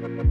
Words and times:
thank 0.00 0.16
you 0.24 0.29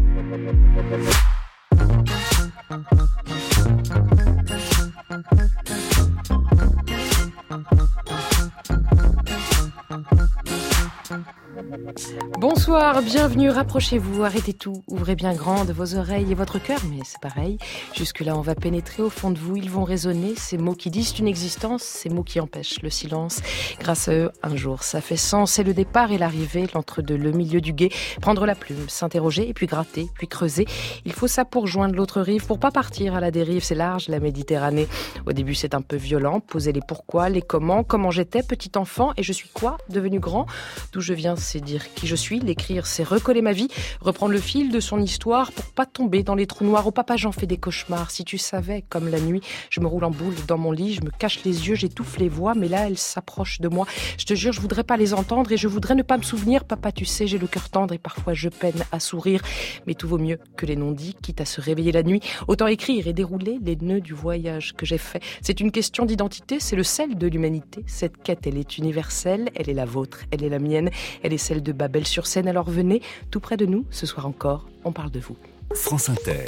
Bonsoir, 12.60 13.02
bienvenue, 13.02 13.50
rapprochez-vous, 13.50 14.26
arrêtez 14.26 14.52
tout, 14.52 14.84
ouvrez 14.90 15.16
bien 15.16 15.34
grande 15.34 15.72
vos 15.72 15.96
oreilles 15.96 16.30
et 16.30 16.36
votre 16.36 16.60
cœur, 16.60 16.82
mais 16.90 17.00
c'est 17.06 17.22
pareil. 17.22 17.58
Jusque-là, 17.96 18.36
on 18.38 18.42
va 18.42 18.54
pénétrer 18.54 19.02
au 19.02 19.10
fond 19.10 19.32
de 19.32 19.40
vous, 19.40 19.56
ils 19.56 19.72
vont 19.72 19.86
résonner, 19.86 20.34
ces 20.36 20.58
mots 20.58 20.76
qui 20.76 20.90
disent 20.92 21.18
une 21.18 21.30
existence, 21.30 21.84
ces 21.84 22.10
mots 22.10 22.22
qui 22.22 22.42
empêchent 22.42 22.82
le 22.82 22.90
silence. 22.90 23.40
Grâce 23.80 24.10
à 24.10 24.14
eux, 24.14 24.32
un 24.44 24.58
jour, 24.58 24.84
ça 24.84 25.00
fait 25.00 25.16
sens, 25.16 25.54
c'est 25.54 25.64
le 25.64 25.74
départ 25.74 26.12
et 26.12 26.18
l'arrivée, 26.18 26.68
l'entre-deux, 26.76 27.16
le 27.16 27.32
milieu 27.32 27.62
du 27.62 27.72
guet, 27.72 27.92
prendre 28.22 28.46
la 28.46 28.56
plume, 28.56 28.90
s'interroger, 28.90 29.48
et 29.48 29.54
puis 29.54 29.66
gratter, 29.66 30.10
puis 30.16 30.28
creuser. 30.28 30.68
Il 31.06 31.14
faut 31.14 31.28
ça 31.28 31.46
pour 31.46 31.66
joindre 31.66 31.96
l'autre 31.96 32.20
rive, 32.20 32.46
pour 32.46 32.60
pas 32.60 32.72
partir 32.72 33.16
à 33.16 33.22
la 33.22 33.32
dérive, 33.32 33.64
c'est 33.64 33.74
large, 33.74 34.10
la 34.10 34.20
Méditerranée. 34.20 34.90
Au 35.26 35.32
début, 35.32 35.56
c'est 35.56 35.76
un 35.76 35.82
peu 35.82 35.96
violent, 35.96 36.42
poser 36.42 36.74
les 36.74 36.82
pourquoi, 36.86 37.30
les 37.30 37.42
comment, 37.42 37.86
comment 37.86 38.12
j'étais, 38.12 38.44
petit 38.44 38.72
enfant, 38.76 39.14
et 39.16 39.24
je 39.24 39.32
suis 39.32 39.48
quoi, 39.48 39.78
devenu 39.90 40.20
grand? 40.20 40.46
D'où 40.92 41.00
je 41.00 41.14
viens, 41.14 41.38
c'est 41.38 41.62
dire 41.62 41.94
qui 41.94 42.06
je 42.06 42.18
suis 42.18 42.49
l'écrire, 42.50 42.88
c'est 42.88 43.04
recoller 43.04 43.44
ma 43.44 43.54
vie, 43.54 43.68
reprendre 44.02 44.34
le 44.34 44.40
fil 44.40 44.72
de 44.72 44.80
son 44.80 45.00
histoire 45.00 45.52
pour 45.52 45.66
pas 45.66 45.86
tomber 45.86 46.24
dans 46.24 46.34
les 46.34 46.48
trous 46.48 46.66
noirs. 46.66 46.88
Au 46.88 46.92
papa, 46.92 47.16
j'en 47.16 47.32
fais 47.32 47.46
des 47.46 47.58
cauchemars. 47.58 48.10
Si 48.10 48.26
tu 48.26 48.40
savais, 48.40 48.84
comme 48.90 49.08
la 49.08 49.20
nuit, 49.20 49.42
je 49.70 49.80
me 49.80 49.88
roule 49.88 50.04
en 50.04 50.10
boule 50.10 50.34
dans 50.48 50.58
mon 50.58 50.72
lit, 50.72 50.96
je 50.96 51.02
me 51.02 51.12
cache 51.12 51.44
les 51.46 51.68
yeux, 51.68 51.76
j'étouffe 51.76 52.18
les 52.18 52.28
voix, 52.28 52.56
mais 52.56 52.68
là, 52.68 52.88
elles 52.88 52.98
s'approchent 52.98 53.62
de 53.62 53.70
moi. 53.70 53.86
Je 54.18 54.26
te 54.26 54.34
jure, 54.34 54.52
je 54.52 54.62
voudrais 54.62 54.84
pas 54.84 54.98
les 54.98 55.14
entendre 55.14 55.52
et 55.52 55.58
je 55.58 55.68
voudrais 55.68 55.94
ne 55.94 56.02
pas 56.02 56.18
me 56.18 56.24
souvenir. 56.24 56.66
Papa, 56.66 56.92
tu 56.92 57.06
sais, 57.06 57.28
j'ai 57.28 57.38
le 57.38 57.46
cœur 57.46 57.70
tendre 57.70 57.94
et 57.94 58.00
parfois 58.00 58.34
je 58.34 58.50
peine 58.50 58.84
à 58.92 59.00
sourire. 59.00 59.42
Mais 59.86 59.94
tout 59.94 60.08
vaut 60.08 60.18
mieux 60.18 60.40
que 60.58 60.66
les 60.66 60.76
non-dits, 60.76 61.16
quitte 61.22 61.42
à 61.42 61.46
se 61.46 61.62
réveiller 61.62 61.92
la 61.92 62.02
nuit. 62.02 62.22
Autant 62.48 62.66
écrire 62.66 63.08
et 63.08 63.14
dérouler 63.14 63.60
les 63.62 63.76
nœuds 63.76 64.02
du 64.02 64.14
voyage 64.14 64.74
que 64.74 64.88
j'ai 64.88 64.98
fait. 64.98 65.22
C'est 65.44 65.60
une 65.60 65.72
question 65.72 66.06
d'identité, 66.06 66.60
c'est 66.60 66.76
le 66.76 66.84
sel 66.84 67.16
de 67.16 67.28
l'humanité. 67.28 67.84
Cette 67.86 68.18
quête, 68.24 68.48
elle 68.48 68.58
est 68.58 68.80
universelle, 68.80 69.50
elle 69.56 69.70
est 69.70 69.74
la 69.74 69.86
vôtre, 69.86 70.24
elle 70.32 70.44
est 70.44 70.50
la 70.50 70.60
mienne, 70.60 70.90
elle 71.22 71.34
est 71.34 71.38
celle 71.38 71.62
de 71.62 71.72
Babel 71.72 72.08
sur 72.08 72.26
scène. 72.26 72.39
Alors 72.48 72.70
venez, 72.70 73.02
tout 73.32 73.40
près 73.40 73.58
de 73.58 73.66
nous, 73.66 73.86
ce 73.92 74.06
soir 74.06 74.26
encore, 74.26 74.68
on 74.84 74.92
parle 74.92 75.12
de 75.12 75.20
vous. 75.20 75.36
France 75.74 76.10
Inter. 76.10 76.46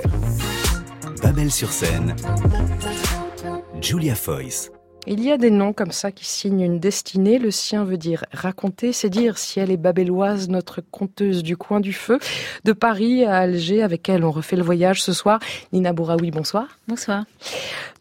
Babel 1.22 1.52
sur 1.52 1.72
scène. 1.72 2.16
Julia 3.82 4.16
Foyce. 4.16 4.72
Il 5.08 5.24
y 5.24 5.32
a 5.32 5.38
des 5.38 5.50
noms 5.50 5.74
comme 5.74 5.92
ça 5.92 6.12
qui 6.12 6.26
signent 6.26 6.62
une 6.62 6.80
destinée. 6.80 7.40
Le 7.40 7.50
sien 7.50 7.84
veut 7.84 7.98
dire 7.98 8.24
raconter, 8.32 8.94
c'est 8.94 9.10
dire 9.10 9.40
si 9.40 9.60
elle 9.60 9.72
est 9.72 9.78
babelloise, 9.78 10.48
notre 10.48 10.82
conteuse 10.82 11.42
du 11.42 11.58
coin 11.58 11.80
du 11.80 11.92
feu, 11.92 12.20
de 12.66 12.72
Paris 12.72 13.26
à 13.26 13.38
Alger, 13.38 13.82
avec 13.82 14.08
elle 14.10 14.24
on 14.24 14.30
refait 14.30 14.56
le 14.56 14.64
voyage 14.64 15.02
ce 15.02 15.12
soir. 15.12 15.40
Nina 15.74 15.92
Bouraoui, 15.92 16.30
bonsoir. 16.30 16.68
Bonsoir. 16.88 17.26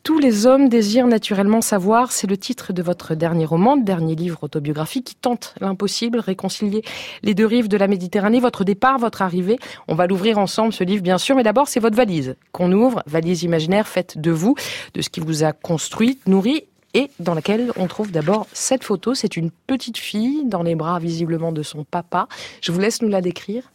Tous 0.03 0.19
les 0.19 0.47
hommes 0.47 0.71
désirent 0.71 1.07
naturellement 1.07 1.61
savoir, 1.61 2.11
c'est 2.11 2.27
le 2.27 2.39
titre 2.39 2.73
de 2.73 2.83
votre 2.83 3.15
dernier 3.15 3.45
roman, 3.45 3.77
dernier 3.77 4.15
livre 4.15 4.39
autobiographique 4.43 5.05
qui 5.05 5.15
tente 5.15 5.55
l'impossible, 5.61 6.21
réconcilier 6.21 6.83
les 7.23 7.35
deux 7.35 7.45
rives 7.45 7.69
de 7.69 7.77
la 7.77 7.87
Méditerranée, 7.87 8.41
votre 8.41 8.65
départ, 8.65 8.99
votre 8.99 9.21
arrivée. 9.21 9.59
On 9.89 9.95
va 9.95 10.07
l'ouvrir 10.07 10.39
ensemble, 10.39 10.73
ce 10.73 10.85
livre, 10.85 11.03
bien 11.03 11.19
sûr, 11.19 11.37
mais 11.37 11.43
d'abord, 11.43 11.69
c'est 11.69 11.81
votre 11.81 11.97
valise 11.97 12.37
qu'on 12.51 12.73
ouvre, 12.73 13.03
valise 13.07 13.43
imaginaire 13.43 13.87
faite 13.87 14.17
de 14.19 14.31
vous, 14.31 14.55
de 14.95 15.03
ce 15.03 15.11
qui 15.11 15.21
vous 15.21 15.45
a 15.45 15.53
construit, 15.53 16.19
nourri 16.27 16.65
et 16.95 17.11
dans 17.21 17.35
laquelle 17.35 17.71
on 17.77 17.87
trouve 17.87 18.11
d'abord 18.11 18.47
cette 18.55 18.85
photo. 18.85 19.15
C'est 19.15 19.37
une 19.37 19.51
petite 19.51 19.99
fille 19.99 20.45
dans 20.47 20.63
les 20.63 20.77
bras 20.77 20.99
visiblement 20.99 21.53
de 21.53 21.63
son 21.63 21.85
papa. 21.85 22.27
Je 22.63 22.73
vous 22.73 22.81
laisse 22.81 23.03
nous 23.03 23.09
la 23.09 23.21
décrire. 23.21 23.71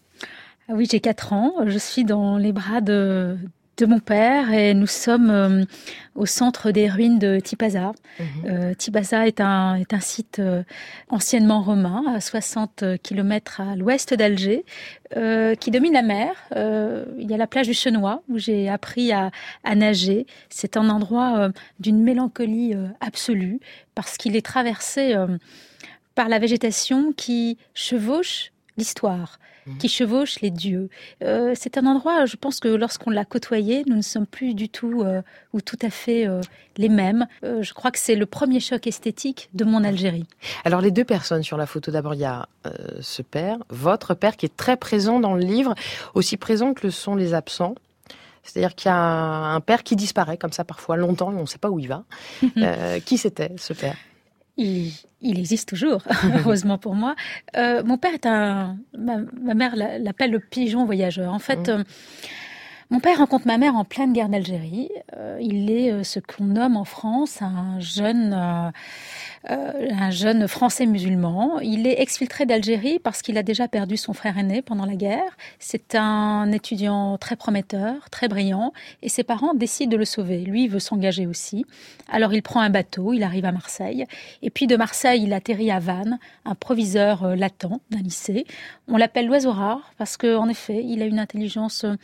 Ah 0.67 0.73
oui, 0.75 0.87
j'ai 0.89 0.99
4 0.99 1.33
ans. 1.33 1.53
Je 1.67 1.77
suis 1.77 2.03
dans 2.03 2.37
les 2.37 2.51
bras 2.51 2.81
de, 2.81 3.37
de 3.77 3.85
mon 3.85 3.99
père 3.99 4.53
et 4.53 4.73
nous 4.73 4.87
sommes 4.87 5.29
euh, 5.29 5.65
au 6.15 6.25
centre 6.25 6.71
des 6.71 6.89
ruines 6.89 7.19
de 7.19 7.39
Tipaza. 7.39 7.93
Euh, 8.45 8.73
Tipaza 8.73 9.27
est 9.27 9.41
un, 9.41 9.75
est 9.75 9.93
un 9.93 9.99
site 9.99 10.39
euh, 10.39 10.63
anciennement 11.09 11.61
romain, 11.61 12.03
à 12.07 12.21
60 12.21 12.83
km 13.03 13.61
à 13.61 13.75
l'ouest 13.75 14.13
d'Alger, 14.13 14.65
qui 15.59 15.71
domine 15.71 15.93
la 15.93 16.01
mer. 16.01 16.35
il 16.55 17.29
y 17.29 17.33
a 17.33 17.37
la 17.37 17.47
plage 17.47 17.67
du 17.67 17.73
Chenois 17.73 18.21
où 18.27 18.37
j'ai 18.37 18.67
appris 18.67 19.13
à, 19.13 19.31
à 19.63 19.75
nager. 19.75 20.25
C'est 20.49 20.75
un 20.75 20.89
endroit 20.89 21.49
d'une 21.79 22.01
mélancolie 22.01 22.73
absolue 22.99 23.59
parce 23.93 24.17
qu'il 24.17 24.35
est 24.35 24.45
traversé 24.45 25.15
par 26.15 26.27
la 26.27 26.39
végétation 26.39 27.13
qui 27.13 27.57
chevauche 27.73 28.51
l'histoire. 28.77 29.39
Mhm. 29.65 29.77
qui 29.77 29.89
chevauche 29.89 30.41
les 30.41 30.51
dieux. 30.51 30.89
Euh, 31.23 31.53
c'est 31.55 31.77
un 31.77 31.85
endroit, 31.87 32.25
je 32.25 32.35
pense 32.35 32.59
que 32.59 32.67
lorsqu'on 32.67 33.09
l'a 33.09 33.25
côtoyé, 33.25 33.83
nous 33.87 33.95
ne 33.95 34.01
sommes 34.01 34.27
plus 34.27 34.53
du 34.53 34.69
tout 34.69 35.01
euh, 35.01 35.21
ou 35.53 35.61
tout 35.61 35.79
à 35.81 35.89
fait 35.89 36.27
euh, 36.27 36.41
les 36.77 36.89
mêmes. 36.89 37.25
je 37.41 37.73
crois 37.73 37.89
que 37.89 37.97
c'est 37.97 38.15
le 38.15 38.25
premier 38.25 38.59
choc 38.59 38.85
esthétique 38.85 39.49
de 39.53 39.65
mon 39.65 39.83
Algérie. 39.83 40.25
Alors 40.65 40.81
les 40.81 40.91
deux 40.91 41.03
personnes 41.03 41.41
sur 41.41 41.57
la 41.57 41.65
photo, 41.65 41.91
d'abord 41.91 42.13
il 42.13 42.19
y 42.19 42.25
a 42.25 42.47
ce 42.99 43.21
père, 43.21 43.57
votre 43.69 44.13
père 44.13 44.35
qui 44.37 44.45
est 44.45 44.55
très 44.55 44.77
présent 44.77 45.19
dans 45.19 45.33
le 45.33 45.41
livre, 45.41 45.73
aussi 46.13 46.37
présent 46.37 46.73
que 46.73 46.85
le 46.87 46.91
sont 46.91 47.15
les 47.15 47.33
absents. 47.33 47.75
C'est-à-dire 48.43 48.75
qu'il 48.75 48.89
y 48.89 48.91
a 48.91 48.97
un 48.97 49.61
père 49.61 49.83
qui 49.83 49.95
disparaît 49.95 50.37
comme 50.37 50.51
ça 50.51 50.63
parfois 50.63 50.97
longtemps 50.97 51.31
et 51.31 51.35
on 51.35 51.41
ne 51.41 51.45
sait 51.45 51.57
pas 51.57 51.69
où 51.69 51.79
il 51.79 51.87
va. 51.87 52.03
qui 53.05 53.17
c'était 53.17 53.51
ce 53.57 53.73
père? 53.73 53.95
Il, 54.57 54.91
existe 55.21 55.69
toujours, 55.69 56.01
heureusement 56.23 56.77
pour 56.77 56.95
moi. 56.95 57.15
Euh, 57.57 57.83
mon 57.83 57.97
père 57.97 58.13
est 58.13 58.25
un, 58.25 58.77
ma, 58.97 59.53
mère 59.53 59.75
l'appelle 59.75 60.31
le 60.31 60.39
pigeon 60.39 60.85
voyageur. 60.85 61.33
En 61.33 61.39
fait, 61.39 61.67
mmh. 61.67 61.71
euh, 61.71 61.83
mon 62.91 62.99
père 62.99 63.17
rencontre 63.17 63.47
ma 63.47 63.57
mère 63.57 63.75
en 63.75 63.83
pleine 63.83 64.13
guerre 64.13 64.29
d'Algérie. 64.29 64.89
Euh, 65.17 65.37
il 65.41 65.71
est 65.71 66.03
ce 66.03 66.19
qu'on 66.19 66.45
nomme 66.45 66.77
en 66.77 66.85
France 66.85 67.41
un 67.41 67.79
jeune 67.79 68.33
euh, 68.33 68.71
un 69.47 70.09
jeune 70.11 70.47
français 70.47 70.85
musulman. 70.85 71.59
Il 71.59 71.87
est 71.87 72.01
exfiltré 72.01 72.45
d'Algérie 72.45 72.99
parce 72.99 73.21
qu'il 73.21 73.37
a 73.37 73.43
déjà 73.43 73.67
perdu 73.67 73.97
son 73.97 74.13
frère 74.13 74.37
aîné 74.37 74.61
pendant 74.61 74.85
la 74.85 74.95
guerre. 74.95 75.37
C'est 75.59 75.95
un 75.95 76.51
étudiant 76.51 77.17
très 77.17 77.35
prometteur, 77.35 78.09
très 78.09 78.27
brillant, 78.27 78.73
et 79.01 79.09
ses 79.09 79.23
parents 79.23 79.53
décident 79.53 79.91
de 79.91 79.97
le 79.97 80.05
sauver. 80.05 80.39
Lui, 80.39 80.67
veut 80.67 80.79
s'engager 80.79 81.27
aussi. 81.27 81.65
Alors 82.09 82.33
il 82.33 82.41
prend 82.41 82.61
un 82.61 82.69
bateau, 82.69 83.13
il 83.13 83.23
arrive 83.23 83.45
à 83.45 83.51
Marseille, 83.51 84.05
et 84.41 84.49
puis 84.49 84.67
de 84.67 84.75
Marseille, 84.75 85.23
il 85.23 85.33
atterrit 85.33 85.71
à 85.71 85.79
Vannes, 85.79 86.19
un 86.45 86.55
proviseur 86.55 87.23
euh, 87.23 87.35
latent 87.35 87.79
d'un 87.91 87.99
lycée. 87.99 88.45
On 88.87 88.97
l'appelle 88.97 89.27
l'oiseau 89.27 89.51
rare 89.51 89.91
parce 89.97 90.17
qu'en 90.17 90.49
effet, 90.49 90.83
il 90.83 91.01
a 91.01 91.05
une 91.05 91.19
intelligence 91.19 91.83
euh, 91.83 91.95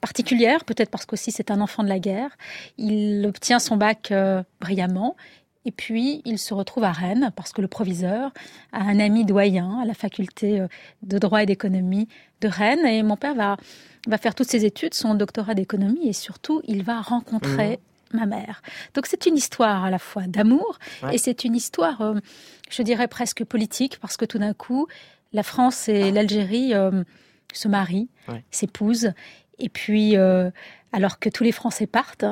particulière, 0.00 0.64
peut-être 0.64 0.90
parce 0.90 1.06
qu'aussi 1.06 1.30
c'est 1.30 1.50
un 1.52 1.60
enfant 1.60 1.84
de 1.84 1.88
la 1.88 2.00
guerre. 2.00 2.36
Il 2.76 3.24
obtient 3.26 3.60
son 3.60 3.76
bac 3.76 4.12
brillamment. 4.60 5.14
Et 5.64 5.70
puis, 5.70 6.22
il 6.24 6.38
se 6.38 6.54
retrouve 6.54 6.84
à 6.84 6.92
Rennes 6.92 7.32
parce 7.36 7.52
que 7.52 7.60
le 7.60 7.68
proviseur 7.68 8.32
a 8.72 8.80
un 8.80 8.98
ami 8.98 9.24
doyen 9.24 9.78
à 9.80 9.84
la 9.84 9.94
faculté 9.94 10.60
euh, 10.60 10.66
de 11.02 11.18
droit 11.18 11.42
et 11.42 11.46
d'économie 11.46 12.08
de 12.40 12.48
Rennes. 12.48 12.84
Et 12.84 13.02
mon 13.02 13.16
père 13.16 13.34
va, 13.34 13.56
va 14.08 14.18
faire 14.18 14.34
toutes 14.34 14.50
ses 14.50 14.64
études, 14.64 14.94
son 14.94 15.14
doctorat 15.14 15.54
d'économie, 15.54 16.08
et 16.08 16.12
surtout, 16.12 16.62
il 16.64 16.82
va 16.82 17.00
rencontrer 17.00 17.78
mmh. 18.12 18.16
ma 18.16 18.26
mère. 18.26 18.62
Donc, 18.94 19.06
c'est 19.06 19.26
une 19.26 19.36
histoire 19.36 19.84
à 19.84 19.90
la 19.90 20.00
fois 20.00 20.26
d'amour 20.26 20.78
et 21.12 21.18
c'est 21.18 21.44
une 21.44 21.54
histoire, 21.54 22.00
euh, 22.00 22.18
je 22.70 22.82
dirais 22.82 23.06
presque 23.06 23.44
politique, 23.44 23.98
parce 24.00 24.16
que 24.16 24.24
tout 24.24 24.38
d'un 24.38 24.54
coup, 24.54 24.88
la 25.32 25.44
France 25.44 25.88
et 25.88 26.10
l'Algérie 26.10 26.74
euh, 26.74 27.04
se 27.52 27.68
marient, 27.68 28.08
s'épousent. 28.50 29.12
Et 29.58 29.68
puis, 29.68 30.16
alors 30.92 31.18
que 31.18 31.28
tous 31.28 31.44
les 31.44 31.52
Français 31.52 31.86
partent, 31.86 32.24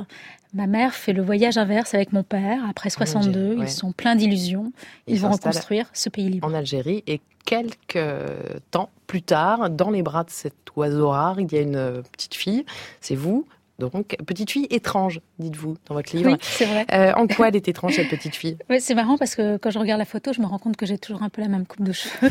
Ma 0.53 0.67
mère 0.67 0.95
fait 0.95 1.13
le 1.13 1.23
voyage 1.23 1.59
inverse 1.59 1.95
avec 1.95 2.13
mon 2.13 2.23
père. 2.23 2.61
Après 2.69 2.91
62, 2.91 3.57
ils 3.61 3.69
sont 3.69 3.93
pleins 3.93 4.17
d'illusions. 4.17 4.73
Ils, 5.07 5.21
vont 5.21 5.31
reconstruire 5.31 5.89
ce 5.93 6.09
pays 6.09 6.29
libre. 6.29 6.49
En 6.49 6.55
Algérie. 6.55 7.05
Et 7.07 7.21
quelques 7.45 7.99
temps 8.71 8.91
plus 9.07 9.23
tard, 9.23 9.71
dans 9.71 9.91
les 9.91 10.03
bras 10.03 10.25
de 10.25 10.31
cet 10.31 10.55
oiseau 10.77 11.11
rare, 11.11 11.41
il 11.41 11.53
y 11.53 11.57
a 11.57 11.61
une 11.61 12.03
petite 12.13 12.35
fille. 12.35 12.65
C'est 13.01 13.15
vous. 13.15 13.47
Donc, 13.81 14.17
petite 14.27 14.51
fille 14.51 14.67
étrange, 14.71 15.21
dites-vous, 15.39 15.77
dans 15.87 15.95
votre 15.95 16.15
livre. 16.15 16.33
Oui, 16.33 16.37
c'est 16.43 16.67
vrai. 16.67 16.87
Euh, 16.93 17.13
en 17.15 17.27
quoi 17.27 17.49
elle 17.49 17.57
est 17.57 17.67
étrange, 17.67 17.95
cette 17.95 18.11
petite 18.11 18.37
fille 18.37 18.59
C'est 18.79 18.95
marrant 18.95 19.17
parce 19.17 19.35
que 19.35 19.57
quand 19.57 19.71
je 19.71 19.79
regarde 19.79 19.99
la 19.99 20.05
photo, 20.05 20.35
je 20.35 20.43
me 20.43 20.47
rends 20.47 20.59
compte 20.59 20.77
que 20.77 20.85
j'ai 20.85 20.99
toujours 20.99 21.23
un 21.23 21.31
peu 21.31 21.41
la 21.41 21.49
même 21.49 21.65
coupe 21.67 21.83
de 21.83 21.93
cheveux. 21.93 22.29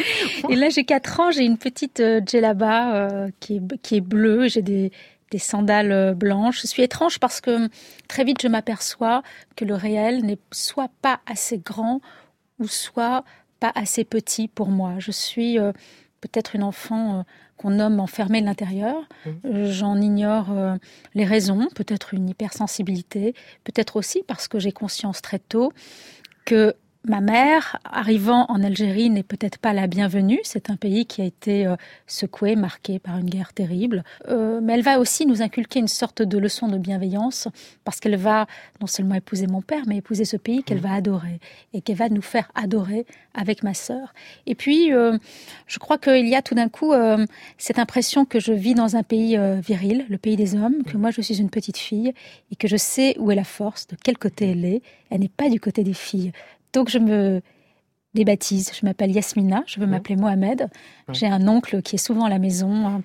et 0.50 0.56
là, 0.56 0.70
j'ai 0.70 0.84
4 0.84 1.20
ans, 1.20 1.30
j'ai 1.30 1.44
une 1.44 1.56
petite 1.56 2.00
euh, 2.00 2.20
djellaba 2.26 2.94
euh, 2.94 3.28
qui, 3.38 3.56
est, 3.56 3.78
qui 3.80 3.96
est 3.96 4.00
bleue, 4.00 4.48
j'ai 4.48 4.62
des, 4.62 4.90
des 5.30 5.38
sandales 5.38 5.92
euh, 5.92 6.14
blanches. 6.14 6.62
Je 6.62 6.66
suis 6.66 6.82
étrange 6.82 7.18
parce 7.18 7.40
que 7.40 7.68
très 8.08 8.24
vite 8.24 8.42
je 8.42 8.48
m'aperçois 8.48 9.22
que 9.56 9.64
le 9.64 9.74
réel 9.74 10.24
n'est 10.24 10.38
soit 10.52 10.90
pas 11.02 11.20
assez 11.26 11.58
grand 11.58 12.00
ou 12.58 12.66
soit 12.66 13.24
pas 13.60 13.72
assez 13.74 14.04
petit 14.04 14.48
pour 14.48 14.68
moi. 14.68 14.94
Je 14.98 15.10
suis 15.10 15.58
euh, 15.58 15.72
peut-être 16.20 16.54
une 16.54 16.62
enfant 16.62 17.18
euh, 17.18 17.22
qu'on 17.56 17.70
nomme 17.70 18.00
enfermée 18.00 18.40
de 18.40 18.46
l'intérieur. 18.46 19.08
Mmh. 19.26 19.64
J'en 19.64 20.00
ignore 20.00 20.46
les 21.14 21.24
raisons, 21.24 21.66
peut-être 21.74 22.14
une 22.14 22.28
hypersensibilité, 22.28 23.34
peut-être 23.64 23.96
aussi 23.96 24.22
parce 24.24 24.46
que 24.46 24.60
j'ai 24.60 24.70
conscience 24.70 25.22
très 25.22 25.40
tôt 25.40 25.72
que 26.44 26.76
ma 27.08 27.20
mère, 27.20 27.78
arrivant 27.84 28.46
en 28.48 28.62
Algérie, 28.62 29.10
n'est 29.10 29.22
peut-être 29.22 29.58
pas 29.58 29.72
la 29.72 29.86
bienvenue. 29.86 30.40
C'est 30.44 30.70
un 30.70 30.76
pays 30.76 31.06
qui 31.06 31.22
a 31.22 31.24
été 31.24 31.66
euh, 31.66 31.76
secoué, 32.06 32.56
marqué 32.56 32.98
par 32.98 33.18
une 33.18 33.28
guerre 33.28 33.52
terrible. 33.52 34.04
Euh, 34.28 34.60
mais 34.62 34.74
elle 34.74 34.82
va 34.82 34.98
aussi 34.98 35.26
nous 35.26 35.42
inculquer 35.42 35.80
une 35.80 35.88
sorte 35.88 36.22
de 36.22 36.38
leçon 36.38 36.68
de 36.68 36.78
bienveillance, 36.78 37.48
parce 37.84 38.00
qu'elle 38.00 38.16
va 38.16 38.46
non 38.80 38.86
seulement 38.86 39.14
épouser 39.14 39.46
mon 39.46 39.62
père, 39.62 39.82
mais 39.86 39.96
épouser 39.96 40.24
ce 40.24 40.36
pays 40.36 40.62
qu'elle 40.62 40.80
va 40.80 40.92
adorer 40.92 41.40
et 41.72 41.80
qu'elle 41.80 41.96
va 41.96 42.08
nous 42.08 42.22
faire 42.22 42.50
adorer 42.54 43.06
avec 43.34 43.62
ma 43.62 43.74
sœur. 43.74 44.12
Et 44.46 44.54
puis, 44.54 44.92
euh, 44.92 45.16
je 45.66 45.78
crois 45.78 45.98
qu'il 45.98 46.28
y 46.28 46.34
a 46.34 46.42
tout 46.42 46.54
d'un 46.54 46.68
coup 46.68 46.92
cette 47.56 47.78
impression 47.78 48.24
que 48.24 48.40
je 48.40 48.52
vis 48.52 48.74
dans 48.74 48.96
un 48.96 49.02
pays 49.02 49.38
viril, 49.60 50.06
le 50.08 50.18
pays 50.18 50.36
des 50.36 50.54
hommes, 50.54 50.82
que 50.84 50.96
moi 50.96 51.10
je 51.10 51.20
suis 51.20 51.40
une 51.40 51.50
petite 51.50 51.76
fille 51.76 52.12
et 52.50 52.56
que 52.56 52.68
je 52.68 52.76
sais 52.76 53.14
où 53.18 53.30
est 53.30 53.34
la 53.34 53.44
force, 53.44 53.86
de 53.86 53.96
quel 54.02 54.18
côté 54.18 54.50
elle 54.50 54.64
est. 54.64 54.82
Elle 55.10 55.20
n'est 55.20 55.28
pas 55.28 55.48
du 55.48 55.60
côté 55.60 55.84
des 55.84 55.94
filles. 55.94 56.32
Donc 56.72 56.88
je 56.90 56.98
me 56.98 57.40
débaptise. 58.14 58.72
Je 58.78 58.84
m'appelle 58.86 59.10
Yasmina, 59.10 59.62
je 59.66 59.80
veux 59.80 59.86
m'appeler 59.86 60.16
Mohamed. 60.16 60.68
J'ai 61.12 61.26
un 61.26 61.46
oncle 61.46 61.82
qui 61.82 61.96
est 61.96 61.98
souvent 61.98 62.24
à 62.24 62.28
la 62.28 62.38
maison, 62.38 63.02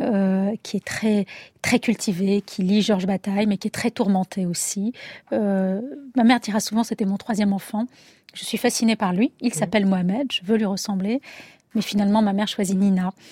euh, 0.00 0.54
qui 0.62 0.76
est 0.76 0.84
très 0.84 1.26
très 1.62 1.78
cultivé, 1.78 2.40
qui 2.40 2.62
lit 2.62 2.82
Georges 2.82 3.06
Bataille, 3.06 3.46
mais 3.46 3.58
qui 3.58 3.68
est 3.68 3.72
très 3.72 3.90
tourmenté 3.90 4.46
aussi. 4.46 4.92
Euh, 5.32 5.80
ma 6.16 6.24
mère 6.24 6.40
dira 6.40 6.60
souvent 6.60 6.84
c'était 6.84 7.04
mon 7.04 7.16
troisième 7.16 7.52
enfant. 7.52 7.86
Je 8.34 8.44
suis 8.44 8.58
fascinée 8.58 8.96
par 8.96 9.12
lui. 9.12 9.32
Il 9.40 9.54
s'appelle 9.54 9.86
Mohamed. 9.86 10.32
Je 10.32 10.40
veux 10.44 10.56
lui 10.56 10.64
ressembler. 10.64 11.20
Mais 11.74 11.82
finalement, 11.82 12.22
ma 12.22 12.32
mère 12.32 12.48
choisit 12.48 12.76
Nina. 12.76 13.12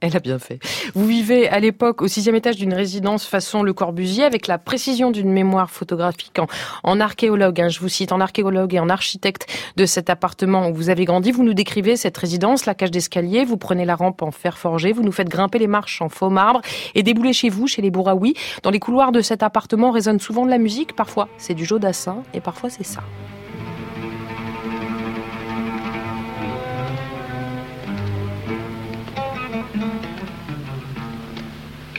Elle 0.00 0.16
a 0.16 0.20
bien 0.20 0.38
fait. 0.38 0.58
Vous 0.94 1.06
vivez 1.06 1.48
à 1.48 1.60
l'époque 1.60 2.02
au 2.02 2.08
sixième 2.08 2.34
étage 2.34 2.56
d'une 2.56 2.74
résidence 2.74 3.26
façon 3.26 3.62
Le 3.62 3.72
Corbusier 3.72 4.24
avec 4.24 4.46
la 4.46 4.58
précision 4.58 5.10
d'une 5.10 5.30
mémoire 5.32 5.70
photographique 5.70 6.38
en, 6.82 7.00
archéologue. 7.00 7.60
Hein, 7.60 7.68
je 7.68 7.80
vous 7.80 7.88
cite 7.88 8.12
en 8.12 8.20
archéologue 8.20 8.74
et 8.74 8.80
en 8.80 8.88
architecte 8.88 9.46
de 9.76 9.86
cet 9.86 10.10
appartement 10.10 10.68
où 10.68 10.74
vous 10.74 10.90
avez 10.90 11.04
grandi. 11.04 11.32
Vous 11.32 11.44
nous 11.44 11.54
décrivez 11.54 11.96
cette 11.96 12.16
résidence, 12.16 12.66
la 12.66 12.74
cage 12.74 12.90
d'escalier. 12.90 13.44
Vous 13.44 13.56
prenez 13.56 13.84
la 13.84 13.96
rampe 13.96 14.22
en 14.22 14.30
fer 14.30 14.58
forgé. 14.58 14.92
Vous 14.92 15.02
nous 15.02 15.12
faites 15.12 15.28
grimper 15.28 15.58
les 15.58 15.66
marches 15.66 16.02
en 16.02 16.08
faux 16.08 16.30
marbre 16.30 16.60
et 16.94 17.02
déboulez 17.02 17.32
chez 17.32 17.48
vous, 17.48 17.66
chez 17.66 17.82
les 17.82 17.90
Bouraoui. 17.90 18.34
Dans 18.62 18.70
les 18.70 18.80
couloirs 18.80 19.12
de 19.12 19.20
cet 19.20 19.42
appartement 19.42 19.90
résonne 19.90 20.20
souvent 20.20 20.44
de 20.44 20.50
la 20.50 20.58
musique. 20.58 20.94
Parfois 20.94 21.28
c'est 21.38 21.54
du 21.54 21.64
Jodassin 21.64 22.22
et 22.32 22.40
parfois 22.40 22.70
c'est 22.70 22.84
ça. 22.84 23.02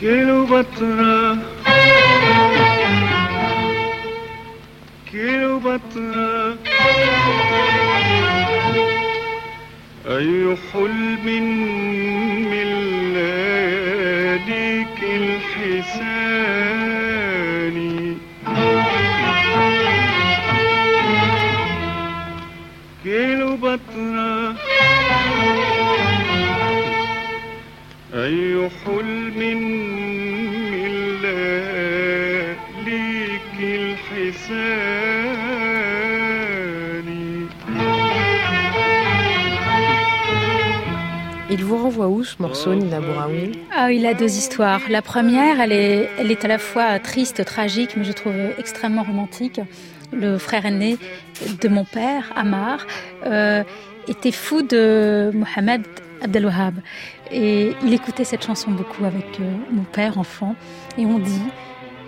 كيلوباترا 0.05 1.37
كيلوباترا 5.11 6.57
أي 10.07 10.55
حلم 10.73 11.25
من 12.51 12.67
لياليك 13.13 14.99
الحساني 16.45 18.17
كيلوباترا 23.03 24.55
أي 28.13 28.69
حلم 28.85 29.39
ce 42.25 42.41
morceau, 42.41 42.73
Nina 42.73 42.99
Bouraoui 42.99 43.51
Ah, 43.73 43.91
il 43.91 44.05
a 44.05 44.13
deux 44.13 44.37
histoires. 44.37 44.81
La 44.89 45.01
première, 45.01 45.61
elle 45.61 45.71
est, 45.71 46.09
elle 46.17 46.31
est 46.31 46.43
à 46.43 46.47
la 46.47 46.57
fois 46.57 46.99
triste, 46.99 47.45
tragique, 47.45 47.95
mais 47.95 48.03
je 48.03 48.11
trouve 48.11 48.33
extrêmement 48.57 49.03
romantique. 49.03 49.61
Le 50.11 50.37
frère 50.37 50.65
aîné 50.65 50.97
de 51.61 51.67
mon 51.67 51.85
père, 51.85 52.31
Amar, 52.35 52.85
euh, 53.25 53.63
était 54.07 54.31
fou 54.31 54.61
de 54.61 55.31
Mohamed 55.33 55.83
Abdelwahab. 56.21 56.75
Et 57.31 57.73
il 57.83 57.93
écoutait 57.93 58.23
cette 58.23 58.45
chanson 58.45 58.71
beaucoup 58.71 59.05
avec 59.05 59.39
euh, 59.39 59.51
mon 59.71 59.83
père 59.83 60.17
enfant. 60.17 60.55
Et 60.97 61.05
on 61.05 61.19
dit 61.19 61.41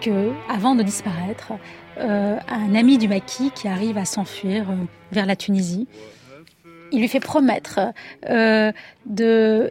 que, 0.01 0.31
avant 0.49 0.75
de 0.75 0.83
disparaître, 0.83 1.53
euh, 1.99 2.37
un 2.47 2.75
ami 2.75 2.97
du 2.97 3.07
maquis 3.07 3.51
qui 3.53 3.67
arrive 3.67 3.97
à 3.97 4.05
s'enfuir 4.05 4.69
euh, 4.69 4.75
vers 5.11 5.25
la 5.25 5.35
Tunisie, 5.35 5.87
il 6.92 7.00
lui 7.00 7.07
fait 7.07 7.19
promettre 7.19 7.80
de, 8.24 8.74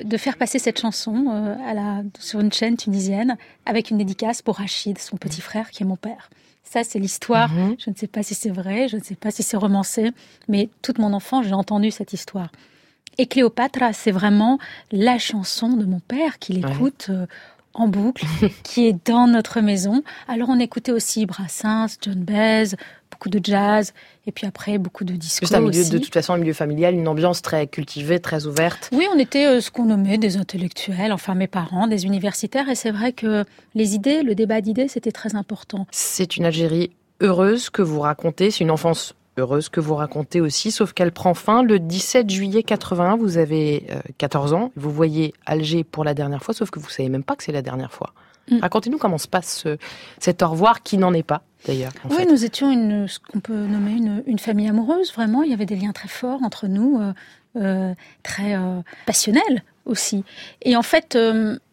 de, 0.02 0.16
faire 0.16 0.36
passer 0.36 0.58
cette 0.58 0.80
chanson 0.80 1.56
à 1.66 1.74
la, 1.74 2.02
sur 2.18 2.40
une 2.40 2.52
chaîne 2.52 2.76
tunisienne 2.76 3.36
avec 3.64 3.90
une 3.90 3.98
dédicace 3.98 4.42
pour 4.42 4.56
Rachid, 4.56 4.98
son 4.98 5.16
petit 5.16 5.40
frère, 5.40 5.70
qui 5.70 5.82
est 5.82 5.86
mon 5.86 5.96
père. 5.96 6.30
Ça, 6.62 6.82
c'est 6.82 6.98
l'histoire. 6.98 7.48
Mhm. 7.52 7.76
Je 7.78 7.90
ne 7.90 7.94
sais 7.94 8.08
pas 8.08 8.22
si 8.22 8.34
c'est 8.34 8.50
vrai, 8.50 8.88
je 8.88 8.96
ne 8.96 9.02
sais 9.02 9.14
pas 9.14 9.30
si 9.30 9.42
c'est 9.42 9.56
romancé, 9.56 10.10
mais 10.48 10.68
toute 10.82 10.98
mon 10.98 11.12
enfance, 11.12 11.46
j'ai 11.46 11.54
entendu 11.54 11.90
cette 11.90 12.12
histoire. 12.12 12.50
Et 13.18 13.26
Cléopâtre, 13.26 13.78
c'est 13.94 14.10
vraiment 14.10 14.58
la 14.92 15.18
chanson 15.18 15.70
de 15.70 15.84
mon 15.84 16.00
père 16.00 16.38
qu'il 16.38 16.58
écoute 16.58 17.06
euh, 17.08 17.26
en 17.76 17.88
boucle, 17.88 18.24
qui 18.62 18.86
est 18.86 18.96
dans 19.06 19.26
notre 19.26 19.60
maison. 19.60 20.02
Alors 20.28 20.48
on 20.48 20.58
écoutait 20.58 20.92
aussi 20.92 21.26
Brassens, 21.26 21.98
John 22.02 22.22
Baez, 22.24 22.76
beaucoup 23.10 23.28
de 23.28 23.40
jazz, 23.42 23.92
et 24.26 24.32
puis 24.32 24.46
après 24.46 24.78
beaucoup 24.78 25.04
de 25.04 25.14
disco. 25.14 25.46
C'est 25.46 25.54
un 25.54 25.60
milieu, 25.60 25.84
de 25.88 25.98
toute 25.98 26.12
façon, 26.12 26.32
un 26.34 26.38
milieu 26.38 26.52
familial, 26.52 26.94
une 26.94 27.08
ambiance 27.08 27.42
très 27.42 27.66
cultivée, 27.66 28.20
très 28.20 28.46
ouverte. 28.46 28.90
Oui, 28.92 29.06
on 29.14 29.18
était 29.18 29.46
euh, 29.46 29.60
ce 29.60 29.70
qu'on 29.70 29.86
nommait 29.86 30.18
des 30.18 30.36
intellectuels, 30.36 31.12
enfin 31.12 31.34
mes 31.34 31.46
parents, 31.46 31.86
des 31.86 32.04
universitaires, 32.04 32.68
et 32.68 32.74
c'est 32.74 32.90
vrai 32.90 33.12
que 33.12 33.44
les 33.74 33.94
idées, 33.94 34.22
le 34.22 34.34
débat 34.34 34.60
d'idées, 34.60 34.88
c'était 34.88 35.12
très 35.12 35.34
important. 35.34 35.86
C'est 35.90 36.36
une 36.36 36.44
Algérie 36.44 36.90
heureuse 37.20 37.70
que 37.70 37.82
vous 37.82 38.00
racontez, 38.00 38.50
c'est 38.50 38.64
une 38.64 38.70
enfance 38.70 39.14
heureuse 39.36 39.68
que 39.68 39.80
vous 39.80 39.94
racontez 39.94 40.40
aussi, 40.40 40.70
sauf 40.70 40.92
qu'elle 40.92 41.12
prend 41.12 41.34
fin 41.34 41.62
le 41.62 41.78
17 41.78 42.30
juillet 42.30 42.62
81. 42.62 43.16
Vous 43.16 43.38
avez 43.38 43.86
14 44.18 44.52
euh, 44.52 44.56
ans, 44.56 44.72
vous 44.76 44.90
voyez 44.90 45.34
Alger 45.44 45.84
pour 45.84 46.04
la 46.04 46.14
dernière 46.14 46.42
fois, 46.42 46.54
sauf 46.54 46.70
que 46.70 46.78
vous 46.78 46.88
savez 46.88 47.08
même 47.08 47.24
pas 47.24 47.36
que 47.36 47.44
c'est 47.44 47.52
la 47.52 47.62
dernière 47.62 47.92
fois. 47.92 48.12
Mm. 48.50 48.60
Racontez-nous 48.60 48.98
comment 48.98 49.18
se 49.18 49.28
passe 49.28 49.66
cet 50.18 50.42
au 50.42 50.48
revoir 50.48 50.82
qui 50.82 50.98
n'en 50.98 51.12
est 51.12 51.22
pas 51.22 51.42
d'ailleurs. 51.66 51.92
Oui, 52.10 52.26
nous 52.30 52.44
étions 52.44 52.70
une, 52.70 53.08
ce 53.08 53.18
qu'on 53.18 53.40
peut 53.40 53.66
nommer 53.66 53.92
une, 53.92 54.22
une, 54.26 54.38
famille 54.38 54.68
amoureuse, 54.68 55.12
vraiment. 55.12 55.42
Il 55.42 55.50
y 55.50 55.54
avait 55.54 55.66
des 55.66 55.76
liens 55.76 55.92
très 55.92 56.08
forts 56.08 56.42
entre 56.42 56.68
nous, 56.68 57.00
euh, 57.00 57.12
euh, 57.56 57.94
très 58.22 58.56
passionnels 59.04 59.64
aussi. 59.84 60.24
Et 60.62 60.76
en 60.76 60.82
fait, 60.82 61.18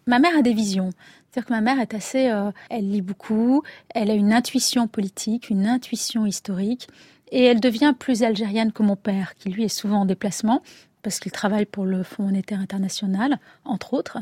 ma 0.07 0.19
mère 0.19 0.37
a 0.37 0.41
des 0.41 0.53
visions. 0.53 0.89
C'est-à-dire 1.31 1.47
que 1.47 1.53
ma 1.53 1.61
mère 1.61 1.79
est 1.79 1.93
assez, 1.93 2.31
elle 2.69 2.91
lit 2.91 3.01
beaucoup, 3.01 3.63
elle 3.95 4.11
a 4.11 4.13
une 4.13 4.33
intuition 4.33 4.87
politique, 4.87 5.49
une 5.49 5.67
intuition 5.67 6.25
historique 6.25 6.89
et 7.33 7.43
elle 7.43 7.59
devient 7.59 7.93
plus 7.97 8.23
algérienne 8.23 8.71
que 8.71 8.83
mon 8.83 8.95
père, 8.95 9.33
qui 9.35 9.49
lui 9.49 9.63
est 9.63 9.67
souvent 9.67 10.01
en 10.01 10.05
déplacement 10.05 10.61
parce 11.01 11.19
qu'il 11.19 11.33
travaille 11.33 11.65
pour 11.65 11.83
le 11.83 12.03
Fonds 12.03 12.23
monétaire 12.23 12.61
international, 12.61 13.37
entre 13.65 13.93
autres. 13.93 14.19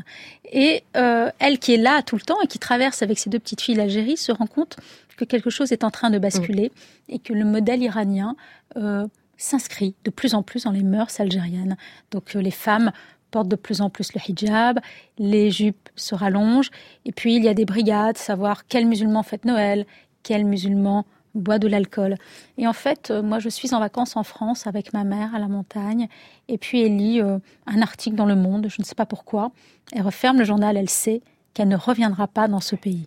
Et 0.50 0.82
euh, 0.96 1.30
elle 1.38 1.60
qui 1.60 1.74
est 1.74 1.76
là 1.76 2.02
tout 2.02 2.16
le 2.16 2.22
temps 2.22 2.40
et 2.42 2.48
qui 2.48 2.58
traverse 2.58 3.02
avec 3.02 3.18
ses 3.18 3.30
deux 3.30 3.38
petites 3.38 3.60
filles 3.60 3.76
l'Algérie 3.76 4.16
se 4.16 4.32
rend 4.32 4.48
compte 4.48 4.78
que 5.16 5.24
quelque 5.24 5.50
chose 5.50 5.70
est 5.70 5.84
en 5.84 5.90
train 5.90 6.10
de 6.10 6.18
basculer 6.18 6.72
et 7.08 7.20
que 7.20 7.34
le 7.34 7.44
modèle 7.44 7.82
iranien 7.82 8.34
euh, 8.76 9.06
s'inscrit 9.36 9.94
de 10.04 10.10
plus 10.10 10.34
en 10.34 10.42
plus 10.42 10.64
dans 10.64 10.72
les 10.72 10.82
mœurs 10.82 11.20
algériennes. 11.20 11.76
Donc 12.10 12.34
euh, 12.34 12.40
les 12.40 12.50
femmes 12.50 12.92
portent 13.30 13.48
de 13.48 13.56
plus 13.56 13.80
en 13.80 13.90
plus 13.90 14.12
le 14.14 14.20
hijab, 14.26 14.80
les 15.18 15.50
jupes 15.50 15.88
se 15.94 16.14
rallongent, 16.14 16.70
et 17.04 17.12
puis 17.12 17.36
il 17.36 17.44
y 17.44 17.48
a 17.48 17.54
des 17.54 17.64
brigades, 17.64 18.18
savoir 18.18 18.66
quel 18.66 18.86
musulman 18.86 19.22
fête 19.22 19.44
Noël, 19.44 19.86
quel 20.22 20.44
musulman 20.44 21.04
boit 21.34 21.58
de 21.58 21.68
l'alcool. 21.68 22.16
Et 22.58 22.66
en 22.66 22.72
fait, 22.72 23.10
euh, 23.10 23.22
moi, 23.22 23.38
je 23.38 23.48
suis 23.48 23.74
en 23.74 23.80
vacances 23.80 24.16
en 24.16 24.22
France 24.22 24.66
avec 24.66 24.92
ma 24.92 25.04
mère 25.04 25.34
à 25.34 25.38
la 25.38 25.48
montagne, 25.48 26.08
et 26.48 26.58
puis 26.58 26.82
elle 26.82 26.96
lit 26.96 27.20
euh, 27.20 27.38
un 27.66 27.82
article 27.82 28.16
dans 28.16 28.26
Le 28.26 28.36
Monde, 28.36 28.66
je 28.68 28.80
ne 28.80 28.84
sais 28.84 28.94
pas 28.94 29.06
pourquoi. 29.06 29.50
Elle 29.92 30.02
referme 30.02 30.38
le 30.38 30.44
journal, 30.44 30.76
elle 30.76 30.90
sait 30.90 31.22
qu'elle 31.54 31.68
ne 31.68 31.76
reviendra 31.76 32.26
pas 32.26 32.48
dans 32.48 32.60
ce 32.60 32.76
pays. 32.76 33.04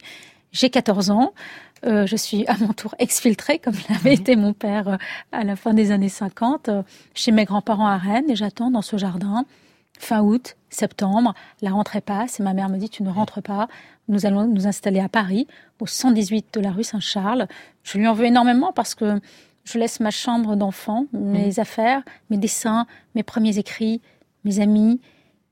J'ai 0.52 0.70
14 0.70 1.12
ans, 1.12 1.34
euh, 1.86 2.06
je 2.08 2.16
suis 2.16 2.48
à 2.48 2.58
mon 2.58 2.74
tour 2.74 2.96
exfiltrée, 3.00 3.60
comme 3.60 3.76
l'avait 3.90 4.16
mhm. 4.16 4.22
été 4.22 4.36
mon 4.36 4.54
père 4.54 4.98
à 5.32 5.44
la 5.44 5.56
fin 5.56 5.74
des 5.74 5.92
années 5.92 6.10
50, 6.10 6.70
chez 7.14 7.32
mes 7.32 7.46
grands-parents 7.46 7.88
à 7.88 7.98
Rennes, 7.98 8.30
et 8.30 8.36
j'attends 8.36 8.72
dans 8.72 8.82
ce 8.82 8.98
jardin 8.98 9.46
fin 10.00 10.22
août, 10.22 10.56
septembre, 10.70 11.34
la 11.62 11.72
rentrée 11.72 12.02
passe 12.02 12.40
et 12.40 12.44
ma 12.44 12.54
mère 12.54 12.70
me 12.70 12.78
dit 12.78 12.90
tu 12.90 13.04
ne 13.04 13.10
rentres 13.10 13.42
pas, 13.42 13.68
nous 14.08 14.26
allons 14.26 14.48
nous 14.48 14.68
installer 14.68 15.00
à 15.00 15.10
Paris, 15.10 15.48
au 15.80 15.88
118 15.88 16.54
de 16.54 16.60
la 16.60 16.72
rue 16.72 16.84
Saint-Charles. 16.84 17.48
Je 17.84 17.98
lui 17.98 18.08
en 18.08 18.14
veux 18.14 18.26
énormément 18.26 18.72
parce 18.72 18.96
que 18.96 19.20
je 19.64 19.80
laisse 19.80 20.00
ma 20.00 20.12
chambre 20.12 20.56
d'enfant, 20.56 21.08
mes 21.12 21.48
mmh. 21.48 21.60
affaires, 21.60 22.04
mes 22.30 22.38
dessins, 22.38 22.86
mes 23.16 23.24
premiers 23.24 23.58
écrits, 23.58 24.02
mes 24.44 24.60
amis. 24.60 25.02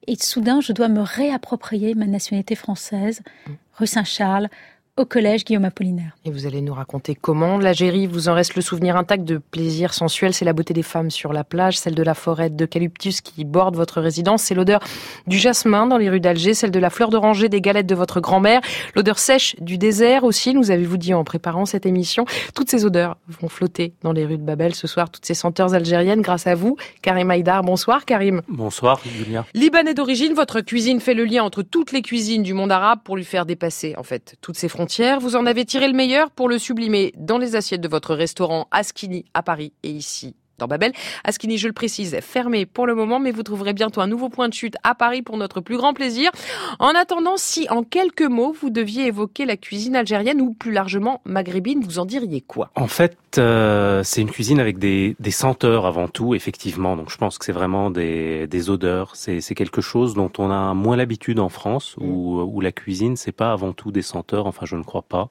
Et 0.05 0.15
soudain, 0.15 0.61
je 0.61 0.73
dois 0.73 0.87
me 0.87 1.01
réapproprier 1.01 1.95
ma 1.95 2.05
nationalité 2.05 2.55
française, 2.55 3.21
mmh. 3.21 3.51
rue 3.73 3.87
Saint-Charles, 3.87 4.49
au 4.95 5.05
collège 5.05 5.43
Guillaume 5.43 5.65
Apollinaire. 5.65 6.15
Et 6.23 6.29
vous 6.29 6.45
allez 6.45 6.61
nous 6.61 6.73
raconter 6.73 7.15
comment 7.15 7.57
l'Algérie 7.57 8.05
vous 8.05 8.29
en 8.29 8.35
reste 8.35 8.53
le 8.53 8.61
souvenir 8.61 8.95
intact 8.95 9.23
de 9.23 9.39
plaisir 9.39 9.91
sensuel, 9.91 10.35
c'est 10.35 10.45
la 10.45 10.53
beauté 10.53 10.75
des 10.75 10.83
femmes 10.83 11.09
sur 11.09 11.33
la 11.33 11.43
plage, 11.43 11.79
celle 11.79 11.95
de 11.95 12.03
la 12.03 12.13
forêt 12.13 12.51
d'eucalyptus 12.51 13.21
qui 13.21 13.43
borde 13.43 13.75
votre 13.75 14.01
résidence, 14.01 14.43
c'est 14.43 14.53
l'odeur 14.53 14.81
du 15.25 15.39
jasmin 15.39 15.87
dans 15.87 15.97
les 15.97 16.11
rues 16.11 16.19
d'Alger, 16.19 16.53
celle 16.53 16.69
de 16.69 16.77
la 16.77 16.91
fleur 16.91 17.09
d'oranger 17.09 17.49
des 17.49 17.59
galettes 17.59 17.87
de 17.87 17.95
votre 17.95 18.19
grand-mère, 18.19 18.61
l'odeur 18.95 19.17
sèche 19.17 19.55
du 19.59 19.79
désert 19.79 20.25
aussi, 20.25 20.53
nous 20.53 20.69
avez-vous 20.69 20.97
dit 20.97 21.15
en 21.15 21.23
préparant 21.23 21.65
cette 21.65 21.87
émission. 21.87 22.25
Toutes 22.53 22.69
ces 22.69 22.85
odeurs 22.85 23.17
vont 23.27 23.49
flotter 23.49 23.93
dans 24.03 24.13
les 24.13 24.25
rues 24.25 24.37
de 24.37 24.43
Babel 24.43 24.75
ce 24.75 24.85
soir, 24.85 25.09
toutes 25.09 25.25
ces 25.25 25.33
senteurs 25.33 25.73
algériennes 25.73 26.21
grâce 26.21 26.45
à 26.45 26.53
vous. 26.53 26.77
Karim 27.01 27.31
Haïdar, 27.31 27.63
bonsoir 27.63 28.05
Karim. 28.05 28.43
Bonsoir 28.47 29.01
Julia. 29.03 29.43
Libanais 29.55 29.95
d'origine, 29.95 30.35
votre 30.35 30.61
cuisine 30.61 30.99
fait 30.99 31.15
le 31.15 31.25
lien 31.25 31.43
entre 31.43 31.63
toutes 31.63 31.91
les 31.91 32.03
cuisines 32.03 32.43
du 32.43 32.53
monde 32.53 32.71
arabe 32.71 32.99
pour 33.03 33.17
lui 33.17 33.25
faire 33.25 33.47
dépasser 33.47 33.95
en 33.97 34.03
fait 34.03 34.35
toutes 34.39 34.55
ces 34.55 34.67
frontières. 34.69 34.82
Vous 35.19 35.35
en 35.35 35.45
avez 35.45 35.65
tiré 35.65 35.87
le 35.87 35.93
meilleur 35.93 36.29
pour 36.31 36.49
le 36.49 36.59
sublimer 36.59 37.13
dans 37.17 37.37
les 37.37 37.55
assiettes 37.55 37.81
de 37.81 37.87
votre 37.87 38.15
restaurant 38.15 38.67
Askini 38.71 39.25
à 39.33 39.41
Paris 39.41 39.73
et 39.83 39.89
ici 39.89 40.35
dans 40.57 40.67
Babel. 40.67 40.91
Askini, 41.23 41.57
je 41.57 41.67
le 41.67 41.73
précise, 41.73 42.17
fermé 42.21 42.65
pour 42.65 42.85
le 42.87 42.95
moment, 42.95 43.19
mais 43.19 43.31
vous 43.31 43.43
trouverez 43.43 43.73
bientôt 43.73 44.01
un 44.01 44.07
nouveau 44.07 44.29
point 44.29 44.49
de 44.49 44.53
chute 44.53 44.75
à 44.83 44.95
Paris 44.95 45.21
pour 45.21 45.37
notre 45.37 45.61
plus 45.61 45.77
grand 45.77 45.93
plaisir. 45.93 46.31
En 46.79 46.89
attendant, 46.89 47.37
si 47.37 47.67
en 47.69 47.83
quelques 47.83 48.21
mots 48.21 48.55
vous 48.59 48.69
deviez 48.69 49.07
évoquer 49.07 49.45
la 49.45 49.57
cuisine 49.57 49.95
algérienne 49.95 50.41
ou 50.41 50.53
plus 50.53 50.71
largement 50.71 51.21
maghrébine, 51.25 51.81
vous 51.83 51.99
en 51.99 52.05
diriez 52.05 52.41
quoi? 52.41 52.69
En 52.75 52.87
fait, 52.87 53.17
euh, 53.37 54.03
c'est 54.03 54.21
une 54.21 54.31
cuisine 54.31 54.59
avec 54.59 54.77
des, 54.77 55.15
des, 55.19 55.31
senteurs 55.31 55.85
avant 55.85 56.07
tout, 56.07 56.35
effectivement. 56.35 56.95
Donc 56.95 57.09
je 57.09 57.17
pense 57.17 57.37
que 57.37 57.45
c'est 57.45 57.51
vraiment 57.51 57.89
des, 57.89 58.47
des 58.47 58.69
odeurs. 58.69 59.15
C'est 59.15 59.55
quelque 59.55 59.81
chose 59.81 60.13
dont 60.13 60.31
on 60.37 60.51
a 60.51 60.73
moins 60.73 60.95
l'habitude 60.95 61.39
en 61.39 61.49
France, 61.49 61.95
où, 61.99 62.41
où 62.41 62.61
la 62.61 62.71
cuisine, 62.71 63.15
c'est 63.15 63.31
pas 63.31 63.51
avant 63.51 63.73
tout 63.73 63.91
des 63.91 64.01
senteurs. 64.01 64.45
Enfin, 64.45 64.65
je 64.65 64.75
ne 64.75 64.83
crois 64.83 65.03
pas. 65.03 65.27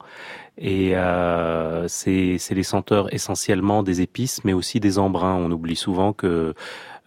Et 0.57 0.95
euh, 0.95 1.87
c'est 1.87 2.37
les 2.51 2.63
senteurs 2.63 3.13
essentiellement 3.13 3.81
des 3.83 4.01
épices, 4.01 4.43
mais 4.43 4.53
aussi 4.53 4.79
des 4.79 4.99
embruns. 4.99 5.35
On 5.35 5.51
oublie 5.51 5.75
souvent 5.75 6.13
que 6.13 6.53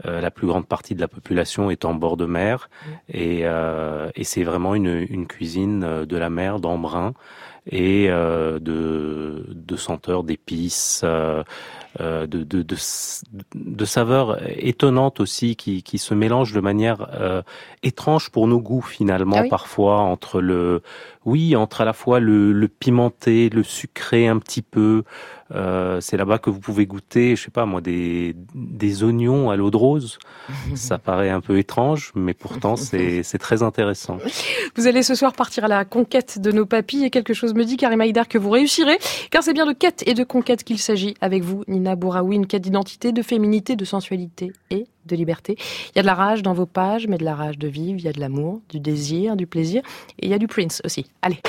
euh, 0.05 0.21
la 0.21 0.31
plus 0.31 0.47
grande 0.47 0.67
partie 0.67 0.95
de 0.95 1.01
la 1.01 1.09
population 1.09 1.71
est 1.71 1.85
en 1.85 1.95
bord 1.95 2.17
de 2.17 2.27
mer, 2.27 2.69
et, 3.09 3.41
euh, 3.45 4.11
et 4.15 4.25
c'est 4.25 4.43
vraiment 4.43 4.75
une, 4.75 5.07
une, 5.09 5.27
cuisine 5.27 6.05
de 6.05 6.17
la 6.17 6.29
mer, 6.29 6.61
d'embrun 6.61 7.15
et 7.71 8.07
euh, 8.11 8.59
de, 8.59 9.47
de 9.51 9.77
senteurs, 9.77 10.23
d'épices, 10.23 11.01
euh, 11.05 11.43
euh, 12.01 12.27
de, 12.27 12.45
de, 12.45 12.63
de, 12.63 12.77
de, 13.55 13.85
saveurs 13.85 14.39
étonnantes 14.49 15.19
aussi 15.19 15.57
qui, 15.57 15.83
qui 15.83 15.99
se 15.99 16.15
mélangent 16.15 16.53
de 16.53 16.61
manière 16.61 17.09
euh, 17.15 17.43
étrange 17.83 18.31
pour 18.31 18.47
nos 18.47 18.61
goûts 18.61 18.83
finalement 18.83 19.37
Ah 19.39 19.43
oui. 19.43 19.49
parfois 19.49 19.99
entre 20.01 20.41
le 20.41 20.83
oui 21.27 21.57
entre 21.57 21.83
à 21.83 21.85
la 21.85 21.93
fois 21.93 22.21
le, 22.21 22.53
le 22.53 22.69
pimenté, 22.69 23.51
le 23.51 23.63
sucré 23.63 24.29
un 24.29 24.39
petit 24.39 24.63
peu. 24.63 25.03
Euh, 25.55 26.01
c'est 26.01 26.17
là-bas 26.17 26.39
que 26.39 26.51
vous 26.51 26.59
pouvez 26.59 26.87
goûter, 26.87 27.37
je 27.37 27.43
sais 27.45 27.51
pas 27.51 27.67
moi, 27.67 27.81
des, 27.81 28.35
des 28.55 29.05
oignons 29.05 29.51
à 29.51 29.57
l'eau 29.57 29.71
de 29.71 29.77
rose. 29.77 30.19
Ça 30.75 30.99
paraît 30.99 31.31
un 31.31 31.41
peu 31.41 31.59
étrange, 31.59 32.13
mais 32.15 32.35
pourtant 32.35 32.77
c'est 32.77 33.23
c'est 33.23 33.39
très 33.39 33.63
intéressant. 33.63 34.19
Vous 34.77 34.87
allez 34.87 35.03
ce 35.03 35.15
soir 35.15 35.33
partir 35.33 35.65
à 35.65 35.69
la 35.69 35.85
conquête 35.85 36.41
de 36.41 36.53
nos 36.53 36.67
papilles 36.67 37.05
et 37.05 37.11
quelque 37.11 37.35
chose 37.35 37.55
me 37.55 37.65
dit, 37.65 37.77
Karim 37.77 38.01
Haïdar, 38.01 38.29
que 38.29 38.39
vous 38.39 38.51
réussirez, 38.51 38.99
car 39.31 39.43
c'est 39.43 39.53
bien 39.53 39.67
de 39.67 39.73
quête 39.73 40.03
et 40.07 40.15
de 40.15 40.25
conquête 40.25 40.65
qu'il 40.65 40.79
s'agit 40.79 41.15
avec 41.21 41.43
vous, 41.43 41.65
Nina 41.69 41.97
Bouraoui, 41.97 42.37
une 42.37 42.47
quête 42.47 42.63
d'identité, 42.63 43.13
de 43.13 43.23
féminité, 43.23 43.77
de 43.77 43.85
sensualité 43.85 44.53
et 44.71 44.87
de 45.07 45.17
liberté. 45.17 45.57
Il 45.59 45.97
y 45.97 45.99
a 45.99 46.03
de 46.03 46.07
la 46.07 46.15
rage 46.15 46.43
dans 46.43 46.53
vos 46.53 46.67
pages, 46.67 47.07
mais 47.07 47.19
de 47.19 47.25
la 47.25 47.35
rage 47.35 47.59
de 47.59 47.69
vivre, 47.69 47.99
il 47.99 48.05
y 48.05 48.09
a 48.09 48.13
de 48.13 48.21
l'amour, 48.21 48.61
du 48.69 48.81
désir, 48.81 49.37
du 49.37 49.47
plaisir, 49.47 49.83
et 50.19 50.27
il 50.27 50.31
y 50.31 50.35
a 50.35 50.39
du 50.39 50.49
Prince 50.49 50.83
aussi. 50.85 51.07
Allez. 51.23 51.41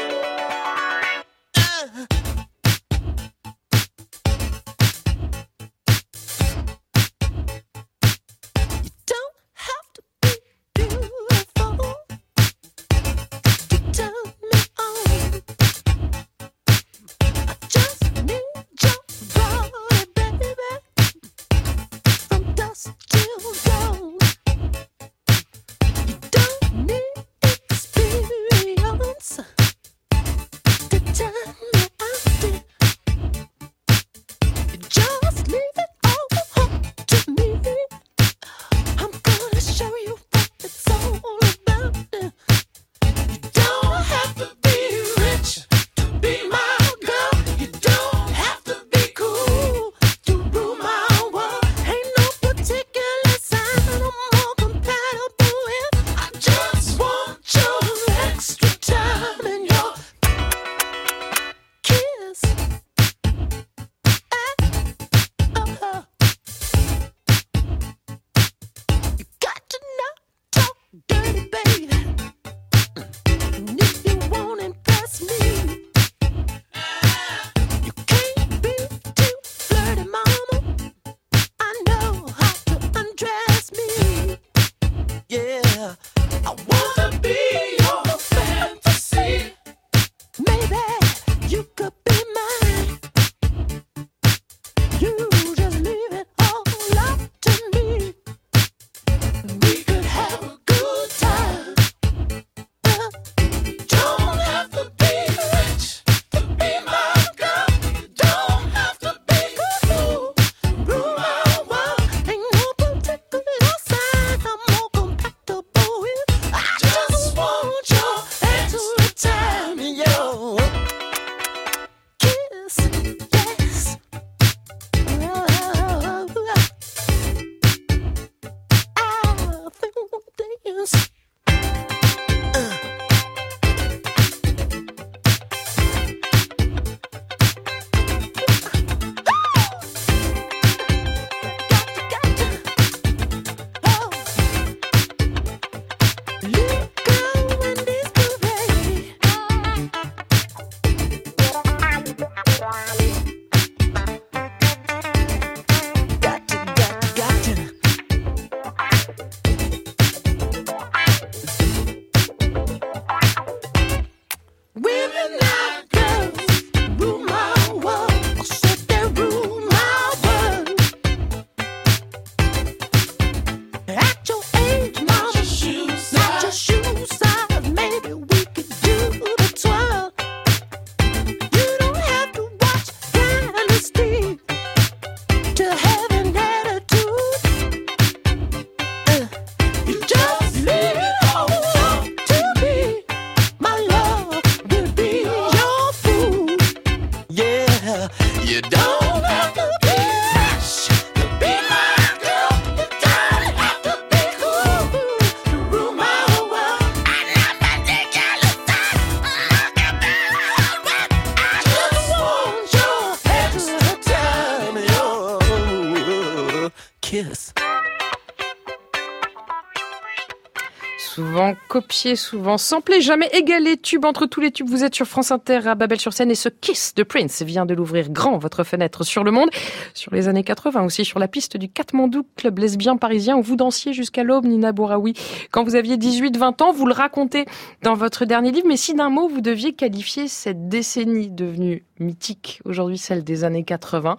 Souvent, 222.15 222.57
samplé, 222.57 223.01
jamais 223.01 223.29
égalé, 223.33 223.75
tube 223.75 224.05
entre 224.05 224.25
tous 224.25 224.39
les 224.39 224.51
tubes. 224.51 224.69
Vous 224.69 224.83
êtes 224.83 224.93
sur 224.93 225.07
France 225.07 225.31
Inter 225.31 225.61
à 225.65 225.75
Babel-sur-Seine 225.75 226.29
et 226.29 226.35
ce 226.35 226.49
Kiss 226.49 226.93
de 226.95 227.03
Prince 227.03 227.41
vient 227.41 227.65
de 227.65 227.73
l'ouvrir 227.73 228.09
grand, 228.09 228.37
votre 228.37 228.63
fenêtre 228.63 229.03
sur 229.03 229.23
le 229.23 229.31
monde, 229.31 229.49
sur 229.93 230.13
les 230.13 230.27
années 230.27 230.43
80 230.43 230.83
aussi, 230.83 231.05
sur 231.05 231.17
la 231.17 231.27
piste 231.27 231.57
du 231.57 231.69
Katmandou, 231.69 232.25
club 232.35 232.59
lesbien 232.59 232.97
parisien 232.97 233.35
où 233.37 233.41
vous 233.41 233.55
dansiez 233.55 233.93
jusqu'à 233.93 234.23
l'aube, 234.23 234.45
Nina 234.45 234.71
Bouraoui. 234.73 235.13
Quand 235.51 235.63
vous 235.63 235.75
aviez 235.75 235.97
18-20 235.97 236.63
ans, 236.63 236.71
vous 236.71 236.85
le 236.85 236.93
racontez 236.93 237.45
dans 237.81 237.95
votre 237.95 238.25
dernier 238.25 238.51
livre, 238.51 238.67
mais 238.67 238.77
si 238.77 238.93
d'un 238.93 239.09
mot 239.09 239.27
vous 239.27 239.41
deviez 239.41 239.73
qualifier 239.73 240.27
cette 240.27 240.69
décennie 240.69 241.29
devenue 241.29 241.83
mythique, 241.99 242.61
aujourd'hui 242.63 242.99
celle 242.99 243.23
des 243.23 243.43
années 243.43 243.63
80, 243.63 244.17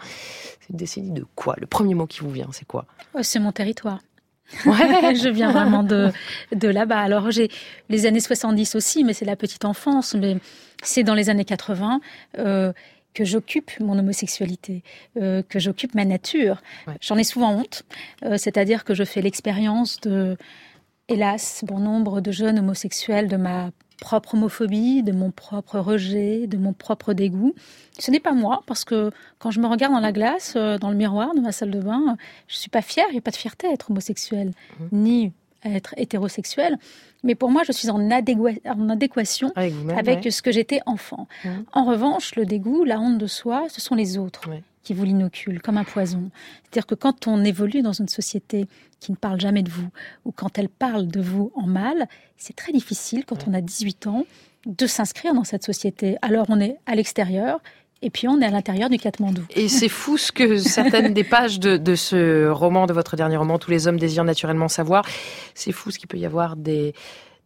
c'est 0.61 0.71
une 0.71 0.77
décennie 0.77 1.13
de 1.13 1.25
quoi? 1.37 1.55
Le 1.59 1.67
premier 1.67 1.95
mot 1.95 2.07
qui 2.07 2.21
vous 2.21 2.31
vient, 2.31 2.49
c'est 2.51 2.67
quoi? 2.67 2.87
C'est 3.23 3.39
mon 3.39 3.53
territoire. 3.53 4.01
Ouais. 4.65 5.15
je 5.15 5.29
viens 5.29 5.53
vraiment 5.53 5.83
de, 5.83 6.11
de 6.55 6.69
là-bas. 6.69 7.01
Alors 7.01 7.31
j'ai 7.31 7.51
les 7.89 8.07
années 8.07 8.21
70 8.21 8.75
aussi, 8.75 9.05
mais 9.05 9.13
c'est 9.13 9.25
la 9.25 9.37
petite 9.37 9.65
enfance. 9.65 10.15
Mais 10.15 10.37
c'est 10.83 11.03
dans 11.03 11.15
les 11.15 11.31
années 11.31 11.45
80 11.45 12.01
euh, 12.39 12.73
que 13.15 13.25
j'occupe 13.25 13.73
mon 13.81 13.99
homosexualité, 13.99 14.83
euh, 15.17 15.43
que 15.43 15.59
j'occupe 15.59 15.95
ma 15.95 16.05
nature. 16.05 16.63
Ouais. 16.87 16.95
J'en 17.01 17.17
ai 17.17 17.25
souvent 17.25 17.53
honte, 17.53 17.83
euh, 18.25 18.37
c'est-à-dire 18.37 18.85
que 18.85 18.95
je 18.95 19.05
fais 19.05 19.21
l'expérience 19.23 20.01
de, 20.01 20.37
hélas, 21.09 21.65
bon 21.67 21.79
nombre 21.79 22.21
de 22.21 22.31
jeunes 22.31 22.59
homosexuels 22.59 23.29
de 23.29 23.37
ma 23.37 23.71
propre 24.01 24.35
homophobie, 24.35 25.03
de 25.03 25.13
mon 25.13 25.31
propre 25.31 25.79
rejet, 25.81 26.47
de 26.47 26.57
mon 26.57 26.73
propre 26.73 27.13
dégoût. 27.13 27.55
Ce 27.99 28.11
n'est 28.11 28.21
pas 28.21 28.33
moi, 28.33 28.63
parce 28.67 28.85
que 28.85 29.11
quand 29.39 29.51
je 29.51 29.61
me 29.61 29.67
regarde 29.67 29.93
dans 29.93 30.01
la 30.01 30.13
glace, 30.13 30.55
euh, 30.57 30.79
dans 30.79 30.91
le 30.91 30.97
miroir 30.97 31.35
de 31.35 31.41
ma 31.41 31.53
salle 31.53 31.71
de 31.71 31.81
bain, 31.81 32.17
je 32.47 32.57
suis 32.57 32.71
pas 32.71 32.83
fière, 32.83 33.07
il 33.09 33.13
n'y 33.13 33.19
a 33.19 33.23
pas 33.23 33.31
de 33.33 33.37
fierté 33.37 33.67
à 33.67 33.73
être 33.73 33.91
homosexuelle, 33.91 34.53
ni 34.93 35.33
à 35.63 35.71
être 35.71 35.95
hétérosexuelle. 35.97 36.79
Mais 37.25 37.35
pour 37.35 37.51
moi, 37.51 37.63
je 37.67 37.73
suis 37.73 37.91
en, 37.91 38.11
adéquation 38.11 39.53
Avec 39.57 39.73
vous-même 39.73 39.99
avec 39.99 40.25
ouais. 40.25 40.31
ce 40.31 40.43
que 40.43 40.53
j'étais 40.53 40.81
enfant. 40.87 41.27
Mhm. 41.45 41.65
En 41.73 41.85
revanche, 41.85 42.37
le 42.37 42.47
dégoût, 42.47 42.85
la 42.85 43.01
honte 43.01 43.19
de 43.19 43.27
soi, 43.27 43.67
ce 43.69 43.81
sont 43.81 43.97
les 43.97 44.19
autres 44.19 44.49
Ouais. 44.49 44.63
qui 44.85 44.95
vous 44.95 45.05
l'inoculent 45.05 45.61
comme 45.61 45.77
un 45.79 45.85
poison. 45.85 46.31
C'est-à-dire 46.63 46.87
que 46.87 46.95
quand 46.95 47.27
on 47.27 47.45
évolue 47.45 47.83
dans 47.83 47.93
une 47.93 48.09
société 48.09 48.69
qui 49.01 49.11
ne 49.11 49.17
parle 49.17 49.41
jamais 49.41 49.65
de 49.65 49.71
vous, 49.71 49.89
ou 50.25 50.31
quand 50.31 50.59
elle 50.59 50.69
parle 50.69 51.09
de 51.09 51.21
vous 51.21 51.51
en 51.57 51.67
mal, 51.67 52.07
c'est 52.37 52.55
très 52.55 52.73
difficile 52.73 53.25
quand 53.25 53.49
on 53.49 53.55
a 53.55 53.61
18 53.61 54.07
ans 54.07 54.25
de 54.67 54.87
s'inscrire 54.87 55.35
dans 55.35 55.45
cette 55.45 55.65
société. 55.65 56.17
Alors 56.23 56.47
on 56.49 56.61
est 56.61 56.79
à 56.87 56.95
l'extérieur, 56.95 57.61
et 58.03 58.11
puis 58.11 58.29
on 58.29 58.41
est 58.41 58.47
à 58.47 58.51
l'intérieur 58.51 58.89
du 58.91 58.99
Katmandou. 58.99 59.43
Et 59.55 59.69
c'est 59.69 59.89
fou 59.89 60.17
ce 60.19 60.33
que 60.33 60.57
certaines 60.59 61.15
des 61.15 61.25
pages 61.25 61.59
de, 61.61 61.77
de 61.77 61.95
ce 61.95 62.49
roman, 62.49 62.87
de 62.87 62.93
votre 62.93 63.17
dernier 63.17 63.37
roman, 63.37 63.59
Tous 63.59 63.71
les 63.71 63.89
hommes 63.89 63.99
désirent 63.99 64.25
naturellement 64.25 64.69
savoir, 64.69 65.05
c'est 65.55 65.73
fou 65.73 65.91
ce 65.91 65.99
qu'il 65.99 66.09
peut 66.09 66.19
y 66.19 66.27
avoir 66.27 66.57
des 66.57 66.95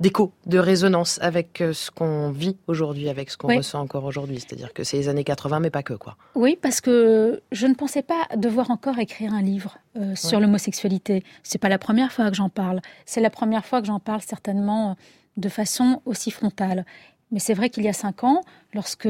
d'écho, 0.01 0.33
de 0.47 0.59
résonance 0.59 1.21
avec 1.23 1.61
euh, 1.61 1.73
ce 1.73 1.93
qu'on 1.93 2.33
vit 2.33 2.57
aujourd'hui, 2.67 3.09
avec 3.09 3.31
ce 3.31 3.37
qu'on 3.37 3.47
Oui. 3.49 3.59
ressent 3.59 3.81
encore 3.81 4.05
aujourd'hui. 4.05 4.41
C'est-à-dire 4.41 4.73
que 4.73 4.83
c'est 4.83 4.97
les 4.97 5.09
années 5.09 5.23
80, 5.23 5.61
mais 5.61 5.71
pas 5.71 5.85
que, 5.85 5.95
quoi. 5.95 6.17
Oui, 6.35 6.59
parce 6.61 6.81
que 6.81 7.41
je 7.53 7.69
ne 7.69 7.75
pensais 7.75 8.03
pas 8.03 8.27
devoir 8.37 8.73
encore 8.73 8.99
écrire 8.99 9.33
un 9.33 9.43
livre 9.43 9.79
euh, 9.97 10.17
sur 10.17 10.41
l'homosexualité. 10.41 11.23
C'est 11.45 11.59
pas 11.59 11.69
la 11.69 11.79
première 11.79 12.11
fois 12.11 12.31
que 12.31 12.35
j'en 12.37 12.49
parle. 12.49 12.81
C'est 13.07 13.21
la 13.21 13.31
première 13.31 13.65
fois 13.65 13.81
que 13.81 13.87
j'en 13.87 14.01
parle 14.01 14.23
certainement 14.23 14.91
euh, 14.91 14.95
de 15.37 15.49
façon 15.49 16.03
aussi 16.05 16.33
frontale. 16.33 16.85
Mais 17.33 17.39
c'est 17.39 17.55
vrai 17.55 17.71
qu'il 17.71 17.83
y 17.83 17.89
a 17.89 17.95
cinq 17.95 18.25
ans, 18.25 18.43
lorsque 18.75 19.09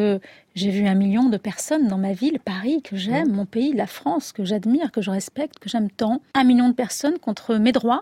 j'ai 0.54 0.70
vu 0.70 0.86
un 0.86 0.94
million 0.94 1.28
de 1.28 1.36
personnes 1.36 1.88
dans 1.88 1.98
ma 1.98 2.12
ville, 2.12 2.38
Paris, 2.38 2.80
que 2.82 2.96
j'aime, 2.96 3.32
mon 3.32 3.46
pays, 3.46 3.72
la 3.72 3.88
France, 3.88 4.32
que 4.32 4.44
j'admire, 4.44 4.92
que 4.92 5.02
je 5.02 5.10
respecte, 5.10 5.58
que 5.58 5.68
j'aime 5.68 5.90
tant, 5.90 6.22
un 6.34 6.44
million 6.44 6.68
de 6.68 6.74
personnes 6.74 7.18
contre 7.18 7.56
mes 7.56 7.72
droits, 7.72 8.00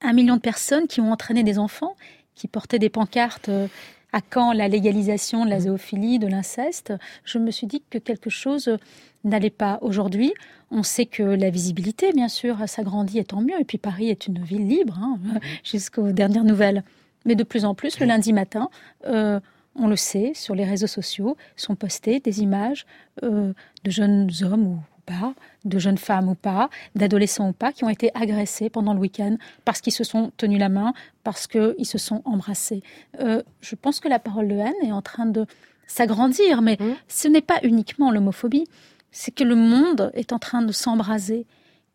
un 0.00 0.14
million 0.14 0.36
de 0.36 0.40
personnes 0.40 0.86
qui 0.86 1.02
ont 1.02 1.12
entraîné 1.12 1.42
des 1.42 1.58
enfants, 1.58 1.94
qui 2.34 2.48
portaient 2.48 2.78
des 2.78 2.88
pancartes 2.88 3.50
euh, 3.50 3.68
à 4.14 4.22
quand 4.22 4.52
la 4.52 4.66
légalisation 4.66 5.44
de 5.44 5.50
la 5.50 5.60
zoophilie, 5.60 6.18
de 6.18 6.26
l'inceste, 6.26 6.94
je 7.24 7.38
me 7.38 7.50
suis 7.50 7.66
dit 7.66 7.82
que 7.90 7.98
quelque 7.98 8.30
chose 8.30 8.76
n'allait 9.24 9.50
pas. 9.50 9.78
Aujourd'hui, 9.82 10.32
on 10.70 10.82
sait 10.82 11.06
que 11.06 11.22
la 11.22 11.50
visibilité, 11.50 12.12
bien 12.12 12.28
sûr, 12.28 12.56
s'agrandit 12.66 13.18
et 13.18 13.24
tant 13.24 13.40
mieux. 13.40 13.60
Et 13.60 13.64
puis 13.64 13.78
Paris 13.78 14.08
est 14.08 14.26
une 14.26 14.42
ville 14.42 14.66
libre, 14.66 14.98
hein, 15.00 15.18
jusqu'aux 15.64 16.12
dernières 16.12 16.44
nouvelles. 16.44 16.82
Mais 17.24 17.34
de 17.34 17.44
plus 17.44 17.64
en 17.64 17.74
plus, 17.74 18.00
le 18.00 18.06
lundi 18.06 18.32
matin, 18.32 18.70
euh, 19.06 19.40
on 19.76 19.86
le 19.86 19.96
sait, 19.96 20.32
sur 20.34 20.54
les 20.54 20.64
réseaux 20.64 20.86
sociaux, 20.86 21.36
sont 21.56 21.74
postées 21.74 22.20
des 22.20 22.40
images 22.40 22.86
euh, 23.22 23.52
de 23.84 23.90
jeunes 23.90 24.30
hommes 24.42 24.66
ou 24.66 24.82
pas, 25.06 25.34
de 25.64 25.78
jeunes 25.78 25.98
femmes 25.98 26.28
ou 26.28 26.34
pas, 26.34 26.70
d'adolescents 26.94 27.50
ou 27.50 27.52
pas, 27.52 27.72
qui 27.72 27.84
ont 27.84 27.88
été 27.88 28.10
agressés 28.14 28.70
pendant 28.70 28.94
le 28.94 29.00
week-end 29.00 29.36
parce 29.64 29.80
qu'ils 29.80 29.92
se 29.92 30.04
sont 30.04 30.32
tenus 30.36 30.58
la 30.58 30.68
main, 30.68 30.92
parce 31.24 31.46
qu'ils 31.46 31.86
se 31.86 31.98
sont 31.98 32.22
embrassés. 32.24 32.82
Euh, 33.20 33.42
je 33.60 33.74
pense 33.74 34.00
que 34.00 34.08
la 34.08 34.18
parole 34.18 34.48
de 34.48 34.56
haine 34.56 34.74
est 34.82 34.92
en 34.92 35.02
train 35.02 35.26
de 35.26 35.46
s'agrandir, 35.86 36.62
mais 36.62 36.78
ce 37.08 37.26
n'est 37.26 37.40
pas 37.40 37.58
uniquement 37.64 38.12
l'homophobie, 38.12 38.68
c'est 39.10 39.32
que 39.32 39.42
le 39.42 39.56
monde 39.56 40.12
est 40.14 40.32
en 40.32 40.38
train 40.38 40.62
de 40.62 40.70
s'embraser, 40.70 41.46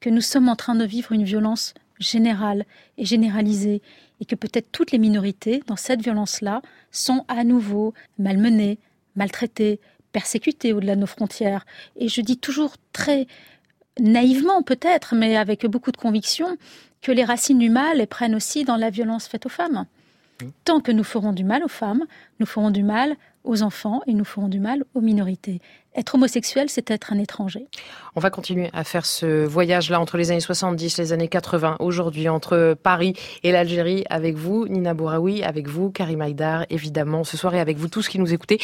que 0.02 0.10
nous 0.10 0.22
sommes 0.22 0.50
en 0.50 0.58
train 0.58 0.76
de 0.76 0.84
vivre 0.84 1.14
une 1.14 1.24
violence 1.24 1.74
générale 2.00 2.66
et 2.98 3.06
généralisée, 3.06 3.82
et 4.21 4.25
que 4.25 4.36
peut-être 4.36 4.71
toutes 4.71 4.91
les 4.91 4.97
minorités 4.97 5.63
dans 5.67 5.75
cette 5.75 6.01
violence-là 6.01 6.62
sont 6.91 7.25
à 7.28 7.43
nouveau 7.43 7.93
malmenées, 8.17 8.80
maltraitées, 9.15 9.80
persécutées 10.12 10.73
au-delà 10.73 10.95
de 10.95 11.01
nos 11.01 11.08
frontières. 11.08 11.65
Et 11.97 12.08
je 12.08 12.21
dis 12.21 12.38
toujours 12.38 12.75
très 12.93 13.28
naïvement 13.99 14.62
peut-être, 14.63 15.15
mais 15.15 15.36
avec 15.36 15.65
beaucoup 15.65 15.91
de 15.91 15.97
conviction, 15.97 16.58
que 17.01 17.12
les 17.12 17.23
racines 17.23 17.60
du 17.60 17.69
mal 17.69 17.99
elles 17.99 18.08
prennent 18.08 18.36
aussi 18.36 18.63
dans 18.63 18.78
la 18.78 18.89
violence 18.89 19.28
faite 19.28 19.45
aux 19.45 19.49
femmes. 19.49 19.86
Tant 20.65 20.80
que 20.82 20.91
nous 20.91 21.04
ferons 21.04 21.34
du 21.34 21.43
mal 21.43 21.63
aux 21.63 21.69
femmes, 21.69 22.06
nous 22.39 22.45
ferons 22.45 22.71
du 22.71 22.84
mal 22.84 23.15
aux 23.45 23.63
enfants 23.63 24.01
et 24.08 24.13
nous 24.13 24.25
ferons 24.25 24.47
du 24.47 24.60
mal 24.60 24.84
aux 24.93 25.01
minorités. 25.01 25.62
Être 25.95 26.15
homosexuel, 26.15 26.69
c'est 26.69 26.91
être 26.91 27.13
un 27.13 27.19
étranger. 27.19 27.67
On 28.15 28.19
va 28.19 28.29
continuer 28.29 28.69
à 28.73 28.84
faire 28.84 29.05
ce 29.05 29.45
voyage-là 29.45 29.99
entre 29.99 30.17
les 30.17 30.31
années 30.31 30.41
70, 30.41 30.97
les 30.97 31.13
années 31.13 31.29
80, 31.29 31.77
aujourd'hui, 31.79 32.27
entre 32.27 32.75
Paris 32.81 33.13
et 33.43 33.51
l'Algérie, 33.53 34.03
avec 34.10 34.36
vous, 34.36 34.67
Nina 34.67 34.93
Bouraoui, 34.93 35.43
avec 35.43 35.69
vous, 35.69 35.91
Karim 35.91 36.21
Haïdar, 36.21 36.65
évidemment, 36.69 37.23
ce 37.23 37.38
soir 37.38 37.55
et 37.55 37.62
avec 37.62 37.77
vous 37.77 37.88
tous 37.88 38.10
qui 38.10 38.19
nous 38.19 38.34
écoutez. 38.34 38.60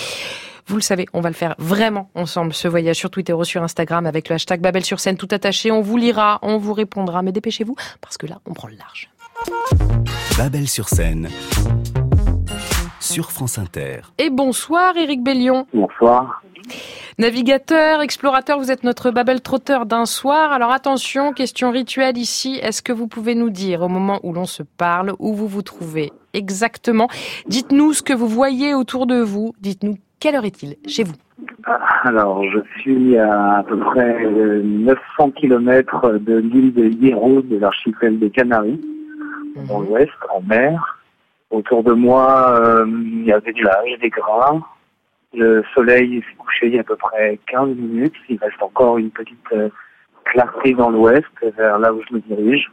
Vous 0.67 0.75
le 0.75 0.81
savez, 0.81 1.05
on 1.13 1.21
va 1.21 1.29
le 1.29 1.35
faire 1.35 1.55
vraiment 1.57 2.09
ensemble, 2.15 2.53
ce 2.53 2.67
voyage 2.67 2.97
sur 2.97 3.09
Twitter 3.09 3.33
ou 3.33 3.43
sur 3.43 3.63
Instagram 3.63 4.05
avec 4.05 4.29
le 4.29 4.35
hashtag 4.35 4.61
Babel 4.61 4.83
sur 4.83 4.99
scène 4.99 5.17
tout 5.17 5.27
attaché. 5.31 5.71
On 5.71 5.81
vous 5.81 5.97
lira, 5.97 6.39
on 6.41 6.57
vous 6.57 6.73
répondra, 6.73 7.21
mais 7.21 7.31
dépêchez-vous, 7.31 7.75
parce 8.01 8.17
que 8.17 8.27
là, 8.27 8.39
on 8.45 8.53
prend 8.53 8.67
le 8.67 8.75
large. 8.75 9.09
Babel 10.37 10.67
sur 10.67 10.89
scène. 10.89 11.29
Sur 13.12 13.32
France 13.32 13.60
Inter. 13.60 14.04
Et 14.19 14.30
bonsoir, 14.30 14.95
Éric 14.95 15.21
Bellion. 15.21 15.67
Bonsoir. 15.74 16.43
Navigateur, 17.19 18.00
explorateur, 18.00 18.58
vous 18.58 18.71
êtes 18.71 18.86
notre 18.86 19.12
Babel 19.12 19.41
trotteur 19.41 19.86
d'un 19.86 20.06
soir. 20.06 20.54
Alors 20.54 20.71
attention, 20.71 21.34
question 21.34 21.71
rituelle 21.71 22.17
ici. 22.17 22.58
Est-ce 22.63 22.82
que 22.82 22.93
vous 22.93 23.10
pouvez 23.10 23.36
nous 23.36 23.50
dire 23.50 23.82
au 23.82 23.89
moment 23.89 24.21
où 24.24 24.32
l'on 24.32 24.45
se 24.45 24.63
parle 24.63 25.12
où 25.19 25.34
vous 25.34 25.50
vous 25.50 25.62
trouvez 25.62 26.13
exactement? 26.34 27.10
Dites-nous 27.47 27.91
ce 27.91 28.02
que 28.02 28.13
vous 28.13 28.30
voyez 28.30 28.74
autour 28.74 29.08
de 29.08 29.19
vous. 29.19 29.52
Dites-nous 29.60 29.97
quelle 30.21 30.36
heure 30.36 30.45
est-il 30.45 30.78
chez 30.88 31.04
vous? 31.04 31.15
Alors, 32.04 32.41
je 32.45 32.60
suis 32.80 33.17
à 33.17 33.58
à 33.58 33.63
peu 33.63 33.78
près 33.78 34.24
euh, 34.24 34.62
900 34.63 35.32
km 35.32 36.13
de 36.17 36.38
l'île 36.38 36.74
de 36.74 36.86
Hierro, 36.86 37.41
de 37.41 37.58
l'archipel 37.58 38.19
des 38.19 38.30
Canaries, 38.30 38.80
dans 39.67 39.82
l'ouest, 39.82 40.12
en 40.34 40.41
mer. 40.43 41.00
Autour 41.51 41.83
de 41.83 41.91
moi, 41.91 42.59
euh, 42.59 42.85
il 42.87 43.25
y 43.25 43.33
a 43.33 43.39
des 43.41 43.53
nuages, 43.53 43.99
des 43.99 44.09
grains. 44.09 44.63
Le 45.33 45.63
soleil 45.73 46.21
s'est 46.21 46.35
couché 46.37 46.67
il 46.67 46.75
y 46.75 46.77
a 46.77 46.81
à 46.81 46.83
peu 46.83 46.95
près 46.95 47.39
15 47.47 47.75
minutes. 47.75 48.15
Il 48.29 48.39
reste 48.39 48.61
encore 48.61 48.97
une 48.97 49.11
petite 49.11 49.37
euh, 49.51 49.69
clarté 50.25 50.73
dans 50.73 50.89
l'ouest, 50.89 51.25
vers 51.57 51.77
là 51.79 51.93
où 51.93 52.01
je 52.09 52.15
me 52.15 52.21
dirige. 52.21 52.71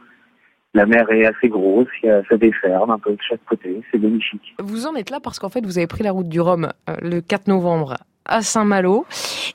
La 0.73 0.85
mer 0.85 1.09
est 1.11 1.25
assez 1.25 1.49
grosse, 1.49 1.87
il 2.03 2.07
y 2.07 2.09
a, 2.11 2.23
ça 2.29 2.37
déferle 2.37 2.91
un 2.91 2.99
peu 2.99 3.11
de 3.11 3.21
chaque 3.27 3.43
côté, 3.45 3.81
c'est 3.91 3.97
magnifique. 3.97 4.55
Vous 4.59 4.85
en 4.85 4.95
êtes 4.95 5.09
là 5.09 5.19
parce 5.19 5.39
qu'en 5.39 5.49
fait, 5.49 5.65
vous 5.65 5.79
avez 5.79 5.87
pris 5.87 6.03
la 6.03 6.11
route 6.11 6.29
du 6.29 6.39
Rhum 6.39 6.69
euh, 6.89 6.95
le 7.01 7.21
4 7.21 7.47
novembre 7.47 7.97
à 8.29 8.41
Saint-Malo 8.41 9.05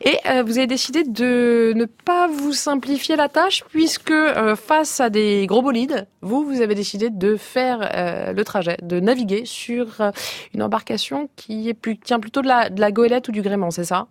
et 0.04 0.16
euh, 0.28 0.42
vous 0.42 0.58
avez 0.58 0.66
décidé 0.66 1.04
de 1.04 1.72
ne 1.74 1.84
pas 1.84 2.28
vous 2.28 2.52
simplifier 2.52 3.16
la 3.16 3.28
tâche 3.28 3.64
puisque 3.70 4.10
euh, 4.10 4.56
face 4.56 5.00
à 5.00 5.10
des 5.10 5.46
gros 5.46 5.62
bolides, 5.62 6.06
vous, 6.20 6.44
vous 6.44 6.60
avez 6.60 6.74
décidé 6.74 7.10
de 7.10 7.37
faire 7.37 7.78
euh, 7.94 8.32
le 8.32 8.44
trajet, 8.44 8.76
de 8.82 9.00
naviguer 9.00 9.44
sur 9.44 10.00
euh, 10.00 10.10
une 10.54 10.62
embarcation 10.62 11.28
qui 11.37 11.68
est 11.68 11.74
plus, 11.74 11.96
tient 11.96 12.20
plutôt 12.20 12.42
de 12.42 12.48
la, 12.48 12.70
de 12.70 12.80
la 12.80 12.90
goélette 12.90 13.28
ou 13.28 13.32
du 13.32 13.42
gréement, 13.42 13.70
c'est 13.70 13.84
ça? 13.84 14.06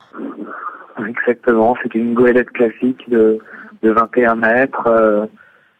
Exactement, 1.07 1.75
c'est 1.83 1.93
une 1.95 2.13
goélette 2.13 2.49
classique 2.51 3.09
de, 3.09 3.39
de 3.81 3.91
21 3.91 4.35
mètres, 4.35 4.87
euh, 4.87 5.25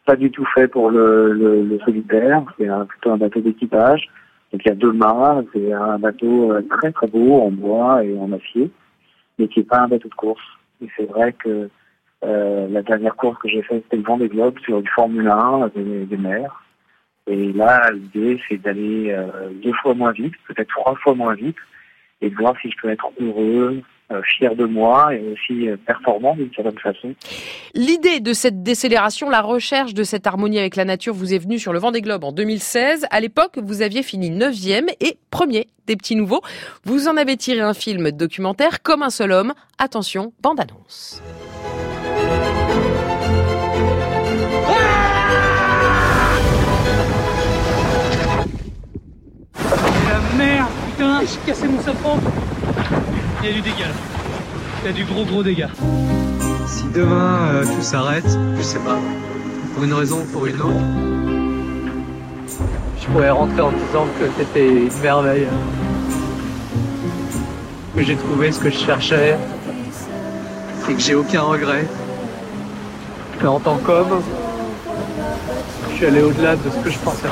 pas 0.06 0.16
du 0.16 0.32
tout 0.32 0.46
fait 0.54 0.68
pour 0.68 0.92
le, 0.92 1.32
le, 1.32 1.64
le 1.64 1.80
solitaire, 1.80 2.44
c'est 2.58 2.68
plutôt 2.88 3.12
un 3.12 3.18
bateau 3.18 3.40
d'équipage. 3.40 4.10
Donc 4.54 4.62
il 4.64 4.70
y 4.70 4.72
a 4.72 4.76
deux 4.76 4.92
mâts, 4.92 5.44
c'est 5.52 5.74
un 5.74 5.98
bateau 5.98 6.52
euh, 6.54 6.62
très 6.70 6.92
très 6.92 7.08
beau 7.08 7.42
en 7.42 7.50
bois 7.50 8.04
et 8.04 8.16
en 8.20 8.32
acier, 8.32 8.70
mais 9.40 9.48
qui 9.48 9.60
n'est 9.60 9.66
pas 9.66 9.80
un 9.80 9.88
bateau 9.88 10.10
de 10.10 10.14
course. 10.14 10.44
Et 10.80 10.88
c'est 10.96 11.10
vrai 11.10 11.34
que 11.34 11.70
euh, 12.24 12.68
la 12.70 12.84
dernière 12.84 13.16
course 13.16 13.40
que 13.40 13.50
j'ai 13.50 13.64
faite, 13.64 13.82
c'était 13.84 13.98
le 13.98 14.04
Vendée 14.04 14.30
Globe 14.30 14.60
sur 14.60 14.80
du 14.80 14.90
Formule 14.92 15.28
1 15.28 15.72
des, 15.76 16.06
des 16.06 16.18
mers. 16.18 16.64
Et 17.26 17.52
là, 17.52 17.90
l'idée, 17.92 18.40
c'est 18.48 18.62
d'aller 18.62 19.12
euh, 19.12 19.50
deux 19.64 19.74
fois 19.82 19.96
moins 19.96 20.12
vite, 20.12 20.36
peut-être 20.48 20.70
trois 20.70 20.96
fois 20.98 21.16
moins 21.16 21.34
vite, 21.34 21.58
et 22.22 22.30
de 22.30 22.36
voir 22.36 22.54
si 22.62 22.70
je 22.70 22.76
peux 22.80 22.90
être 22.90 23.10
heureux, 23.20 23.82
fier 24.22 24.56
de 24.56 24.66
moi 24.66 25.14
et 25.14 25.24
aussi 25.32 25.70
euh, 25.70 25.78
performant 25.78 26.36
d'une 26.36 26.54
certaine 26.54 26.80
façon. 26.80 27.16
L'idée 27.74 28.20
de 28.20 28.34
cette 28.34 28.64
décélération, 28.64 29.30
la 29.30 29.42
recherche 29.42 29.94
de 29.94 30.04
cette 30.04 30.28
harmonie 30.28 30.60
avec 30.60 30.76
la 30.76 30.86
nature 30.86 31.14
vous 31.14 31.34
est 31.34 31.40
venue 31.40 31.60
sur 31.60 31.74
le 31.74 31.80
Vendée 31.80 32.02
Globe 32.02 32.24
en 32.24 32.32
2016. 32.32 33.08
À 33.10 33.20
l'époque, 33.20 33.58
vous 33.58 33.82
aviez 33.82 34.04
fini 34.04 34.30
neuvième 34.30 34.88
et 35.00 35.18
premier 35.32 35.68
des 35.88 35.96
petits 35.96 36.16
nouveaux. 36.16 36.42
Vous 36.84 37.08
en 37.08 37.18
avez 37.18 37.38
tiré 37.38 37.62
un 37.62 37.74
film 37.74 38.12
documentaire 38.12 38.82
comme 38.82 39.04
un 39.04 39.10
seul 39.10 39.32
homme. 39.32 39.54
Attention, 39.78 40.34
bande 40.42 40.60
annonce. 40.60 41.22
J'ai 51.26 51.52
cassé 51.52 51.68
mon 51.68 51.82
sapin. 51.82 52.20
Il 53.42 53.50
y 53.50 53.52
a 53.52 53.56
du 53.56 53.62
dégât 53.62 53.88
là. 53.88 53.94
Il 54.84 54.88
y 54.88 54.90
a 54.90 54.94
du 54.94 55.06
gros 55.06 55.26
gros 55.26 55.44
dégât. 55.44 55.70
Si 56.68 56.84
demain 56.94 57.38
euh, 57.54 57.64
tout 57.64 57.82
s'arrête, 57.82 58.28
je 58.58 58.62
sais 58.62 58.80
pas, 58.80 58.98
pour 59.74 59.84
une 59.84 59.94
raison 59.94 60.20
ou 60.22 60.26
pour 60.32 60.46
une 60.46 60.62
autre, 60.62 60.74
je 63.02 63.08
pourrais 63.08 63.30
rentrer 63.30 63.62
en 63.62 63.72
disant 63.72 64.08
que 64.20 64.26
c'était 64.38 64.68
une 64.68 65.02
merveille. 65.02 65.48
Que 67.96 68.04
j'ai 68.04 68.16
trouvé 68.16 68.52
ce 68.52 68.60
que 68.60 68.70
je 68.70 68.80
cherchais 68.80 69.38
et 70.90 70.94
que 70.94 71.00
j'ai 71.00 71.16
aucun 71.16 71.42
regret. 71.44 71.86
Mais 73.42 73.48
en 73.48 73.60
tant 73.60 73.78
qu'homme, 73.78 74.22
je 75.90 75.96
suis 75.96 76.06
allé 76.06 76.22
au-delà 76.22 76.56
de 76.56 76.70
ce 76.70 76.84
que 76.84 76.90
je 76.90 76.98
pensais. 77.00 77.28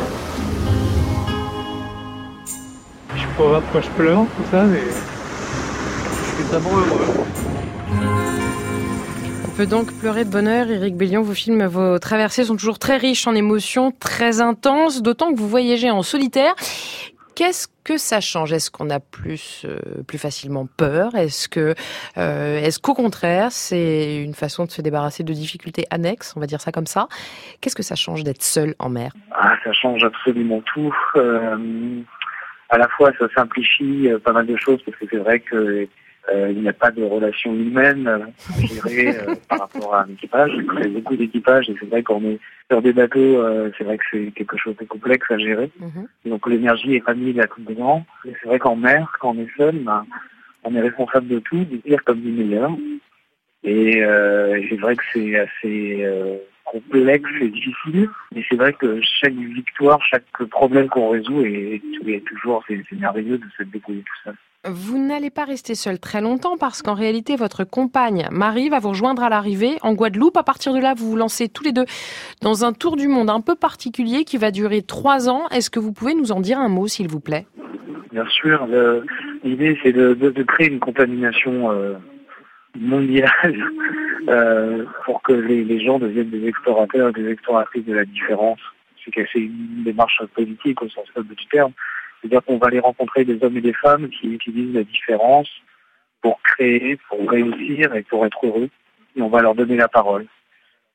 Pas 3.50 3.60
pourquoi 3.60 3.82
je 3.82 3.90
pleure, 3.90 4.26
tout 4.38 4.44
ça, 4.52 4.64
mais 4.64 4.80
je 4.80 6.36
suis 6.36 6.44
vraiment 6.44 6.78
heureux. 6.78 7.26
On 9.46 9.58
peut 9.58 9.66
donc 9.66 9.92
pleurer 10.00 10.26
de 10.26 10.30
bonheur. 10.30 10.70
Éric 10.70 10.96
Bellion, 10.96 11.22
vos 11.22 11.34
films, 11.34 11.66
vos 11.66 11.98
traversées 11.98 12.46
sont 12.46 12.56
toujours 12.56 12.78
très 12.78 12.98
riches 12.98 13.26
en 13.28 13.34
émotions, 13.34 13.92
très 13.92 14.42
intenses, 14.42 15.02
d'autant 15.02 15.34
que 15.34 15.40
vous 15.40 15.50
voyagez 15.50 15.90
en 15.90 16.04
solitaire. 16.04 16.54
Qu'est-ce 17.36 17.68
que 17.84 17.98
ça 17.98 18.22
change? 18.22 18.54
Est-ce 18.54 18.70
qu'on 18.70 18.92
a 18.92 19.00
plus 19.00 19.66
euh, 19.66 20.04
plus 20.08 20.20
facilement 20.20 20.68
peur? 20.78 21.16
Est-ce 21.16 21.50
que 21.50 21.74
euh, 22.18 22.60
est-ce 22.60 22.80
qu'au 22.80 22.94
contraire 22.94 23.52
c'est 23.52 24.18
une 24.18 24.36
façon 24.36 24.66
de 24.66 24.72
se 24.72 24.82
débarrasser 24.82 25.24
de 25.24 25.34
difficultés 25.34 25.86
annexes 25.90 26.34
On 26.38 26.40
va 26.40 26.46
dire 26.46 26.62
ça 26.62 26.72
comme 26.72 26.86
ça? 26.86 27.08
Qu'est-ce 27.60 27.76
que 27.76 27.84
ça 27.84 27.96
change 27.96 28.24
d'être 28.24 28.44
seul 28.44 28.76
en 28.78 28.90
mer? 28.90 29.14
Ah, 29.32 29.56
ça 29.64 29.74
change 29.74 30.04
absolument 30.04 30.62
tout. 30.74 30.94
Euh, 31.16 32.04
à 32.72 32.78
la 32.78 32.88
fois, 32.88 33.12
ça 33.20 33.28
simplifie 33.36 34.10
euh, 34.10 34.18
pas 34.18 34.32
mal 34.32 34.48
de 34.48 34.56
choses 34.56 34.82
parce 34.84 34.98
que 34.98 35.06
c'est 35.12 35.18
vrai 35.18 35.42
que 35.42 35.88
euh, 36.32 36.52
il 36.52 36.62
n'y 36.62 36.70
a 36.70 36.74
pas 36.74 36.90
de 36.92 37.04
relation 37.04 37.54
humaine 37.54 38.08
euh, 38.08 38.26
à 38.58 38.66
gérer 38.66 39.18
euh, 39.18 39.36
par 39.50 39.60
rapport 39.60 39.96
à 39.96 40.04
un 40.04 40.08
équipage. 40.08 40.52
Il 40.56 40.84
y 40.84 40.86
a 40.86 41.00
beaucoup 41.00 41.18
d'équipages 41.18 41.70
et 41.70 41.76
c'est 41.80 41.90
vrai 41.90 42.02
qu'on 42.02 42.24
est 42.24 42.40
sur 42.72 42.82
des 42.82 42.94
bateaux, 42.94 43.20
euh, 43.20 43.72
c'est 43.78 43.84
vrai 43.84 43.98
que 43.98 44.04
c'est 44.10 44.32
quelque 44.32 44.56
chose 44.58 44.78
de 44.78 44.86
complexe 44.86 45.30
à 45.30 45.38
gérer. 45.38 45.70
Mhm. 45.80 46.08
Et 46.26 46.30
donc 46.30 46.48
l'énergie 46.48 46.96
est 46.96 47.04
pas 47.04 47.14
mise 47.14 47.40
à 47.40 47.48
tout 47.48 47.62
dedans. 47.62 48.06
Et 48.26 48.34
c'est 48.42 48.48
vrai 48.48 48.60
qu'en 48.60 48.78
mer, 48.78 49.12
quand 49.20 49.36
on 49.36 49.42
est 49.42 49.58
seul, 49.58 49.76
ben, 49.80 50.06
on 50.64 50.74
est 50.74 50.82
responsable 50.82 51.28
de 51.28 51.40
tout, 51.40 51.66
du 51.66 51.78
pire 51.80 52.04
comme 52.06 52.22
du 52.22 52.32
meilleur. 52.32 52.72
Et 53.64 54.02
euh, 54.02 54.62
c'est 54.70 54.80
vrai 54.80 54.96
que 54.96 55.04
c'est 55.12 55.38
assez 55.38 56.04
euh, 56.06 56.38
complexe 56.66 57.30
et 57.42 57.50
difficile. 57.50 58.10
Mais 58.34 58.44
c'est 58.50 58.56
vrai 58.56 58.74
que 58.74 59.00
chaque 59.02 59.34
victoire, 59.34 60.00
chaque 60.10 60.26
problème 60.50 60.88
qu'on 60.90 61.10
résout 61.10 61.42
est, 61.46 61.82
est 62.08 62.24
toujours, 62.26 62.64
c'est 62.68 62.80
merveilleux 62.94 63.38
de 63.38 63.46
se 63.58 63.64
débrouiller 63.64 64.02
tout 64.02 64.24
seul. 64.24 64.36
Vous 64.66 65.00
n'allez 65.00 65.32
pas 65.32 65.46
rester 65.46 65.74
seul 65.74 65.98
très 65.98 66.22
longtemps 66.22 66.56
parce 66.56 66.84
qu'en 66.84 66.94
réalité, 66.94 67.36
votre 67.36 67.64
compagne 67.64 68.28
Marie 68.32 68.70
va 68.70 68.78
vous 68.78 68.90
rejoindre 68.90 69.24
à 69.24 69.30
l'arrivée 69.30 69.78
en 69.82 69.94
Guadeloupe. 69.94 70.38
À 70.38 70.44
partir 70.44 70.72
de 70.74 70.80
là, 70.80 70.94
vous 70.96 71.10
vous 71.10 71.16
lancez 71.18 71.50
tous 71.50 71.64
les 71.64 71.72
deux 71.72 71.86
dans 72.44 72.64
un 72.64 72.72
tour 72.72 72.96
du 72.96 73.08
monde 73.08 73.32
un 73.32 73.42
peu 73.42 73.56
particulier 73.56 74.24
qui 74.24 74.38
va 74.38 74.52
durer 74.52 74.84
trois 74.84 75.30
ans. 75.30 75.48
Est-ce 75.50 75.72
que 75.72 75.80
vous 75.80 75.92
pouvez 75.94 76.14
nous 76.14 76.32
en 76.32 76.42
dire 76.42 76.60
un 76.60 76.70
mot, 76.70 76.88
s'il 76.88 77.08
vous 77.08 77.20
plaît? 77.20 77.48
Bien 78.12 78.28
sûr, 78.28 78.68
l'idée 79.44 79.80
c'est 79.82 79.94
de, 79.94 80.14
de- 80.14 80.30
de 80.30 80.44
créer 80.44 80.68
une 80.68 80.80
contamination 80.80 81.72
euh, 81.72 81.94
mondiale 82.80 83.30
euh, 84.28 84.86
pour 85.06 85.22
que 85.22 85.34
les, 85.34 85.64
les 85.64 85.84
gens 85.84 86.00
deviennent 86.00 86.30
des 86.30 86.48
explorateurs 86.48 87.10
et 87.10 87.22
des 87.22 87.30
exploratrices 87.30 87.86
de 87.86 87.94
la 87.94 88.06
différence. 88.06 88.60
C'est 89.04 89.40
une 89.40 89.84
démarche 89.84 90.22
politique 90.36 90.82
au 90.82 90.90
sens 90.90 91.08
noble 91.16 91.34
du 91.36 91.46
terme. 91.48 91.72
C'est-à-dire 92.22 92.44
qu'on 92.44 92.58
va 92.58 92.68
aller 92.68 92.80
rencontrer 92.80 93.26
des 93.26 93.44
hommes 93.44 93.58
et 93.58 93.62
des 93.62 93.74
femmes 93.74 94.10
qui 94.10 94.28
utilisent 94.28 94.76
la 94.76 94.84
différence 94.84 95.50
pour 96.22 96.40
créer, 96.44 97.00
pour 97.10 97.28
réussir 97.30 97.96
et 97.96 98.04
pour 98.04 98.26
être 98.26 98.46
heureux. 98.46 98.70
Et 99.16 99.22
on 99.22 99.30
va 99.30 99.42
leur 99.42 99.56
donner 99.56 99.76
la 99.76 99.88
parole. 99.88 100.28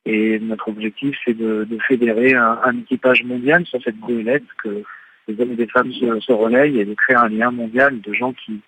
Et 0.04 0.38
notre 0.38 0.68
objectif, 0.68 1.18
c'est 1.24 1.34
de, 1.34 1.64
de 1.64 1.78
fédérer 1.80 2.34
un, 2.34 2.60
un 2.64 2.78
équipage 2.78 3.24
mondial 3.24 3.66
sur 3.66 3.82
cette 3.82 3.98
goélette 3.98 4.44
que 4.62 4.84
les 5.26 5.40
hommes 5.40 5.52
et 5.52 5.56
les 5.56 5.66
femmes 5.66 5.92
se, 5.92 6.20
se 6.20 6.32
relayent 6.32 6.78
et 6.78 6.84
de 6.84 6.94
créer 6.94 7.16
un 7.16 7.28
lien 7.28 7.50
mondial 7.50 8.00
de 8.00 8.12
gens 8.12 8.32
qui, 8.32 8.60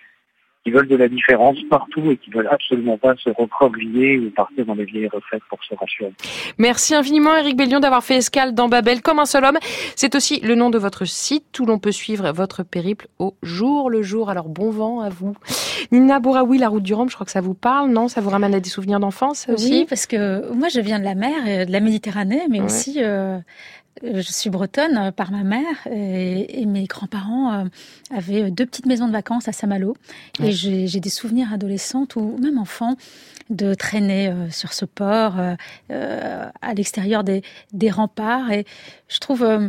qui 0.64 0.70
veulent 0.70 0.88
de 0.88 0.96
la 0.96 1.08
différence 1.08 1.56
partout 1.70 2.10
et 2.10 2.16
qui 2.16 2.30
veulent 2.30 2.48
absolument 2.50 2.98
pas 2.98 3.14
se 3.16 3.30
recroqueviller 3.30 4.18
ou 4.18 4.30
partir 4.30 4.66
dans 4.66 4.74
les 4.74 4.84
vieilles 4.84 5.08
recettes 5.08 5.42
pour 5.48 5.62
se 5.64 5.74
rassurer. 5.74 6.12
Merci 6.58 6.94
infiniment, 6.94 7.34
Éric 7.36 7.56
Bellion, 7.56 7.80
d'avoir 7.80 8.02
fait 8.04 8.16
escale 8.16 8.54
dans 8.54 8.68
Babel 8.68 9.00
comme 9.00 9.18
un 9.18 9.24
seul 9.26 9.44
homme. 9.44 9.58
C'est 9.96 10.14
aussi 10.14 10.40
le 10.40 10.54
nom 10.54 10.70
de 10.70 10.78
votre 10.78 11.04
site 11.06 11.58
où 11.60 11.66
l'on 11.66 11.78
peut 11.78 11.92
suivre 11.92 12.30
votre 12.32 12.62
périple 12.64 13.06
au 13.18 13.34
jour 13.42 13.88
le 13.90 14.02
jour. 14.02 14.30
Alors 14.30 14.48
bon 14.48 14.70
vent 14.70 15.00
à 15.00 15.08
vous. 15.08 15.34
Nina 15.92 16.18
Bouraoui, 16.20 16.58
la 16.58 16.68
route 16.68 16.82
du 16.82 16.92
Rhum, 16.92 17.08
je 17.08 17.14
crois 17.14 17.24
que 17.24 17.32
ça 17.32 17.40
vous 17.40 17.54
parle, 17.54 17.90
non? 17.90 18.08
Ça 18.08 18.20
vous 18.20 18.30
ramène 18.30 18.54
à 18.54 18.60
des 18.60 18.68
souvenirs 18.68 19.00
d'enfance 19.00 19.38
ça 19.40 19.52
Oui, 19.52 19.54
aussi? 19.54 19.86
parce 19.88 20.06
que 20.06 20.52
moi 20.52 20.68
je 20.68 20.80
viens 20.80 20.98
de 20.98 21.04
la 21.04 21.14
mer, 21.14 21.46
et 21.46 21.66
de 21.66 21.72
la 21.72 21.80
Méditerranée, 21.80 22.42
mais 22.50 22.58
Ouais. 22.58 22.64
aussi 22.66 22.96
euh, 23.02 23.38
je 24.02 24.20
suis 24.32 24.50
bretonne 24.50 24.96
euh, 24.96 25.10
par 25.10 25.30
ma 25.30 25.42
mère 25.42 25.86
et, 25.90 26.60
et 26.60 26.66
mes 26.66 26.84
grands-parents 26.84 27.52
euh, 27.52 27.64
avaient 28.10 28.50
deux 28.50 28.66
petites 28.66 28.86
maisons 28.86 29.06
de 29.06 29.12
vacances 29.12 29.48
à 29.48 29.52
Saint-Malo. 29.52 29.96
Ouais. 30.40 30.48
Et 30.48 30.52
j'ai 30.52 31.00
des 31.00 31.10
souvenirs 31.10 31.52
adolescentes 31.52 32.16
ou 32.16 32.36
même 32.38 32.58
enfants 32.58 32.96
de 33.50 33.74
traîner 33.74 34.28
euh, 34.28 34.50
sur 34.50 34.72
ce 34.72 34.84
port 34.84 35.38
euh, 35.38 35.54
euh, 35.90 36.48
à 36.60 36.74
l'extérieur 36.74 37.24
des, 37.24 37.42
des 37.72 37.90
remparts. 37.90 38.50
Et 38.52 38.66
je 39.08 39.18
trouve 39.18 39.42
euh, 39.42 39.68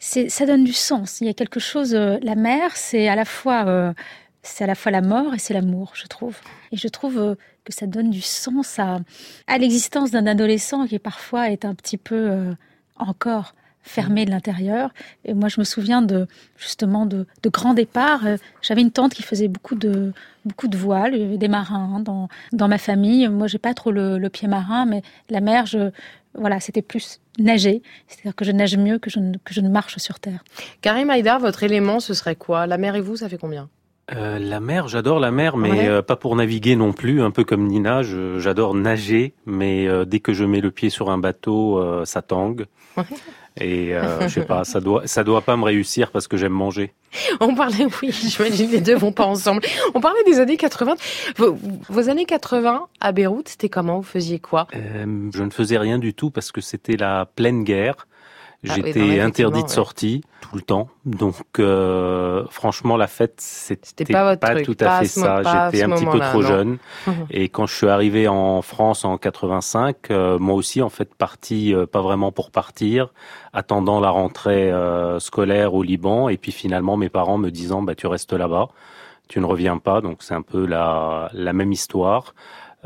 ça 0.00 0.46
donne 0.46 0.64
du 0.64 0.72
sens. 0.72 1.20
Il 1.20 1.26
y 1.26 1.30
a 1.30 1.34
quelque 1.34 1.60
chose. 1.60 1.94
euh, 1.94 2.18
la 2.22 2.34
mer, 2.34 2.76
c'est 2.76 3.08
à 3.08 3.14
la 3.16 3.24
fois 3.24 3.66
euh, 3.66 3.92
c'est 4.42 4.64
à 4.64 4.66
la 4.66 4.74
fois 4.74 4.92
la 4.92 5.02
mort 5.02 5.34
et 5.34 5.38
c'est 5.38 5.52
l'amour, 5.52 5.92
je 5.94 6.06
trouve. 6.06 6.36
Et 6.72 6.76
je 6.76 6.88
trouve 6.88 7.18
euh, 7.18 7.34
que 7.64 7.74
ça 7.74 7.86
donne 7.86 8.08
du 8.10 8.22
sens 8.22 8.78
à, 8.78 9.00
à 9.46 9.58
l'existence 9.58 10.10
d'un 10.10 10.26
adolescent 10.26 10.86
qui 10.86 10.98
parfois 10.98 11.50
est 11.50 11.64
un 11.64 11.74
petit 11.74 11.98
peu 11.98 12.14
euh, 12.30 12.52
encore 12.98 13.54
fermé 13.82 14.26
de 14.26 14.30
l'intérieur. 14.30 14.90
Et 15.24 15.32
moi, 15.32 15.48
je 15.48 15.60
me 15.60 15.64
souviens 15.64 16.02
de 16.02 16.26
justement 16.58 17.06
de, 17.06 17.26
de 17.42 17.48
grands 17.48 17.74
départs. 17.74 18.26
Euh, 18.26 18.36
J'avais 18.60 18.82
une 18.82 18.90
tante 18.90 19.14
qui 19.14 19.22
faisait 19.22 19.48
beaucoup 19.48 19.76
de 19.76 20.12
beaucoup 20.44 20.68
de 20.68 20.76
voiles. 20.76 21.14
Il 21.14 21.20
y 21.20 21.24
avait 21.24 21.38
des 21.38 21.48
marins 21.48 22.00
dans 22.00 22.28
dans 22.52 22.68
ma 22.68 22.78
famille. 22.78 23.28
Moi, 23.28 23.46
j'ai 23.46 23.58
pas 23.58 23.74
trop 23.74 23.90
le, 23.90 24.18
le 24.18 24.28
pied 24.28 24.48
marin, 24.48 24.84
mais 24.84 25.02
la 25.30 25.40
mer, 25.40 25.64
je 25.66 25.90
voilà, 26.34 26.60
c'était 26.60 26.82
plus 26.82 27.20
nager. 27.38 27.82
C'est-à-dire 28.06 28.34
que 28.34 28.44
je 28.44 28.52
nage 28.52 28.76
mieux 28.76 28.98
que 28.98 29.10
je 29.10 29.18
ne, 29.20 29.38
que 29.38 29.54
je 29.54 29.60
ne 29.60 29.68
marche 29.68 29.96
sur 29.98 30.20
terre. 30.20 30.44
Karim 30.82 31.08
Haïdar, 31.08 31.40
votre 31.40 31.62
élément, 31.62 31.98
ce 32.00 32.12
serait 32.14 32.36
quoi? 32.36 32.66
La 32.66 32.76
mer 32.78 32.94
et 32.94 33.00
vous, 33.00 33.16
ça 33.16 33.28
fait 33.28 33.38
combien? 33.38 33.68
Euh, 34.14 34.38
la 34.38 34.60
mer, 34.60 34.88
j'adore 34.88 35.20
la 35.20 35.30
mer, 35.30 35.56
mais 35.56 35.70
Ouais. 35.70 35.88
euh, 35.88 36.02
pas 36.02 36.16
pour 36.16 36.34
naviguer 36.34 36.76
non 36.76 36.92
plus. 36.92 37.20
Un 37.22 37.30
peu 37.30 37.44
comme 37.44 37.66
Nina, 37.66 38.00
j'adore 38.38 38.74
nager, 38.74 39.34
mais 39.44 39.86
euh, 39.86 40.04
dès 40.06 40.20
que 40.20 40.32
je 40.32 40.44
mets 40.44 40.60
le 40.62 40.70
pied 40.70 40.88
sur 40.88 41.10
un 41.10 41.18
bateau, 41.18 41.78
euh, 41.78 42.04
ça 42.06 42.22
tangue. 42.22 42.66
Ouais. 42.96 43.04
Et 43.60 43.94
euh, 43.94 44.20
je 44.28 44.34
sais 44.40 44.44
pas, 44.46 44.64
ça 44.64 44.80
doit, 44.80 45.06
ça 45.06 45.24
doit 45.24 45.42
pas 45.42 45.56
me 45.58 45.64
réussir 45.64 46.10
parce 46.10 46.26
que 46.26 46.36
j'aime 46.38 46.52
manger. 46.52 46.94
On 47.40 47.54
parlait, 47.54 47.86
oui, 48.02 48.10
j'imagine 48.12 48.70
les 48.70 48.80
deux 48.80 48.94
vont 48.96 49.12
pas 49.12 49.24
ensemble. 49.26 49.60
On 49.94 50.00
parlait 50.00 50.22
des 50.24 50.40
années 50.40 50.56
80. 50.56 50.94
Vos, 51.36 51.58
vos 51.90 52.08
années 52.08 52.24
80 52.24 52.86
à 53.00 53.12
Beyrouth, 53.12 53.48
c'était 53.48 53.68
comment? 53.68 53.98
Vous 53.98 54.02
faisiez 54.04 54.38
quoi? 54.38 54.68
Euh, 54.74 55.28
je 55.34 55.42
ne 55.42 55.50
faisais 55.50 55.76
rien 55.78 55.98
du 55.98 56.14
tout 56.14 56.30
parce 56.30 56.50
que 56.50 56.60
c'était 56.62 56.96
la 56.96 57.26
pleine 57.26 57.62
guerre. 57.64 58.07
Ah 58.66 58.74
oui, 58.76 58.82
J'étais 58.86 59.20
interdit 59.20 59.60
de 59.60 59.66
ouais. 59.66 59.72
sortie 59.72 60.22
tout 60.40 60.56
le 60.56 60.62
temps. 60.62 60.88
Donc, 61.04 61.36
euh, 61.60 62.44
franchement, 62.50 62.96
la 62.96 63.06
fête, 63.06 63.34
c'était 63.38 64.04
pas 64.12 64.36
truc, 64.36 64.64
tout 64.64 64.74
pas 64.74 64.96
à 64.96 65.00
fait 65.00 65.06
ça. 65.06 65.40
pas 65.44 65.70
J'étais 65.70 65.84
un 65.84 65.90
petit 65.90 66.06
peu 66.06 66.18
trop 66.18 66.42
non. 66.42 66.48
jeune. 66.48 66.78
Mhm. 67.06 67.26
Et 67.30 67.48
quand 67.50 67.66
je 67.66 67.74
suis 67.74 67.88
arrivé 67.88 68.26
en 68.26 68.60
France 68.62 69.04
en 69.04 69.16
85, 69.16 70.10
euh, 70.10 70.38
moi 70.40 70.56
aussi, 70.56 70.82
en 70.82 70.88
fait, 70.88 71.14
parti 71.14 71.72
euh, 71.72 71.86
pas 71.86 72.00
vraiment 72.00 72.32
pour 72.32 72.50
partir, 72.50 73.12
attendant 73.52 74.00
la 74.00 74.10
rentrée 74.10 74.72
euh, 74.72 75.20
scolaire 75.20 75.74
au 75.74 75.84
Liban. 75.84 76.28
Et 76.28 76.36
puis 76.36 76.50
finalement, 76.50 76.96
mes 76.96 77.10
parents 77.10 77.38
me 77.38 77.50
disant, 77.50 77.82
bah, 77.82 77.94
tu 77.94 78.08
restes 78.08 78.32
là-bas, 78.32 78.68
tu 79.28 79.38
ne 79.38 79.46
reviens 79.46 79.78
pas. 79.78 80.00
Donc 80.00 80.24
c'est 80.24 80.34
un 80.34 80.42
peu 80.42 80.66
la, 80.66 81.30
la 81.32 81.52
même 81.52 81.70
histoire. 81.70 82.34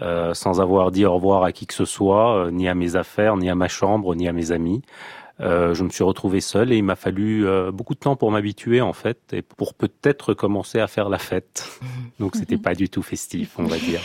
Euh, 0.01 0.33
sans 0.33 0.59
avoir 0.63 0.91
dit 0.91 1.05
au 1.05 1.13
revoir 1.13 1.45
à 1.45 1.53
qui 1.53 1.67
que 1.67 1.75
ce 1.75 1.85
soit, 1.85 2.35
euh, 2.47 2.51
ni 2.51 2.67
à 2.67 2.75
mes 2.75 2.97
affaires, 2.97 3.37
ni 3.37 3.51
à 3.51 3.55
ma 3.55 3.69
chambre, 3.69 4.15
ni 4.15 4.27
à 4.27 4.33
mes 4.33 4.51
amis. 4.51 4.81
Euh, 5.43 5.75
je 5.75 5.83
me 5.83 5.91
suis 5.91 6.05
retrouvé 6.05 6.41
seul 6.41 6.73
et 6.73 6.77
il 6.77 6.85
m'a 6.85 6.97
fallu 6.97 7.47
euh, 7.47 7.73
beaucoup 7.73 7.95
de 7.95 7.99
temps 7.99 8.17
pour 8.17 8.31
m'habituer 8.31 8.81
en 8.81 8.93
fait 8.93 9.19
et 9.33 9.43
pour 9.43 9.75
peut-être 9.75 10.35
commencer 10.35 10.79
à 10.79 10.87
faire 10.87 11.09
la 11.09 11.19
fête. 11.19 11.81
Donc 12.21 12.37
c'était 12.37 12.59
pas 12.59 12.75
du 12.75 12.89
tout 12.89 13.03
festif, 13.03 13.59
on 13.59 13.65
va 13.65 13.77
dire. 13.79 14.01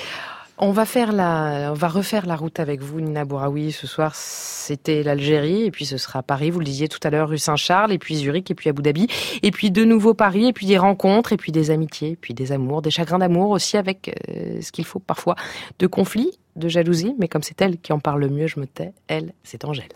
On 0.59 0.71
va 0.71 0.85
faire 0.85 1.11
la, 1.11 1.69
on 1.71 1.75
va 1.75 1.87
refaire 1.87 2.25
la 2.25 2.35
route 2.35 2.59
avec 2.59 2.81
vous, 2.81 2.99
Nina 2.99 3.25
Bouraoui. 3.25 3.71
Ce 3.71 3.85
soir, 3.85 4.15
c'était 4.15 5.03
l'Algérie, 5.03 5.65
et 5.65 5.71
puis 5.71 5.85
ce 5.85 5.97
sera 5.97 6.23
Paris. 6.23 6.49
Vous 6.49 6.57
le 6.57 6.65
disiez 6.65 6.87
tout 6.87 6.99
à 7.03 7.11
l'heure, 7.11 7.29
rue 7.29 7.37
Saint-Charles, 7.37 7.91
et 7.91 7.99
puis 7.99 8.15
Zurich, 8.15 8.49
et 8.49 8.55
puis 8.55 8.67
Abu 8.67 8.81
Dhabi, 8.81 9.07
et 9.43 9.51
puis 9.51 9.69
de 9.69 9.83
nouveau 9.83 10.15
Paris, 10.15 10.47
et 10.47 10.53
puis 10.53 10.65
des 10.65 10.79
rencontres, 10.79 11.31
et 11.31 11.37
puis 11.37 11.51
des 11.51 11.69
amitiés, 11.69 12.11
et 12.11 12.15
puis 12.15 12.33
des 12.33 12.51
amours, 12.51 12.81
des 12.81 12.89
chagrins 12.89 13.19
d'amour 13.19 13.51
aussi, 13.51 13.77
avec 13.77 14.19
euh, 14.29 14.59
ce 14.61 14.71
qu'il 14.71 14.85
faut 14.85 14.97
parfois 14.97 15.35
de 15.77 15.85
conflits, 15.85 16.39
de 16.55 16.67
jalousie. 16.69 17.13
Mais 17.19 17.27
comme 17.27 17.43
c'est 17.43 17.61
elle 17.61 17.77
qui 17.77 17.93
en 17.93 17.99
parle 17.99 18.21
le 18.21 18.29
mieux, 18.29 18.47
je 18.47 18.59
me 18.59 18.65
tais. 18.65 18.93
Elle, 19.07 19.33
c'est 19.43 19.63
Angèle. 19.63 19.89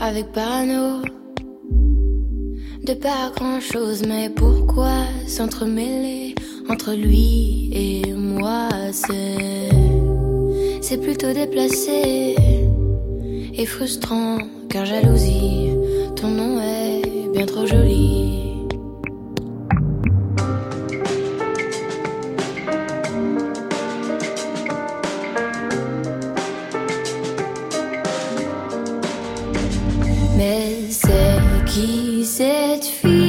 Avec 0.00 0.32
parano. 0.32 1.02
De 2.86 2.94
pas 2.94 3.30
grand 3.36 3.60
chose, 3.60 4.02
mais 4.08 4.30
pourquoi 4.30 5.04
s'entremêler 5.26 6.34
entre 6.68 6.94
lui 6.94 7.70
et 7.72 8.14
moi? 8.14 8.68
C'est, 8.92 9.68
c'est 10.80 10.98
plutôt 10.98 11.32
déplacé 11.32 12.34
et 13.52 13.66
frustrant, 13.66 14.38
car 14.70 14.86
jalousie, 14.86 15.70
ton 16.16 16.28
nom 16.28 16.60
est 16.60 17.30
bien 17.34 17.46
trop 17.46 17.66
joli. 17.66 18.49
Qui 32.40 32.46
cette 32.46 33.19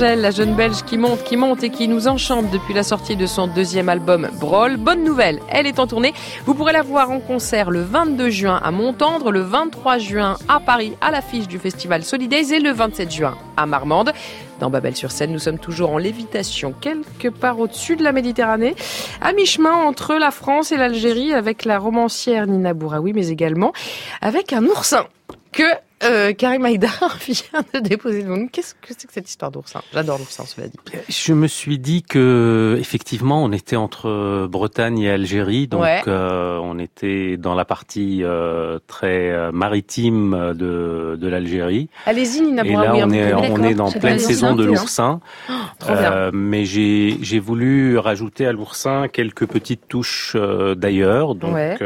Angèle, 0.00 0.22
la 0.22 0.30
jeune 0.30 0.54
Belge 0.54 0.82
qui 0.86 0.96
monte, 0.96 1.24
qui 1.24 1.36
monte 1.36 1.62
et 1.62 1.68
qui 1.68 1.86
nous 1.86 2.08
enchante 2.08 2.50
depuis 2.50 2.72
la 2.72 2.82
sortie 2.82 3.16
de 3.16 3.26
son 3.26 3.48
deuxième 3.48 3.90
album 3.90 4.30
Brawl. 4.40 4.78
Bonne 4.78 5.04
nouvelle, 5.04 5.40
elle 5.50 5.66
est 5.66 5.78
en 5.78 5.86
tournée. 5.86 6.14
Vous 6.46 6.54
pourrez 6.54 6.72
la 6.72 6.80
voir 6.80 7.10
en 7.10 7.20
concert 7.20 7.70
le 7.70 7.82
22 7.82 8.30
juin 8.30 8.58
à 8.62 8.70
Montendre, 8.70 9.30
le 9.30 9.42
23 9.42 9.98
juin 9.98 10.36
à 10.48 10.58
Paris 10.58 10.94
à 11.02 11.10
l'affiche 11.10 11.48
du 11.48 11.58
festival 11.58 12.02
Solidays 12.02 12.54
et 12.54 12.60
le 12.60 12.72
27 12.72 13.12
juin 13.12 13.36
à 13.58 13.66
Marmande. 13.66 14.14
Dans 14.58 14.70
Babel-sur-Seine, 14.70 15.32
nous 15.32 15.38
sommes 15.38 15.58
toujours 15.58 15.90
en 15.90 15.98
lévitation, 15.98 16.72
quelque 16.80 17.28
part 17.28 17.60
au-dessus 17.60 17.96
de 17.96 18.02
la 18.02 18.12
Méditerranée, 18.12 18.76
à 19.20 19.34
mi-chemin 19.34 19.74
entre 19.74 20.14
la 20.14 20.30
France 20.30 20.72
et 20.72 20.78
l'Algérie, 20.78 21.34
avec 21.34 21.66
la 21.66 21.78
romancière 21.78 22.46
Nina 22.46 22.72
Bouraoui, 22.72 23.12
mais 23.12 23.28
également 23.28 23.74
avec 24.22 24.54
un 24.54 24.64
oursin 24.64 25.04
que 25.52 25.64
euh, 26.02 26.32
Karim 26.32 26.64
Haïdar 26.64 27.18
vient 27.26 27.64
de 27.74 27.80
déposer 27.80 28.22
nous. 28.22 28.48
Qu'est-ce 28.48 28.74
que 28.74 28.88
c'est 28.96 29.06
que 29.06 29.12
cette 29.12 29.28
histoire 29.28 29.50
d'oursin 29.50 29.82
J'adore 29.92 30.18
l'oursin, 30.18 30.44
cela 30.46 30.66
dit. 30.68 30.78
Je 31.08 31.32
me 31.32 31.46
suis 31.46 31.78
dit 31.78 32.02
que 32.02 32.76
effectivement 32.80 33.42
on 33.44 33.52
était 33.52 33.76
entre 33.76 34.46
Bretagne 34.46 34.98
et 35.00 35.10
Algérie, 35.10 35.66
donc 35.68 35.82
Ouais. 35.82 36.02
euh, 36.08 36.58
on 36.62 36.78
était 36.78 37.36
dans 37.36 37.54
la 37.54 37.64
partie 37.64 38.20
euh, 38.22 38.78
très 38.86 39.30
euh, 39.30 39.52
maritime 39.52 40.52
de, 40.54 41.16
de 41.20 41.28
l'Algérie. 41.28 41.88
Allez-y, 42.06 42.40
Nina 42.42 42.64
Et 42.64 42.72
là 42.72 42.92
on 42.96 43.10
est 43.10 43.32
hein, 43.32 43.40
on 43.50 43.62
est 43.62 43.74
dans 43.74 43.90
pleine 43.90 44.18
saison 44.18 44.54
de 44.54 44.66
oursins, 44.68 45.20
l'oursin. 45.48 45.90
Euh, 45.90 46.30
mais 46.32 46.64
j'ai 46.64 47.38
voulu 47.40 47.98
rajouter 47.98 48.46
à 48.46 48.52
l'oursin 48.52 49.08
quelques 49.08 49.46
petites 49.46 49.88
touches 49.88 50.36
d'ailleurs. 50.76 51.34
Donc 51.34 51.54
Ouais. 51.54 51.76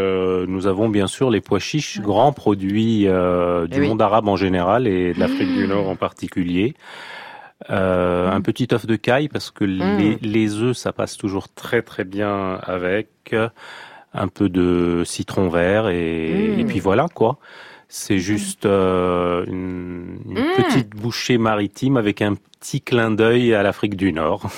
nous 0.47 0.67
avons 0.67 0.89
bien 0.89 1.07
sûr 1.07 1.31
les 1.31 1.41
pois 1.41 1.59
chiches, 1.59 2.01
grands 2.01 2.33
produits 2.33 3.01
du 3.05 3.09
Eh 3.09 3.81
oui. 3.81 3.87
Monde 4.05 4.13
arabe 4.13 4.29
en 4.29 4.37
général 4.37 4.87
et 4.87 5.15
de 5.15 5.21
l'Afrique 5.21 5.53
du 5.53 5.67
Nord 5.67 5.89
en 5.89 5.97
particulier. 5.97 6.75
Euh, 7.71 8.31
Un 8.31 8.41
petit 8.41 8.69
œuf 8.73 8.87
de 8.87 8.97
caille 8.97 9.29
parce 9.29 9.51
que 9.51 9.65
les, 9.65 10.19
les 10.21 10.55
œufs 10.61 10.77
ça 10.77 10.93
passe 10.93 11.17
toujours 11.17 11.49
très 11.49 11.83
très 11.83 12.05
bien 12.05 12.59
avec 12.63 13.35
un 14.13 14.29
peu 14.29 14.49
de 14.49 15.03
citron 15.05 15.49
vert 15.49 15.89
et, 15.89 16.55
Mm. 16.57 16.61
et 16.61 16.65
puis 16.65 16.81
voilà 16.81 17.07
quoi. 17.15 17.39
C'est 17.97 18.19
juste 18.19 18.67
euh, 18.67 19.45
une, 19.47 20.19
une 20.29 20.41
Mm. 20.41 20.63
petite 20.65 20.91
bouchée 20.97 21.39
maritime 21.39 21.97
avec 21.97 22.23
un 22.23 22.35
petit 22.35 22.81
clin 22.81 23.13
d'œil 23.13 23.55
à 23.55 23.63
l'Afrique 23.63 23.95
du 23.97 24.13
Nord. 24.13 24.51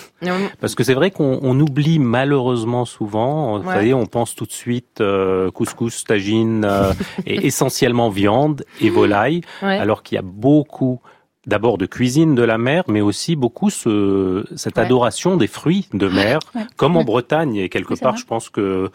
Parce 0.59 0.75
que 0.75 0.83
c'est 0.83 0.95
vrai 0.95 1.11
qu'on 1.11 1.39
on 1.43 1.61
oublie 1.61 1.99
malheureusement 1.99 2.87
souvent, 2.87 3.59
vous 3.59 3.71
savez, 3.71 3.93
on 3.93 4.07
pense 4.07 4.35
tout 4.35 4.47
de 4.47 4.53
suite 4.53 5.03
euh, 5.03 5.51
couscous, 5.51 6.05
tagine, 6.05 6.65
euh, 6.65 6.95
et 7.27 7.47
essentiellement 7.47 8.09
viande 8.09 8.65
et 8.81 8.89
volaille, 8.89 9.43
ouais. 9.63 9.77
alors 9.79 10.03
qu'il 10.03 10.17
y 10.17 10.19
a 10.19 10.23
beaucoup 10.23 11.01
d'abord 11.47 11.79
de 11.79 11.87
cuisine 11.87 12.35
de 12.35 12.43
la 12.43 12.59
mer, 12.59 12.83
mais 12.89 13.01
aussi 13.01 13.37
beaucoup 13.37 13.71
ce, 13.71 14.45
cette 14.57 14.77
Ouais. 14.79 14.85
adoration 14.85 15.37
des 15.37 15.47
fruits 15.47 15.89
de 15.95 16.09
mer, 16.09 16.41
Ouais. 16.55 16.63
comme 16.77 16.97
en 16.97 17.05
Bretagne. 17.05 17.57
Et 17.57 17.69
quelque 17.69 17.95
Oui, 17.95 18.01
part, 18.01 18.17
je 18.17 18.25
pense 18.25 18.51
que 18.51 18.91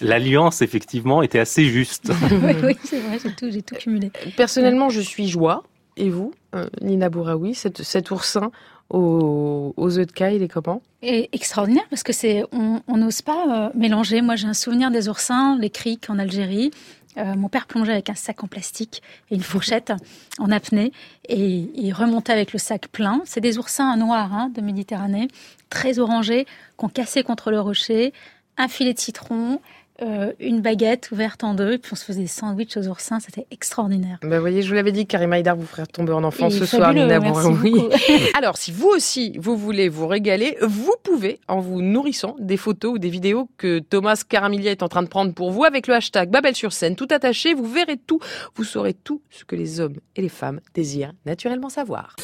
l'alliance, 0.00 0.62
effectivement, 0.62 1.22
était 1.22 1.38
assez 1.38 1.64
juste. 1.64 2.10
oui, 2.30 2.52
oui, 2.62 2.76
c'est 2.84 3.00
vrai, 3.00 3.18
j'ai 3.50 3.62
tout, 3.62 3.74
cumulé. 3.76 4.10
Personnellement, 4.36 4.88
je 4.88 5.00
suis 5.00 5.28
joie. 5.28 5.62
Et 5.98 6.10
vous, 6.10 6.32
euh, 6.54 6.66
Nina 6.82 7.08
Bouraoui, 7.08 7.54
cet, 7.54 7.82
cet 7.82 8.10
oursin 8.10 8.50
aux, 8.90 9.72
aux 9.78 9.98
œufs 9.98 10.06
de 10.06 10.12
caille, 10.12 10.36
il 10.36 10.42
est 10.42 10.48
comment? 10.48 10.82
Et 11.00 11.30
extraordinaire 11.32 11.84
parce 11.88 12.02
que 12.02 12.12
c'est, 12.12 12.44
on 12.52 12.82
on 12.86 12.98
n'ose 12.98 13.22
pas 13.22 13.44
euh, 13.48 13.70
mélanger. 13.74 14.20
Moi, 14.20 14.36
j'ai 14.36 14.46
un 14.46 14.52
souvenir 14.54 14.90
des 14.90 15.08
oursins, 15.08 15.56
les 15.58 15.70
criques 15.70 16.10
en 16.10 16.18
Algérie. 16.18 16.70
Euh, 17.18 17.34
mon 17.34 17.48
père 17.48 17.66
plongeait 17.66 17.92
avec 17.92 18.10
un 18.10 18.14
sac 18.14 18.44
en 18.44 18.46
plastique 18.46 19.02
et 19.30 19.34
une 19.34 19.42
fourchette 19.42 19.92
en 20.38 20.50
apnée 20.50 20.92
et 21.28 21.70
il 21.74 21.92
remontait 21.92 22.32
avec 22.32 22.52
le 22.52 22.58
sac 22.58 22.88
plein. 22.88 23.22
C'est 23.24 23.40
des 23.40 23.58
oursins 23.58 23.96
noirs 23.96 24.32
hein, 24.32 24.50
de 24.54 24.60
Méditerranée, 24.60 25.28
très 25.70 25.98
orangés, 25.98 26.46
qu'on 26.76 26.88
cassait 26.88 27.22
contre 27.22 27.50
le 27.50 27.60
rocher, 27.60 28.12
un 28.56 28.68
filet 28.68 28.94
de 28.94 28.98
citron, 28.98 29.60
euh, 30.02 30.32
une 30.40 30.60
baguette 30.60 31.10
ouverte 31.10 31.42
en 31.44 31.54
deux, 31.54 31.72
et 31.72 31.78
puis 31.78 31.92
on 31.92 31.96
se 31.96 32.04
faisait 32.04 32.20
des 32.20 32.26
sandwichs 32.26 32.76
aux 32.76 32.86
oursins, 32.88 33.18
c'était 33.20 33.46
extraordinaire. 33.50 34.18
Bah, 34.22 34.36
vous 34.36 34.40
voyez, 34.40 34.62
je 34.62 34.68
vous 34.68 34.74
l'avais 34.74 34.92
dit, 34.92 35.06
Karim 35.06 35.32
Haïdar 35.32 35.56
vous 35.56 35.66
ferait 35.66 35.86
tomber 35.86 36.12
en 36.12 36.22
enfant 36.24 36.50
ce 36.50 36.66
soir, 36.66 36.92
Nina. 36.92 37.18
Alors, 38.34 38.56
si 38.58 38.72
vous 38.72 38.88
aussi, 38.88 39.36
vous 39.38 39.56
voulez 39.56 39.88
vous 39.88 40.06
régaler, 40.06 40.58
vous 40.60 40.94
pouvez, 41.02 41.40
en 41.48 41.60
vous 41.60 41.80
nourrissant 41.80 42.36
des 42.38 42.56
photos 42.56 42.94
ou 42.94 42.98
des 42.98 43.08
vidéos 43.08 43.48
que 43.56 43.78
Thomas 43.78 44.22
Caramilia 44.28 44.70
est 44.70 44.82
en 44.82 44.88
train 44.88 45.02
de 45.02 45.08
prendre 45.08 45.32
pour 45.32 45.50
vous 45.50 45.64
avec 45.64 45.86
le 45.86 45.94
hashtag 45.94 46.30
Babel 46.30 46.54
sur 46.54 46.72
scène, 46.72 46.94
tout 46.94 47.08
attaché, 47.10 47.54
vous 47.54 47.66
verrez 47.66 47.96
tout, 47.96 48.20
vous 48.54 48.64
saurez 48.64 48.92
tout 48.92 49.22
ce 49.30 49.44
que 49.44 49.56
les 49.56 49.80
hommes 49.80 49.96
et 50.14 50.22
les 50.22 50.28
femmes 50.28 50.60
désirent 50.74 51.12
naturellement 51.24 51.70
savoir. 51.70 52.16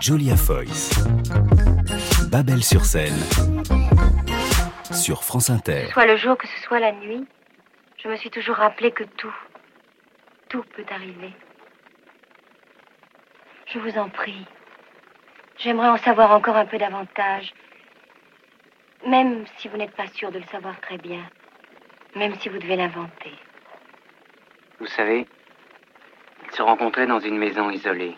Julia 0.00 0.36
Foyce. 0.36 0.90
Babel 2.30 2.62
sur 2.62 2.84
scène. 2.84 3.14
Sur 4.94 5.24
France 5.24 5.50
Inter. 5.50 5.80
Que 5.82 5.86
ce 5.86 5.92
soit 5.92 6.06
le 6.06 6.16
jour, 6.16 6.38
que 6.38 6.46
ce 6.46 6.62
soit 6.62 6.80
la 6.80 6.92
nuit, 6.92 7.26
je 8.02 8.08
me 8.08 8.16
suis 8.16 8.30
toujours 8.30 8.56
rappelé 8.56 8.92
que 8.92 9.04
tout, 9.04 9.34
tout 10.48 10.62
peut 10.76 10.84
arriver. 10.90 11.32
Je 13.66 13.78
vous 13.78 13.98
en 13.98 14.08
prie. 14.08 14.46
J'aimerais 15.58 15.88
en 15.88 15.96
savoir 15.96 16.30
encore 16.32 16.56
un 16.56 16.66
peu 16.66 16.78
davantage. 16.78 17.52
Même 19.06 19.44
si 19.58 19.68
vous 19.68 19.76
n'êtes 19.76 19.94
pas 19.96 20.06
sûr 20.08 20.30
de 20.30 20.38
le 20.38 20.44
savoir 20.46 20.80
très 20.80 20.98
bien. 20.98 21.28
Même 22.14 22.34
si 22.40 22.48
vous 22.48 22.58
devez 22.58 22.76
l'inventer. 22.76 23.32
Vous 24.80 24.86
savez, 24.86 25.26
ils 26.46 26.56
se 26.56 26.62
rencontraient 26.62 27.06
dans 27.06 27.20
une 27.20 27.38
maison 27.38 27.70
isolée, 27.70 28.16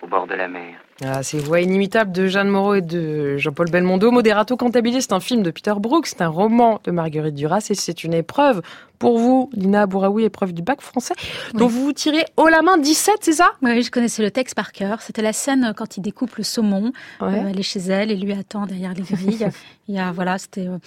au 0.00 0.06
bord 0.06 0.26
de 0.26 0.34
la 0.34 0.48
mer. 0.48 0.83
Ah, 1.02 1.24
ces 1.24 1.38
voix 1.40 1.60
inimitables 1.60 2.12
de 2.12 2.28
Jeanne 2.28 2.48
Moreau 2.48 2.74
et 2.74 2.80
de 2.80 3.36
Jean-Paul 3.36 3.68
Belmondo. 3.68 4.12
Moderato 4.12 4.56
Cantabile, 4.56 5.02
c'est 5.02 5.12
un 5.12 5.18
film 5.18 5.42
de 5.42 5.50
Peter 5.50 5.74
Brook, 5.76 6.06
c'est 6.06 6.22
un 6.22 6.28
roman 6.28 6.80
de 6.84 6.92
Marguerite 6.92 7.34
Duras 7.34 7.66
et 7.70 7.74
c'est 7.74 8.04
une 8.04 8.14
épreuve 8.14 8.62
pour 9.00 9.18
vous, 9.18 9.50
Nina 9.56 9.86
Bouraoui, 9.86 10.22
épreuve 10.22 10.52
du 10.54 10.62
bac 10.62 10.80
français, 10.80 11.14
dont 11.52 11.66
vous 11.66 11.82
vous 11.86 11.92
tirez 11.92 12.24
haut 12.36 12.46
la 12.46 12.62
main 12.62 12.78
17, 12.78 13.16
c'est 13.20 13.32
ça? 13.32 13.50
Oui, 13.60 13.82
je 13.82 13.90
connaissais 13.90 14.22
le 14.22 14.30
texte 14.30 14.54
par 14.54 14.70
cœur. 14.70 15.02
C'était 15.02 15.20
la 15.20 15.32
scène 15.32 15.74
quand 15.76 15.96
il 15.96 16.00
découpe 16.00 16.36
le 16.36 16.44
saumon. 16.44 16.92
Ouais. 17.20 17.28
Euh, 17.28 17.48
elle 17.50 17.58
est 17.58 17.64
chez 17.64 17.80
elle 17.80 18.12
et 18.12 18.16
lui 18.16 18.32
attend 18.32 18.66
derrière 18.66 18.94
les 18.94 19.02
grilles. 19.02 19.48
Il 19.88 19.94
y 19.96 19.98
a, 19.98 20.12
voilà, 20.12 20.38
c'était. 20.38 20.68
euh, 20.68 20.78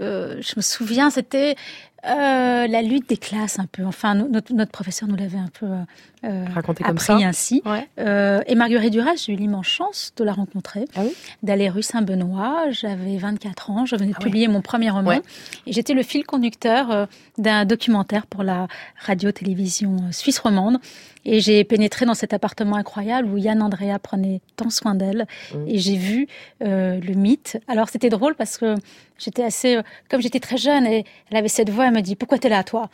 euh, 0.00 0.36
je 0.40 0.52
me 0.56 0.60
souviens, 0.62 1.10
c'était 1.10 1.56
euh, 2.04 2.66
la 2.68 2.82
lutte 2.82 3.08
des 3.08 3.16
classes 3.16 3.58
un 3.58 3.66
peu. 3.66 3.84
Enfin, 3.84 4.14
notre 4.14 4.70
professeur 4.70 5.08
nous 5.08 5.16
l'avait 5.16 5.38
un 5.38 5.48
peu 5.58 5.66
euh, 6.26 6.44
Raconté 6.54 6.82
comme 6.82 6.92
appris 6.92 7.06
ça. 7.06 7.14
ainsi. 7.16 7.62
Ouais. 7.64 7.88
Euh, 7.98 8.40
et 8.46 8.54
Marguerite 8.54 8.92
Duras, 8.92 9.14
j'ai 9.16 9.32
eu 9.32 9.36
l'immense 9.36 9.66
chance 9.66 10.12
de 10.16 10.24
la 10.24 10.32
rencontrer, 10.32 10.84
Ah 10.96 11.00
oui 11.04 11.14
d'aller 11.42 11.68
rue 11.68 11.82
Saint-Benoît. 11.82 12.70
J'avais 12.70 13.16
24 13.16 13.70
ans, 13.70 13.86
je 13.86 13.96
venais 13.96 14.10
de 14.10 14.14
Ah 14.16 14.20
ouais. 14.20 14.24
publier 14.24 14.48
mon 14.48 14.60
premier 14.62 14.90
roman. 14.90 15.08
Ouais. 15.10 15.22
Et 15.66 15.72
j'étais 15.72 15.94
le 15.94 16.02
fil 16.02 16.24
conducteur 16.24 16.90
euh, 16.90 17.06
d'un 17.38 17.64
documentaire 17.64 18.26
pour 18.26 18.42
la 18.42 18.66
radio-télévision 19.20 19.96
euh, 19.96 20.12
suisse 20.12 20.38
romande. 20.38 20.78
Et 21.28 21.40
j'ai 21.40 21.64
pénétré 21.64 22.06
dans 22.06 22.14
cet 22.14 22.32
appartement 22.32 22.76
incroyable 22.76 23.28
où 23.28 23.36
Yann 23.36 23.60
Andrea 23.60 23.98
prenait 24.00 24.40
tant 24.54 24.70
soin 24.70 24.94
d'elle. 24.94 25.26
Mm. 25.52 25.58
Et 25.66 25.78
j'ai 25.78 25.96
vu 25.96 26.28
euh, 26.62 27.00
le 27.00 27.14
mythe. 27.14 27.58
Alors 27.66 27.88
c'était 27.88 28.10
drôle 28.10 28.36
parce 28.36 28.56
que 28.58 28.74
j'étais 29.18 29.42
assez... 29.42 29.76
euh, 29.76 29.82
comme 30.08 30.20
j'étais 30.22 30.38
très 30.38 30.56
jeune 30.56 30.86
et 30.86 31.04
elle 31.30 31.36
avait 31.36 31.48
cette 31.48 31.70
voix, 31.70 31.86
elle 31.88 31.94
me 31.94 32.00
dit 32.00 32.14
«Pourquoi 32.16 32.38
t'es 32.38 32.48
là, 32.48 32.62
toi?» 32.62 32.90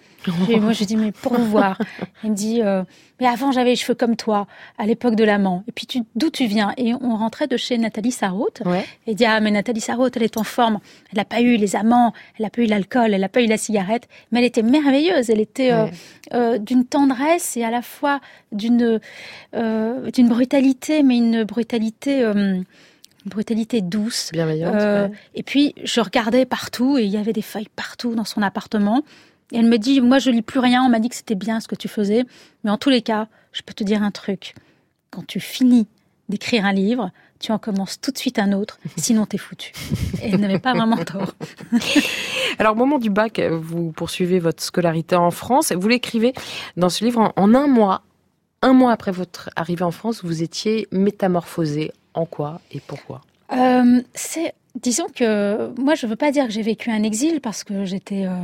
Et 0.48 0.60
moi, 0.60 0.72
je 0.72 0.84
dis 0.84 0.96
«Mais 0.96 1.12
pour 1.12 1.34
vous 1.34 1.44
voir.» 1.44 1.78
Elle 2.24 2.30
me 2.30 2.34
dit 2.34 2.62
euh, 2.62 2.84
Mais 3.22 3.28
avant, 3.28 3.52
j'avais 3.52 3.70
les 3.70 3.76
cheveux 3.76 3.94
comme 3.94 4.16
toi, 4.16 4.48
à 4.78 4.84
l'époque 4.86 5.14
de 5.14 5.22
l'amant. 5.22 5.62
Et 5.68 5.72
puis, 5.72 5.86
tu- 5.86 6.02
d'où 6.16 6.28
tu 6.30 6.46
viens?» 6.46 6.72
Et 6.76 6.92
on 6.92 7.14
rentrait 7.16 7.46
de 7.46 7.56
chez 7.56 7.78
Nathalie 7.78 8.10
Sarraute. 8.10 8.62
Ouais. 8.66 8.84
Et 9.06 9.14
dit 9.14 9.24
Ah, 9.24 9.38
mais 9.40 9.52
Nathalie 9.52 9.80
Sarraute, 9.80 10.16
elle 10.16 10.24
est 10.24 10.36
en 10.36 10.42
forme. 10.44 10.80
Elle 11.12 11.18
n'a 11.18 11.24
pas 11.24 11.40
eu 11.40 11.56
les 11.56 11.76
amants, 11.76 12.12
elle 12.36 12.42
n'a 12.44 12.50
pas 12.50 12.62
eu 12.62 12.66
l'alcool, 12.66 13.14
elle 13.14 13.20
n'a 13.20 13.28
pas 13.28 13.40
eu 13.42 13.46
la 13.46 13.56
cigarette. 13.58 14.08
Mais 14.32 14.40
elle 14.40 14.44
était 14.46 14.62
merveilleuse. 14.62 15.30
Elle 15.30 15.40
était 15.40 15.72
euh, 15.72 15.84
Ouais. 15.84 15.90
euh, 16.34 16.58
d'une 16.58 16.84
tendresse 16.84 17.56
et 17.56 17.62
à 17.64 17.70
la 17.70 17.82
fois 17.82 18.20
d'une 18.50 18.98
euh, 19.54 20.10
d'une 20.10 20.28
brutalité, 20.28 21.02
mais 21.04 21.16
une 21.16 21.44
brutalité. 21.44 22.22
une 22.22 22.64
brutalité 23.24 23.82
douce. 23.82 24.30
Bienveillante. 24.32 24.74
Euh, 24.74 25.06
ouais. 25.06 25.14
Et 25.36 25.44
puis, 25.44 25.76
je 25.84 26.00
regardais 26.00 26.44
partout 26.44 26.98
et 26.98 27.04
il 27.04 27.10
y 27.10 27.16
avait 27.16 27.32
des 27.32 27.40
feuilles 27.42 27.68
partout 27.76 28.16
dans 28.16 28.24
son 28.24 28.42
appartement. 28.42 29.02
Et 29.52 29.58
elle 29.58 29.68
me 29.68 29.78
dit, 29.78 30.00
moi, 30.00 30.18
je 30.18 30.30
lis 30.30 30.42
plus 30.42 30.60
rien. 30.60 30.82
On 30.82 30.88
m'a 30.88 30.98
dit 30.98 31.08
que 31.08 31.14
c'était 31.14 31.34
bien 31.34 31.60
ce 31.60 31.68
que 31.68 31.74
tu 31.74 31.88
faisais. 31.88 32.24
Mais 32.64 32.70
en 32.70 32.78
tous 32.78 32.90
les 32.90 33.02
cas, 33.02 33.28
je 33.52 33.62
peux 33.62 33.74
te 33.74 33.84
dire 33.84 34.02
un 34.02 34.10
truc. 34.10 34.54
Quand 35.10 35.26
tu 35.26 35.40
finis 35.40 35.86
d'écrire 36.28 36.64
un 36.64 36.72
livre, 36.72 37.10
tu 37.38 37.52
en 37.52 37.58
commences 37.58 38.00
tout 38.00 38.10
de 38.10 38.18
suite 38.18 38.38
un 38.38 38.52
autre. 38.52 38.78
Sinon, 38.96 39.26
t'es 39.26 39.38
foutu. 39.38 39.72
Et 40.22 40.30
elle 40.30 40.40
n'avait 40.40 40.58
pas 40.58 40.72
vraiment 40.72 40.96
tort. 40.96 41.34
Alors, 42.58 42.72
au 42.72 42.76
moment 42.76 42.98
du 42.98 43.10
bac, 43.10 43.40
vous 43.40 43.92
poursuivez 43.92 44.38
votre 44.38 44.62
scolarité 44.62 45.16
en 45.16 45.30
France. 45.30 45.72
Vous 45.72 45.88
l'écrivez 45.88 46.32
dans 46.76 46.88
ce 46.88 47.04
livre 47.04 47.20
en, 47.20 47.32
en 47.36 47.54
un 47.54 47.66
mois. 47.66 48.02
Un 48.62 48.72
mois 48.72 48.92
après 48.92 49.12
votre 49.12 49.50
arrivée 49.56 49.84
en 49.84 49.90
France, 49.90 50.24
vous 50.24 50.42
étiez 50.42 50.88
métamorphosé. 50.92 51.92
En 52.14 52.26
quoi 52.26 52.60
et 52.70 52.80
pourquoi? 52.80 53.22
Euh, 53.52 54.02
c'est, 54.14 54.54
disons 54.80 55.06
que 55.14 55.72
moi, 55.80 55.94
je 55.94 56.06
veux 56.06 56.16
pas 56.16 56.30
dire 56.30 56.46
que 56.46 56.52
j'ai 56.52 56.62
vécu 56.62 56.90
un 56.90 57.02
exil 57.02 57.40
parce 57.40 57.64
que 57.64 57.84
j'étais 57.84 58.26
euh, 58.26 58.34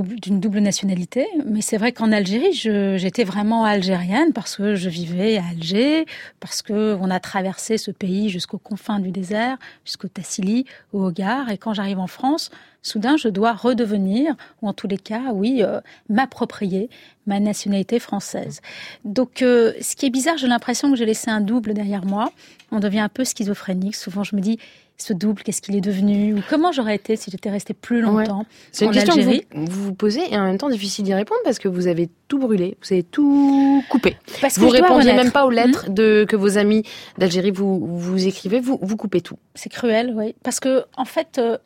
d'une 0.00 0.40
double 0.40 0.60
nationalité, 0.60 1.26
mais 1.46 1.60
c'est 1.60 1.76
vrai 1.76 1.92
qu'en 1.92 2.12
Algérie, 2.12 2.52
j'étais 2.52 3.24
vraiment 3.24 3.64
algérienne 3.64 4.32
parce 4.32 4.56
que 4.56 4.74
je 4.74 4.88
vivais 4.88 5.38
à 5.38 5.44
Alger, 5.50 6.06
parce 6.40 6.62
que 6.62 6.96
on 7.00 7.10
a 7.10 7.20
traversé 7.20 7.78
ce 7.78 7.90
pays 7.90 8.28
jusqu'aux 8.30 8.58
confins 8.58 8.98
du 9.00 9.10
désert, 9.10 9.58
jusqu'au 9.84 10.08
Tassili, 10.08 10.64
au 10.92 11.04
Hogar, 11.04 11.50
et 11.50 11.58
quand 11.58 11.74
j'arrive 11.74 11.98
en 11.98 12.06
France, 12.06 12.50
soudain, 12.82 13.16
je 13.16 13.28
dois 13.28 13.52
redevenir, 13.52 14.34
ou 14.60 14.68
en 14.68 14.72
tous 14.72 14.88
les 14.88 14.98
cas, 14.98 15.32
oui, 15.32 15.62
euh, 15.62 15.80
m'approprier 16.08 16.90
ma 17.26 17.38
nationalité 17.38 17.98
française. 17.98 18.60
Donc, 19.04 19.42
euh, 19.42 19.72
ce 19.80 19.94
qui 19.94 20.06
est 20.06 20.10
bizarre, 20.10 20.36
j'ai 20.38 20.48
l'impression 20.48 20.90
que 20.90 20.96
j'ai 20.96 21.06
laissé 21.06 21.30
un 21.30 21.40
double 21.40 21.74
derrière 21.74 22.04
moi. 22.04 22.32
On 22.72 22.80
devient 22.80 23.00
un 23.00 23.08
peu 23.08 23.24
schizophrénique. 23.24 23.94
Souvent, 23.94 24.24
je 24.24 24.34
me 24.34 24.40
dis, 24.40 24.58
ce 25.02 25.12
double, 25.12 25.42
qu'est-ce 25.42 25.60
qu'il 25.60 25.76
est 25.76 25.80
devenu 25.80 26.34
Ou 26.34 26.40
comment 26.48 26.72
j'aurais 26.72 26.94
été 26.94 27.16
si 27.16 27.30
j'étais 27.30 27.50
restée 27.50 27.74
plus 27.74 28.00
longtemps 28.00 28.46
C'est 28.70 28.84
une 28.84 28.92
question 28.92 29.14
que 29.14 29.18
Algérie 29.18 29.46
vous, 29.54 29.66
vous 29.66 29.84
vous 29.84 29.94
posez 29.94 30.32
et 30.32 30.36
en 30.36 30.44
même 30.44 30.58
temps 30.58 30.70
difficile 30.70 31.04
d'y 31.04 31.14
répondre 31.14 31.40
parce 31.44 31.58
que 31.58 31.68
vous 31.68 31.86
avez 31.86 32.08
tout 32.28 32.38
brûlé, 32.38 32.76
vous 32.82 32.92
avez 32.92 33.02
tout 33.02 33.82
coupé. 33.90 34.16
Parce 34.40 34.54
que 34.54 34.60
vous 34.60 34.68
répondiez 34.68 35.12
même 35.12 35.32
pas 35.32 35.44
aux 35.44 35.50
lettres 35.50 35.86
Hmm 35.88 35.92
de, 35.92 36.24
que 36.28 36.36
vos 36.36 36.58
amis 36.58 36.84
d'Algérie 37.18 37.50
vous, 37.50 37.86
vous 37.86 38.26
écrivaient, 38.26 38.60
vous, 38.60 38.78
vous 38.80 38.96
coupez 38.96 39.20
tout. 39.20 39.36
C'est 39.54 39.68
cruel, 39.68 40.12
oui. 40.16 40.34
Parce 40.42 40.60
que, 40.60 40.84
en 40.96 41.04
fait, 41.04 41.38
euh, 41.38 41.58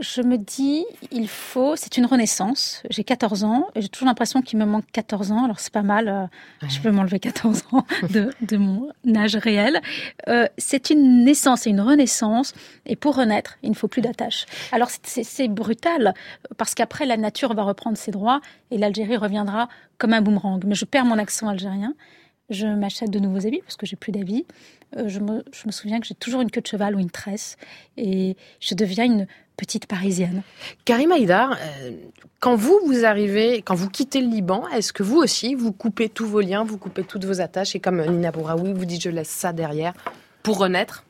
je 0.00 0.22
me 0.22 0.38
dis, 0.38 0.84
il 1.12 1.28
faut. 1.28 1.76
C'est 1.76 1.96
une 1.96 2.06
renaissance. 2.06 2.82
J'ai 2.90 3.04
14 3.04 3.44
ans 3.44 3.66
et 3.74 3.82
j'ai 3.82 3.88
toujours 3.88 4.06
l'impression 4.08 4.42
qu'il 4.42 4.58
me 4.58 4.64
manque 4.64 4.84
14 4.92 5.30
ans. 5.32 5.44
Alors, 5.44 5.60
c'est 5.60 5.72
pas 5.72 5.82
mal. 5.82 6.08
euh, 6.08 6.26
Je 6.68 6.80
peux 6.80 6.90
m'enlever 6.90 7.20
14 7.20 7.64
ans 7.72 7.84
de, 8.10 8.30
de 8.42 8.56
mon 8.56 8.90
âge 9.16 9.36
réel. 9.36 9.80
Euh, 10.28 10.46
c'est 10.58 10.90
une 10.90 11.24
naissance 11.24 11.66
et 11.66 11.70
une 11.70 11.80
renaissance. 11.80 12.54
Et 12.86 12.96
pour 12.96 13.14
renaître, 13.16 13.58
il 13.62 13.70
ne 13.70 13.74
faut 13.74 13.88
plus 13.88 14.02
d'attache. 14.02 14.46
Alors, 14.72 14.88
c'est- 15.02 15.48
brutal 15.48 16.14
parce 16.58 16.74
qu'après, 16.74 17.06
la 17.06 17.16
nature 17.16 17.54
va 17.54 17.62
reprendre 17.62 17.96
ses 17.96 18.10
droits 18.10 18.40
et 18.70 18.78
l'Algérie 18.78 19.16
reviendra 19.16 19.68
comme 19.98 20.12
un 20.12 20.20
boomerang. 20.22 20.62
Mais 20.66 20.74
je 20.74 20.84
perds 20.84 21.04
mon 21.04 21.18
accent 21.18 21.48
algérien. 21.48 21.94
Je 22.50 22.66
m'achète 22.66 23.10
de 23.10 23.18
nouveaux 23.20 23.46
habits 23.46 23.60
parce 23.62 23.76
que 23.76 23.86
j'ai 23.86 23.96
plus 23.96 24.10
d'habits. 24.12 24.44
Euh, 24.96 25.08
je 25.08 25.20
me 25.20 25.70
souviens 25.70 26.00
que 26.00 26.06
j'ai 26.06 26.14
toujours 26.16 26.40
une 26.40 26.50
queue 26.50 26.60
de 26.60 26.66
cheval 26.66 26.96
ou 26.96 26.98
une 26.98 27.10
tresse 27.10 27.56
et 27.96 28.36
je 28.58 28.74
deviens 28.74 29.04
une 29.04 29.26
petite 29.60 29.86
parisienne. 29.86 30.42
Karim 30.86 31.12
Haïdar, 31.12 31.52
euh, 31.52 31.90
quand 32.40 32.56
vous, 32.56 32.80
vous 32.86 33.04
arrivez, 33.04 33.60
quand 33.60 33.74
vous 33.74 33.90
quittez 33.90 34.22
le 34.22 34.28
Liban, 34.28 34.64
est-ce 34.74 34.92
que 34.94 35.02
vous 35.02 35.18
aussi, 35.18 35.54
vous 35.54 35.72
coupez 35.72 36.08
tous 36.08 36.26
vos 36.26 36.40
liens, 36.40 36.64
vous 36.64 36.78
coupez 36.78 37.04
toutes 37.04 37.26
vos 37.26 37.42
attaches 37.42 37.76
et 37.76 37.80
comme 37.80 38.00
Nina 38.00 38.32
Bouraoui 38.32 38.72
vous 38.72 38.86
dit 38.86 38.98
je 38.98 39.10
laisse 39.10 39.28
ça 39.28 39.52
derrière 39.52 39.92
pour 40.42 40.56
renaître? 40.58 41.04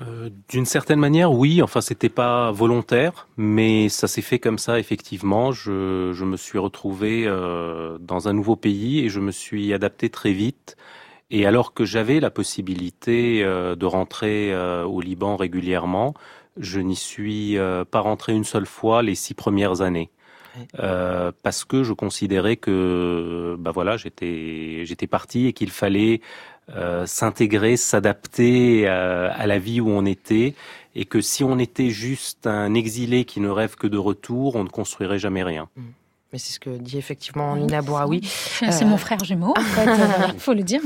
Euh, 0.00 0.30
D'une 0.48 0.64
certaine 0.64 1.00
manière, 1.00 1.32
oui. 1.32 1.60
Enfin, 1.60 1.80
c'était 1.80 2.08
pas 2.08 2.52
volontaire, 2.52 3.26
mais 3.36 3.88
ça 3.88 4.06
s'est 4.06 4.22
fait 4.22 4.38
comme 4.38 4.58
ça, 4.58 4.78
effectivement. 4.78 5.50
Je, 5.50 6.12
je 6.14 6.24
me 6.24 6.36
suis 6.36 6.60
retrouvé 6.60 7.24
euh, 7.26 7.98
dans 7.98 8.28
un 8.28 8.32
nouveau 8.32 8.54
pays 8.54 9.00
et 9.00 9.08
je 9.08 9.18
me 9.18 9.32
suis 9.32 9.74
adapté 9.74 10.08
très 10.08 10.32
vite. 10.32 10.76
Et 11.30 11.46
alors 11.46 11.74
que 11.74 11.84
j'avais 11.84 12.20
la 12.20 12.30
possibilité 12.30 13.42
euh, 13.42 13.76
de 13.76 13.86
rentrer 13.86 14.52
euh, 14.52 14.84
au 14.84 15.00
Liban 15.00 15.36
régulièrement, 15.36 16.14
je 16.58 16.80
n'y 16.80 16.96
suis 16.96 17.56
euh, 17.56 17.84
pas 17.84 18.00
rentré 18.00 18.34
une 18.34 18.44
seule 18.44 18.66
fois 18.66 19.02
les 19.02 19.14
six 19.14 19.34
premières 19.34 19.80
années. 19.80 20.10
Euh, 20.80 21.30
parce 21.44 21.64
que 21.64 21.84
je 21.84 21.92
considérais 21.92 22.56
que 22.56 23.54
bah 23.60 23.70
voilà 23.70 23.96
j'étais 23.96 24.82
j'étais 24.86 25.06
parti 25.06 25.46
et 25.46 25.52
qu'il 25.52 25.70
fallait 25.70 26.20
euh, 26.74 27.06
s'intégrer, 27.06 27.76
s'adapter 27.76 28.88
à, 28.88 29.30
à 29.30 29.46
la 29.46 29.60
vie 29.60 29.80
où 29.80 29.88
on 29.88 30.04
était 30.04 30.54
et 30.96 31.04
que 31.04 31.20
si 31.20 31.44
on 31.44 31.60
était 31.60 31.90
juste 31.90 32.48
un 32.48 32.74
exilé 32.74 33.24
qui 33.24 33.38
ne 33.38 33.48
rêve 33.48 33.76
que 33.76 33.86
de 33.86 33.98
retour, 33.98 34.56
on 34.56 34.64
ne 34.64 34.68
construirait 34.68 35.20
jamais 35.20 35.44
rien. 35.44 35.68
Mais 36.32 36.38
c'est 36.38 36.52
ce 36.52 36.60
que 36.60 36.68
dit 36.68 36.98
effectivement 36.98 37.56
Nina 37.56 37.80
Bouraoui. 37.80 38.20
C'est 38.22 38.84
mon 38.84 38.98
frère 38.98 39.24
jumeau, 39.24 39.54
en 39.56 39.62
fait, 39.62 39.88
il 40.34 40.38
faut 40.38 40.52
le 40.52 40.62
dire. 40.62 40.82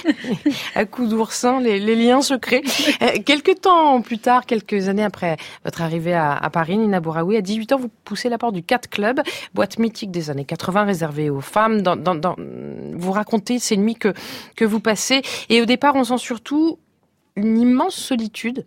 à 0.74 0.86
coup 0.86 1.06
d'oursin, 1.06 1.60
les, 1.60 1.78
les, 1.78 1.94
liens 1.94 2.22
se 2.22 2.32
créent. 2.32 2.62
Euh, 3.02 3.18
quelques 3.22 3.60
temps 3.60 4.00
plus 4.00 4.18
tard, 4.18 4.46
quelques 4.46 4.88
années 4.88 5.04
après 5.04 5.36
votre 5.62 5.82
arrivée 5.82 6.14
à, 6.14 6.32
à, 6.32 6.48
Paris, 6.48 6.78
Nina 6.78 7.00
Bouraoui, 7.00 7.36
à 7.36 7.42
18 7.42 7.72
ans, 7.72 7.78
vous 7.78 7.90
poussez 8.04 8.30
la 8.30 8.38
porte 8.38 8.54
du 8.54 8.62
Cat 8.62 8.80
Club, 8.90 9.20
boîte 9.52 9.78
mythique 9.78 10.10
des 10.10 10.30
années 10.30 10.46
80 10.46 10.84
réservée 10.84 11.28
aux 11.28 11.42
femmes. 11.42 11.82
Dans, 11.82 11.96
dans, 11.96 12.14
dans, 12.14 12.36
vous 12.38 13.12
racontez 13.12 13.58
ces 13.58 13.76
nuits 13.76 13.96
que, 13.96 14.14
que 14.56 14.64
vous 14.64 14.80
passez. 14.80 15.20
Et 15.50 15.60
au 15.60 15.66
départ, 15.66 15.96
on 15.96 16.04
sent 16.04 16.18
surtout 16.18 16.78
une 17.36 17.58
immense 17.58 17.94
solitude 17.94 18.64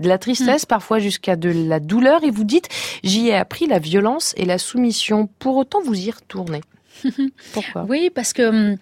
de 0.00 0.08
la 0.08 0.18
tristesse, 0.18 0.64
mmh. 0.64 0.66
parfois 0.66 0.98
jusqu'à 0.98 1.36
de 1.36 1.50
la 1.50 1.80
douleur, 1.80 2.24
et 2.24 2.30
vous 2.30 2.44
dites, 2.44 2.68
j'y 3.02 3.28
ai 3.28 3.34
appris 3.34 3.66
la 3.66 3.78
violence 3.78 4.34
et 4.36 4.44
la 4.44 4.58
soumission. 4.58 5.28
Pour 5.38 5.56
autant, 5.56 5.80
vous 5.82 5.98
y 5.98 6.10
retournez. 6.10 6.62
Pourquoi? 7.52 7.86
Oui, 7.88 8.10
parce 8.14 8.32
que 8.32 8.42
hum, 8.42 8.76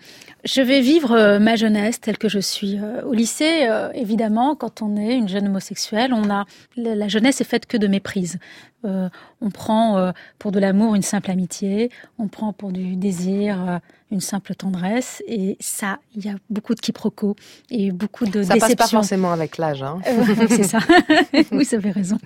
je 0.44 0.60
vais 0.60 0.80
vivre 0.80 1.12
euh, 1.12 1.38
ma 1.38 1.56
jeunesse 1.56 2.00
telle 2.00 2.18
que 2.18 2.28
je 2.28 2.38
suis. 2.38 2.78
Euh, 2.78 3.02
au 3.02 3.12
lycée, 3.12 3.66
euh, 3.68 3.90
évidemment, 3.94 4.54
quand 4.54 4.82
on 4.82 4.96
est 4.96 5.14
une 5.14 5.28
jeune 5.28 5.46
homosexuelle, 5.46 6.12
on 6.12 6.30
a 6.30 6.46
la 6.76 7.08
jeunesse 7.08 7.40
est 7.40 7.44
faite 7.44 7.66
que 7.66 7.76
de 7.76 7.86
méprise. 7.86 8.38
Euh, 8.84 9.08
on 9.40 9.50
prend 9.50 9.96
euh, 9.96 10.10
pour 10.40 10.50
de 10.50 10.58
l'amour 10.58 10.96
une 10.96 11.02
simple 11.02 11.30
amitié, 11.30 11.90
on 12.18 12.26
prend 12.26 12.52
pour 12.52 12.72
du 12.72 12.96
désir 12.96 13.60
euh, 13.68 13.78
une 14.10 14.20
simple 14.20 14.56
tendresse, 14.56 15.22
et 15.28 15.56
ça, 15.60 15.98
il 16.16 16.24
y 16.24 16.28
a 16.28 16.34
beaucoup 16.50 16.74
de 16.74 16.80
quiproquos 16.80 17.36
et 17.70 17.92
beaucoup 17.92 18.26
de 18.26 18.42
ça 18.42 18.54
déceptions. 18.54 18.76
passe 18.76 18.90
pas 18.90 18.96
forcément 18.96 19.32
avec 19.32 19.58
l'âge, 19.58 19.84
hein. 19.84 20.00
c'est 20.48 20.64
ça. 20.64 20.80
oui, 21.52 21.64
ça 21.64 21.80
fait 21.80 21.92
raison. 21.92 22.18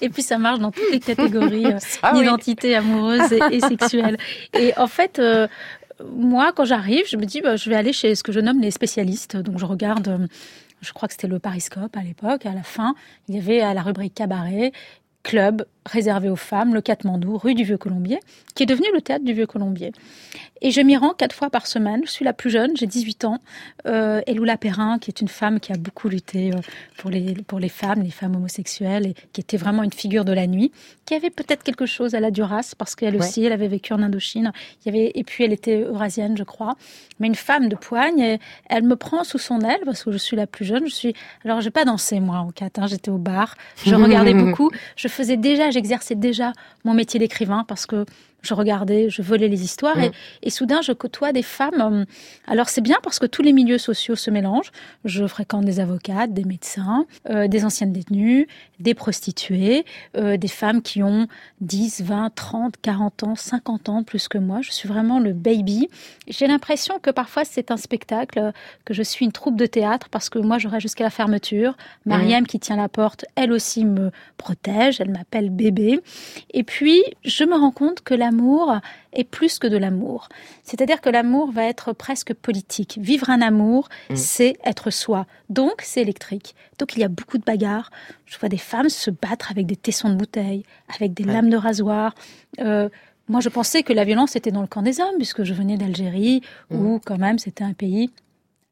Et 0.00 0.08
puis 0.08 0.22
ça 0.22 0.38
marche 0.38 0.60
dans 0.60 0.70
toutes 0.70 0.90
les 0.92 1.00
catégories 1.00 1.66
ah, 2.02 2.12
d'identité 2.14 2.68
oui. 2.68 2.74
amoureuse 2.74 3.32
et, 3.32 3.40
et, 3.56 3.60
sexuelle. 3.60 4.16
Et 4.56 4.72
en 4.78 4.86
fait 4.86 5.20
moi, 6.02 6.52
quand 6.52 6.64
j'arrive, 6.64 7.04
je 7.08 7.16
me 7.16 7.24
dis, 7.24 7.40
bah, 7.40 7.56
je 7.56 7.68
vais 7.70 7.76
aller 7.76 7.92
chez 7.92 8.14
ce 8.14 8.22
que 8.22 8.32
je 8.32 8.40
nomme 8.40 8.60
les 8.60 8.70
spécialistes. 8.70 9.36
Donc, 9.36 9.58
je 9.58 9.64
regarde, 9.64 10.28
je 10.80 10.92
crois 10.92 11.08
que 11.08 11.14
c'était 11.14 11.28
le 11.28 11.38
Pariscope 11.38 11.96
à 11.96 12.02
l'époque. 12.02 12.46
À 12.46 12.52
la 12.52 12.62
fin, 12.62 12.94
il 13.28 13.34
y 13.34 13.38
avait 13.38 13.60
à 13.60 13.74
la 13.74 13.82
rubrique 13.82 14.14
cabaret, 14.14 14.72
club 15.22 15.64
réservé 15.86 16.28
aux 16.28 16.36
femmes, 16.36 16.74
le 16.74 16.80
Katmandou, 16.80 17.38
rue 17.38 17.54
du 17.54 17.64
Vieux-Colombier, 17.64 18.20
qui 18.54 18.62
est 18.62 18.66
devenu 18.66 18.86
le 18.92 19.00
théâtre 19.00 19.24
du 19.24 19.32
Vieux-Colombier. 19.32 19.92
Et 20.64 20.70
je 20.70 20.80
m'y 20.80 20.96
rends 20.96 21.12
quatre 21.12 21.34
fois 21.34 21.50
par 21.50 21.66
semaine. 21.66 22.00
Je 22.06 22.10
suis 22.10 22.24
la 22.24 22.32
plus 22.32 22.48
jeune, 22.48 22.74
j'ai 22.74 22.86
18 22.86 23.26
ans. 23.26 23.38
Euh, 23.86 24.22
Eloula 24.26 24.56
Perrin, 24.56 24.98
qui 24.98 25.10
est 25.10 25.20
une 25.20 25.28
femme 25.28 25.60
qui 25.60 25.72
a 25.72 25.76
beaucoup 25.76 26.08
lutté 26.08 26.52
euh, 26.54 26.58
pour 26.96 27.10
les, 27.10 27.34
pour 27.46 27.58
les 27.58 27.68
femmes, 27.68 28.00
les 28.00 28.10
femmes 28.10 28.34
homosexuelles, 28.34 29.08
et 29.08 29.14
qui 29.34 29.42
était 29.42 29.58
vraiment 29.58 29.82
une 29.82 29.92
figure 29.92 30.24
de 30.24 30.32
la 30.32 30.46
nuit, 30.46 30.72
qui 31.04 31.12
avait 31.12 31.28
peut-être 31.28 31.64
quelque 31.64 31.84
chose 31.84 32.14
à 32.14 32.20
la 32.20 32.30
Duras, 32.30 32.72
parce 32.78 32.94
qu'elle 32.94 33.14
aussi, 33.18 33.40
ouais. 33.40 33.46
elle 33.48 33.52
avait 33.52 33.68
vécu 33.68 33.92
en 33.92 34.00
Indochine. 34.00 34.52
Il 34.80 34.86
y 34.86 34.96
avait, 34.96 35.12
et 35.14 35.22
puis 35.22 35.44
elle 35.44 35.52
était 35.52 35.82
eurasienne, 35.82 36.34
je 36.38 36.44
crois. 36.44 36.76
Mais 37.20 37.26
une 37.26 37.34
femme 37.34 37.68
de 37.68 37.76
poigne, 37.76 38.20
et 38.20 38.38
elle 38.70 38.84
me 38.84 38.96
prend 38.96 39.22
sous 39.22 39.36
son 39.36 39.60
aile, 39.60 39.82
parce 39.84 40.02
que 40.02 40.12
je 40.12 40.16
suis 40.16 40.34
la 40.34 40.46
plus 40.46 40.64
jeune. 40.64 40.86
Je 40.86 40.94
suis, 40.94 41.14
alors 41.44 41.60
j'ai 41.60 41.70
pas 41.70 41.84
dansé, 41.84 42.20
moi, 42.20 42.38
en 42.38 42.52
cat, 42.52 42.70
hein, 42.78 42.86
j'étais 42.86 43.10
au 43.10 43.18
bar. 43.18 43.54
Je 43.84 43.94
regardais 43.94 44.32
beaucoup. 44.42 44.70
Je 44.96 45.08
faisais 45.08 45.36
déjà, 45.36 45.70
j'exerçais 45.70 46.14
déjà 46.14 46.54
mon 46.84 46.94
métier 46.94 47.20
d'écrivain, 47.20 47.66
parce 47.68 47.84
que 47.84 48.06
je 48.44 48.54
regardais, 48.54 49.10
je 49.10 49.22
volais 49.22 49.48
les 49.48 49.64
histoires 49.64 49.96
mmh. 49.96 50.02
et, 50.02 50.10
et, 50.44 50.50
soudain 50.50 50.80
je 50.82 50.92
côtoie 50.92 51.32
des 51.32 51.42
femmes. 51.42 51.80
euh, 51.80 52.04
Alors 52.46 52.68
c'est 52.68 52.80
bien 52.80 52.98
parce 53.02 53.18
que 53.18 53.26
tous 53.26 53.42
les 53.42 53.52
milieux 53.52 53.78
sociaux 53.78 54.16
se 54.16 54.30
mélangent. 54.30 54.72
Je 55.04 55.26
fréquente 55.26 55.64
des 55.64 55.80
avocates, 55.80 56.32
des 56.32 56.44
médecins, 56.44 57.06
euh, 57.30 57.48
des 57.48 57.64
anciennes 57.64 57.92
détenues, 57.92 58.46
des 58.80 58.94
prostituées, 58.94 59.84
euh, 60.16 60.36
des 60.36 60.48
femmes 60.48 60.82
qui 60.82 61.02
ont 61.02 61.26
10, 61.60 62.02
20, 62.02 62.34
30, 62.34 62.74
40 62.80 63.22
ans, 63.22 63.34
50 63.34 63.88
ans 63.88 64.02
plus 64.02 64.28
que 64.28 64.38
moi. 64.38 64.60
Je 64.62 64.70
suis 64.70 64.88
vraiment 64.88 65.18
le 65.18 65.32
baby. 65.32 65.88
J'ai 66.28 66.46
l'impression 66.46 66.98
que 66.98 67.10
parfois 67.10 67.44
c'est 67.44 67.70
un 67.70 67.76
spectacle, 67.76 68.52
que 68.84 68.94
je 68.94 69.02
suis 69.02 69.24
une 69.24 69.32
troupe 69.32 69.56
de 69.56 69.66
théâtre 69.66 70.08
parce 70.10 70.28
que 70.28 70.38
moi 70.38 70.58
j'aurai 70.58 70.80
jusqu'à 70.80 71.04
la 71.04 71.10
fermeture. 71.10 71.76
Mariam 72.06 72.42
mmh. 72.42 72.46
qui 72.46 72.60
tient 72.60 72.76
la 72.76 72.88
porte, 72.88 73.24
elle 73.36 73.52
aussi 73.52 73.84
me 73.84 74.10
protège, 74.36 75.00
elle 75.00 75.10
m'appelle 75.10 75.50
bébé. 75.50 76.00
Et 76.52 76.62
puis 76.62 77.02
je 77.24 77.44
me 77.44 77.54
rends 77.54 77.70
compte 77.70 78.02
que 78.02 78.14
la 78.14 78.30
l'amour 78.34 78.80
est 79.12 79.24
plus 79.24 79.58
que 79.58 79.66
de 79.66 79.76
l'amour. 79.76 80.28
C'est-à-dire 80.62 81.00
que 81.00 81.08
l'amour 81.08 81.52
va 81.52 81.64
être 81.64 81.92
presque 81.92 82.34
politique. 82.34 82.98
Vivre 83.00 83.30
un 83.30 83.40
amour, 83.40 83.88
mmh. 84.10 84.16
c'est 84.16 84.56
être 84.64 84.90
soi. 84.90 85.26
Donc, 85.48 85.82
c'est 85.82 86.02
électrique. 86.02 86.54
Donc, 86.78 86.96
il 86.96 87.00
y 87.00 87.04
a 87.04 87.08
beaucoup 87.08 87.38
de 87.38 87.44
bagarres. 87.44 87.90
Je 88.26 88.38
vois 88.38 88.48
des 88.48 88.58
femmes 88.58 88.88
se 88.88 89.10
battre 89.10 89.50
avec 89.50 89.66
des 89.66 89.76
tessons 89.76 90.10
de 90.10 90.16
bouteille, 90.16 90.64
avec 90.94 91.14
des 91.14 91.24
ouais. 91.24 91.32
lames 91.32 91.50
de 91.50 91.56
rasoir. 91.56 92.14
Euh, 92.60 92.88
moi, 93.28 93.40
je 93.40 93.48
pensais 93.48 93.82
que 93.82 93.92
la 93.92 94.04
violence 94.04 94.36
était 94.36 94.50
dans 94.50 94.62
le 94.62 94.66
camp 94.66 94.82
des 94.82 95.00
hommes, 95.00 95.16
puisque 95.16 95.44
je 95.44 95.54
venais 95.54 95.76
d'Algérie, 95.76 96.42
mmh. 96.70 96.76
où 96.76 97.00
quand 97.04 97.18
même 97.18 97.38
c'était 97.38 97.64
un 97.64 97.72
pays 97.72 98.10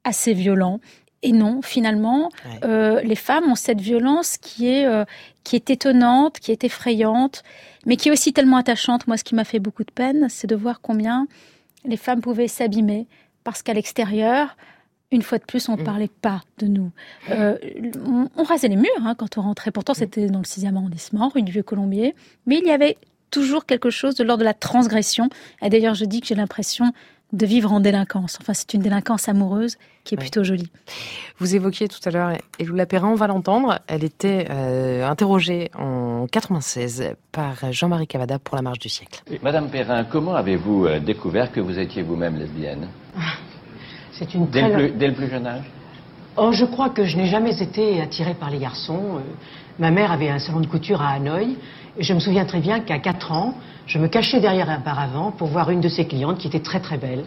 assez 0.05 0.35
violent. 0.35 0.81
Et 1.25 1.31
non, 1.31 1.63
finalement, 1.63 2.31
ouais. 2.45 2.61
euh, 2.65 3.01
les 3.03 3.15
femmes 3.15 3.45
ont 3.49 3.55
cette 3.55 3.81
violence 3.81 4.39
qui 4.39 4.69
est, 4.69 4.87
euh, 4.87 5.05
qui 5.45 5.55
est 5.55 5.71
étonnante, 5.71 6.41
qui 6.41 6.51
est 6.51 6.65
effrayante, 6.65 7.45
mais 7.87 7.97
qui 7.97 8.09
est 8.09 8.13
aussi 8.13 8.33
tellement 8.33 8.57
attachante. 8.57 9.07
Moi, 9.07 9.17
ce 9.17 9.25
qui 9.25 9.35
m'a 9.35 9.45
fait 9.45 9.59
beaucoup 9.59 9.85
de 9.85 9.91
peine, 9.91 10.27
c'est 10.29 10.47
de 10.47 10.57
voir 10.57 10.81
combien 10.81 11.27
les 11.85 11.97
femmes 11.97 12.21
pouvaient 12.21 12.49
s'abîmer, 12.49 13.07
parce 13.45 13.63
qu'à 13.63 13.75
l'extérieur, 13.75 14.57
une 15.11 15.23
fois 15.23 15.39
de 15.39 15.45
plus, 15.45 15.69
on 15.69 15.77
ne 15.77 15.83
mmh. 15.83 15.85
parlait 15.85 16.11
pas 16.23 16.43
de 16.59 16.67
nous. 16.67 16.91
Euh, 17.31 17.59
on, 18.07 18.29
on, 18.37 18.43
rasait 18.45 18.69
les 18.69 18.77
murs 18.77 18.91
hein, 19.05 19.15
quand 19.15 19.37
on 19.37 19.43
rentrait. 19.43 19.71
Pourtant, 19.71 19.95
c'était 19.95 20.27
dans 20.29 20.39
le 20.39 20.45
6e 20.45 20.75
arrondissement, 20.75 21.29
rue 21.29 21.43
du 21.43 21.53
Vieux-Colombier. 21.53 22.15
Mais 22.47 22.59
il 22.59 22.67
y 22.67 22.71
avait 22.71 22.97
toujours 23.31 23.67
quelque 23.67 23.91
chose 23.91 24.15
de 24.15 24.25
l'ordre 24.25 24.41
de 24.41 24.45
la 24.45 24.55
transgression. 24.55 25.29
Et 25.61 25.69
d'ailleurs, 25.69 25.95
je 25.95 26.05
dis 26.05 26.21
que 26.21 26.27
j'ai 26.27 26.35
l'impression 26.35 26.93
de 27.33 27.47
vivre 27.47 27.73
en 27.73 27.81
délinquance. 27.81 28.39
Enfin, 28.41 28.53
c'est 28.55 28.75
une 28.75 28.83
délinquance 28.83 29.29
amoureuse 29.29 29.77
qui 30.05 30.15
est 30.15 30.19
oui. 30.19 30.25
plutôt 30.25 30.45
jolie. 30.45 30.71
Vous 31.39 31.55
évoquiez 31.55 31.89
tout 31.89 32.01
à 32.05 32.11
l'heure 32.11 32.33
Eloula 32.59 32.87
Perrin, 32.87 33.09
on 33.09 33.15
va 33.15 33.27
l'entendre. 33.27 33.79
Elle 33.87 34.05
était 34.05 34.47
euh, 34.51 35.09
interrogée 35.09 35.71
en 35.79 36.27
96 36.31 37.15
par 37.31 37.73
Jean-Marie 37.73 38.07
Cavada 38.07 38.39
pour 38.39 38.57
la 38.57 38.63
marche 38.63 38.79
du 38.79 38.89
siècle. 38.89 39.23
Madame 39.43 39.71
Perrin, 39.71 40.05
comment 40.05 40.35
avez-vous 40.35 40.87
euh, 40.87 41.01
découvert 41.01 41.51
que 41.53 41.61
vous 41.61 41.79
étiez 41.79 42.03
vous-même 42.03 42.37
lesbienne? 42.37 42.89
C'est 44.13 44.35
une 44.35 44.47
dès, 44.47 44.63
le 44.63 44.75
plus, 44.75 44.91
dès 44.91 45.09
le 45.09 45.15
plus 45.15 45.29
jeune 45.29 45.47
âge? 45.47 45.65
Oh, 46.37 46.51
je 46.53 46.65
crois 46.65 46.91
que 46.91 47.05
je 47.05 47.17
n'ai 47.17 47.27
jamais 47.27 47.61
été 47.61 48.01
attirée 48.01 48.35
par 48.35 48.51
les 48.51 48.59
garçons. 48.59 49.17
Euh, 49.17 49.21
ma 49.79 49.91
mère 49.91 50.13
avait 50.13 50.29
un 50.29 50.39
salon 50.39 50.61
de 50.61 50.67
couture 50.67 51.01
à 51.03 51.11
Hanoï. 51.11 51.57
Et 51.99 52.03
je 52.03 52.15
me 52.15 52.21
souviens 52.21 52.45
très 52.45 52.61
bien 52.61 52.81
qu'à 52.81 52.99
4 52.99 53.33
ans, 53.33 53.55
je 53.87 53.99
me 53.99 54.09
cachais 54.09 54.41
derrière 54.41 54.71
un 54.71 54.81
paravent 54.81 55.31
pour 55.31 55.49
voir 55.49 55.71
une 55.71 55.81
de 55.81 55.89
ses 55.89 56.07
clientes 56.07 56.39
qui 56.39 56.47
était 56.47 56.61
très 56.61 56.81
très 56.81 56.97
belle, 56.97 57.25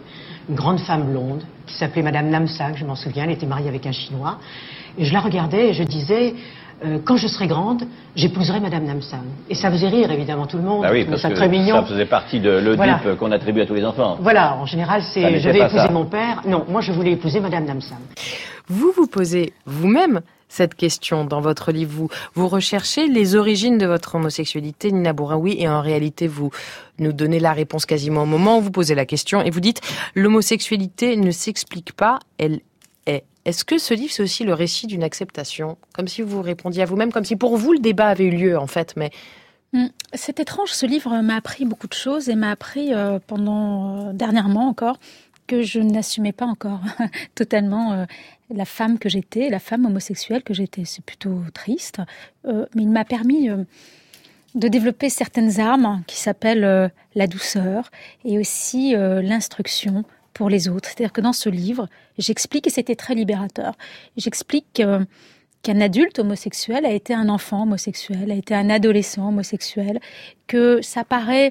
une 0.48 0.56
grande 0.56 0.80
femme 0.80 1.04
blonde 1.04 1.42
qui 1.66 1.74
s'appelait 1.74 2.02
Madame 2.02 2.28
Namsak, 2.28 2.76
je 2.76 2.84
m'en 2.84 2.96
souviens, 2.96 3.24
elle 3.24 3.30
était 3.30 3.46
mariée 3.46 3.68
avec 3.68 3.86
un 3.86 3.92
Chinois. 3.92 4.38
Et 4.98 5.04
je 5.04 5.12
la 5.12 5.20
regardais 5.20 5.68
et 5.68 5.72
je 5.72 5.84
disais, 5.84 6.34
euh, 6.84 6.98
quand 7.04 7.16
je 7.16 7.28
serai 7.28 7.46
grande, 7.46 7.84
j'épouserai 8.16 8.58
Madame 8.58 8.84
Namsak. 8.84 9.20
Et 9.48 9.54
ça 9.54 9.70
faisait 9.70 9.88
rire 9.88 10.10
évidemment 10.10 10.46
tout 10.46 10.56
le 10.56 10.64
monde, 10.64 10.82
bah 10.82 10.90
oui, 10.92 11.04
parce 11.04 11.22
ça 11.22 11.30
que 11.30 11.34
très 11.34 11.48
mignon. 11.48 11.76
Ça 11.76 11.84
faisait 11.84 12.06
partie 12.06 12.40
de 12.40 12.50
l'Oedipe 12.50 12.76
voilà. 12.76 13.16
qu'on 13.18 13.30
attribue 13.30 13.60
à 13.60 13.66
tous 13.66 13.74
les 13.74 13.84
enfants. 13.84 14.16
Voilà, 14.20 14.56
en 14.56 14.66
général 14.66 15.02
c'est 15.02 15.38
je 15.38 15.48
vais 15.48 15.58
épouser 15.58 15.76
ça. 15.78 15.90
mon 15.90 16.06
père. 16.06 16.42
Non, 16.46 16.64
moi 16.68 16.80
je 16.80 16.90
voulais 16.90 17.12
épouser 17.12 17.38
Madame 17.38 17.66
Namsak. 17.66 17.98
Vous 18.68 18.92
vous 18.96 19.06
posez 19.06 19.52
vous-même 19.64 20.20
cette 20.48 20.74
question 20.74 21.24
dans 21.24 21.40
votre 21.40 21.72
livre. 21.72 22.08
Vous, 22.34 22.48
recherchez 22.48 23.08
les 23.08 23.34
origines 23.34 23.78
de 23.78 23.86
votre 23.86 24.14
homosexualité, 24.14 24.92
Nina 24.92 25.12
Bouraoui, 25.12 25.56
et 25.58 25.68
en 25.68 25.80
réalité, 25.80 26.26
vous 26.26 26.50
nous 26.98 27.12
donnez 27.12 27.40
la 27.40 27.52
réponse 27.52 27.86
quasiment 27.86 28.22
au 28.22 28.26
moment 28.26 28.58
où 28.58 28.60
vous 28.60 28.70
posez 28.70 28.94
la 28.94 29.06
question, 29.06 29.42
et 29.42 29.50
vous 29.50 29.60
dites 29.60 29.80
l'homosexualité 30.14 31.16
ne 31.16 31.30
s'explique 31.30 31.92
pas, 31.92 32.18
elle 32.38 32.60
est. 33.06 33.24
Est-ce 33.44 33.64
que 33.64 33.78
ce 33.78 33.94
livre, 33.94 34.12
c'est 34.12 34.24
aussi 34.24 34.42
le 34.42 34.54
récit 34.54 34.88
d'une 34.88 35.04
acceptation? 35.04 35.78
Comme 35.94 36.08
si 36.08 36.20
vous 36.20 36.42
répondiez 36.42 36.82
à 36.82 36.84
vous-même, 36.84 37.12
comme 37.12 37.24
si 37.24 37.36
pour 37.36 37.56
vous, 37.56 37.72
le 37.72 37.78
débat 37.78 38.08
avait 38.08 38.24
eu 38.24 38.30
lieu, 38.30 38.58
en 38.58 38.66
fait, 38.66 38.94
mais... 38.96 39.10
Hum, 39.72 39.88
c'est 40.14 40.40
étrange, 40.40 40.70
ce 40.70 40.84
livre 40.84 41.16
m'a 41.22 41.36
appris 41.36 41.64
beaucoup 41.64 41.86
de 41.86 41.92
choses 41.94 42.28
et 42.28 42.34
m'a 42.34 42.50
appris 42.50 42.92
euh, 42.92 43.20
pendant, 43.24 44.08
euh, 44.08 44.12
dernièrement 44.12 44.68
encore, 44.68 44.98
que 45.46 45.62
je 45.62 45.78
n'assumais 45.78 46.32
pas 46.32 46.46
encore 46.46 46.80
totalement 47.34 47.92
euh, 47.92 48.04
la 48.50 48.64
femme 48.64 48.98
que 48.98 49.08
j'étais, 49.08 49.48
la 49.50 49.58
femme 49.58 49.86
homosexuelle 49.86 50.42
que 50.42 50.54
j'étais. 50.54 50.84
C'est 50.84 51.04
plutôt 51.04 51.40
triste, 51.52 52.00
euh, 52.46 52.66
mais 52.74 52.82
il 52.82 52.90
m'a 52.90 53.04
permis 53.04 53.50
euh, 53.50 53.64
de 54.54 54.68
développer 54.68 55.08
certaines 55.08 55.60
armes 55.60 56.02
qui 56.06 56.16
s'appellent 56.16 56.64
euh, 56.64 56.88
la 57.14 57.26
douceur 57.26 57.90
et 58.24 58.38
aussi 58.38 58.94
l'instruction 58.94 60.04
pour 60.34 60.50
les 60.50 60.68
autres. 60.68 60.88
C'est-à-dire 60.88 61.12
que 61.12 61.22
dans 61.22 61.32
ce 61.32 61.48
livre, 61.48 61.88
j'explique, 62.18 62.66
et 62.66 62.70
c'était 62.70 62.94
très 62.94 63.14
libérateur, 63.14 63.74
j'explique 64.16 64.66
que- 64.74 65.06
qu'un 65.62 65.80
adulte 65.80 66.18
homosexuel 66.18 66.84
a 66.84 66.92
été 66.92 67.14
un 67.14 67.28
enfant 67.30 67.62
homosexuel, 67.62 68.30
a 68.30 68.34
été 68.34 68.54
un 68.54 68.68
adolescent 68.68 69.28
homosexuel, 69.28 69.98
que 70.46 70.80
ça 70.82 71.04
paraît 71.04 71.50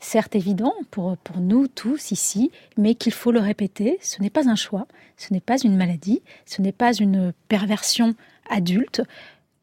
certes 0.00 0.34
évident 0.34 0.74
pour, 0.90 1.16
pour 1.18 1.38
nous 1.38 1.68
tous 1.68 2.10
ici, 2.10 2.50
mais 2.76 2.94
qu'il 2.94 3.12
faut 3.12 3.32
le 3.32 3.40
répéter. 3.40 3.98
Ce 4.02 4.20
n'est 4.20 4.30
pas 4.30 4.48
un 4.48 4.56
choix, 4.56 4.86
ce 5.16 5.32
n'est 5.32 5.40
pas 5.40 5.58
une 5.58 5.76
maladie, 5.76 6.22
ce 6.46 6.62
n'est 6.62 6.72
pas 6.72 6.92
une 6.94 7.32
perversion 7.48 8.14
adulte. 8.48 9.02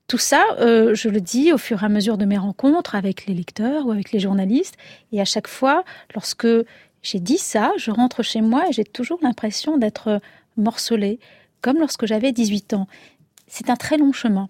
Tout 0.08 0.18
ça, 0.18 0.46
euh, 0.60 0.96
je 0.96 1.10
le 1.10 1.20
dis 1.20 1.52
au 1.52 1.58
fur 1.58 1.84
et 1.84 1.86
à 1.86 1.90
mesure 1.90 2.18
de 2.18 2.26
mes 2.26 2.38
rencontres 2.38 2.96
avec 2.96 3.26
les 3.26 3.34
lecteurs 3.34 3.88
ou 3.88 3.92
avec 3.92 4.14
les 4.14 4.20
journalistes. 4.20 4.76
Et 5.12 5.20
à 5.20 5.26
chaque 5.26 5.50
fois, 5.50 5.84
lorsque 6.16 6.48
j'ai 7.02 7.20
dit 7.20 7.38
ça, 7.38 7.74
je 7.78 7.92
rentre 7.92 8.24
chez 8.24 8.42
moi 8.42 8.70
et 8.70 8.72
j'ai 8.72 8.86
toujours 8.86 9.20
l'impression 9.22 9.78
d'être 9.78 10.22
morcelée, 10.56 11.20
comme 11.62 11.78
lorsque 11.78 12.06
j'avais 12.06 12.32
18 12.32 12.74
ans. 12.74 12.88
C'est 13.48 13.70
un 13.70 13.76
très 13.76 13.98
long 13.98 14.14
chemin. 14.14 14.50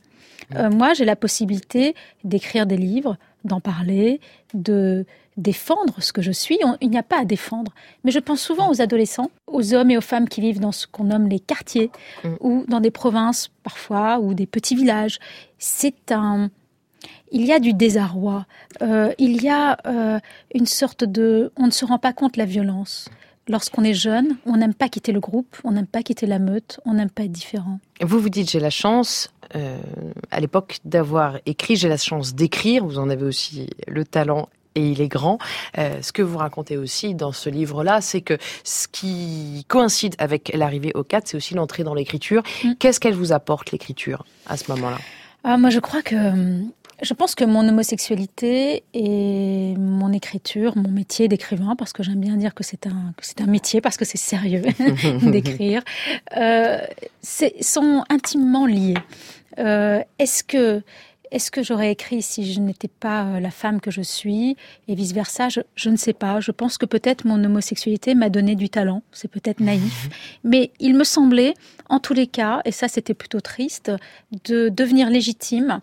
Euh, 0.55 0.69
moi, 0.69 0.93
j'ai 0.93 1.05
la 1.05 1.15
possibilité 1.15 1.95
d'écrire 2.23 2.65
des 2.65 2.77
livres, 2.77 3.17
d'en 3.43 3.59
parler, 3.59 4.19
de 4.53 5.05
défendre 5.37 6.01
ce 6.01 6.11
que 6.11 6.21
je 6.21 6.31
suis. 6.31 6.57
On- 6.63 6.77
il 6.81 6.89
n'y 6.89 6.97
a 6.97 7.03
pas 7.03 7.21
à 7.21 7.25
défendre. 7.25 7.71
Mais 8.03 8.11
je 8.11 8.19
pense 8.19 8.41
souvent 8.41 8.69
aux 8.69 8.81
adolescents, 8.81 9.31
aux 9.47 9.73
hommes 9.73 9.91
et 9.91 9.97
aux 9.97 10.01
femmes 10.01 10.27
qui 10.27 10.41
vivent 10.41 10.59
dans 10.59 10.71
ce 10.71 10.87
qu'on 10.87 11.05
nomme 11.05 11.27
les 11.27 11.39
quartiers, 11.39 11.91
ou 12.41 12.65
dans 12.67 12.79
des 12.79 12.91
provinces 12.91 13.49
parfois, 13.63 14.19
ou 14.19 14.33
des 14.33 14.45
petits 14.47 14.75
villages. 14.75 15.19
C'est 15.59 16.11
un... 16.11 16.49
Il 17.31 17.45
y 17.45 17.51
a 17.53 17.59
du 17.59 17.73
désarroi. 17.73 18.45
Euh, 18.81 19.13
il 19.17 19.41
y 19.43 19.49
a 19.49 19.77
euh, 19.85 20.19
une 20.53 20.65
sorte 20.65 21.03
de... 21.03 21.51
On 21.57 21.65
ne 21.67 21.71
se 21.71 21.85
rend 21.85 21.99
pas 21.99 22.13
compte 22.13 22.33
de 22.35 22.39
la 22.39 22.45
violence. 22.45 23.09
Lorsqu'on 23.49 23.83
est 23.85 23.93
jeune, 23.93 24.35
on 24.45 24.57
n'aime 24.57 24.73
pas 24.73 24.89
quitter 24.89 25.13
le 25.13 25.21
groupe, 25.21 25.55
on 25.63 25.71
n'aime 25.71 25.87
pas 25.87 26.03
quitter 26.03 26.25
la 26.25 26.37
meute, 26.37 26.81
on 26.85 26.95
n'aime 26.95 27.09
pas 27.09 27.23
être 27.23 27.31
différent. 27.31 27.79
Vous 28.01 28.19
vous 28.19 28.29
dites 28.29 28.49
j'ai 28.49 28.59
la 28.59 28.69
chance 28.69 29.29
euh, 29.55 29.77
à 30.31 30.41
l'époque 30.41 30.79
d'avoir 30.83 31.37
écrit, 31.45 31.77
j'ai 31.77 31.87
la 31.87 31.95
chance 31.97 32.35
d'écrire. 32.35 32.85
Vous 32.85 32.99
en 32.99 33.09
avez 33.09 33.23
aussi 33.23 33.69
le 33.87 34.03
talent 34.03 34.49
et 34.77 34.81
il 34.91 35.01
est 35.01 35.07
grand. 35.07 35.39
Euh, 35.77 36.01
ce 36.01 36.11
que 36.11 36.21
vous 36.21 36.37
racontez 36.37 36.77
aussi 36.77 37.15
dans 37.15 37.31
ce 37.31 37.49
livre-là, 37.49 37.99
c'est 38.01 38.21
que 38.21 38.37
ce 38.63 38.87
qui 38.87 39.65
coïncide 39.67 40.15
avec 40.19 40.51
l'arrivée 40.53 40.91
au 40.95 41.03
4, 41.03 41.27
c'est 41.27 41.37
aussi 41.37 41.55
l'entrée 41.55 41.83
dans 41.83 41.95
l'écriture. 41.95 42.43
Qu'est-ce 42.79 42.99
qu'elle 42.99 43.15
vous 43.15 43.33
apporte 43.33 43.71
l'écriture 43.71 44.23
à 44.45 44.55
ce 44.55 44.71
moment-là? 44.71 44.99
Ah, 45.43 45.57
moi, 45.57 45.69
je 45.71 45.79
crois 45.79 46.01
que. 46.01 46.15
hum, 46.15 46.71
Je 47.01 47.13
pense 47.13 47.35
que 47.35 47.45
mon 47.45 47.67
homosexualité 47.67 48.83
et 48.93 49.75
mon 49.77 50.11
écriture, 50.13 50.75
mon 50.77 50.89
métier 50.89 51.27
d'écrivain, 51.27 51.75
parce 51.75 51.93
que 51.93 52.01
j'aime 52.03 52.19
bien 52.19 52.37
dire 52.37 52.53
que 52.55 52.63
c'est 52.63 52.87
un, 52.87 53.13
que 53.17 53.23
c'est 53.23 53.41
un 53.41 53.45
métier, 53.45 53.81
parce 53.81 53.97
que 53.97 54.05
c'est 54.05 54.17
sérieux 54.17 54.63
d'écrire, 55.21 55.81
euh, 56.37 56.79
sont 57.61 58.03
intimement 58.09 58.65
liés. 58.65 58.97
Euh, 59.59 60.01
est-ce 60.19 60.43
que. 60.43 60.81
Est-ce 61.31 61.51
que 61.51 61.63
j'aurais 61.63 61.91
écrit 61.91 62.21
si 62.21 62.51
je 62.51 62.59
n'étais 62.59 62.87
pas 62.87 63.25
euh, 63.25 63.39
la 63.39 63.51
femme 63.51 63.81
que 63.81 63.91
je 63.91 64.01
suis 64.01 64.55
et 64.87 64.95
vice-versa? 64.95 65.49
Je, 65.49 65.61
je 65.75 65.89
ne 65.89 65.97
sais 65.97 66.13
pas. 66.13 66.39
Je 66.39 66.51
pense 66.51 66.77
que 66.77 66.85
peut-être 66.85 67.25
mon 67.25 67.43
homosexualité 67.43 68.15
m'a 68.15 68.29
donné 68.29 68.55
du 68.55 68.69
talent. 68.69 69.03
C'est 69.11 69.29
peut-être 69.29 69.59
naïf. 69.59 70.09
Mais 70.43 70.71
il 70.79 70.95
me 70.95 71.03
semblait, 71.03 71.53
en 71.89 71.99
tous 71.99 72.13
les 72.13 72.27
cas, 72.27 72.61
et 72.65 72.71
ça 72.71 72.87
c'était 72.87 73.13
plutôt 73.13 73.41
triste, 73.41 73.91
de 74.45 74.69
devenir 74.69 75.09
légitime 75.09 75.81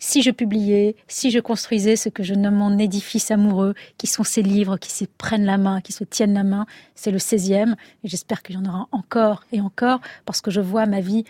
si 0.00 0.22
je 0.22 0.30
publiais, 0.30 0.96
si 1.06 1.30
je 1.30 1.38
construisais 1.38 1.94
ce 1.94 2.08
que 2.08 2.22
je 2.22 2.34
nomme 2.34 2.56
mon 2.56 2.78
édifice 2.78 3.30
amoureux, 3.30 3.74
qui 3.98 4.06
sont 4.06 4.24
ces 4.24 4.42
livres 4.42 4.78
qui 4.78 4.90
se 4.90 5.04
prennent 5.04 5.44
la 5.44 5.58
main, 5.58 5.82
qui 5.82 5.92
se 5.92 6.04
tiennent 6.04 6.34
la 6.34 6.42
main. 6.42 6.66
C'est 6.94 7.10
le 7.10 7.18
16e, 7.18 7.74
et 8.02 8.08
j'espère 8.08 8.42
qu'il 8.42 8.56
y 8.56 8.58
en 8.58 8.64
aura 8.64 8.88
encore 8.90 9.44
et 9.52 9.60
encore, 9.60 10.00
parce 10.24 10.40
que 10.40 10.50
je 10.50 10.60
vois 10.60 10.86
ma 10.86 11.00
vie 11.00 11.24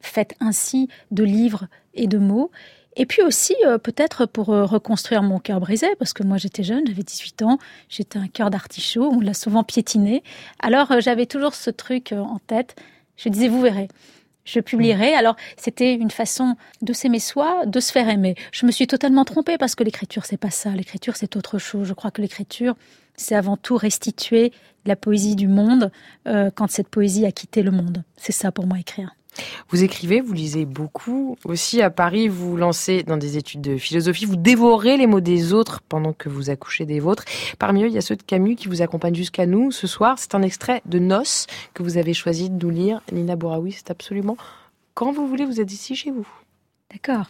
faite 0.00 0.34
ainsi 0.40 0.88
de 1.12 1.22
livres 1.22 1.68
et 1.94 2.08
de 2.08 2.18
mots. 2.18 2.50
Et 2.98 3.06
puis 3.06 3.22
aussi, 3.22 3.54
euh, 3.64 3.78
peut-être 3.78 4.26
pour 4.26 4.50
euh, 4.50 4.64
reconstruire 4.64 5.22
mon 5.22 5.38
cœur 5.38 5.60
brisé, 5.60 5.86
parce 6.00 6.12
que 6.12 6.24
moi 6.24 6.36
j'étais 6.36 6.64
jeune, 6.64 6.84
j'avais 6.84 7.04
18 7.04 7.42
ans, 7.42 7.58
j'étais 7.88 8.18
un 8.18 8.26
cœur 8.26 8.50
d'artichaut, 8.50 9.08
on 9.08 9.20
l'a 9.20 9.34
souvent 9.34 9.62
piétiné. 9.62 10.24
Alors 10.58 10.90
euh, 10.90 11.00
j'avais 11.00 11.26
toujours 11.26 11.54
ce 11.54 11.70
truc 11.70 12.12
en 12.12 12.40
tête. 12.48 12.74
Je 13.16 13.28
disais, 13.28 13.46
vous 13.46 13.60
verrez, 13.60 13.86
je 14.44 14.58
publierai. 14.58 15.14
Alors, 15.14 15.36
c'était 15.56 15.94
une 15.94 16.10
façon 16.10 16.56
de 16.82 16.92
s'aimer 16.92 17.20
soi, 17.20 17.66
de 17.66 17.78
se 17.78 17.92
faire 17.92 18.08
aimer. 18.08 18.34
Je 18.50 18.66
me 18.66 18.72
suis 18.72 18.88
totalement 18.88 19.24
trompée 19.24 19.58
parce 19.58 19.76
que 19.76 19.84
l'écriture, 19.84 20.24
c'est 20.24 20.36
pas 20.36 20.50
ça. 20.50 20.70
L'écriture, 20.70 21.16
c'est 21.16 21.36
autre 21.36 21.58
chose. 21.58 21.86
Je 21.86 21.94
crois 21.94 22.10
que 22.10 22.20
l'écriture, 22.20 22.74
c'est 23.16 23.36
avant 23.36 23.56
tout 23.56 23.76
restituer 23.76 24.52
la 24.86 24.96
poésie 24.96 25.34
du 25.34 25.48
monde 25.48 25.90
quand 26.24 26.70
cette 26.70 26.88
poésie 26.88 27.26
a 27.26 27.32
quitté 27.32 27.62
le 27.62 27.72
monde. 27.72 28.04
C'est 28.16 28.32
ça 28.32 28.52
pour 28.52 28.66
moi 28.66 28.78
écrire. 28.78 29.17
Vous 29.68 29.84
écrivez, 29.84 30.20
vous 30.20 30.32
lisez 30.32 30.64
beaucoup. 30.64 31.36
Aussi, 31.44 31.82
à 31.82 31.90
Paris, 31.90 32.28
vous 32.28 32.56
lancez 32.56 33.02
dans 33.02 33.16
des 33.16 33.36
études 33.36 33.60
de 33.60 33.76
philosophie. 33.76 34.24
Vous 34.24 34.36
dévorez 34.36 34.96
les 34.96 35.06
mots 35.06 35.20
des 35.20 35.52
autres 35.52 35.80
pendant 35.88 36.12
que 36.12 36.28
vous 36.28 36.50
accouchez 36.50 36.86
des 36.86 37.00
vôtres. 37.00 37.24
Parmi 37.58 37.84
eux, 37.84 37.88
il 37.88 37.94
y 37.94 37.98
a 37.98 38.02
ceux 38.02 38.16
de 38.16 38.22
Camus 38.22 38.56
qui 38.56 38.68
vous 38.68 38.82
accompagnent 38.82 39.14
jusqu'à 39.14 39.46
nous 39.46 39.70
ce 39.70 39.86
soir. 39.86 40.18
C'est 40.18 40.34
un 40.34 40.42
extrait 40.42 40.82
de 40.86 40.98
Noces 40.98 41.46
que 41.74 41.82
vous 41.82 41.98
avez 41.98 42.14
choisi 42.14 42.50
de 42.50 42.64
nous 42.64 42.70
lire. 42.70 43.02
Nina 43.12 43.36
Bouraoui, 43.36 43.72
c'est 43.72 43.90
absolument 43.90 44.36
quand 44.98 45.12
vous 45.12 45.28
voulez, 45.28 45.44
vous 45.44 45.60
êtes 45.60 45.72
ici 45.72 45.94
chez 45.94 46.10
vous. 46.10 46.26
D'accord. 46.90 47.26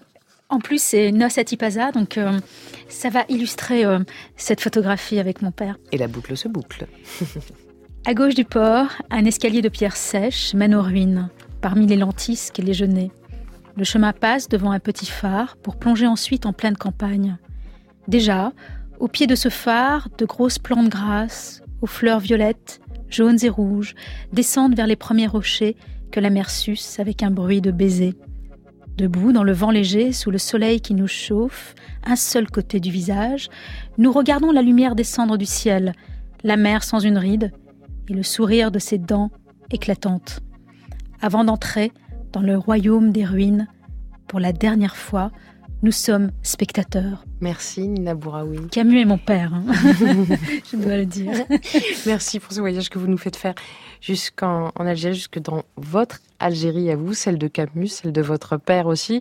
En 0.49 0.59
plus, 0.59 0.83
c'est 0.83 1.13
à 1.13 1.45
Tipaza, 1.45 1.93
donc 1.93 2.17
euh, 2.17 2.41
ça 2.89 3.11
va 3.11 3.27
illustrer 3.29 3.85
euh, 3.85 3.99
cette 4.39 4.63
photographie 4.63 5.19
avec 5.19 5.43
mon 5.43 5.51
père. 5.51 5.77
Et 5.93 5.99
la 5.99 6.09
boucle 6.09 6.35
se 6.35 6.49
boucle. 6.49 6.87
À 8.07 8.15
gauche 8.15 8.35
du 8.35 8.47
port, 8.47 8.87
un 9.11 9.27
escalier 9.27 9.61
de 9.61 9.69
pierre 9.69 9.99
sèche 9.99 10.55
mène 10.55 10.75
aux 10.75 10.81
ruines, 10.81 11.29
parmi 11.61 11.87
les 11.87 11.97
lentisques 11.97 12.59
et 12.59 12.63
les 12.63 12.75
genêts. 12.75 13.11
Le 13.77 13.85
chemin 13.85 14.13
passe 14.13 14.49
devant 14.49 14.73
un 14.73 14.81
petit 14.81 15.07
phare 15.07 15.57
pour 15.57 15.77
plonger 15.77 16.07
ensuite 16.07 16.47
en 16.47 16.53
pleine 16.53 16.77
campagne. 16.77 17.37
Déjà, 18.09 18.53
au 18.99 19.07
pied 19.07 19.27
de 19.27 19.35
ce 19.35 19.49
phare, 19.49 20.09
de 20.19 20.25
grosses 20.25 20.59
plantes 20.59 20.89
grasses, 20.89 21.63
aux 21.81 21.87
fleurs 21.87 22.21
violettes, 22.21 22.81
jaunes 23.09 23.39
et 23.43 23.49
rouges, 23.49 23.95
descendent 24.33 24.75
vers 24.75 24.87
les 24.87 24.97
premiers 24.97 25.27
rochers 25.27 25.77
que 26.11 26.21
la 26.21 26.31
mer 26.31 26.51
suce 26.51 26.99
avec 26.99 27.23
un 27.23 27.31
bruit 27.31 27.61
de 27.61 27.71
baisers. 27.71 28.15
Debout 28.97 29.33
dans 29.33 29.45
le 29.45 29.53
vent 29.53 29.71
léger, 29.71 30.13
sous 30.13 30.33
le 30.33 30.39
soleil 30.39 30.81
qui 30.81 30.95
nous 30.95 31.07
chauffe, 31.07 31.77
un 32.05 32.17
seul 32.17 32.51
côté 32.51 32.81
du 32.81 32.91
visage, 32.91 33.49
nous 33.97 34.11
regardons 34.11 34.51
la 34.51 34.63
lumière 34.63 34.97
descendre 34.97 35.37
du 35.37 35.47
ciel, 35.47 35.93
la 36.43 36.57
mer 36.57 36.83
sans 36.83 36.99
une 36.99 37.19
ride, 37.19 37.53
et 38.09 38.15
le 38.15 38.25
sourire 38.25 38.73
de 38.73 38.81
ses 38.81 38.99
dents 38.99 39.31
éclatantes. 39.71 40.41
Avant 41.21 41.45
d'entrer 41.45 41.93
dans 42.33 42.41
le 42.41 42.57
royaume 42.57 43.11
des 43.11 43.25
ruines, 43.25 43.67
pour 44.29 44.39
la 44.39 44.53
dernière 44.53 44.97
fois, 44.97 45.33
nous 45.83 45.93
sommes 45.93 46.31
spectateurs. 46.43 47.25
Merci 47.41 47.89
Nina 47.89 48.15
Bouraoui. 48.15 48.69
Camus 48.69 49.01
est 49.01 49.05
mon 49.05 49.19
père, 49.19 49.55
hein. 49.55 49.65
je 50.71 50.77
dois 50.77 50.97
le 50.97 51.07
dire. 51.07 51.33
Merci 52.07 52.41
pour 52.41 52.53
ce 52.53 52.61
voyage 52.61 52.89
que 52.89 52.99
vous 52.99 53.07
nous 53.07 53.19
faites 53.19 53.37
faire 53.37 53.55
jusqu'en 54.01 54.71
en 54.77 54.87
Algérie, 54.87 55.15
jusque 55.15 55.39
dans 55.39 55.63
votre 55.77 56.21
Algérie 56.41 56.91
à 56.91 56.97
vous, 56.97 57.15
celle 57.15 57.39
de 57.39 57.49
Camus, 57.49 57.89
celle 57.89 58.13
de 58.13 58.23
votre 58.23 58.57
père 58.57 58.87
aussi. 58.87 59.21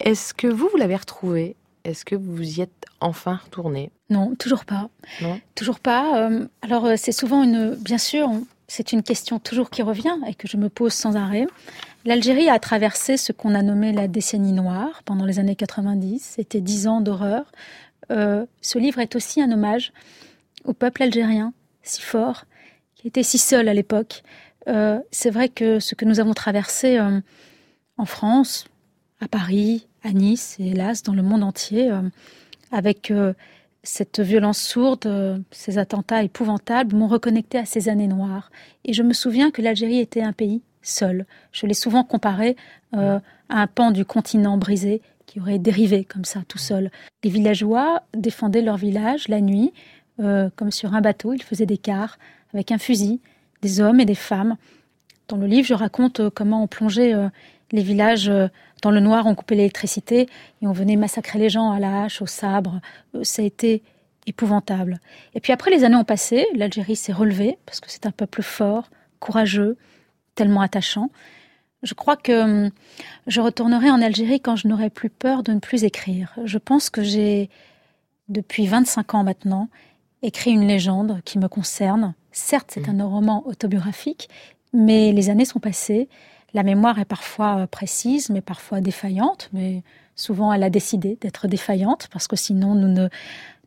Est-ce 0.00 0.34
que 0.34 0.46
vous, 0.46 0.68
vous 0.70 0.78
l'avez 0.78 0.96
retrouvé 0.96 1.56
Est-ce 1.84 2.04
que 2.04 2.14
vous 2.14 2.58
y 2.58 2.60
êtes 2.60 2.86
enfin 3.00 3.40
retourné 3.44 3.90
Non, 4.10 4.34
toujours 4.38 4.64
pas. 4.64 4.88
Non? 5.20 5.40
Toujours 5.54 5.80
pas. 5.80 6.22
Euh, 6.22 6.46
alors, 6.62 6.86
euh, 6.86 6.94
c'est 6.96 7.12
souvent 7.12 7.42
une. 7.42 7.74
Bien 7.76 7.98
sûr, 7.98 8.30
c'est 8.68 8.92
une 8.92 9.02
question 9.02 9.38
toujours 9.38 9.70
qui 9.70 9.82
revient 9.82 10.16
et 10.26 10.34
que 10.34 10.46
je 10.46 10.58
me 10.58 10.68
pose 10.68 10.92
sans 10.92 11.16
arrêt. 11.16 11.46
L'Algérie 12.04 12.50
a 12.50 12.58
traversé 12.58 13.16
ce 13.16 13.32
qu'on 13.32 13.54
a 13.54 13.62
nommé 13.62 13.92
la 13.92 14.08
décennie 14.08 14.52
noire 14.52 15.02
pendant 15.04 15.24
les 15.24 15.38
années 15.38 15.56
90. 15.56 16.22
C'était 16.36 16.60
dix 16.60 16.86
ans 16.86 17.00
d'horreur. 17.00 17.50
Euh, 18.10 18.44
ce 18.60 18.78
livre 18.78 19.00
est 19.00 19.16
aussi 19.16 19.40
un 19.40 19.50
hommage 19.50 19.92
au 20.64 20.74
peuple 20.74 21.02
algérien, 21.02 21.54
si 21.82 22.02
fort, 22.02 22.44
qui 22.94 23.08
était 23.08 23.22
si 23.22 23.38
seul 23.38 23.68
à 23.68 23.74
l'époque. 23.74 24.22
Euh, 24.68 24.98
c'est 25.10 25.30
vrai 25.30 25.48
que 25.48 25.80
ce 25.80 25.94
que 25.94 26.04
nous 26.04 26.20
avons 26.20 26.34
traversé 26.34 26.98
euh, 26.98 27.20
en 27.96 28.04
France, 28.04 28.66
à 29.20 29.28
Paris, 29.28 29.86
à 30.04 30.12
Nice 30.12 30.56
et 30.60 30.68
hélas 30.68 31.02
dans 31.02 31.14
le 31.14 31.22
monde 31.22 31.42
entier, 31.42 31.90
avec 32.70 33.12
cette 33.88 34.20
violence 34.20 34.60
sourde, 34.60 35.06
euh, 35.06 35.38
ces 35.50 35.78
attentats 35.78 36.22
épouvantables, 36.22 36.94
m'ont 36.94 37.08
reconnecté 37.08 37.56
à 37.58 37.64
ces 37.64 37.88
années 37.88 38.06
noires. 38.06 38.50
Et 38.84 38.92
je 38.92 39.02
me 39.02 39.14
souviens 39.14 39.50
que 39.50 39.62
l'Algérie 39.62 39.98
était 39.98 40.20
un 40.20 40.34
pays 40.34 40.60
seul. 40.82 41.24
Je 41.52 41.66
l'ai 41.66 41.74
souvent 41.74 42.04
comparé 42.04 42.56
euh, 42.94 43.18
à 43.48 43.62
un 43.62 43.66
pan 43.66 43.90
du 43.90 44.04
continent 44.04 44.58
brisé 44.58 45.00
qui 45.26 45.40
aurait 45.40 45.58
dérivé 45.58 46.04
comme 46.04 46.26
ça, 46.26 46.40
tout 46.46 46.58
seul. 46.58 46.90
Les 47.24 47.30
villageois 47.30 48.02
défendaient 48.14 48.62
leur 48.62 48.76
village 48.76 49.28
la 49.28 49.40
nuit, 49.40 49.72
euh, 50.20 50.50
comme 50.54 50.70
sur 50.70 50.94
un 50.94 51.00
bateau. 51.00 51.32
Ils 51.32 51.42
faisaient 51.42 51.66
des 51.66 51.78
quarts 51.78 52.18
avec 52.52 52.72
un 52.72 52.78
fusil, 52.78 53.20
des 53.62 53.80
hommes 53.80 54.00
et 54.00 54.06
des 54.06 54.14
femmes 54.14 54.56
Dans 55.28 55.38
le 55.38 55.46
livre, 55.46 55.66
je 55.66 55.74
raconte 55.74 56.28
comment 56.30 56.62
on 56.62 56.66
plongeait 56.66 57.14
euh, 57.14 57.28
les 57.72 57.82
villages 57.82 58.28
euh, 58.28 58.48
dans 58.82 58.90
le 58.90 59.00
noir, 59.00 59.26
on 59.26 59.34
coupait 59.34 59.56
l'électricité 59.56 60.28
et 60.62 60.66
on 60.66 60.72
venait 60.72 60.96
massacrer 60.96 61.38
les 61.38 61.48
gens 61.48 61.70
à 61.70 61.80
la 61.80 62.04
hache, 62.04 62.22
au 62.22 62.26
sabre. 62.26 62.80
Euh, 63.14 63.24
Ça 63.24 63.42
a 63.42 63.44
été 63.44 63.82
épouvantable. 64.26 65.00
Et 65.34 65.40
puis 65.40 65.52
après, 65.52 65.70
les 65.70 65.84
années 65.84 65.96
ont 65.96 66.04
passé, 66.04 66.46
l'Algérie 66.54 66.96
s'est 66.96 67.12
relevée 67.12 67.58
parce 67.66 67.80
que 67.80 67.90
c'est 67.90 68.06
un 68.06 68.10
peuple 68.10 68.42
fort, 68.42 68.90
courageux, 69.20 69.76
tellement 70.34 70.60
attachant. 70.60 71.10
Je 71.82 71.94
crois 71.94 72.16
que 72.16 72.66
hum, 72.66 72.70
je 73.26 73.40
retournerai 73.40 73.90
en 73.90 74.02
Algérie 74.02 74.40
quand 74.40 74.56
je 74.56 74.68
n'aurai 74.68 74.90
plus 74.90 75.10
peur 75.10 75.42
de 75.42 75.52
ne 75.52 75.60
plus 75.60 75.84
écrire. 75.84 76.34
Je 76.44 76.58
pense 76.58 76.90
que 76.90 77.02
j'ai, 77.02 77.50
depuis 78.28 78.66
25 78.66 79.14
ans 79.14 79.24
maintenant, 79.24 79.68
écrit 80.22 80.50
une 80.50 80.66
légende 80.66 81.20
qui 81.24 81.38
me 81.38 81.48
concerne. 81.48 82.14
Certes, 82.32 82.70
c'est 82.72 82.88
un 82.88 83.04
roman 83.04 83.46
autobiographique, 83.46 84.28
mais 84.72 85.12
les 85.12 85.30
années 85.30 85.44
sont 85.44 85.60
passées. 85.60 86.08
La 86.54 86.62
mémoire 86.62 86.98
est 86.98 87.04
parfois 87.04 87.58
euh, 87.58 87.66
précise, 87.66 88.30
mais 88.30 88.40
parfois 88.40 88.80
défaillante. 88.80 89.50
Mais 89.52 89.82
souvent, 90.16 90.52
elle 90.52 90.62
a 90.62 90.70
décidé 90.70 91.18
d'être 91.20 91.46
défaillante 91.46 92.08
parce 92.12 92.26
que 92.26 92.36
sinon, 92.36 92.74
nous 92.74 92.88
ne, 92.88 93.08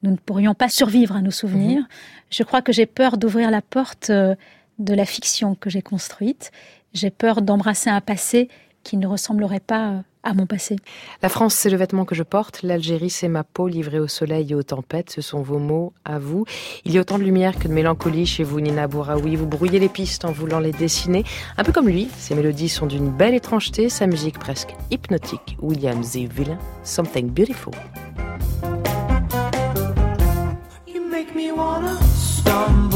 nous 0.04 0.12
ne 0.12 0.18
pourrions 0.18 0.54
pas 0.54 0.70
survivre 0.70 1.16
à 1.16 1.22
nos 1.22 1.32
souvenirs. 1.32 1.84
Je 2.30 2.44
crois 2.44 2.62
que 2.62 2.72
j'ai 2.72 2.86
peur 2.86 3.18
d'ouvrir 3.18 3.52
la 3.52 3.62
porte 3.62 4.10
euh, 4.10 4.36
de 4.80 4.94
la 4.94 5.06
fiction 5.06 5.56
que 5.56 5.70
j'ai 5.70 5.82
construite. 5.82 6.52
J'ai 6.94 7.12
peur 7.12 7.42
d'embrasser 7.42 7.90
un 7.90 8.02
passé 8.02 8.50
qui 8.84 8.98
ne 8.98 9.06
ressemblerait 9.06 9.60
pas 9.60 9.90
euh, 9.90 10.02
à 10.24 10.34
mon 10.34 10.45
passé. 10.45 10.76
La 11.22 11.30
France, 11.30 11.55
c'est 11.55 11.69
le 11.69 11.78
vêtement 11.78 12.05
que 12.05 12.15
je 12.15 12.24
porte. 12.24 12.61
L'Algérie, 12.63 13.09
c'est 13.09 13.28
ma 13.28 13.43
peau 13.43 13.67
livrée 13.67 13.99
au 13.99 14.07
soleil 14.07 14.51
et 14.51 14.55
aux 14.55 14.63
tempêtes. 14.63 15.09
Ce 15.09 15.22
sont 15.22 15.41
vos 15.41 15.59
mots 15.59 15.93
à 16.05 16.19
vous. 16.19 16.45
Il 16.86 16.91
y 16.93 16.97
a 16.97 17.01
autant 17.01 17.17
de 17.17 17.24
lumière 17.24 17.57
que 17.57 17.67
de 17.67 17.74
mélancolie 17.74 18.26
chez 18.26 18.43
vous, 18.43 18.59
Nina 18.59 18.88
Bouraoui. 18.88 19.36
Vous 19.36 19.47
brouillez 19.47 19.80
les 19.80 19.89
pistes 19.89 20.26
en 20.26 20.32
voulant 20.32 20.59
les 20.59 20.72
dessiner. 20.72 21.24
Un 21.57 21.63
peu 21.63 21.72
comme 21.72 21.88
lui, 21.88 22.07
ses 22.17 22.36
mélodies 22.36 22.69
sont 22.69 22.86
d'une 22.86 23.09
belle 23.09 23.34
étrangeté, 23.34 23.89
sa 23.89 24.07
musique 24.07 24.39
presque 24.39 24.76
hypnotique. 24.91 25.57
William 25.61 26.03
Z. 26.03 26.28
Villain, 26.34 26.59
Something 26.84 27.30
Beautiful. 27.30 27.74
You 30.88 31.01
make 31.09 31.36
me 31.36 31.51
wanna 31.51 31.97
stumble 32.13 32.91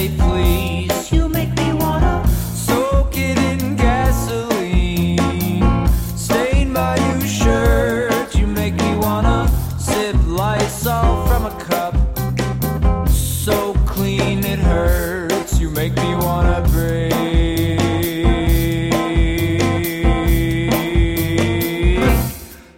say 0.00 0.10
please. 0.16 1.12
You 1.12 1.28
make 1.28 1.54
me 1.56 1.72
wanna 1.74 2.26
soak 2.54 3.16
it 3.16 3.38
in 3.38 3.76
gasoline, 3.76 5.18
stain 6.16 6.72
my 6.72 6.96
new 7.08 7.26
shirt. 7.26 8.34
You 8.34 8.46
make 8.46 8.74
me 8.74 8.96
wanna 8.96 9.48
sip 9.78 10.16
Lysol 10.26 11.26
from 11.26 11.42
a 11.52 11.54
cup 11.68 11.94
so 13.10 13.74
clean 13.86 14.44
it 14.44 14.58
hurts. 14.58 15.60
You 15.60 15.68
make 15.70 15.94
me 15.96 16.14
wanna 16.14 16.60
breathe 16.72 17.10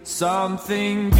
something 0.03 1.12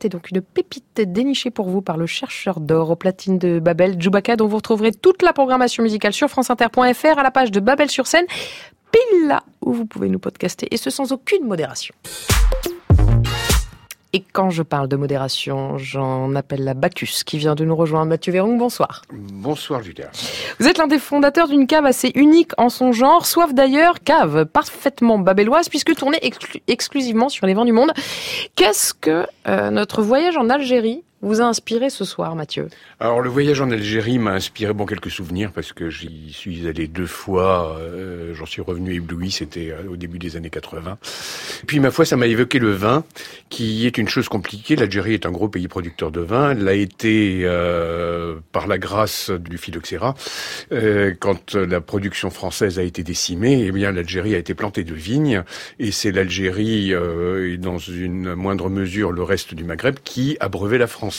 était 0.00 0.08
donc 0.08 0.30
une 0.30 0.40
pépite 0.40 1.02
dénichée 1.02 1.50
pour 1.50 1.68
vous 1.68 1.82
par 1.82 1.98
le 1.98 2.06
chercheur 2.06 2.58
d'or 2.60 2.90
aux 2.90 2.96
platines 2.96 3.38
de 3.38 3.58
Babel, 3.58 4.00
Djoubaka, 4.00 4.36
dont 4.36 4.46
vous 4.46 4.56
retrouverez 4.56 4.92
toute 4.92 5.20
la 5.22 5.34
programmation 5.34 5.82
musicale 5.82 6.14
sur 6.14 6.30
franceinter.fr 6.30 7.18
à 7.18 7.22
la 7.22 7.30
page 7.30 7.50
de 7.50 7.60
Babel 7.60 7.90
sur 7.90 8.06
scène, 8.06 8.24
pile 8.90 9.28
là 9.28 9.42
où 9.60 9.74
vous 9.74 9.84
pouvez 9.84 10.08
nous 10.08 10.18
podcaster, 10.18 10.68
et 10.70 10.78
ce 10.78 10.88
sans 10.88 11.12
aucune 11.12 11.46
modération. 11.46 11.94
Et 14.12 14.24
quand 14.32 14.50
je 14.50 14.64
parle 14.64 14.88
de 14.88 14.96
modération, 14.96 15.78
j'en 15.78 16.34
appelle 16.34 16.64
la 16.64 16.74
Bacchus 16.74 17.22
qui 17.24 17.38
vient 17.38 17.54
de 17.54 17.64
nous 17.64 17.76
rejoindre. 17.76 18.06
Mathieu 18.06 18.32
Véron, 18.32 18.56
bonsoir. 18.56 19.02
Bonsoir 19.12 19.84
Julia. 19.84 20.10
Vous 20.58 20.66
êtes 20.66 20.78
l'un 20.78 20.88
des 20.88 20.98
fondateurs 20.98 21.46
d'une 21.46 21.68
cave 21.68 21.86
assez 21.86 22.10
unique 22.16 22.50
en 22.58 22.70
son 22.70 22.90
genre, 22.90 23.24
soif 23.24 23.54
d'ailleurs, 23.54 24.00
cave 24.00 24.46
parfaitement 24.46 25.20
babelloise 25.20 25.68
puisque 25.68 25.94
tournée 25.94 26.18
exclu- 26.24 26.60
exclusivement 26.66 27.28
sur 27.28 27.46
les 27.46 27.54
vents 27.54 27.64
du 27.64 27.70
monde. 27.72 27.92
Qu'est-ce 28.56 28.94
que 28.94 29.26
euh, 29.46 29.70
notre 29.70 30.02
voyage 30.02 30.36
en 30.36 30.50
Algérie 30.50 31.04
vous 31.22 31.40
a 31.40 31.44
inspiré 31.44 31.90
ce 31.90 32.04
soir, 32.04 32.34
Mathieu? 32.34 32.68
Alors 32.98 33.20
le 33.20 33.28
voyage 33.28 33.60
en 33.60 33.70
Algérie 33.70 34.18
m'a 34.18 34.32
inspiré 34.32 34.72
bon 34.72 34.86
quelques 34.86 35.10
souvenirs 35.10 35.52
parce 35.52 35.72
que 35.72 35.90
j'y 35.90 36.32
suis 36.32 36.66
allé 36.66 36.86
deux 36.86 37.06
fois. 37.06 37.76
euh, 37.78 38.32
J'en 38.34 38.46
suis 38.46 38.62
revenu 38.62 38.94
ébloui. 38.94 39.30
C'était 39.30 39.70
euh, 39.70 39.90
au 39.90 39.96
début 39.96 40.18
des 40.18 40.36
années 40.36 40.48
80. 40.50 40.98
Puis 41.66 41.78
ma 41.80 41.90
foi, 41.90 42.04
ça 42.06 42.16
m'a 42.16 42.26
évoqué 42.26 42.58
le 42.58 42.70
vin, 42.70 43.04
qui 43.50 43.86
est 43.86 43.98
une 43.98 44.08
chose 44.08 44.28
compliquée. 44.28 44.76
L'Algérie 44.76 45.12
est 45.14 45.26
un 45.26 45.30
gros 45.30 45.48
pays 45.48 45.68
producteur 45.68 46.10
de 46.10 46.20
vin. 46.20 46.52
Elle 46.52 46.64
l'a 46.64 46.74
été 46.74 47.42
euh, 47.44 48.36
par 48.52 48.66
la 48.66 48.78
grâce 48.78 49.30
du 49.30 49.58
phylloxéra. 49.58 50.14
Euh, 50.72 51.12
quand 51.18 51.54
la 51.54 51.80
production 51.82 52.30
française 52.30 52.78
a 52.78 52.82
été 52.82 53.02
décimée, 53.02 53.64
eh 53.66 53.72
bien 53.72 53.92
l'Algérie 53.92 54.34
a 54.34 54.38
été 54.38 54.54
plantée 54.54 54.84
de 54.84 54.94
vignes 54.94 55.42
et 55.78 55.92
c'est 55.92 56.12
l'Algérie 56.12 56.92
et 56.92 57.56
dans 57.58 57.78
une 57.78 58.34
moindre 58.34 58.70
mesure 58.70 59.12
le 59.12 59.22
reste 59.22 59.54
du 59.54 59.64
Maghreb 59.64 59.96
qui 60.02 60.36
abreuvait 60.40 60.78
la 60.78 60.86
France. 60.86 61.09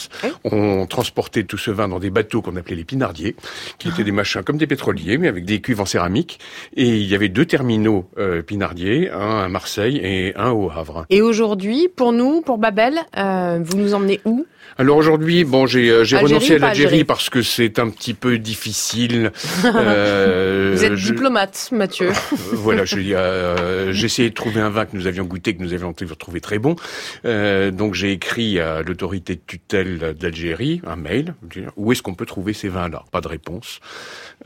On 0.44 0.86
transportait 0.86 1.44
tout 1.44 1.58
ce 1.58 1.70
vin 1.70 1.88
dans 1.88 1.98
des 1.98 2.10
bateaux 2.10 2.42
qu'on 2.42 2.56
appelait 2.56 2.76
les 2.76 2.84
pinardiers, 2.84 3.36
qui 3.78 3.88
étaient 3.88 4.04
des 4.04 4.12
machins 4.12 4.42
comme 4.42 4.58
des 4.58 4.66
pétroliers, 4.66 5.18
mais 5.18 5.28
avec 5.28 5.44
des 5.44 5.60
cuves 5.60 5.80
en 5.80 5.86
céramique. 5.86 6.38
Et 6.76 6.86
il 6.86 7.06
y 7.06 7.14
avait 7.14 7.28
deux 7.28 7.46
terminaux 7.46 8.08
euh, 8.18 8.42
pinardiers, 8.42 9.10
un 9.10 9.40
à 9.44 9.48
Marseille 9.48 10.00
et 10.02 10.34
un 10.36 10.50
au 10.50 10.70
Havre. 10.70 11.06
Et 11.10 11.22
aujourd'hui, 11.22 11.88
pour 11.94 12.12
nous, 12.12 12.40
pour 12.42 12.58
Babel, 12.58 12.94
euh, 13.16 13.60
vous 13.62 13.76
nous 13.76 13.94
emmenez 13.94 14.20
où? 14.24 14.46
Alors 14.78 14.96
aujourd'hui, 14.96 15.44
bon, 15.44 15.66
j'ai 15.66 15.90
euh, 15.90 16.02
renoncé 16.02 16.54
à 16.54 16.58
l'Algérie 16.58 16.84
Algérie? 16.86 17.04
parce 17.04 17.28
que 17.28 17.42
c'est 17.42 17.78
un 17.78 17.90
petit 17.90 18.14
peu 18.14 18.38
difficile. 18.38 19.32
Euh, 19.64 20.72
Vous 20.74 20.84
êtes 20.84 20.96
je- 20.96 21.12
diplomate, 21.12 21.68
Mathieu. 21.72 22.10
Voilà, 22.52 22.84
euh, 22.92 23.92
j'ai 23.92 24.06
essayé 24.06 24.28
de 24.30 24.34
trouver 24.34 24.60
un 24.60 24.70
vin 24.70 24.86
que 24.86 24.96
nous 24.96 25.06
avions 25.06 25.24
goûté, 25.24 25.54
que 25.54 25.62
nous 25.62 25.72
avions 25.72 25.92
trouvé 25.92 26.40
très 26.40 26.58
bon. 26.58 26.76
Donc 27.24 27.94
j'ai 27.94 28.12
écrit 28.12 28.60
à 28.60 28.82
l'autorité 28.82 29.34
de 29.34 29.40
tutelle 29.46 29.81
d'Algérie 29.84 30.80
un 30.86 30.96
mail. 30.96 31.34
Où 31.76 31.92
est-ce 31.92 32.02
qu'on 32.02 32.14
peut 32.14 32.26
trouver 32.26 32.52
ces 32.52 32.68
vins-là? 32.68 33.04
Pas 33.10 33.20
de 33.20 33.28
réponse. 33.28 33.80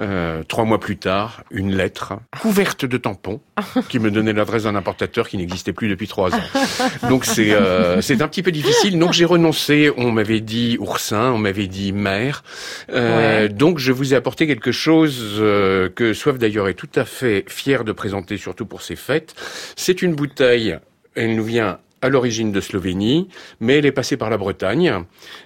Euh, 0.00 0.42
trois 0.42 0.64
mois 0.64 0.78
plus 0.78 0.98
tard, 0.98 1.42
une 1.50 1.74
lettre 1.74 2.14
couverte 2.40 2.84
de 2.84 2.98
tampons 2.98 3.40
qui 3.88 3.98
me 3.98 4.10
donnait 4.10 4.32
l'adresse 4.32 4.64
d'un 4.64 4.74
importateur 4.74 5.28
qui 5.28 5.38
n'existait 5.38 5.72
plus 5.72 5.88
depuis 5.88 6.06
trois 6.06 6.34
ans. 6.34 7.08
Donc 7.08 7.24
c'est 7.24 7.52
euh, 7.52 8.00
c'est 8.02 8.20
un 8.20 8.28
petit 8.28 8.42
peu 8.42 8.52
difficile. 8.52 8.98
Donc 8.98 9.12
j'ai 9.12 9.24
renoncé. 9.24 9.90
On 9.96 10.12
m'avait 10.12 10.40
dit 10.40 10.76
oursin, 10.80 11.32
on 11.32 11.38
m'avait 11.38 11.66
dit 11.66 11.92
mer. 11.92 12.42
Euh, 12.90 13.48
Donc 13.48 13.78
je 13.78 13.92
vous 13.92 14.12
ai 14.12 14.16
apporté 14.16 14.46
quelque 14.46 14.72
chose 14.72 15.38
euh, 15.38 15.88
que 15.88 16.12
Soif 16.12 16.38
d'ailleurs 16.38 16.68
est 16.68 16.74
tout 16.74 16.88
à 16.94 17.04
fait 17.04 17.44
fier 17.48 17.84
de 17.84 17.92
présenter, 17.92 18.36
surtout 18.36 18.66
pour 18.66 18.82
ses 18.82 18.96
fêtes. 18.96 19.34
C'est 19.76 20.02
une 20.02 20.14
bouteille. 20.14 20.78
Elle 21.14 21.34
nous 21.34 21.44
vient 21.44 21.78
à 22.06 22.08
l'origine 22.08 22.50
de 22.52 22.60
Slovénie, 22.60 23.28
mais 23.60 23.78
elle 23.78 23.86
est 23.86 23.92
passée 23.92 24.16
par 24.16 24.30
la 24.30 24.38
Bretagne. 24.38 25.04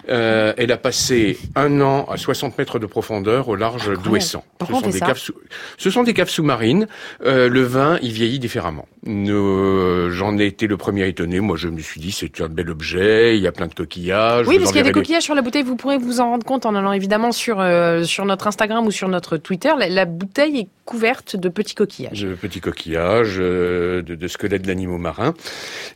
Euh, 0.09 0.53
elle 0.57 0.71
a 0.71 0.77
passé 0.77 1.37
un 1.55 1.81
an 1.81 2.05
à 2.09 2.17
60 2.17 2.57
mètres 2.57 2.79
de 2.79 2.85
profondeur 2.85 3.49
au 3.49 3.55
large 3.55 3.91
d'Ouessant. 4.03 4.43
Ce 4.61 4.67
sont, 4.67 4.81
des 4.89 4.99
caves 4.99 5.17
sous- 5.17 5.33
ce 5.77 5.89
sont 5.89 6.03
des 6.03 6.13
caves 6.13 6.29
sous-marines. 6.29 6.87
Euh, 7.25 7.49
le 7.49 7.61
vin, 7.63 7.97
il 8.01 8.11
vieillit 8.11 8.39
différemment. 8.39 8.87
Euh, 9.07 10.09
J'en 10.11 10.37
ai 10.37 10.45
été 10.45 10.67
le 10.67 10.77
premier 10.77 11.07
étonné. 11.07 11.39
Moi, 11.39 11.57
je 11.57 11.67
me 11.67 11.79
suis 11.79 11.99
dit, 11.99 12.11
c'est 12.11 12.41
un 12.41 12.47
bel 12.47 12.69
objet. 12.69 13.35
Il 13.37 13.41
y 13.43 13.47
a 13.47 13.51
plein 13.51 13.67
de 13.67 13.73
coquillages. 13.73 14.47
Oui, 14.47 14.57
parce 14.59 14.71
qu'il 14.71 14.77
y 14.77 14.81
a 14.81 14.85
des 14.87 14.91
coquillages 14.91 15.23
sur 15.23 15.35
la 15.35 15.41
bouteille. 15.41 15.63
Vous 15.63 15.75
pourrez 15.75 15.97
vous 15.97 16.19
en 16.19 16.29
rendre 16.31 16.45
compte 16.45 16.65
en 16.65 16.75
allant 16.75 16.93
évidemment 16.93 17.31
sur, 17.31 17.63
sur 18.03 18.25
notre 18.25 18.47
Instagram 18.47 18.85
ou 18.85 18.91
sur 18.91 19.07
notre 19.09 19.37
Twitter. 19.37 19.69
La, 19.77 19.89
la 19.89 20.05
bouteille 20.05 20.59
est 20.59 20.67
couverte 20.85 21.35
de 21.35 21.49
petits 21.49 21.75
coquillages. 21.75 22.21
de 22.23 22.35
petits 22.35 22.59
coquillages, 22.61 23.37
de, 23.37 24.03
de 24.03 24.27
squelettes 24.27 24.63
d'animaux 24.63 24.97
marins. 24.97 25.33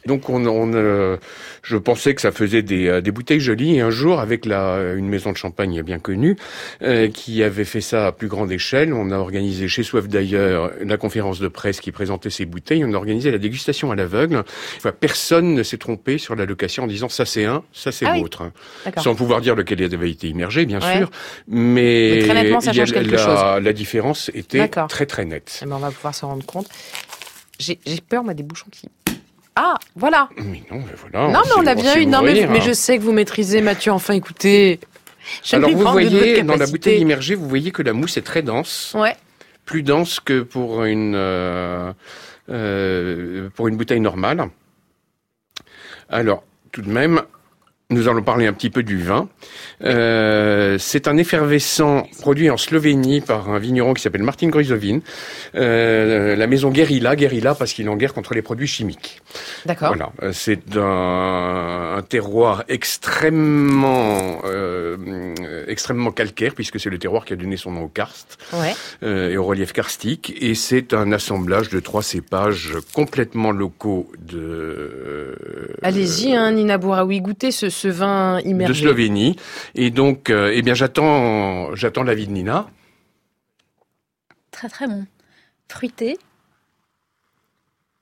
Donc 0.05 0.29
on, 0.29 0.45
on 0.55 0.73
euh, 0.73 1.17
je 1.63 1.77
pensais 1.77 2.13
que 2.15 2.21
ça 2.21 2.31
faisait 2.31 2.61
des, 2.61 2.87
euh, 2.87 3.01
des 3.01 3.11
bouteilles 3.11 3.39
jolies. 3.39 3.75
Et 3.77 3.81
un 3.81 3.89
jour, 3.89 4.19
avec 4.19 4.45
la, 4.45 4.93
une 4.95 5.07
maison 5.07 5.31
de 5.31 5.37
champagne 5.37 5.81
bien 5.81 5.99
connue, 5.99 6.35
euh, 6.81 7.07
qui 7.09 7.43
avait 7.43 7.65
fait 7.65 7.81
ça 7.81 8.07
à 8.07 8.11
plus 8.11 8.27
grande 8.27 8.51
échelle, 8.51 8.93
on 8.93 9.11
a 9.11 9.17
organisé 9.17 9.67
chez 9.67 9.83
Soif 9.83 10.07
d'ailleurs 10.07 10.71
la 10.83 10.97
conférence 10.97 11.39
de 11.39 11.47
presse 11.47 11.79
qui 11.79 11.91
présentait 11.91 12.29
ces 12.29 12.45
bouteilles. 12.45 12.83
On 12.85 12.93
a 12.93 12.97
organisé 12.97 13.31
la 13.31 13.37
dégustation 13.37 13.91
à 13.91 13.95
l'aveugle. 13.95 14.43
Enfin, 14.77 14.91
personne 14.91 15.53
ne 15.53 15.63
s'est 15.63 15.77
trompé 15.77 16.17
sur 16.17 16.35
la 16.35 16.45
location 16.45 16.83
en 16.83 16.87
disant 16.87 17.09
ça 17.09 17.25
c'est 17.25 17.45
un, 17.45 17.63
ça 17.73 17.91
c'est 17.91 18.05
Ah 18.05 18.17
l'autre. 18.17 18.51
D'accord. 18.83 19.03
Sans 19.03 19.15
pouvoir 19.15 19.41
dire 19.41 19.55
lequel 19.55 19.81
avait 19.93 20.09
été 20.11 20.27
immergé, 20.27 20.65
bien 20.65 20.79
Ouais. 20.79 20.97
sûr. 20.97 21.11
Mais, 21.47 22.11
Mais 22.15 22.23
très 22.23 22.33
nettement, 22.33 22.61
ça 22.61 22.73
change 22.73 22.91
quelque 22.91 23.11
la, 23.11 23.17
chose. 23.17 23.63
La 23.63 23.73
différence 23.73 24.31
était 24.33 24.67
très 24.89 25.05
très 25.05 25.25
nette. 25.25 25.59
Eh 25.61 25.65
ben, 25.65 25.75
on 25.75 25.79
va 25.79 25.91
pouvoir 25.91 26.15
se 26.15 26.25
rendre 26.25 26.45
compte. 26.45 26.67
J'ai 27.59 27.79
j'ai 27.85 28.01
peur, 28.01 28.23
moi, 28.23 28.33
des 28.33 28.43
bouchons 28.43 28.67
qui. 28.71 28.87
Ah, 29.55 29.75
voilà. 29.95 30.29
Mais 30.37 30.63
non, 30.69 30.83
mais 30.85 30.93
voilà. 30.97 31.31
non, 31.31 31.41
mais 31.45 31.51
on 31.57 31.61
l'a 31.61 31.75
bien 31.75 31.97
eu. 31.97 32.05
Non, 32.05 32.21
mais, 32.21 32.43
hein. 32.43 32.59
je 32.61 32.73
sais 32.73 32.97
que 32.97 33.03
vous 33.03 33.13
maîtrisez, 33.13 33.61
Mathieu. 33.61 33.91
Enfin, 33.91 34.13
écoutez. 34.13 34.79
Alors 35.53 35.71
vous 35.71 35.91
voyez, 35.91 36.43
dans 36.43 36.55
la 36.55 36.67
bouteille 36.67 37.01
immergée, 37.01 37.35
vous 37.35 37.47
voyez 37.47 37.71
que 37.71 37.81
la 37.81 37.93
mousse 37.93 38.17
est 38.17 38.21
très 38.21 38.41
dense, 38.41 38.93
Ouais. 38.95 39.15
plus 39.65 39.81
dense 39.81 40.19
que 40.19 40.41
pour 40.41 40.83
une 40.83 41.15
euh, 41.15 41.91
euh, 42.49 43.49
pour 43.55 43.67
une 43.67 43.75
bouteille 43.77 44.01
normale. 44.01 44.49
Alors, 46.09 46.43
tout 46.71 46.81
de 46.83 46.89
même, 46.91 47.21
nous 47.91 48.07
allons 48.07 48.23
parler 48.23 48.47
un 48.47 48.53
petit 48.53 48.69
peu 48.71 48.81
du 48.83 48.97
vin. 48.97 49.29
Euh, 49.83 50.77
c'est 50.79 51.07
un 51.07 51.17
effervescent 51.17 52.07
produit 52.19 52.49
en 52.49 52.57
Slovénie 52.57 53.21
par 53.21 53.49
un 53.49 53.59
vigneron 53.59 53.93
qui 53.93 54.01
s'appelle 54.01 54.23
Martin 54.23 54.47
Gruzovin. 54.47 54.99
Euh, 55.53 56.35
la 56.35 56.47
maison 56.47 56.71
Guerilla, 56.71 57.15
Guerilla 57.15 57.53
parce 57.53 57.73
qu'il 57.73 57.85
est 57.85 57.89
en 57.89 57.95
guerre 57.95 58.13
contre 58.13 58.33
les 58.33 58.41
produits 58.41 58.67
chimiques. 58.67 59.21
D'accord. 59.65 59.89
Voilà, 59.89 60.11
Euh, 60.23 60.31
c'est 60.33 60.75
un, 60.77 61.95
un 61.97 62.01
terroir 62.01 62.63
extrêmement 62.67 64.41
euh, 64.45 64.95
extrêmement 65.67 66.11
calcaire 66.11 66.53
puisque 66.55 66.79
c'est 66.79 66.89
le 66.89 66.97
terroir 66.97 67.25
qui 67.25 67.33
a 67.33 67.35
donné 67.35 67.57
son 67.57 67.71
nom 67.71 67.83
au 67.83 67.87
karst 67.87 68.37
Ouais. 68.53 68.73
euh, 69.03 69.29
et 69.31 69.37
au 69.37 69.43
relief 69.43 69.73
karstique 69.73 70.33
et 70.39 70.55
c'est 70.55 70.93
un 70.93 71.11
assemblage 71.11 71.69
de 71.69 71.79
trois 71.79 72.01
cépages 72.03 72.73
complètement 72.93 73.51
locaux 73.51 74.11
de 74.19 75.35
Allez-y, 75.83 76.35
hein, 76.35 76.51
Nina 76.51 76.77
Bouraoui, 76.77 77.21
goûtez 77.21 77.51
ce, 77.51 77.69
ce 77.75 77.87
vin 77.87 78.37
de 78.37 78.47
immergé. 78.47 78.81
Slovénie 78.81 79.35
et 79.75 79.91
donc 79.91 80.29
euh, 80.29 80.51
eh 80.53 80.61
bien 80.61 80.73
j'attends 80.73 81.75
j'attends 81.75 82.03
l'avis 82.03 82.27
de 82.27 82.31
Nina. 82.31 82.67
Très 84.51 84.69
très 84.69 84.87
bon. 84.87 85.05
Fruité. 85.67 86.17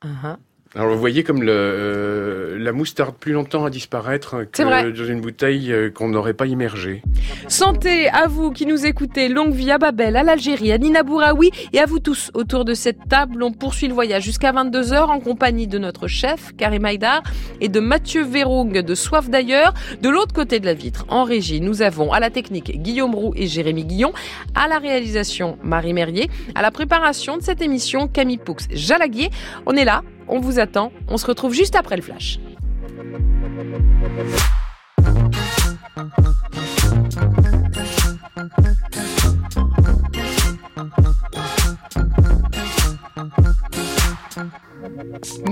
Uh-huh. 0.04 0.38
Alors 0.76 0.92
vous 0.92 1.00
voyez 1.00 1.24
comme 1.24 1.44
le, 1.44 1.52
euh, 1.52 2.58
la 2.58 2.72
mousse 2.72 2.96
tarde 2.96 3.14
plus 3.20 3.32
longtemps 3.32 3.64
à 3.64 3.70
disparaître 3.70 4.38
vrai. 4.38 4.48
que 4.52 4.90
dans 4.90 5.06
une 5.06 5.22
bouteille 5.22 5.72
euh, 5.72 5.92
qu'on 5.92 6.10
n'aurait 6.10 6.34
pas 6.34 6.48
immergée. 6.48 7.04
Santé 7.48 8.10
à 8.10 8.28
vous 8.28 8.50
qui 8.50 8.66
nous 8.66 8.88
écoutez. 8.88 9.30
Longue 9.30 9.54
vie 9.54 9.70
à 9.70 9.78
Babel, 9.78 10.16
à 10.16 10.24
l'Algérie, 10.24 10.72
à 10.72 10.80
Nina 10.80 11.04
Bouraoui 11.04 11.52
et 11.74 11.80
à 11.80 11.86
vous 11.86 12.00
tous 12.00 12.32
autour 12.34 12.66
de 12.66 12.74
cette 12.74 13.08
table. 13.08 13.44
On 13.44 13.52
poursuit 13.52 13.88
le 13.88 13.94
voyage 13.94 14.24
jusqu'à 14.24 14.52
22h 14.52 15.04
en 15.04 15.20
compagnie 15.20 15.68
de 15.68 15.78
notre 15.78 16.08
chef, 16.08 16.56
Karim 16.58 16.86
Haïdar, 16.86 17.22
et 17.62 17.70
de 17.70 17.80
Mathieu 17.80 18.24
Véroung 18.24 18.72
de 18.72 18.96
Soif 18.96 19.30
d'ailleurs. 19.30 19.76
De 20.02 20.10
l'autre 20.10 20.34
côté 20.34 20.60
de 20.60 20.66
la 20.66 20.74
vitre, 20.74 21.06
en 21.08 21.24
régie, 21.24 21.62
nous 21.62 21.84
avons 21.84 22.12
à 22.12 22.20
la 22.20 22.32
technique 22.32 22.82
Guillaume 22.82 23.14
Roux 23.14 23.34
et 23.36 23.46
Jérémy 23.46 23.86
Guillon, 23.86 24.12
à 24.56 24.68
la 24.68 24.80
réalisation 24.80 25.60
Marie 25.64 25.94
Merrier, 25.94 26.32
à 26.56 26.64
la 26.64 26.72
préparation 26.72 27.38
de 27.38 27.44
cette 27.44 27.62
émission 27.62 28.08
Camille 28.08 28.40
Poux 28.40 28.58
Jalaguier. 28.72 29.30
On 29.68 29.76
est 29.76 29.86
là, 29.86 30.02
on 30.28 30.40
vous 30.40 30.60
attend, 30.60 30.92
on 31.08 31.18
se 31.18 31.26
retrouve 31.26 31.54
juste 31.54 31.76
après 31.76 31.96
le 31.96 32.02
flash. 32.02 32.40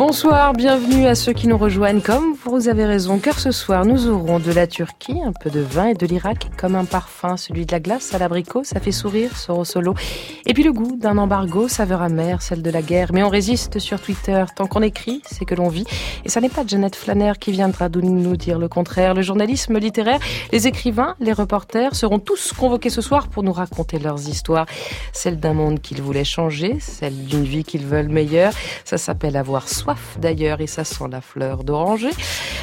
Bonsoir, 0.03 0.53
bienvenue 0.53 1.05
à 1.05 1.13
ceux 1.13 1.31
qui 1.31 1.47
nous 1.47 1.59
rejoignent. 1.59 2.01
Comme 2.01 2.33
vous 2.45 2.69
avez 2.69 2.85
raison, 2.85 3.19
car 3.19 3.37
ce 3.37 3.51
soir 3.51 3.85
nous 3.85 4.07
aurons 4.07 4.39
de 4.39 4.51
la 4.51 4.65
Turquie, 4.65 5.19
un 5.23 5.31
peu 5.31 5.51
de 5.51 5.59
vin 5.59 5.89
et 5.89 5.93
de 5.93 6.07
l'Irak, 6.07 6.49
comme 6.57 6.73
un 6.73 6.85
parfum, 6.85 7.37
celui 7.37 7.67
de 7.67 7.71
la 7.71 7.79
glace 7.79 8.11
à 8.15 8.17
l'abricot, 8.17 8.63
ça 8.63 8.79
fait 8.79 8.91
sourire, 8.91 9.37
Soro 9.37 9.63
Solo. 9.63 9.93
Et 10.47 10.55
puis 10.55 10.63
le 10.63 10.73
goût 10.73 10.97
d'un 10.97 11.19
embargo, 11.19 11.67
saveur 11.67 12.01
amère, 12.01 12.41
celle 12.41 12.63
de 12.63 12.71
la 12.71 12.81
guerre. 12.81 13.11
Mais 13.13 13.21
on 13.21 13.29
résiste 13.29 13.77
sur 13.77 14.01
Twitter. 14.01 14.43
Tant 14.55 14.65
qu'on 14.65 14.81
écrit, 14.81 15.21
c'est 15.23 15.45
que 15.45 15.53
l'on 15.53 15.67
vit. 15.67 15.85
Et 16.25 16.29
ça 16.29 16.41
n'est 16.41 16.49
pas 16.49 16.63
Janet 16.65 16.95
Flanner 16.95 17.33
qui 17.39 17.51
viendra 17.51 17.87
nous 17.89 18.35
dire 18.35 18.57
le 18.57 18.67
contraire. 18.67 19.13
Le 19.13 19.21
journalisme 19.21 19.77
littéraire, 19.77 20.19
les 20.51 20.65
écrivains, 20.65 21.15
les 21.19 21.31
reporters 21.31 21.93
seront 21.93 22.17
tous 22.17 22.53
convoqués 22.53 22.89
ce 22.89 23.01
soir 23.01 23.27
pour 23.27 23.43
nous 23.43 23.53
raconter 23.53 23.99
leurs 23.99 24.27
histoires. 24.27 24.65
Celle 25.13 25.39
d'un 25.39 25.53
monde 25.53 25.79
qu'ils 25.79 26.01
voulaient 26.01 26.23
changer, 26.23 26.77
celle 26.79 27.25
d'une 27.25 27.43
vie 27.43 27.63
qu'ils 27.63 27.85
veulent 27.85 28.09
meilleure. 28.09 28.53
Ça 28.83 28.97
s'appelle 28.97 29.37
avoir 29.37 29.69
soif 29.69 29.90
soif 29.91 30.17
d'ailleurs 30.19 30.61
et 30.61 30.67
ça 30.67 30.83
sent 30.83 31.05
la 31.11 31.21
fleur 31.21 31.63
d'oranger. 31.63 32.11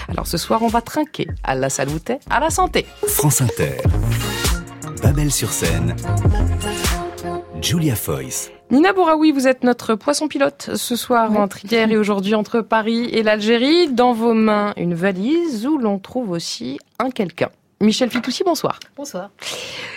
Alors 0.08 0.26
ce 0.26 0.36
soir, 0.36 0.62
on 0.62 0.68
va 0.68 0.80
trinquer 0.80 1.28
à 1.44 1.54
la 1.54 1.68
saluté, 1.70 2.18
à 2.30 2.40
la 2.40 2.50
santé. 2.50 2.86
France 3.06 3.40
Inter. 3.40 3.76
Babel 5.02 5.30
sur 5.30 5.50
scène. 5.50 5.94
Julia 7.60 7.96
Foyce. 7.96 8.50
Nina 8.70 8.92
Bouraoui, 8.92 9.32
vous 9.32 9.48
êtes 9.48 9.64
notre 9.64 9.94
poisson 9.94 10.28
pilote 10.28 10.70
ce 10.74 10.96
soir 10.96 11.32
entre 11.36 11.64
hier 11.64 11.90
et 11.90 11.96
aujourd'hui 11.96 12.34
entre 12.34 12.60
Paris 12.60 13.08
et 13.12 13.22
l'Algérie. 13.22 13.88
Dans 13.88 14.12
vos 14.12 14.34
mains, 14.34 14.74
une 14.76 14.94
valise 14.94 15.66
où 15.66 15.78
l'on 15.78 15.98
trouve 15.98 16.30
aussi 16.30 16.78
un 16.98 17.10
quelqu'un. 17.10 17.48
Michel 17.80 18.10
Fitoussi, 18.10 18.42
bonsoir. 18.44 18.80
Bonsoir. 18.96 19.30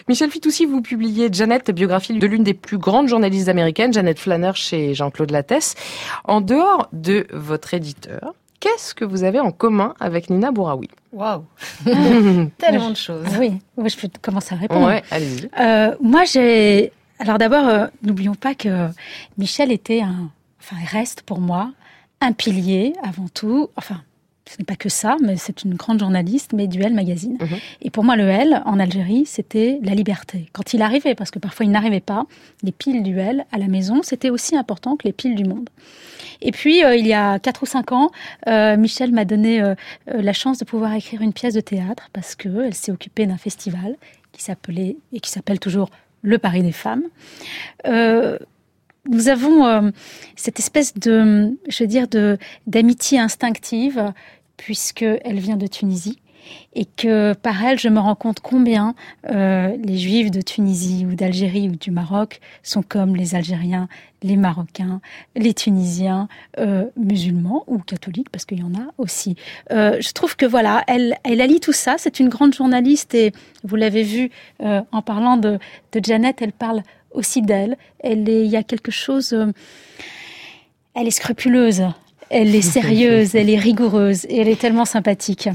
Michel 0.07 0.29
Fitoussi, 0.29 0.65
vous 0.65 0.81
publiez 0.81 1.29
Janet, 1.31 1.71
biographie 1.71 2.13
de 2.13 2.27
l'une 2.27 2.43
des 2.43 2.53
plus 2.53 2.77
grandes 2.77 3.07
journalistes 3.07 3.47
américaines, 3.47 3.91
Janet 3.91 4.19
Flanner 4.19 4.51
chez 4.53 4.93
Jean-Claude 4.93 5.31
Lattès. 5.31 5.73
En 6.23 6.41
dehors 6.41 6.87
de 6.93 7.25
votre 7.31 7.73
éditeur, 7.73 8.35
qu'est-ce 8.59 8.93
que 8.93 9.03
vous 9.03 9.23
avez 9.23 9.39
en 9.39 9.51
commun 9.51 9.95
avec 9.99 10.29
Nina 10.29 10.51
Bouraoui? 10.51 10.89
Waouh 11.11 11.43
Tellement 12.59 12.91
de 12.91 12.95
choses. 12.95 13.25
Oui, 13.39 13.59
je 13.77 13.97
peux 13.97 14.09
commencer 14.21 14.53
à 14.53 14.59
répondre. 14.59 14.85
Ouais, 14.85 15.01
allez-y. 15.09 15.49
Euh, 15.59 15.95
moi, 16.01 16.23
j'ai. 16.25 16.91
Alors 17.17 17.39
d'abord, 17.39 17.67
euh, 17.67 17.87
n'oublions 18.03 18.35
pas 18.35 18.53
que 18.53 18.87
Michel 19.39 19.71
était 19.71 20.01
un. 20.01 20.29
Enfin, 20.59 20.75
il 20.81 20.87
reste 20.87 21.23
pour 21.23 21.39
moi 21.39 21.71
un 22.19 22.31
pilier 22.31 22.93
avant 23.03 23.27
tout. 23.27 23.69
Enfin, 23.75 24.01
ce 24.51 24.57
n'est 24.59 24.65
pas 24.65 24.75
que 24.75 24.89
ça, 24.89 25.15
mais 25.21 25.37
c'est 25.37 25.63
une 25.63 25.75
grande 25.75 25.99
journaliste, 25.99 26.51
mais 26.53 26.67
du 26.67 26.81
L 26.81 26.93
Magazine. 26.93 27.37
Mhm. 27.39 27.57
Et 27.83 27.89
pour 27.89 28.03
moi, 28.03 28.17
le 28.17 28.27
L, 28.27 28.61
en 28.65 28.79
Algérie, 28.79 29.23
c'était 29.25 29.79
la 29.81 29.93
liberté. 29.93 30.49
Quand 30.51 30.73
il 30.73 30.81
arrivait, 30.81 31.15
parce 31.15 31.31
que 31.31 31.39
parfois 31.39 31.65
il 31.65 31.71
n'arrivait 31.71 32.01
pas, 32.01 32.25
les 32.61 32.73
piles 32.73 33.01
du 33.01 33.17
L 33.17 33.45
à 33.53 33.57
la 33.57 33.67
maison, 33.67 34.01
c'était 34.03 34.29
aussi 34.29 34.57
important 34.57 34.97
que 34.97 35.07
les 35.07 35.13
piles 35.13 35.35
du 35.35 35.45
monde. 35.45 35.69
Et 36.41 36.51
puis, 36.51 36.83
euh, 36.83 36.97
il 36.97 37.07
y 37.07 37.13
a 37.13 37.39
quatre 37.39 37.63
ou 37.63 37.65
cinq 37.65 37.93
ans, 37.93 38.11
euh, 38.47 38.75
Michel 38.75 39.13
m'a 39.13 39.23
donné 39.23 39.61
euh, 39.61 39.73
euh, 40.09 40.21
la 40.21 40.33
chance 40.33 40.57
de 40.57 40.65
pouvoir 40.65 40.93
écrire 40.93 41.21
une 41.21 41.33
pièce 41.33 41.53
de 41.53 41.61
théâtre 41.61 42.09
parce 42.11 42.35
qu'elle 42.35 42.73
s'est 42.73 42.91
occupée 42.91 43.25
d'un 43.27 43.37
festival 43.37 43.95
qui 44.33 44.43
s'appelait 44.43 44.97
et 45.13 45.21
qui 45.21 45.29
s'appelle 45.29 45.59
toujours 45.59 45.89
Le 46.23 46.37
Paris 46.39 46.61
des 46.61 46.73
femmes. 46.73 47.03
Nous 49.09 49.29
avons 49.29 49.65
euh, 49.65 49.89
cette 50.35 50.59
espèce 50.59 50.93
de, 50.93 51.57
je 51.67 51.83
veux 51.83 51.87
dire, 51.87 52.07
de 52.07 52.37
d'amitié 52.67 53.19
instinctive 53.19 54.13
puisque 54.61 55.01
elle 55.01 55.39
vient 55.39 55.57
de 55.57 55.65
Tunisie 55.65 56.19
et 56.73 56.85
que 56.85 57.33
par 57.33 57.63
elle, 57.63 57.79
je 57.79 57.89
me 57.89 57.99
rends 57.99 58.15
compte 58.15 58.41
combien 58.41 58.93
euh, 59.29 59.75
les 59.83 59.97
Juifs 59.97 60.29
de 60.29 60.41
Tunisie 60.41 61.05
ou 61.05 61.15
d'Algérie 61.15 61.67
ou 61.67 61.75
du 61.75 61.89
Maroc 61.89 62.39
sont 62.61 62.83
comme 62.83 63.15
les 63.15 63.33
Algériens, 63.33 63.87
les 64.21 64.37
Marocains, 64.37 65.01
les 65.35 65.55
Tunisiens 65.55 66.27
euh, 66.59 66.85
musulmans 66.95 67.63
ou 67.65 67.79
catholiques, 67.79 68.29
parce 68.29 68.45
qu'il 68.45 68.59
y 68.59 68.63
en 68.63 68.75
a 68.75 68.91
aussi. 68.99 69.35
Euh, 69.71 69.97
je 69.99 70.11
trouve 70.11 70.35
que 70.35 70.45
voilà, 70.45 70.83
elle, 70.87 71.17
elle 71.23 71.41
allie 71.41 71.59
tout 71.59 71.73
ça. 71.73 71.95
C'est 71.97 72.19
une 72.19 72.29
grande 72.29 72.53
journaliste 72.53 73.15
et 73.15 73.33
vous 73.63 73.75
l'avez 73.75 74.03
vu 74.03 74.29
en 74.59 75.01
parlant 75.01 75.37
de, 75.37 75.57
de 75.91 76.03
Janet, 76.03 76.39
elle 76.41 76.53
parle 76.53 76.83
aussi 77.11 77.41
d'elle. 77.41 77.77
Elle 77.99 78.29
il 78.29 78.45
y 78.45 78.57
a 78.57 78.63
quelque 78.63 78.91
chose. 78.91 79.35
elle 80.93 81.07
est 81.07 81.11
scrupuleuse. 81.11 81.83
Elle 82.33 82.55
est 82.55 82.61
sérieuse, 82.61 83.35
elle 83.35 83.49
est 83.49 83.59
rigoureuse 83.59 84.25
et 84.25 84.39
elle 84.39 84.47
est 84.47 84.59
tellement 84.59 84.85
sympathique. 84.85 85.49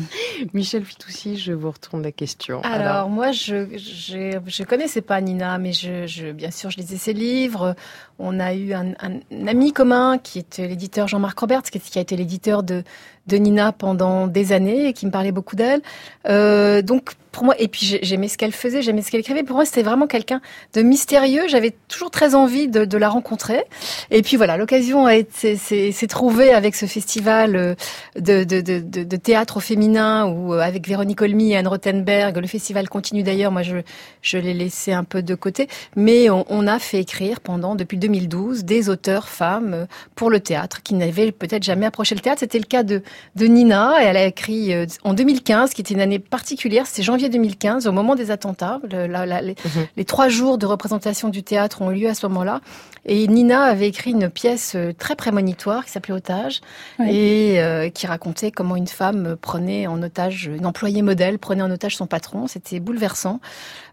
Michel 0.52 0.84
Fitoussi, 0.84 1.38
je 1.38 1.52
vous 1.52 1.70
retourne 1.70 2.02
la 2.02 2.12
question. 2.12 2.60
Alors, 2.62 3.08
moi, 3.08 3.32
je, 3.32 3.66
je 3.76 4.38
je 4.46 4.62
connaissais 4.62 5.00
pas 5.00 5.20
Nina, 5.22 5.56
mais 5.58 5.72
je, 5.72 6.06
je 6.06 6.32
bien 6.32 6.50
sûr 6.50 6.70
je 6.70 6.76
lisais 6.76 6.96
ses 6.98 7.14
livres. 7.14 7.74
On 8.18 8.40
a 8.40 8.54
eu 8.54 8.72
un, 8.72 8.92
un 9.00 9.46
ami 9.46 9.72
commun 9.72 10.18
qui 10.18 10.38
était 10.38 10.66
l'éditeur 10.66 11.06
Jean-Marc 11.08 11.38
Roberts, 11.38 11.62
qui, 11.64 11.98
a 11.98 12.02
été 12.02 12.16
l'éditeur 12.16 12.62
de 12.62 12.82
de 13.26 13.36
Nina 13.38 13.72
pendant 13.72 14.28
des 14.28 14.52
années 14.52 14.86
et 14.88 14.92
qui 14.92 15.04
me 15.04 15.10
parlait 15.10 15.32
beaucoup 15.32 15.56
d'elle. 15.56 15.82
Euh, 16.28 16.80
donc 16.80 17.14
pour 17.32 17.44
moi, 17.44 17.54
et 17.58 17.68
puis 17.68 17.84
j'ai- 17.84 17.98
j'aimais 18.02 18.28
ce 18.28 18.38
qu'elle 18.38 18.52
faisait, 18.52 18.80
j'aimais 18.82 19.02
ce 19.02 19.10
qu'elle 19.10 19.20
écrivait. 19.20 19.42
Pour 19.42 19.56
moi, 19.56 19.64
c'était 19.66 19.82
vraiment 19.82 20.06
quelqu'un 20.06 20.40
de 20.74 20.80
mystérieux. 20.82 21.42
J'avais 21.48 21.74
toujours 21.88 22.10
très 22.10 22.34
envie 22.34 22.68
de, 22.68 22.84
de 22.84 22.96
la 22.96 23.08
rencontrer. 23.10 23.64
Et 24.10 24.22
puis 24.22 24.36
voilà, 24.36 24.56
l'occasion 24.56 25.06
s'est 25.34 26.06
trouvée 26.08 26.52
avec 26.52 26.76
ce 26.76 26.86
festival 26.86 27.56
euh, 27.56 27.74
de, 28.18 28.44
de, 28.44 28.60
de, 28.60 29.16
théâtre 29.16 29.56
au 29.58 29.60
féminin 29.60 30.26
où 30.26 30.54
euh, 30.54 30.60
avec 30.60 30.86
Véronique 30.86 31.20
Olmy 31.20 31.50
et 31.52 31.56
Anne 31.56 31.68
Rothenberg, 31.68 32.38
le 32.38 32.46
festival 32.46 32.88
continue 32.88 33.22
d'ailleurs. 33.24 33.50
Moi, 33.50 33.62
je, 33.62 33.78
je 34.22 34.38
l'ai 34.38 34.54
laissé 34.54 34.92
un 34.92 35.04
peu 35.04 35.20
de 35.22 35.34
côté, 35.34 35.68
mais 35.96 36.30
on, 36.30 36.46
on 36.48 36.66
a 36.68 36.78
fait 36.78 37.00
écrire 37.00 37.40
pendant 37.40 37.74
depuis 37.74 37.98
2012 38.08 38.64
des 38.64 38.88
auteurs 38.88 39.28
femmes 39.28 39.74
euh, 39.74 39.86
pour 40.14 40.30
le 40.30 40.40
théâtre 40.40 40.82
qui 40.82 40.94
n'avaient 40.94 41.32
peut-être 41.32 41.62
jamais 41.62 41.86
approché 41.86 42.14
le 42.14 42.20
théâtre. 42.20 42.40
C'était 42.40 42.58
le 42.58 42.64
cas 42.64 42.82
de, 42.82 43.02
de 43.34 43.46
Nina. 43.46 43.94
Et 44.02 44.04
elle 44.06 44.16
a 44.16 44.24
écrit 44.26 44.72
euh, 44.74 44.86
en 45.04 45.12
2015, 45.14 45.74
qui 45.74 45.80
était 45.80 45.94
une 45.94 46.00
année 46.00 46.18
particulière. 46.18 46.84
C'est 46.86 47.02
janvier 47.02 47.28
2015, 47.28 47.86
au 47.86 47.92
moment 47.92 48.14
des 48.14 48.30
attentats. 48.30 48.80
Le- 48.90 49.06
la- 49.06 49.26
la- 49.26 49.40
les, 49.42 49.54
les 49.96 50.04
trois 50.04 50.28
jours 50.28 50.58
de 50.58 50.66
représentation 50.66 51.28
du 51.28 51.42
théâtre 51.42 51.82
ont 51.82 51.90
eu 51.90 51.96
lieu 51.96 52.08
à 52.08 52.14
ce 52.14 52.26
moment-là. 52.26 52.60
Et 53.08 53.26
Nina 53.28 53.62
avait 53.62 53.88
écrit 53.88 54.10
une 54.10 54.28
pièce 54.30 54.72
euh, 54.74 54.92
très 54.92 55.14
prémonitoire 55.16 55.84
qui 55.84 55.92
s'appelait 55.92 56.14
Otage 56.14 56.60
et 57.08 57.60
euh, 57.60 57.88
qui 57.88 58.06
racontait 58.06 58.50
comment 58.50 58.74
une 58.76 58.88
femme 58.88 59.36
prenait 59.40 59.86
en 59.86 60.02
otage, 60.02 60.50
une 60.52 60.66
employée 60.66 61.02
modèle 61.02 61.38
prenait 61.38 61.62
en 61.62 61.70
otage 61.70 61.96
son 61.96 62.06
patron. 62.06 62.46
C'était 62.48 62.80
bouleversant. 62.80 63.40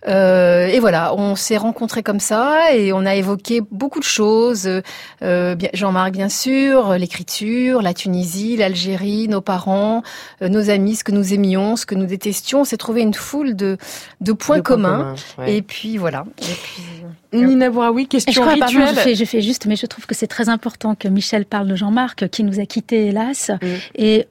Euh, 0.07 0.67
et 0.67 0.79
voilà, 0.79 1.13
on 1.15 1.35
s'est 1.35 1.57
rencontrés 1.57 2.03
comme 2.03 2.19
ça 2.19 2.73
et 2.73 2.91
on 2.91 3.05
a 3.05 3.15
évoqué 3.15 3.61
beaucoup 3.71 3.99
de 3.99 4.02
choses. 4.03 4.69
Euh, 5.21 5.55
bien- 5.55 5.69
Jean-Marc, 5.73 6.11
bien 6.13 6.29
sûr, 6.29 6.93
l'écriture, 6.97 7.81
la 7.81 7.93
Tunisie, 7.93 8.57
l'Algérie, 8.57 9.27
nos 9.27 9.41
parents, 9.41 10.03
euh, 10.41 10.49
nos 10.49 10.69
amis, 10.69 10.95
ce 10.95 11.03
que 11.03 11.11
nous 11.11 11.33
aimions, 11.33 11.75
ce 11.75 11.85
que 11.85 11.95
nous 11.95 12.05
détestions. 12.05 12.61
On 12.61 12.65
s'est 12.65 12.77
trouvé 12.77 13.01
une 13.01 13.13
foule 13.13 13.55
de, 13.55 13.77
de 14.21 14.31
points 14.33 14.57
De 14.57 14.61
communs. 14.61 15.15
ouais. 15.37 15.55
Et 15.57 15.61
puis 15.61 15.97
voilà. 15.97 16.25
Et 16.41 16.43
puis, 16.43 16.83
Nina 17.45 17.69
Bouraoui, 17.69 18.03
je 18.03 18.07
question 18.09 18.45
pardon, 18.45 18.65
rituelle. 18.65 18.95
je 18.95 18.99
fais, 18.99 19.15
je 19.15 19.25
fais 19.25 19.41
juste, 19.41 19.65
mais 19.65 19.75
je 19.75 19.85
trouve 19.85 20.05
que 20.05 20.13
c'est 20.15 20.27
très 20.27 20.49
important 20.49 20.93
que 20.95 21.07
Michel 21.07 21.45
parle 21.45 21.67
de 21.67 21.75
Jean-Marc, 21.75 22.29
qui 22.29 22.43
nous 22.43 22.59
a 22.59 22.65
quittés, 22.65 23.07
hélas. 23.07 23.49
Et 23.95 24.27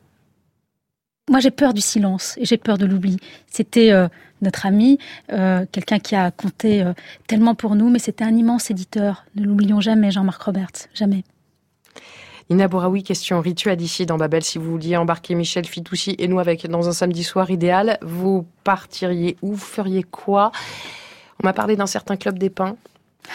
moi, 1.31 1.41
j'ai 1.41 1.51
peur 1.51 1.73
du 1.75 1.81
silence 1.81 2.35
et 2.39 2.45
j'ai 2.45 2.57
peur 2.59 2.79
de 2.79 2.87
l'oubli. 2.87 3.17
C'était 3.51 3.91
euh, 3.93 4.09
notre 4.43 4.67
ami, 4.67 4.99
euh, 5.33 5.65
quelqu'un 5.73 5.99
qui 5.99 6.15
a 6.15 6.31
compté 6.31 6.83
euh, 6.83 6.93
tellement 7.27 7.55
pour 7.55 7.75
nous, 7.75 7.89
mais 7.89 7.99
c'était 7.99 8.25
un 8.25 8.37
immense 8.37 8.71
éditeur. 8.71 9.25
Ne 9.37 9.45
l'oublions 9.45 9.81
jamais, 9.81 10.11
Jean-Marc 10.11 10.43
Roberts, 10.43 10.89
jamais. 10.95 11.25
Nina 12.51 12.69
Bouraoui, 12.69 13.03
question 13.03 13.41
rituelle 13.41 13.81
ici 13.81 14.05
dans 14.05 14.19
Babel. 14.19 14.43
Si 14.43 14.59
vous 14.59 14.71
vouliez 14.71 14.97
embarquer 14.97 15.35
Michel 15.35 15.65
Fitoussi 15.65 16.17
et 16.19 16.29
nous 16.29 16.39
avec 16.39 16.67
dans 16.67 16.89
un 16.89 16.93
samedi 16.93 17.25
soir 17.25 17.51
idéal, 17.51 17.99
vous 18.03 18.47
partiriez 18.65 19.37
où? 19.41 19.53
Vous 19.53 19.57
feriez 19.57 20.03
quoi? 20.03 20.53
On 21.43 21.47
m'a 21.47 21.53
parlé 21.53 21.77
d'un 21.77 21.87
certain 21.87 22.17
club 22.17 22.39
des 22.39 22.51
pins. 22.51 22.77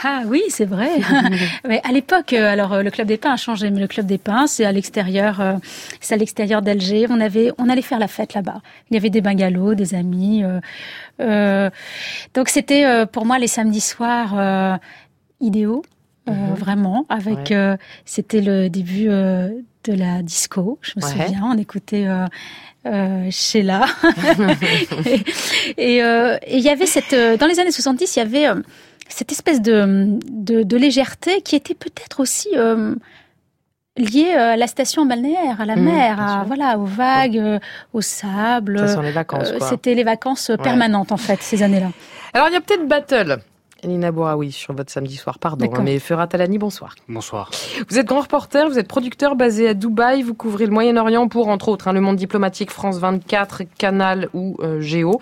Ah 0.04 0.22
oui, 0.28 0.44
c'est 0.50 0.66
vrai. 0.66 0.90
mais 1.68 1.82
à 1.84 1.92
l'époque, 1.92 2.34
euh, 2.34 2.52
alors 2.52 2.74
euh, 2.74 2.84
le 2.84 2.92
club 2.92 3.08
des 3.08 3.18
pins 3.18 3.32
a 3.34 3.38
changé, 3.38 3.70
mais 3.72 3.80
le 3.80 3.88
club 3.88 4.06
des 4.06 4.18
pins, 4.18 4.46
c'est 4.46 4.66
à 4.66 4.72
l'extérieur, 4.72 5.40
euh, 5.42 5.54
c'est 6.02 6.14
à 6.14 6.18
l'extérieur 6.18 6.62
d'Alger. 6.62 7.08
On 7.10 7.20
avait, 7.20 7.52
on 7.58 7.68
allait 7.70 7.82
faire 7.82 7.98
la 8.00 8.08
fête 8.08 8.34
là-bas. 8.34 8.62
Il 8.92 8.96
y 8.96 8.98
avait 8.98 9.10
des 9.10 9.22
bungalows, 9.22 9.74
des 9.76 9.96
amis. 9.96 10.44
euh, 10.44 10.60
euh, 11.20 11.70
donc 12.34 12.50
c'était 12.50 13.06
pour 13.08 13.26
moi 13.26 13.40
les 13.40 13.48
samedis 13.48 13.82
soirs 13.82 14.80
idéaux, 15.42 15.84
Mhm. 16.28 16.54
vraiment. 16.56 17.06
Avec, 17.10 17.50
Ouais. 17.52 17.78
c'était 18.06 18.42
le 18.42 18.70
début 18.70 19.06
de 19.06 19.94
la 19.94 20.22
disco. 20.22 20.78
Je 20.82 20.94
me 20.98 21.04
Ouais. 21.06 21.10
souviens, 21.12 21.44
on 21.46 21.58
écoutait. 21.58 22.06
Euh, 22.86 23.28
Sheila. 23.32 23.86
et 25.78 26.04
euh, 26.04 26.38
il 26.50 26.60
y 26.60 26.70
avait 26.70 26.86
cette, 26.86 27.14
euh, 27.14 27.36
dans 27.38 27.48
les 27.48 27.60
années 27.60 27.72
70, 27.72 28.16
il 28.16 28.20
y 28.20 28.22
avait 28.22 28.48
cette 29.10 29.32
espèce 29.32 29.62
de, 29.62 30.18
de, 30.30 30.64
de 30.64 30.78
légèreté 30.78 31.42
qui 31.42 31.56
était 31.56 31.74
peut-être 31.76 32.20
aussi 32.20 32.50
euh, 32.56 32.96
liée 33.98 34.34
euh, 34.36 34.54
à 34.54 34.58
la 34.58 34.68
station 34.68 35.06
balnéaire, 35.06 35.60
à 35.62 35.66
la 35.66 35.76
Mhm, 35.76 35.84
mer, 35.84 36.22
à, 36.22 36.44
voilà, 36.46 36.78
aux 36.78 36.86
vagues, 36.86 37.38
euh, 37.38 37.60
au 37.94 38.02
sable. 38.02 38.80
Ça 38.80 38.88
sent 38.96 39.02
les 39.04 39.12
vacances, 39.12 39.50
Euh. 39.52 39.58
C'était 39.70 39.96
les 39.96 40.04
vacances 40.04 40.50
Ouais. 40.50 40.58
permanentes 40.58 41.12
en 41.12 41.18
fait 41.18 41.42
ces 41.42 41.64
années-là. 41.64 41.90
Alors 42.34 42.48
il 42.50 42.54
y 42.54 42.58
a 42.58 42.62
peut-être 42.62 42.88
battle. 42.88 43.40
Nina 43.84 44.12
Bouraoui 44.12 44.52
sur 44.52 44.74
votre 44.74 44.92
samedi 44.92 45.16
soir, 45.16 45.40
pardon, 45.40 45.70
hein, 45.74 45.82
mais 45.84 46.00
Ferrat 46.00 46.28
Talani, 46.28 46.58
bonsoir. 46.58 46.96
Bonsoir. 47.08 47.52
Vous 47.90 47.98
êtes 47.98 48.08
grand 48.08 48.22
reporter, 48.22 48.68
vous 48.70 48.80
êtes 48.80 48.88
producteur 48.88 49.36
basé 49.36 49.68
à 49.68 49.74
Dubaï, 49.74 50.24
vous 50.24 50.34
couvrez 50.34 50.66
le 50.66 50.72
Moyen-Orient 50.72 51.28
pour, 51.28 51.48
entre 51.48 51.70
autres, 51.70 51.88
hein, 51.88 51.94
le 51.94 52.02
monde 52.02 52.16
diplomatique, 52.16 52.72
France 52.72 52.98
24, 52.98 53.64
Canal 53.78 54.30
ou 54.34 54.58
euh, 54.60 54.82
Géo. 54.82 55.20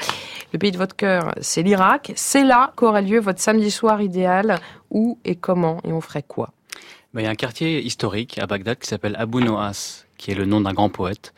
Le 0.53 0.59
pays 0.59 0.71
de 0.71 0.77
votre 0.77 0.95
cœur, 0.95 1.33
c'est 1.41 1.63
l'Irak. 1.63 2.13
C'est 2.15 2.43
là 2.43 2.71
qu'aura 2.75 3.01
lieu 3.01 3.19
votre 3.19 3.39
samedi 3.39 3.71
soir 3.71 4.01
idéal. 4.01 4.59
Où 4.91 5.17
et 5.25 5.35
comment 5.35 5.81
et 5.83 5.91
on 5.91 5.99
ferait 5.99 6.23
quoi? 6.23 6.51
Ben, 7.13 7.21
il 7.21 7.23
y 7.23 7.27
a 7.27 7.31
un 7.31 7.35
quartier 7.35 7.81
historique 7.81 8.37
à 8.39 8.45
Bagdad 8.45 8.77
qui 8.77 8.87
s'appelle 8.87 9.15
Abu 9.17 9.43
Noas, 9.43 10.05
qui 10.17 10.31
est 10.31 10.35
le 10.35 10.45
nom 10.45 10.61
d'un 10.61 10.73
grand 10.73 10.89
poète. 10.89 11.33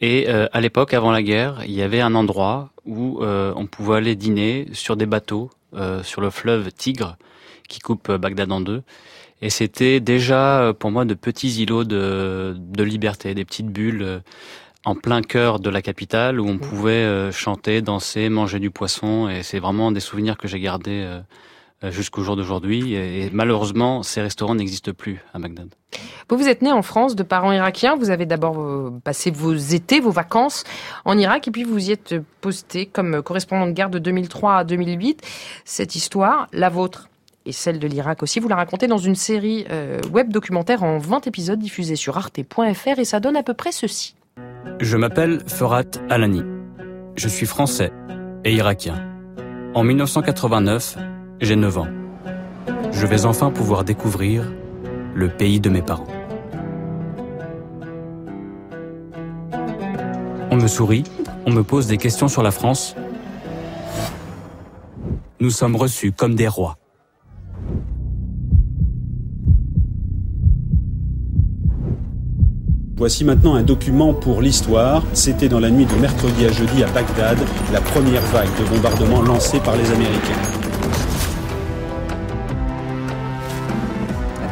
Et 0.00 0.26
euh, 0.28 0.48
à 0.52 0.60
l'époque, 0.60 0.92
avant 0.92 1.12
la 1.12 1.22
guerre, 1.22 1.62
il 1.64 1.72
y 1.72 1.82
avait 1.82 2.00
un 2.00 2.14
endroit 2.14 2.70
où 2.84 3.22
euh, 3.22 3.52
on 3.56 3.66
pouvait 3.66 3.96
aller 3.96 4.16
dîner 4.16 4.66
sur 4.72 4.96
des 4.96 5.06
bateaux 5.06 5.50
sur 6.02 6.20
le 6.20 6.30
fleuve 6.30 6.72
Tigre, 6.72 7.16
qui 7.68 7.80
coupe 7.80 8.08
euh, 8.10 8.18
Bagdad 8.18 8.50
en 8.52 8.60
deux. 8.60 8.82
Et 9.42 9.50
c'était 9.50 10.00
déjà 10.00 10.60
euh, 10.60 10.72
pour 10.72 10.90
moi 10.90 11.04
de 11.04 11.14
petits 11.14 11.62
îlots 11.62 11.84
de, 11.84 12.54
de 12.56 12.82
liberté, 12.82 13.34
des 13.34 13.44
petites 13.44 13.68
bulles 13.68 14.02
euh, 14.02 14.18
en 14.84 14.94
plein 14.94 15.22
cœur 15.22 15.60
de 15.60 15.70
la 15.70 15.82
capitale 15.82 16.40
où 16.40 16.48
on 16.48 16.58
pouvait 16.58 16.92
euh, 16.92 17.32
chanter, 17.32 17.82
danser, 17.82 18.28
manger 18.28 18.58
du 18.58 18.70
poisson. 18.70 19.28
Et 19.28 19.42
c'est 19.42 19.58
vraiment 19.58 19.92
des 19.92 20.00
souvenirs 20.00 20.36
que 20.36 20.46
j'ai 20.48 20.60
gardés 20.60 21.02
euh, 21.02 21.20
euh, 21.20 21.20
jusqu'au 21.90 22.22
jour 22.22 22.36
d'aujourd'hui. 22.36 22.94
Et, 22.94 23.30
malheureusement, 23.32 24.02
ces 24.02 24.20
restaurants 24.20 24.54
n'existent 24.54 24.92
plus 24.92 25.20
à 25.32 25.38
Bagdad. 25.38 25.68
Vous, 26.28 26.36
vous 26.36 26.48
êtes 26.48 26.62
né 26.62 26.72
en 26.72 26.82
France 26.82 27.14
de 27.16 27.22
parents 27.22 27.52
irakiens. 27.52 27.96
Vous 27.96 28.10
avez 28.10 28.26
d'abord 28.26 28.60
euh, 28.60 28.92
passé 29.04 29.30
vos 29.30 29.54
étés, 29.54 30.00
vos 30.00 30.10
vacances 30.10 30.64
en 31.04 31.16
Irak, 31.18 31.48
et 31.48 31.50
puis 31.50 31.64
vous 31.64 31.88
y 31.88 31.92
êtes 31.92 32.14
posté 32.40 32.86
comme 32.86 33.22
correspondant 33.22 33.66
de 33.66 33.72
guerre 33.72 33.90
de 33.90 33.98
2003 33.98 34.56
à 34.56 34.64
2008. 34.64 35.22
Cette 35.64 35.94
histoire, 35.94 36.48
la 36.52 36.68
vôtre 36.68 37.08
et 37.46 37.52
celle 37.52 37.78
de 37.78 37.86
l'Irak 37.86 38.22
aussi, 38.22 38.40
vous 38.40 38.48
la 38.48 38.56
racontez 38.56 38.86
dans 38.86 38.98
une 38.98 39.14
série 39.14 39.66
euh, 39.70 40.00
web 40.10 40.32
documentaire 40.32 40.82
en 40.82 40.98
20 40.98 41.26
épisodes 41.26 41.58
diffusés 41.58 41.96
sur 41.96 42.16
arte.fr, 42.16 42.98
et 42.98 43.04
ça 43.04 43.20
donne 43.20 43.36
à 43.36 43.42
peu 43.42 43.54
près 43.54 43.72
ceci. 43.72 44.16
Je 44.80 44.96
m'appelle 44.96 45.42
Ferhat 45.46 45.84
Alani. 46.08 46.42
Je 47.16 47.28
suis 47.28 47.46
français 47.46 47.92
et 48.44 48.54
irakien. 48.54 49.10
En 49.74 49.84
1989, 49.84 50.96
j'ai 51.44 51.56
9 51.56 51.78
ans. 51.78 51.88
Je 52.92 53.06
vais 53.06 53.26
enfin 53.26 53.50
pouvoir 53.50 53.84
découvrir 53.84 54.50
le 55.14 55.28
pays 55.28 55.60
de 55.60 55.68
mes 55.68 55.82
parents. 55.82 56.06
On 60.50 60.56
me 60.56 60.66
sourit, 60.66 61.04
on 61.46 61.50
me 61.50 61.62
pose 61.62 61.86
des 61.86 61.98
questions 61.98 62.28
sur 62.28 62.42
la 62.42 62.50
France. 62.50 62.96
Nous 65.40 65.50
sommes 65.50 65.76
reçus 65.76 66.12
comme 66.12 66.34
des 66.34 66.48
rois. 66.48 66.78
Voici 72.96 73.24
maintenant 73.24 73.54
un 73.56 73.62
document 73.62 74.14
pour 74.14 74.40
l'histoire. 74.40 75.02
C'était 75.12 75.48
dans 75.48 75.60
la 75.60 75.68
nuit 75.68 75.84
de 75.84 75.94
mercredi 75.96 76.46
à 76.46 76.52
jeudi 76.52 76.82
à 76.84 76.86
Bagdad, 76.86 77.38
la 77.72 77.80
première 77.80 78.22
vague 78.22 78.48
de 78.58 78.64
bombardements 78.74 79.20
lancée 79.20 79.58
par 79.58 79.76
les 79.76 79.90
Américains. 79.90 80.63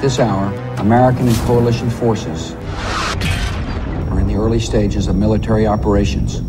This 0.03 0.19
hour, 0.19 0.53
American 0.79 1.29
and 1.29 1.37
coalition 1.47 1.89
forces 1.89 2.55
are 4.11 4.19
in 4.19 4.27
the 4.27 4.35
early 4.35 4.59
stages 4.59 5.07
of 5.07 5.15
military 5.15 5.65
operations. 5.67 6.43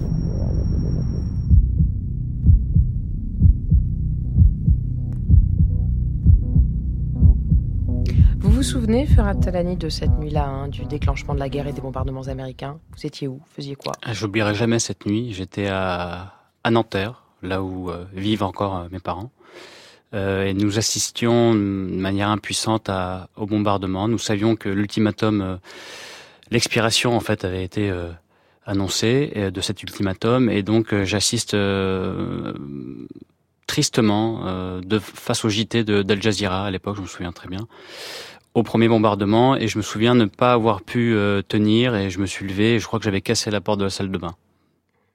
Vous 8.40 8.50
vous 8.50 8.64
souvenez, 8.64 9.06
Ferhat 9.06 9.36
Talani, 9.36 9.78
de 9.78 9.90
cette 9.90 10.18
nuit-là, 10.20 10.48
hein, 10.48 10.68
du 10.68 10.86
déclenchement 10.86 11.36
de 11.36 11.40
la 11.40 11.48
guerre 11.48 11.68
et 11.68 11.74
des 11.74 11.82
bombardements 11.82 12.24
américains? 12.28 12.80
Vous 12.98 13.06
étiez 13.06 13.28
où? 13.28 13.40
Faisiez 13.46 13.76
quoi? 13.76 13.94
Ah, 14.04 14.14
J'oublierai 14.14 14.56
jamais 14.56 14.80
cette 14.80 15.06
nuit. 15.06 15.32
J'étais 15.32 15.68
à, 15.68 16.34
à 16.64 16.72
Nanterre, 16.72 17.24
là 17.44 17.62
où 17.62 17.92
euh, 17.92 18.06
vivent 18.14 18.44
encore 18.44 18.78
euh, 18.78 18.88
mes 18.92 19.00
parents. 19.00 19.30
Euh, 20.14 20.46
et 20.46 20.54
nous 20.54 20.78
assistions 20.78 21.56
de 21.56 21.60
manière 21.60 22.30
impuissante 22.30 22.88
à, 22.88 23.30
au 23.36 23.48
bombardement. 23.48 24.08
Nous 24.08 24.20
savions 24.20 24.56
que 24.56 24.70
l'ultimatum, 24.70 25.42
euh, 25.42 25.56
l'expiration 26.52 27.16
en 27.16 27.20
fait 27.20 27.44
avait 27.44 27.64
été 27.64 27.90
euh, 27.90 28.10
annoncée 28.66 29.34
euh, 29.36 29.52
de 29.52 29.60
cet 29.60 29.82
ultimatum, 29.82 30.50
et 30.50 30.62
donc 30.62 30.94
euh, 30.94 31.04
j'assiste 31.04 31.58
tristement 33.66 34.82
de, 34.82 35.00
face 35.00 35.46
au 35.46 35.50
JT 35.50 35.84
d'Al 35.84 36.22
Jazeera 36.22 36.66
à 36.66 36.72
l'époque, 36.72 36.98
je 36.98 37.02
me 37.02 37.08
souviens 37.08 37.32
très 37.32 37.48
bien, 37.48 37.66
au 38.54 38.62
premier 38.62 38.88
bombardement, 38.88 39.56
et 39.56 39.68
je 39.68 39.80
me 39.80 39.84
souviens 39.84 40.14
ne 40.14 40.26
pas 40.26 40.54
avoir 40.54 40.84
pu 40.84 41.16
tenir, 41.48 41.96
et 41.96 42.12
je 42.12 42.20
me 42.20 42.28
suis 42.28 42.48
levé, 42.48 42.76
et 42.76 42.80
je 42.80 42.86
crois 42.86 43.00
que 43.00 43.06
j'avais 43.06 43.22
cassé 43.22 43.50
la 43.50 43.62
porte 43.62 43.80
de 43.80 43.86
la 43.86 43.90
salle 43.90 44.12
de 44.12 44.18
bain. 44.18 44.36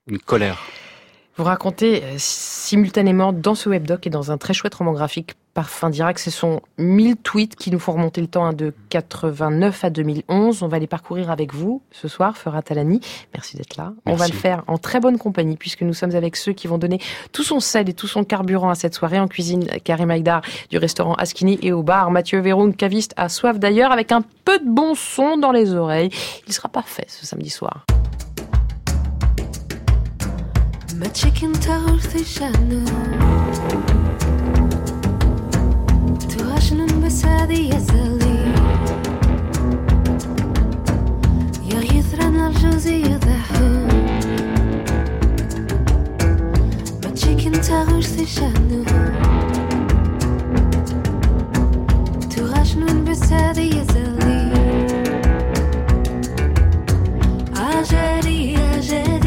Une 0.08 0.18
colère. 0.18 0.64
Vous 1.38 1.44
racontez 1.44 2.02
euh, 2.02 2.14
simultanément 2.18 3.32
dans 3.32 3.54
ce 3.54 3.68
webdoc 3.68 4.08
et 4.08 4.10
dans 4.10 4.32
un 4.32 4.38
très 4.38 4.54
chouette 4.54 4.74
roman 4.74 4.92
graphique 4.92 5.34
Parfum 5.54 5.88
d'Irak, 5.88 6.18
ce 6.18 6.32
sont 6.32 6.60
1000 6.78 7.16
tweets 7.16 7.54
qui 7.54 7.70
nous 7.70 7.78
font 7.78 7.92
remonter 7.92 8.20
le 8.20 8.26
temps 8.26 8.44
hein, 8.44 8.52
de 8.52 8.74
89 8.90 9.84
à 9.84 9.90
2011. 9.90 10.64
On 10.64 10.68
va 10.68 10.80
les 10.80 10.88
parcourir 10.88 11.30
avec 11.30 11.54
vous 11.54 11.80
ce 11.92 12.08
soir, 12.08 12.36
Ferhat 12.36 12.62
Talani. 12.62 13.00
Merci 13.34 13.56
d'être 13.56 13.76
là. 13.76 13.92
On 14.04 14.14
va 14.14 14.26
le 14.26 14.32
faire 14.32 14.64
en 14.66 14.78
très 14.78 14.98
bonne 14.98 15.16
compagnie 15.16 15.56
puisque 15.56 15.82
nous 15.82 15.94
sommes 15.94 16.14
avec 16.16 16.34
ceux 16.34 16.52
qui 16.52 16.66
vont 16.66 16.78
donner 16.78 17.00
tout 17.32 17.44
son 17.44 17.60
sel 17.60 17.88
et 17.88 17.94
tout 17.94 18.08
son 18.08 18.24
carburant 18.24 18.70
à 18.70 18.74
cette 18.74 18.94
soirée 18.94 19.20
en 19.20 19.28
cuisine. 19.28 19.64
Karim 19.84 20.10
Aïdar 20.10 20.42
du 20.70 20.78
restaurant 20.78 21.14
Askini 21.14 21.58
et 21.62 21.72
au 21.72 21.84
bar 21.84 22.10
Mathieu 22.10 22.40
Véroun, 22.40 22.74
caviste 22.74 23.14
à 23.16 23.28
soif 23.28 23.60
d'ailleurs, 23.60 23.92
avec 23.92 24.10
un 24.10 24.22
peu 24.44 24.58
de 24.58 24.68
bon 24.68 24.96
son 24.96 25.38
dans 25.38 25.52
les 25.52 25.72
oreilles. 25.72 26.10
Il 26.48 26.52
sera 26.52 26.68
parfait 26.68 27.06
ce 27.08 27.26
samedi 27.26 27.50
soir 27.50 27.84
يضحون 30.97 30.99
ما 30.99 31.07
chicken 31.07 31.59
تغرث 31.59 32.37
شانو 32.37 32.85
تواشنن 36.29 37.01
بس 37.01 37.25
هذه 37.25 37.75
يزالي 37.75 38.53
عجلي 41.71 41.97
عجلي 41.97 42.41
عجلي 42.41 43.03
عجلي 43.03 43.87
ما 47.03 47.09
chicken 47.15 47.59
تغرث 47.67 48.15
شانو 48.35 48.83
تواشنون 52.35 53.03
بس 53.03 53.23
هذا 53.33 53.61
يزالي 53.61 54.33
يا 54.53 54.61
يثرن 54.61 55.21
لاشوزي 57.91 57.93
يدخل 57.93 59.23
ما 59.23 59.26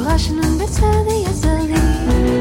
Ulaşının 0.00 0.60
beterdi 0.60 1.14
yazılı 1.26 2.39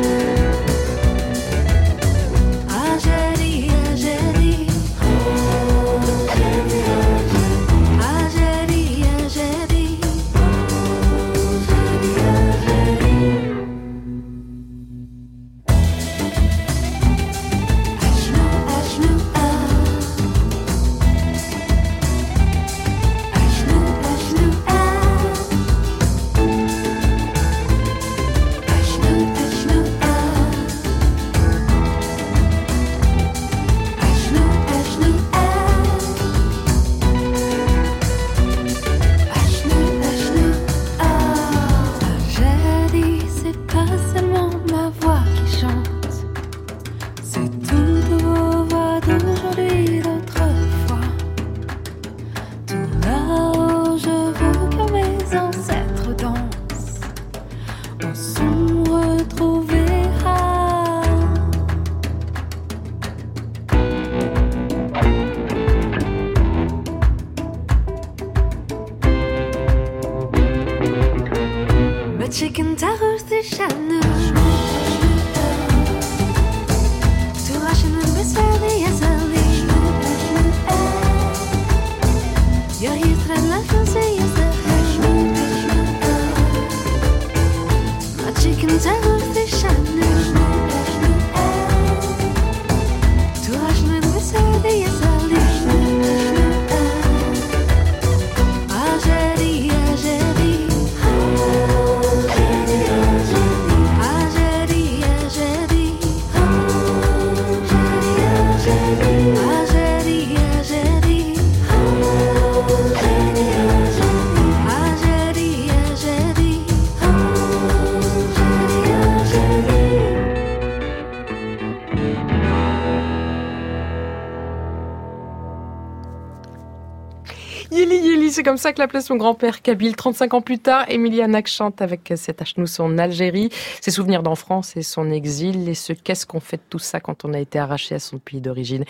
c'est 128.40 128.44
comme 128.44 128.56
ça 128.56 128.72
que 128.72 128.80
l'appelait 128.80 129.02
son 129.02 129.18
grand-père 129.18 129.62
Kabyle. 129.62 129.98
35 129.98 130.34
ans 130.34 130.40
plus 130.40 130.60
tard, 130.60 130.86
Emilia 130.88 131.28
chante 131.44 131.82
avec 131.82 132.14
cet 132.16 132.42
achnous 132.42 132.80
en 132.80 132.98
Algérie, 132.98 133.50
ses 133.82 133.92
souvenirs 133.92 134.24
d'enfance 134.24 134.78
et 134.78 134.82
son 134.82 135.12
exil. 135.12 135.68
Et 135.68 135.74
ce 135.74 135.92
qu'est-ce 135.92 136.26
qu'on 136.26 136.40
fait 136.40 136.56
de 136.56 136.62
tout 136.70 136.80
ça 136.80 137.02
quand 137.02 137.26
on 137.26 137.34
a 137.34 137.40
été 137.40 137.60
arraché 137.60 137.96
à 137.96 138.00
son 138.00 138.18
pays 138.18 138.40
d'origine? 138.40 138.86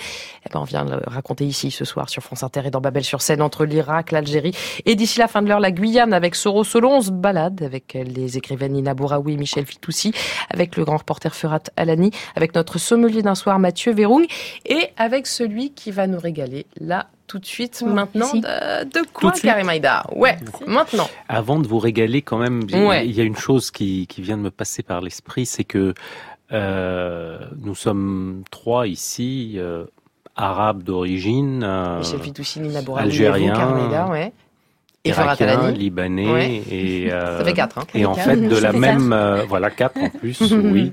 Eh 0.45 0.53
ben, 0.53 0.59
on 0.59 0.65
vient 0.65 0.85
le 0.85 0.99
raconter 1.07 1.45
ici 1.45 1.71
ce 1.71 1.83
soir 1.83 2.11
sur 2.11 2.21
France 2.21 2.43
Inter 2.43 2.61
et 2.65 2.69
dans 2.69 2.79
Babel 2.79 3.03
sur 3.03 3.23
scène 3.23 3.41
entre 3.41 3.65
l'Irak, 3.65 4.11
l'Algérie 4.11 4.55
et 4.85 4.93
d'ici 4.93 5.17
la 5.17 5.27
fin 5.27 5.41
de 5.41 5.47
l'heure 5.49 5.59
la 5.59 5.71
Guyane 5.71 6.13
avec 6.13 6.35
Soro 6.35 6.63
Solo. 6.63 6.89
On 6.89 7.01
se 7.01 7.09
balade 7.09 7.63
avec 7.63 7.95
les 7.95 8.37
écrivaines 8.37 8.73
Nina 8.73 8.93
Bouraoui 8.93 9.33
et 9.33 9.37
Michel 9.37 9.65
Fitoussi, 9.65 10.13
avec 10.51 10.77
le 10.77 10.85
grand 10.85 10.97
reporter 10.97 11.33
Ferhat 11.33 11.63
Alani, 11.75 12.11
avec 12.35 12.53
notre 12.53 12.77
sommelier 12.77 13.23
d'un 13.23 13.33
soir 13.33 13.57
Mathieu 13.57 13.93
Véroung 13.93 14.27
et 14.67 14.89
avec 14.95 15.25
celui 15.25 15.71
qui 15.71 15.89
va 15.89 16.05
nous 16.05 16.19
régaler 16.19 16.67
là 16.79 17.07
tout 17.29 17.39
de 17.39 17.45
suite 17.45 17.81
maintenant 17.83 18.25
si. 18.25 18.41
de, 18.41 18.83
de 18.83 19.05
quoi 19.13 19.31
Karim 19.31 19.69
Aïda 19.69 20.03
Ouais, 20.13 20.35
maintenant. 20.67 21.07
Avant 21.29 21.59
de 21.59 21.67
vous 21.67 21.79
régaler, 21.79 22.21
quand 22.21 22.37
même, 22.39 22.63
il 22.67 22.71
y 22.71 22.75
a- 22.75 22.85
Ouais. 22.85 23.07
y 23.07 23.21
a 23.21 23.23
une 23.23 23.37
chose 23.37 23.71
qui, 23.71 24.07
qui 24.07 24.21
vient 24.21 24.35
de 24.35 24.41
me 24.41 24.51
passer 24.51 24.83
par 24.83 24.99
l'esprit, 24.99 25.45
c'est 25.45 25.63
que 25.63 25.93
euh, 26.51 27.37
nous 27.61 27.75
sommes 27.75 28.43
trois 28.51 28.87
ici, 28.87 29.53
euh, 29.57 29.85
arabes 30.35 30.83
d'origine, 30.83 31.61
euh, 31.63 31.99
Michel 31.99 32.19
Fitoussi, 32.19 32.59
Nina 32.59 32.81
Bouraoui, 32.81 33.03
Algérien, 33.03 33.53
et 33.53 33.55
vous, 33.55 33.59
Karim 33.59 33.85
Aïda, 33.85 34.07
ouais. 34.07 34.33
Et 35.05 35.13
Ferhat 35.13 35.35
Irakiens, 35.39 35.59
Alani. 35.59 35.77
libanais 35.77 36.29
Ouais. 36.31 36.61
et 36.69 37.07
euh, 37.13 37.37
Ça 37.37 37.45
fait 37.45 37.53
quatre, 37.53 37.77
hein. 37.77 37.83
et 37.95 38.05
en 38.05 38.15
fait 38.15 38.35
de 38.35 38.57
la 38.57 38.73
même 38.73 39.13
euh, 39.13 39.45
voilà 39.47 39.69
quatre 39.69 39.97
en 39.97 40.09
plus 40.09 40.41
oui 40.51 40.91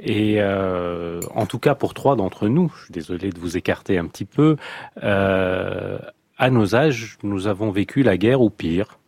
et 0.00 0.36
euh, 0.38 1.20
en 1.34 1.46
tout 1.46 1.58
cas 1.58 1.74
pour 1.74 1.94
trois 1.94 2.16
d'entre 2.16 2.48
nous 2.48 2.72
je 2.76 2.84
suis 2.84 2.92
désolé 2.92 3.30
de 3.30 3.38
vous 3.38 3.56
écarter 3.56 3.98
un 3.98 4.06
petit 4.06 4.24
peu 4.24 4.56
euh, 5.02 5.98
à 6.36 6.50
nos 6.50 6.74
âges 6.74 7.18
nous 7.22 7.46
avons 7.46 7.70
vécu 7.70 8.02
la 8.02 8.16
guerre 8.16 8.40
ou 8.40 8.50
pire 8.50 8.98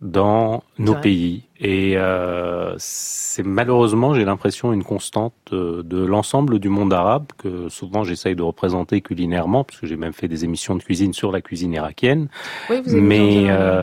dans 0.00 0.62
nos 0.78 0.94
pays. 0.94 1.42
Et 1.58 1.96
euh, 1.96 2.74
c'est 2.78 3.42
malheureusement 3.42 4.14
j'ai 4.14 4.24
l'impression 4.24 4.72
une 4.72 4.84
constante 4.84 5.34
de 5.50 6.04
l'ensemble 6.04 6.60
du 6.60 6.68
monde 6.68 6.92
arabe 6.92 7.26
que 7.36 7.68
souvent 7.68 8.04
j'essaye 8.04 8.36
de 8.36 8.42
représenter 8.42 9.00
culinairement 9.00 9.64
parce 9.64 9.80
que 9.80 9.86
j'ai 9.86 9.96
même 9.96 10.12
fait 10.12 10.28
des 10.28 10.44
émissions 10.44 10.76
de 10.76 10.82
cuisine 10.82 11.12
sur 11.12 11.32
la 11.32 11.40
cuisine 11.40 11.72
irakienne. 11.72 12.28
Oui, 12.70 12.80
vous 12.84 12.92
avez 12.92 13.00
mais 13.00 13.50
euh, 13.50 13.82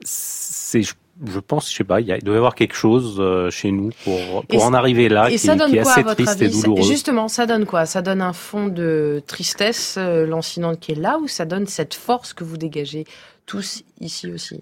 c'est 0.00 0.82
je, 0.82 0.94
je 1.24 1.38
pense 1.40 1.70
je 1.70 1.76
sais 1.76 1.84
pas 1.84 2.00
il, 2.00 2.06
y 2.06 2.12
a- 2.12 2.18
il 2.18 2.22
doit 2.24 2.34
y 2.34 2.38
avoir 2.38 2.54
quelque 2.54 2.74
chose 2.74 3.16
euh, 3.18 3.50
chez 3.50 3.70
nous 3.70 3.90
pour 4.04 4.44
Et 4.50 4.56
pour 4.56 4.64
en 4.64 4.74
arriver 4.74 5.08
là 5.08 5.28
et 5.28 5.32
qui, 5.32 5.38
ça 5.38 5.56
donne 5.56 5.70
qui 5.70 5.78
est 5.78 5.82
quoi, 5.82 5.92
assez 5.92 6.00
à 6.00 6.04
votre 6.04 6.16
triste 6.16 6.42
et 6.42 6.44
avis? 6.46 6.60
Douloureux. 6.62 6.82
Justement, 6.82 7.28
ça 7.28 7.46
donne 7.46 7.64
quoi? 7.66 7.86
Ça 7.86 8.02
donne 8.02 8.20
un 8.20 8.32
fond 8.34 8.68
de 8.68 9.22
tristesse 9.26 9.96
euh, 9.98 10.26
lancinante 10.26 10.78
qui 10.80 10.92
est 10.92 11.00
là 11.00 11.18
ou 11.18 11.26
ça 11.28 11.44
donne 11.46 11.66
cette 11.66 11.94
force 11.94 12.34
que 12.34 12.44
vous 12.44 12.56
dégagez 12.58 13.04
tous 13.46 13.82
ici 14.00 14.30
aussi? 14.30 14.60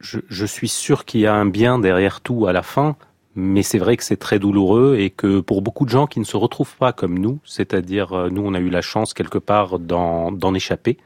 Je, 0.00 0.18
je 0.28 0.46
suis 0.46 0.68
sûr 0.68 1.04
qu'il 1.04 1.20
y 1.20 1.26
a 1.26 1.34
un 1.34 1.46
bien 1.46 1.78
derrière 1.78 2.20
tout 2.22 2.46
à 2.46 2.52
la 2.52 2.62
fin, 2.62 2.96
mais 3.36 3.62
c'est 3.62 3.78
vrai 3.78 3.96
que 3.96 4.02
c'est 4.04 4.16
très 4.16 4.38
douloureux 4.38 4.96
et 4.98 5.10
que 5.10 5.40
pour 5.40 5.62
beaucoup 5.62 5.84
de 5.84 5.90
gens 5.90 6.06
qui 6.06 6.18
ne 6.20 6.24
se 6.24 6.36
retrouvent 6.36 6.76
pas 6.76 6.92
comme 6.92 7.18
nous, 7.18 7.38
c'est-à-dire 7.44 8.12
euh, 8.12 8.28
nous 8.30 8.42
on 8.44 8.54
a 8.54 8.58
eu 8.60 8.68
la 8.70 8.82
chance 8.82 9.14
quelque 9.14 9.38
part 9.38 9.78
d'en 9.78 10.32
d'en 10.32 10.54
échapper, 10.54 10.98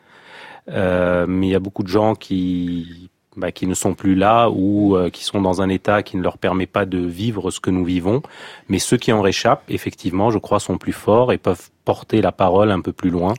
euh, 0.68 1.26
mais 1.28 1.48
il 1.48 1.50
y 1.50 1.54
a 1.54 1.60
beaucoup 1.60 1.82
de 1.82 1.88
gens 1.88 2.14
qui 2.14 3.10
bah, 3.36 3.52
qui 3.52 3.66
ne 3.66 3.74
sont 3.74 3.94
plus 3.94 4.14
là 4.14 4.48
ou 4.48 4.96
euh, 4.96 5.10
qui 5.10 5.24
sont 5.24 5.40
dans 5.40 5.62
un 5.62 5.68
état 5.68 6.02
qui 6.02 6.16
ne 6.16 6.22
leur 6.22 6.38
permet 6.38 6.66
pas 6.66 6.86
de 6.86 6.98
vivre 6.98 7.50
ce 7.50 7.60
que 7.60 7.70
nous 7.70 7.84
vivons. 7.84 8.22
Mais 8.68 8.78
ceux 8.78 8.96
qui 8.96 9.12
en 9.12 9.22
réchappent, 9.22 9.64
effectivement, 9.68 10.30
je 10.30 10.38
crois, 10.38 10.60
sont 10.60 10.78
plus 10.78 10.92
forts 10.92 11.32
et 11.32 11.38
peuvent 11.38 11.70
porter 11.84 12.22
la 12.22 12.32
parole 12.32 12.70
un 12.70 12.80
peu 12.80 12.92
plus 12.92 13.10
loin. 13.10 13.34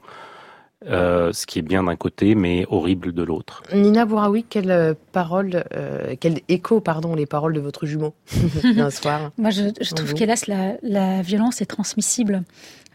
Euh, 0.89 1.33
ce 1.33 1.45
qui 1.45 1.59
est 1.59 1.63
bien 1.63 1.83
d'un 1.83 1.95
côté, 1.97 2.33
mais 2.33 2.65
horrible 2.69 3.11
de 3.11 3.21
l'autre. 3.21 3.61
Nina 3.73 4.05
Bouraoui, 4.05 4.45
quelle 4.47 4.71
euh, 4.71 4.93
parole, 5.11 5.65
euh, 5.75 6.15
quel 6.19 6.39
écho, 6.47 6.79
pardon, 6.79 7.13
les 7.13 7.25
paroles 7.25 7.53
de 7.53 7.59
votre 7.59 7.85
jumeau 7.85 8.13
d'un 8.75 8.89
soir 8.89 9.31
Moi, 9.37 9.49
je, 9.49 9.63
je 9.81 9.93
trouve 9.93 10.13
qu'hélas, 10.13 10.45
la, 10.47 10.75
la 10.83 11.21
violence 11.21 11.61
est 11.61 11.65
transmissible. 11.65 12.43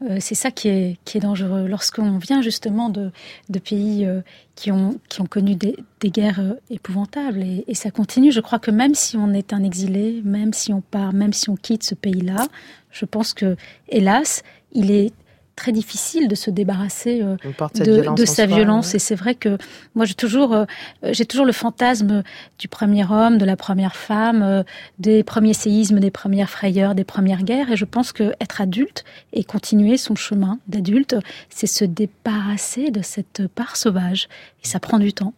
Euh, 0.03 0.17
c'est 0.21 0.35
ça 0.35 0.51
qui 0.51 0.69
est, 0.69 0.97
qui 1.05 1.19
est 1.19 1.21
dangereux. 1.21 1.67
Lorsqu'on 1.67 2.17
vient 2.17 2.41
justement 2.41 2.89
de, 2.89 3.11
de 3.51 3.59
pays 3.59 4.09
qui, 4.55 4.73
ont, 4.73 4.99
qui 5.11 5.21
ont 5.21 5.27
connu 5.27 5.55
des, 5.55 5.77
des 6.01 6.11
guerres 6.11 6.55
épouvantables, 6.71 7.43
et, 7.43 7.65
et 7.69 7.75
ça 7.75 7.91
continue, 7.91 8.33
je 8.33 8.41
crois 8.41 8.59
que 8.59 8.71
même 8.71 8.95
si 8.95 9.19
on 9.19 9.35
est 9.35 9.53
un 9.53 9.63
exilé, 9.63 10.23
même 10.25 10.55
si 10.55 10.73
on 10.73 10.81
part, 10.81 11.13
même 11.13 11.35
si 11.35 11.51
on 11.51 11.57
quitte 11.57 11.83
ce 11.83 11.95
pays-là, 11.95 12.47
je 12.91 13.05
pense 13.05 13.35
que, 13.35 13.57
hélas, 13.91 14.43
il 14.73 14.91
est 14.91 15.13
très 15.57 15.73
difficile 15.73 16.29
de 16.29 16.35
se 16.35 16.51
débarrasser 16.51 17.23
euh, 17.23 17.37
de, 17.75 17.93
violence 17.93 18.19
de 18.19 18.23
en 18.23 18.27
sa 18.27 18.35
soi, 18.35 18.47
violence. 18.47 18.91
ouais. 18.91 18.97
Et 18.97 18.99
c'est 18.99 19.15
vrai 19.15 19.35
que 19.35 19.59
moi, 19.95 20.05
j'ai 20.05 20.15
toujours, 20.15 20.53
euh, 20.53 20.65
j'ai 21.05 21.25
toujours 21.25 21.47
le 21.47 21.53
fantasme 21.53 22.23
du 22.59 22.69
premier 22.69 23.05
homme, 23.11 23.39
de 23.39 23.45
la 23.45 23.57
première 23.57 23.97
femme, 23.97 24.43
euh, 24.43 24.63
des 24.99 25.23
premiers 25.23 25.55
séismes, 25.55 26.01
des 26.01 26.11
premières 26.11 26.51
frayeurs, 26.51 26.95
des 26.95 27.05
premières 27.05 27.43
guerres. 27.43 27.71
Et 27.71 27.77
je 27.77 27.85
pense 27.85 28.13
que 28.13 28.33
être 28.41 28.61
adulte 28.61 29.05
et 29.33 29.45
continuer 29.45 29.97
son 29.97 30.15
chemin 30.15 30.59
d'adulte, 30.69 31.17
c'est 31.51 31.67
se 31.67 31.85
débarrasser 31.85 32.91
de 32.91 33.03
cette 33.03 33.47
part 33.49 33.77
sauvage. 33.77 34.29
Et 34.65 34.67
ça 34.67 34.81
prend 34.81 34.99
du 34.99 35.13
temps. 35.13 35.35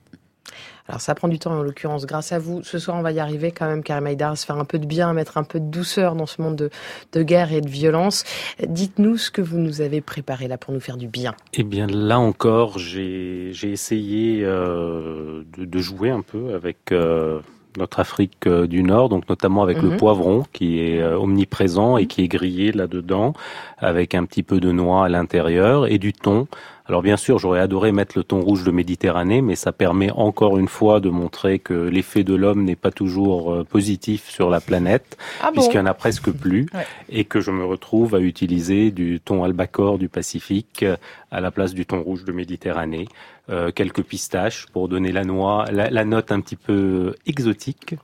Alors 0.87 1.01
ça 1.01 1.15
prend 1.15 1.29
du 1.29 1.39
temps 1.39 1.53
en 1.53 1.63
l'occurrence. 1.63 2.05
Grâce 2.05 2.33
à 2.33 2.39
vous, 2.39 2.63
ce 2.63 2.79
soir 2.79 2.97
on 2.99 3.03
va 3.03 3.13
y 3.13 3.19
arriver 3.19 3.53
quand 3.53 3.67
même, 3.67 3.83
Karim 3.83 4.07
Haïdar, 4.07 4.33
à 4.33 4.37
se 4.37 4.45
faire 4.45 4.59
un 4.59 4.67
peu 4.67 4.79
de 4.79 4.85
bien, 4.87 5.09
à 5.09 5.13
mettre 5.15 5.39
un 5.39 5.43
peu 5.45 5.59
de 5.59 5.65
douceur 5.65 6.15
dans 6.15 6.27
ce 6.27 6.43
monde 6.43 6.57
de, 6.57 6.71
de 7.15 7.23
guerre 7.23 7.53
et 7.55 7.63
de 7.63 7.69
violence. 7.71 8.25
Dites-nous 8.67 9.17
ce 9.17 9.31
que 9.31 9.41
vous 9.41 9.57
nous 9.59 9.81
avez 9.81 10.03
préparé 10.03 10.47
là 10.47 10.59
pour 10.59 10.75
nous 10.75 10.81
faire 10.81 10.99
du 10.99 11.09
bien. 11.09 11.35
Eh 11.55 11.63
bien, 11.63 11.87
là 11.87 12.19
encore, 12.19 12.79
j'ai 12.79 13.49
j'ai 13.53 13.71
essayé 13.73 14.43
euh, 14.45 15.43
de, 15.57 15.65
de 15.65 15.79
jouer 15.79 16.11
un 16.11 16.21
peu 16.21 16.53
avec 16.55 16.93
euh, 16.93 17.41
notre 17.79 17.99
Afrique 17.99 18.47
euh, 18.47 18.67
du 18.67 18.83
Nord, 18.83 19.09
donc 19.09 19.27
notamment 19.29 19.63
avec 19.63 19.83
Mhm. 19.83 19.91
le 19.93 19.97
poivron 19.97 20.45
qui 20.53 20.81
est 20.81 21.01
euh, 21.01 21.19
omniprésent 21.19 21.97
et 21.97 22.07
qui 22.07 22.23
est 22.23 22.29
grillé 22.29 22.73
là-dedans, 22.73 23.33
avec 23.79 24.15
un 24.15 24.25
petit 24.27 24.43
peu 24.43 24.61
de 24.61 24.71
noix 24.71 25.07
à 25.07 25.09
l'intérieur 25.09 25.87
et 25.87 25.99
du 25.99 26.13
thon. 26.13 26.47
Alors 26.87 27.01
bien 27.01 27.17
sûr, 27.17 27.39
j'aurais 27.39 27.61
adoré 27.61 27.93
mettre 27.93 28.13
le 28.19 28.25
thon 28.25 28.41
rouge 28.43 28.63
de 28.63 28.71
Méditerranée, 28.71 29.41
mais 29.41 29.55
ça 29.55 29.73
permet 29.73 30.11
encore 30.11 30.59
une 30.59 30.69
fois 30.69 31.01
de 31.01 31.09
montrer 31.09 31.59
que 31.59 31.73
l'effet 31.73 32.25
de 32.25 32.35
l'homme 32.35 32.63
n'est 32.65 32.77
pas 32.77 32.91
toujours 32.91 33.55
euh, 33.55 33.65
positif 33.65 34.29
sur 34.29 34.51
la 34.51 34.61
planète, 34.61 35.17
Ah 35.43 35.47
bon? 35.47 35.53
puisqu'il 35.55 35.77
y 35.79 35.81
en 35.81 35.87
a 35.87 35.95
presque 35.95 36.31
plus, 36.31 36.67
Ouais. 36.75 36.87
et 37.09 37.25
que 37.25 37.41
je 37.41 37.51
me 37.51 37.65
retrouve 37.65 38.15
à 38.15 38.21
utiliser 38.21 38.91
du 38.91 39.19
thon 39.19 39.45
albacore 39.45 39.97
du 39.97 40.11
Pacifique 40.11 40.83
euh, 40.83 40.97
à 41.31 41.41
la 41.41 41.51
place 41.51 41.73
du 41.73 41.87
thon 41.87 42.03
rouge 42.03 42.25
de 42.25 42.33
Méditerranée, 42.33 43.09
euh, 43.49 43.71
quelques 43.73 44.03
pistaches 44.03 44.67
pour 44.73 44.89
donner 44.89 45.11
la 45.11 45.25
noix, 45.25 45.65
la, 45.73 45.89
la 45.89 46.05
note 46.05 46.33
un 46.33 46.41
petit 46.43 46.57
peu 46.57 47.15
exotique. 47.27 47.95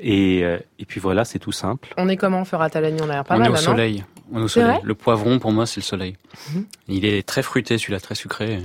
Et, 0.00 0.42
euh, 0.44 0.58
et 0.78 0.84
puis 0.84 1.00
voilà, 1.00 1.24
c'est 1.24 1.38
tout 1.38 1.52
simple. 1.52 1.92
On 1.96 2.08
est 2.08 2.16
comment, 2.16 2.44
On 2.52 2.56
a 2.56 2.68
l'air 3.12 3.24
pas 3.24 3.34
on 3.34 3.38
mal 3.38 3.46
est 3.48 3.50
au 3.50 3.54
là, 3.54 3.58
soleil. 3.58 4.04
Au 4.32 4.48
soleil. 4.48 4.80
Le 4.82 4.94
poivron, 4.94 5.38
pour 5.38 5.52
moi, 5.52 5.66
c'est 5.66 5.80
le 5.80 5.84
soleil. 5.84 6.16
Mhm. 6.54 6.66
Il 6.88 7.04
est 7.04 7.26
très 7.26 7.42
fruité, 7.42 7.78
celui-là, 7.78 8.00
très 8.00 8.14
sucré. 8.14 8.60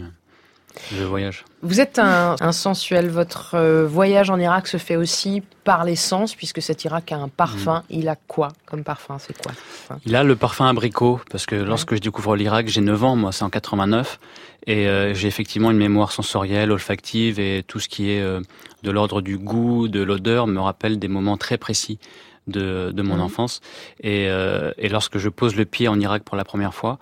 Je 0.94 1.04
voyage. 1.04 1.44
Vous 1.62 1.82
êtes 1.82 2.00
un, 2.00 2.36
un 2.40 2.52
sensuel. 2.52 3.10
Votre 3.10 3.56
euh, 3.56 3.88
voyage 3.88 4.30
en 4.30 4.40
Irak 4.40 4.68
se 4.68 4.78
fait 4.78 4.96
aussi 4.96 5.42
par 5.64 5.84
les 5.84 5.96
sens, 5.96 6.36
puisque 6.36 6.62
cet 6.62 6.84
Irak 6.86 7.12
a 7.12 7.18
un 7.18 7.28
parfum. 7.28 7.84
Il 7.90 8.08
a 8.10 8.16
quoi 8.16 8.50
comme 8.66 8.84
parfum? 8.84 9.18
C'est 9.20 9.38
quoi 9.38 9.52
parfum? 9.88 10.02
Il 10.06 10.16
a 10.16 10.24
le 10.24 10.36
parfum 10.36 10.68
abricot, 10.68 11.20
parce 11.30 11.46
que 11.46 11.56
lorsque 11.56 11.96
je 11.96 12.00
découvre 12.00 12.36
l'Irak, 12.36 12.68
j'ai 12.68 12.82
9 12.82 13.04
ans, 13.04 13.16
moi, 13.16 13.32
c'est 13.32 13.44
en 13.44 13.50
89, 13.50 14.20
et 14.68 14.88
euh, 14.88 15.14
j'ai 15.14 15.28
effectivement 15.28 15.72
une 15.72 15.78
mémoire 15.78 16.12
sensorielle, 16.12 16.72
olfactive, 16.72 17.40
et 17.40 17.64
tout 17.68 17.80
ce 17.80 17.90
qui 17.90 18.12
est 18.12 18.22
euh, 18.22 18.42
de 18.84 18.92
l'ordre 18.92 19.22
du 19.22 19.38
goût, 19.38 19.88
de 19.88 20.02
l'odeur, 20.02 20.48
me 20.48 20.60
rappelle 20.60 21.00
des 21.00 21.08
moments 21.08 21.38
très 21.38 21.58
précis 21.58 22.00
de, 22.48 22.92
de 22.94 23.02
mon 23.02 23.16
Mhm. 23.16 23.22
enfance. 23.22 23.62
Et, 24.02 24.28
euh, 24.30 24.72
et 24.78 24.90
lorsque 24.90 25.18
je 25.18 25.30
pose 25.30 25.56
le 25.56 25.66
pied 25.66 25.88
en 25.88 26.00
Irak 26.00 26.24
pour 26.24 26.36
la 26.38 26.44
première 26.44 26.74
fois, 26.74 26.98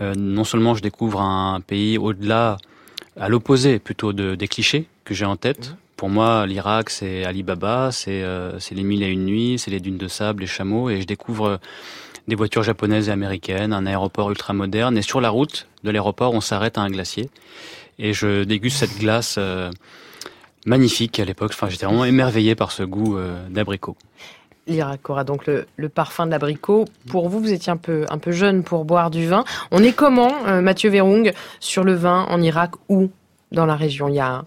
euh, 0.00 0.14
non 0.16 0.44
seulement 0.44 0.74
je 0.74 0.82
découvre 0.82 1.20
un 1.20 1.60
pays 1.60 1.98
au-delà, 1.98 2.56
à 3.18 3.28
l'opposé 3.28 3.78
plutôt 3.78 4.12
de, 4.12 4.34
des 4.34 4.48
clichés 4.48 4.86
que 5.04 5.14
j'ai 5.14 5.24
en 5.24 5.36
tête. 5.36 5.74
Pour 5.96 6.08
moi, 6.08 6.46
l'Irak, 6.46 6.90
c'est 6.90 7.24
Ali 7.24 7.42
Baba, 7.42 7.90
c'est 7.90 8.22
euh, 8.22 8.60
c'est 8.60 8.76
les 8.76 8.84
mille 8.84 9.02
et 9.02 9.08
une 9.08 9.24
nuits, 9.24 9.58
c'est 9.58 9.72
les 9.72 9.80
dunes 9.80 9.98
de 9.98 10.06
sable, 10.06 10.42
les 10.42 10.46
chameaux, 10.46 10.88
et 10.90 11.00
je 11.00 11.06
découvre 11.06 11.58
des 12.28 12.36
voitures 12.36 12.62
japonaises 12.62 13.08
et 13.08 13.12
américaines, 13.12 13.72
un 13.72 13.84
aéroport 13.86 14.30
ultra 14.30 14.52
moderne, 14.52 14.96
et 14.96 15.02
sur 15.02 15.20
la 15.20 15.30
route 15.30 15.66
de 15.82 15.90
l'aéroport, 15.90 16.34
on 16.34 16.40
s'arrête 16.40 16.78
à 16.78 16.82
un 16.82 16.90
glacier, 16.90 17.30
et 17.98 18.12
je 18.12 18.44
déguste 18.44 18.76
cette 18.78 18.96
glace 18.98 19.36
euh, 19.38 19.70
magnifique 20.66 21.18
à 21.18 21.24
l'époque. 21.24 21.50
Enfin, 21.54 21.68
j'étais 21.68 21.86
vraiment 21.86 22.04
émerveillé 22.04 22.54
par 22.54 22.70
ce 22.70 22.84
goût 22.84 23.16
euh, 23.16 23.48
d'abricot. 23.48 23.96
L'Irak 24.68 25.08
aura 25.10 25.24
donc 25.24 25.46
le, 25.46 25.66
le 25.76 25.88
parfum 25.88 26.26
de 26.26 26.30
l'abricot. 26.30 26.84
Pour 27.10 27.28
vous, 27.28 27.40
vous 27.40 27.52
étiez 27.52 27.72
un 27.72 27.76
peu, 27.76 28.04
un 28.10 28.18
peu 28.18 28.30
jeune 28.32 28.62
pour 28.62 28.84
boire 28.84 29.10
du 29.10 29.26
vin. 29.26 29.44
On 29.70 29.82
est 29.82 29.92
comment, 29.92 30.32
euh, 30.46 30.60
Mathieu 30.60 30.90
Véroung, 30.90 31.32
sur 31.58 31.82
le 31.84 31.94
vin 31.94 32.26
en 32.28 32.40
Irak 32.42 32.72
ou 32.88 33.10
dans 33.50 33.64
la 33.66 33.74
région 33.76 34.08
Il 34.08 34.14
y 34.16 34.20
a 34.20 34.44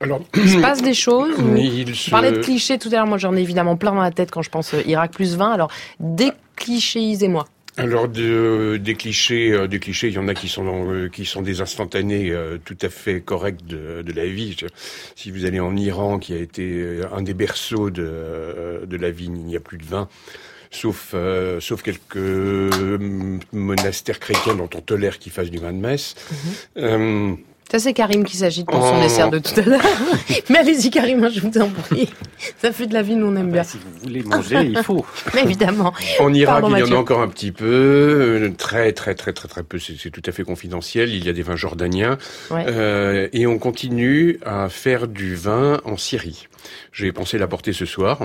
Alors, 0.00 0.20
il 0.34 0.48
se 0.48 0.58
passe 0.62 0.80
des 0.82 0.94
choses 0.94 1.38
ou- 1.38 1.56
Il 1.56 1.94
se- 2.30 2.36
de 2.36 2.38
clichés 2.38 2.78
tout 2.78 2.88
à 2.88 2.92
l'heure. 2.92 3.06
Moi, 3.06 3.18
j'en 3.18 3.36
ai 3.36 3.40
évidemment 3.42 3.76
plein 3.76 3.92
dans 3.92 4.00
la 4.00 4.10
tête 4.10 4.30
quand 4.30 4.40
je 4.42 4.48
pense 4.50 4.72
euh, 4.72 4.82
Irak 4.86 5.12
plus 5.12 5.36
vin. 5.36 5.50
Alors, 5.52 5.70
déclichéisez-moi. 6.00 7.44
Alors 7.76 8.08
de, 8.08 8.78
des 8.82 8.94
clichés, 8.94 9.52
euh, 9.52 9.66
des 9.66 9.78
clichés, 9.78 10.08
il 10.08 10.14
y 10.14 10.18
en 10.18 10.28
a 10.28 10.34
qui 10.34 10.48
sont 10.48 10.64
dans- 10.64 10.90
euh, 10.92 11.08
qui 11.08 11.24
sont 11.24 11.40
des 11.40 11.60
instantanés 11.60 12.30
euh, 12.30 12.58
tout 12.64 12.76
à 12.82 12.88
fait 12.88 13.20
corrects 13.20 13.64
de, 13.66 14.02
de 14.02 14.12
la 14.12 14.26
vie. 14.26 14.56
Si 15.16 15.30
vous 15.30 15.44
allez 15.44 15.60
en 15.60 15.74
Iran, 15.76 16.18
qui 16.18 16.34
a 16.34 16.38
été 16.38 17.00
un 17.12 17.22
des 17.22 17.32
berceaux 17.34 17.90
de, 17.90 18.82
de 18.86 18.96
la 18.96 19.10
vigne, 19.10 19.38
il 19.38 19.46
n'y 19.46 19.56
a 19.56 19.60
plus 19.60 19.78
de 19.78 19.84
vin. 19.86 20.08
Sauf, 20.72 21.12
euh, 21.14 21.58
sauf 21.60 21.82
quelques 21.82 22.16
monastères 23.52 24.20
chrétiens 24.20 24.54
dont 24.54 24.70
on 24.74 24.80
tolère 24.80 25.18
qu'ils 25.18 25.32
fassent 25.32 25.50
du 25.50 25.58
vin 25.58 25.72
de 25.72 25.78
messe. 25.78 26.14
Euh, 26.76 27.34
Ça, 27.70 27.78
c'est 27.78 27.92
Karim 27.92 28.24
qui 28.24 28.36
s'agite 28.36 28.66
pour 28.66 28.84
son 28.84 28.96
Oh. 28.98 29.02
dessert 29.02 29.30
de 29.30 29.38
tout 29.38 29.58
à 29.60 29.62
l'heure. 29.62 29.80
Mais 30.50 30.58
allez-y, 30.58 30.90
Karim, 30.90 31.28
je 31.32 31.40
vous 31.40 31.56
en 31.60 31.68
prie. 31.68 32.08
Ça 32.58 32.72
fait 32.72 32.86
de 32.88 32.94
la 32.94 33.02
vie, 33.02 33.14
nous, 33.14 33.26
on 33.26 33.36
aime 33.36 33.52
bien. 33.52 33.62
Si 33.62 33.76
vous 33.78 34.00
voulez 34.02 34.22
manger, 34.24 34.56
il 34.62 34.82
faut. 34.82 35.04
Mais 35.34 35.42
évidemment. 35.44 35.92
En 36.18 36.34
Irak, 36.34 36.60
Pardon, 36.62 36.74
il 36.76 36.80
y 36.80 36.82
en 36.82 36.96
a 36.96 36.98
encore 36.98 37.20
un 37.20 37.28
petit 37.28 37.52
peu, 37.52 37.64
euh, 37.66 38.50
très 38.58 38.92
très 38.92 39.14
très 39.14 39.32
très 39.32 39.46
très 39.46 39.62
peu. 39.62 39.78
C'est 39.78 39.94
c'est 39.98 40.10
tout 40.10 40.22
à 40.26 40.32
fait 40.32 40.42
confidentiel. 40.42 41.14
Il 41.14 41.24
y 41.24 41.28
a 41.28 41.32
des 41.32 41.42
vins 41.42 41.54
jordaniens 41.56 42.18
Ouais. 42.50 42.64
Euh, 42.66 43.28
et 43.32 43.46
on 43.46 43.58
continue 43.58 44.40
à 44.44 44.68
faire 44.68 45.06
du 45.06 45.36
vin 45.36 45.80
en 45.84 45.96
Syrie. 45.96 46.48
J'ai 46.92 47.12
pensé 47.12 47.38
l'apporter 47.38 47.72
ce 47.72 47.86
soir, 47.86 48.20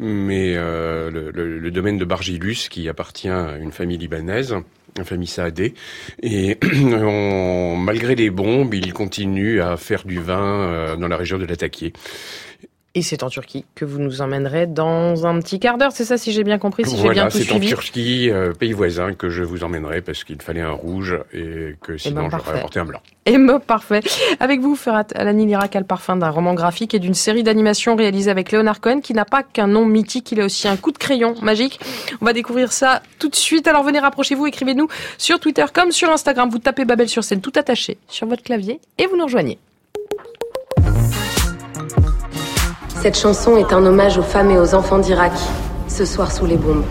mais 0.00 0.54
euh, 0.56 1.10
le, 1.10 1.30
le- 1.30 1.58
le 1.58 1.70
domaine 1.70 1.96
de 1.98 2.04
Bargilus, 2.04 2.68
qui 2.68 2.88
appartient 2.88 3.28
à 3.28 3.56
une 3.60 3.72
famille 3.72 3.96
libanaise, 3.98 4.54
une 4.98 5.04
famille 5.04 5.28
saadée, 5.28 5.74
et 6.22 6.58
on- 6.84 7.76
malgré 7.76 8.14
les 8.16 8.28
bombes, 8.30 8.74
il 8.80 8.92
continue 8.92 9.60
à 9.60 9.76
faire 9.76 10.04
du 10.04 10.20
vin 10.20 10.40
euh, 10.40 10.96
dans 10.96 11.08
la 11.08 11.16
région 11.16 11.38
de 11.38 11.44
Latakié. 11.44 11.92
Et 12.96 13.02
c'est 13.02 13.22
en 13.22 13.28
Turquie 13.28 13.64
que 13.76 13.84
vous 13.84 14.00
nous 14.00 14.20
emmènerez 14.20 14.66
dans 14.66 15.24
un 15.24 15.38
petit 15.38 15.60
quart 15.60 15.78
d'heure, 15.78 15.92
c'est 15.92 16.04
ça, 16.04 16.18
si 16.18 16.32
j'ai 16.32 16.42
bien 16.42 16.58
compris, 16.58 16.84
si 16.84 16.96
j'ai 16.96 17.02
bien 17.04 17.28
Voilà, 17.28 17.30
c'est 17.30 17.52
en. 17.52 17.60
Turquie, 17.60 18.28
euh, 18.30 18.52
pays 18.52 18.72
voisin, 18.72 19.14
que 19.14 19.30
je 19.30 19.44
vous 19.44 19.62
emmènerai 19.62 20.00
parce 20.00 20.24
qu'il 20.24 20.42
fallait 20.42 20.60
un 20.60 20.72
rouge 20.72 21.16
et 21.32 21.76
que 21.80 21.96
sinon 21.96 22.22
ben, 22.26 22.30
j'aurais 22.30 22.58
apporté 22.58 22.80
un 22.80 22.84
blanc. 22.84 23.00
Et 23.26 23.38
me 23.38 23.60
parfait. 23.60 24.00
Avec 24.40 24.60
vous, 24.60 24.74
Ferhat 24.74 25.06
Alani 25.14 25.46
l'Irak 25.46 25.76
a 25.76 25.78
le 25.78 25.86
parfum 25.86 26.16
d'un 26.16 26.30
roman 26.30 26.54
graphique 26.54 26.92
et 26.92 26.98
d'une 26.98 27.14
série 27.14 27.44
d'animations 27.44 27.94
réalisée 27.94 28.30
avec 28.30 28.50
Leonard 28.50 28.80
Cohen 28.80 29.00
qui 29.00 29.14
n'a 29.14 29.24
pas 29.24 29.44
qu'un 29.44 29.68
nom 29.68 29.86
mythique, 29.86 30.32
il 30.32 30.40
a 30.40 30.46
aussi 30.46 30.66
un 30.66 30.76
coup 30.76 30.90
de 30.90 30.98
crayon 30.98 31.36
magique. 31.42 31.78
On 32.20 32.24
va 32.24 32.32
découvrir 32.32 32.72
ça 32.72 33.02
tout 33.20 33.28
de 33.28 33.36
suite. 33.36 33.68
Alors 33.68 33.84
venez, 33.84 34.00
rapprochez-vous, 34.00 34.48
écrivez-nous 34.48 34.88
sur 35.16 35.38
Twitter 35.38 35.66
comme 35.72 35.92
sur 35.92 36.10
Instagram. 36.10 36.50
Vous 36.50 36.58
tapez 36.58 36.84
Babel 36.84 37.08
sur 37.08 37.22
scène 37.22 37.40
tout 37.40 37.52
attaché 37.54 37.98
sur 38.08 38.26
votre 38.26 38.42
clavier 38.42 38.80
et 38.98 39.06
vous 39.06 39.16
nous 39.16 39.26
rejoignez. 39.26 39.58
Cette 43.00 43.16
chanson 43.16 43.56
est 43.56 43.72
un 43.72 43.86
hommage 43.86 44.18
aux 44.18 44.22
femmes 44.22 44.50
et 44.50 44.58
aux 44.58 44.74
enfants 44.74 44.98
d'Irak, 44.98 45.32
ce 45.88 46.04
soir 46.04 46.30
sous 46.30 46.44
les 46.44 46.58
bombes. 46.58 46.84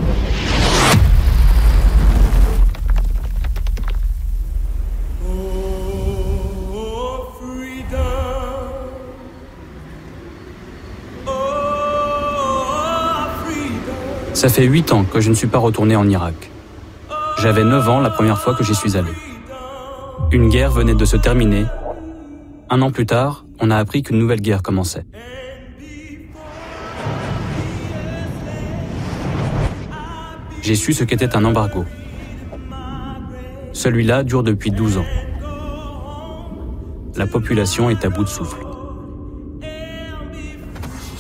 Ça 14.34 14.50
fait 14.50 14.64
huit 14.64 14.92
ans 14.92 15.04
que 15.04 15.22
je 15.22 15.30
ne 15.30 15.36
suis 15.36 15.46
pas 15.46 15.60
retourné 15.60 15.96
en 15.96 16.10
Irak. 16.10 16.50
J'avais 17.38 17.64
9 17.64 17.88
ans 17.88 18.00
la 18.00 18.10
première 18.10 18.40
fois 18.40 18.56
que 18.56 18.64
j'y 18.64 18.74
suis 18.74 18.98
allé. 18.98 19.12
Une 20.32 20.50
guerre 20.50 20.72
venait 20.72 20.96
de 20.96 21.06
se 21.06 21.18
terminer. 21.18 21.66
Un 22.72 22.82
an 22.82 22.90
plus 22.90 23.06
tard, 23.06 23.46
on 23.60 23.70
a 23.70 23.78
appris 23.78 24.02
qu'une 24.02 24.18
nouvelle 24.18 24.42
guerre 24.42 24.64
commençait. 24.64 25.06
J'ai 30.62 30.76
su 30.76 30.94
ce 30.94 31.04
qu'était 31.04 31.36
un 31.36 31.46
embargo. 31.46 31.86
Celui-là 33.72 34.24
dure 34.24 34.44
depuis 34.44 34.72
12 34.72 34.98
ans. 34.98 35.06
La 37.16 37.28
population 37.28 37.90
est 37.90 38.04
à 38.06 38.10
bout 38.10 38.24
de 38.24 38.30
souffle. 38.30 38.66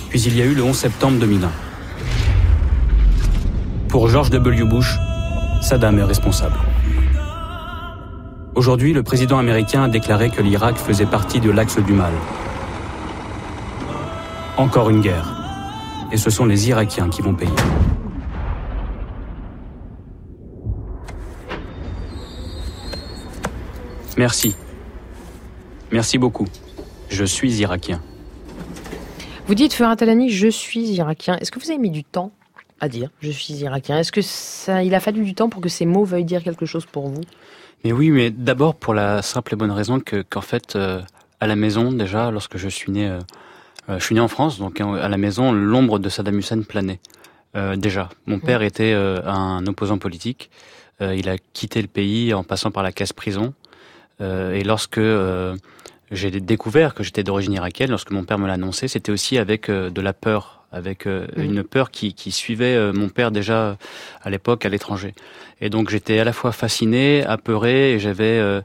Puis 0.09 0.21
il 0.21 0.37
y 0.37 0.41
a 0.41 0.45
eu 0.45 0.53
le 0.53 0.63
11 0.63 0.75
septembre 0.75 1.19
2001. 1.19 1.49
Pour 3.87 4.09
George 4.09 4.29
W. 4.29 4.65
Bush, 4.65 4.97
Saddam 5.61 5.99
est 5.99 6.03
responsable. 6.03 6.57
Aujourd'hui, 8.55 8.93
le 8.93 9.03
président 9.03 9.39
américain 9.39 9.83
a 9.83 9.87
déclaré 9.87 10.29
que 10.29 10.41
l'Irak 10.41 10.77
faisait 10.77 11.05
partie 11.05 11.39
de 11.39 11.49
l'axe 11.49 11.79
du 11.79 11.93
mal. 11.93 12.11
Encore 14.57 14.89
une 14.89 15.01
guerre. 15.01 15.33
Et 16.11 16.17
ce 16.17 16.29
sont 16.29 16.45
les 16.45 16.69
Irakiens 16.69 17.09
qui 17.09 17.21
vont 17.21 17.33
payer. 17.33 17.51
Merci. 24.19 24.53
Merci 25.93 26.17
beaucoup. 26.17 26.45
Je 27.09 27.23
suis 27.23 27.53
irakien. 27.61 28.01
Vous 29.47 29.55
dites, 29.55 29.71
Ferhat 29.71 29.95
Alani, 30.01 30.29
je 30.29 30.49
suis 30.49 30.81
irakien. 30.81 31.37
Est-ce 31.37 31.53
que 31.53 31.57
vous 31.57 31.69
avez 31.69 31.79
mis 31.79 31.89
du 31.89 32.03
temps 32.03 32.33
à 32.81 32.89
dire 32.89 33.11
je 33.21 33.31
suis 33.31 33.53
irakien? 33.53 33.97
Est-ce 33.97 34.11
que 34.11 34.21
ça, 34.21 34.83
il 34.83 34.93
a 34.93 34.99
fallu 34.99 35.23
du 35.23 35.35
temps 35.35 35.47
pour 35.47 35.61
que 35.61 35.69
ces 35.69 35.85
mots 35.85 36.03
veuillent 36.03 36.25
dire 36.25 36.43
quelque 36.43 36.65
chose 36.65 36.85
pour 36.85 37.07
vous? 37.07 37.21
Mais 37.85 37.93
oui, 37.93 38.11
mais 38.11 38.29
d'abord 38.29 38.75
pour 38.75 38.93
la 38.93 39.21
simple 39.21 39.53
et 39.53 39.55
bonne 39.55 39.71
raison 39.71 40.01
que 40.01 40.21
qu'en 40.21 40.41
fait, 40.41 40.75
euh, 40.75 41.01
à 41.39 41.47
la 41.47 41.55
maison 41.55 41.93
déjà, 41.93 42.29
lorsque 42.29 42.57
je 42.57 42.67
suis 42.67 42.91
né, 42.91 43.07
euh, 43.07 43.19
euh, 43.87 43.99
je 43.99 44.03
suis 44.03 44.15
né 44.15 44.21
en 44.21 44.27
France, 44.27 44.59
donc 44.59 44.81
euh, 44.81 45.01
à 45.01 45.07
la 45.07 45.15
maison, 45.17 45.53
l'ombre 45.53 45.97
de 45.97 46.09
Saddam 46.09 46.37
Hussein 46.37 46.61
planait. 46.63 46.99
Euh, 47.55 47.77
déjà, 47.77 48.09
mon 48.25 48.39
père 48.39 48.63
était 48.63 48.91
euh, 48.91 49.21
un 49.25 49.65
opposant 49.65 49.97
politique. 49.97 50.49
Il 50.99 51.29
a 51.29 51.37
quitté 51.53 51.81
le 51.81 51.87
pays 51.87 52.33
en 52.33 52.43
passant 52.43 52.71
par 52.71 52.83
la 52.83 52.91
case 52.91 53.13
prison. 53.13 53.53
Euh, 54.21 54.53
et 54.53 54.63
lorsque 54.63 54.97
euh, 54.97 55.55
j'ai 56.11 56.31
découvert 56.31 56.93
que 56.93 57.03
j'étais 57.03 57.23
d'origine 57.23 57.53
irakienne, 57.53 57.89
lorsque 57.89 58.11
mon 58.11 58.23
père 58.23 58.37
me 58.39 58.47
l'a 58.47 58.53
annoncé, 58.53 58.87
c'était 58.87 59.11
aussi 59.11 59.37
avec 59.37 59.69
euh, 59.69 59.89
de 59.89 60.01
la 60.01 60.13
peur, 60.13 60.63
avec 60.71 61.05
euh, 61.07 61.27
Mhm. 61.37 61.43
une 61.43 61.63
peur 61.63 61.89
qui, 61.91 62.13
qui 62.13 62.31
suivait 62.31 62.75
euh, 62.75 62.91
mon 62.93 63.09
père 63.09 63.31
déjà 63.31 63.77
à 64.21 64.29
l'époque 64.29 64.65
à 64.65 64.69
l'étranger. 64.69 65.13
Et 65.61 65.69
donc 65.69 65.89
j'étais 65.89 66.19
à 66.19 66.23
la 66.23 66.33
fois 66.33 66.51
fasciné, 66.51 67.23
apeuré, 67.25 67.93
et 67.93 67.99
j'avais 67.99 68.23
euh, 68.39 68.61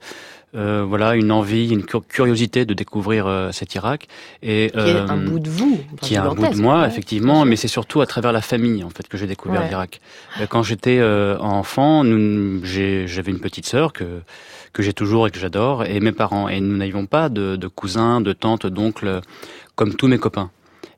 euh, 0.57 0.85
voilà 0.87 1.17
une 1.17 1.33
envie, 1.33 1.69
une 1.71 1.85
cur- 1.85 2.07
curiosité 2.07 2.65
de 2.65 2.75
découvrir 2.75 3.27
euh, 3.27 3.51
cet 3.51 3.75
Irak. 3.75 4.07
Et 4.43 4.71
Qui 4.73 4.79
est 4.79 4.97
un 4.97 5.17
bout 5.17 5.41
de 5.41 5.51
vous. 5.51 5.81
enfin, 5.95 6.07
qui 6.07 6.15
est 6.15 6.19
un 6.19 6.33
bout 6.33 6.47
de 6.47 6.61
moi, 6.61 6.83
ouais. 6.83 6.87
effectivement, 6.87 7.45
mais 7.45 7.57
c'est 7.57 7.67
surtout 7.69 8.01
à 8.01 8.07
travers 8.07 8.31
la 8.33 8.41
famille, 8.43 8.85
en 8.85 8.91
fait, 8.91 9.09
que 9.09 9.17
j'ai 9.19 9.27
découvert 9.27 9.63
Ouais. 9.63 9.69
l'Irak. 9.69 10.01
Quand 10.49 10.63
j'étais 10.63 10.99
euh, 11.01 11.37
enfant, 11.39 12.05
j'avais 12.05 13.31
une 13.33 13.41
petite 13.41 13.67
sœur 13.67 13.93
que 13.93 14.05
que 14.75 14.83
j'ai 14.83 14.93
toujours 14.93 15.27
et 15.27 15.31
que 15.31 15.39
j'adore, 15.39 15.87
et 15.87 16.01
mes 16.01 16.13
parents. 16.13 16.49
Et 16.49 16.61
nous 16.61 16.77
n'avions 16.77 17.07
pas 17.07 17.31
de, 17.31 17.57
de 17.57 17.69
cousins, 17.69 18.21
de 18.21 18.35
tantes, 18.35 18.67
d'oncles, 18.67 19.23
comme 19.75 19.95
tous 19.95 20.09
mes 20.09 20.19
copains. 20.19 20.51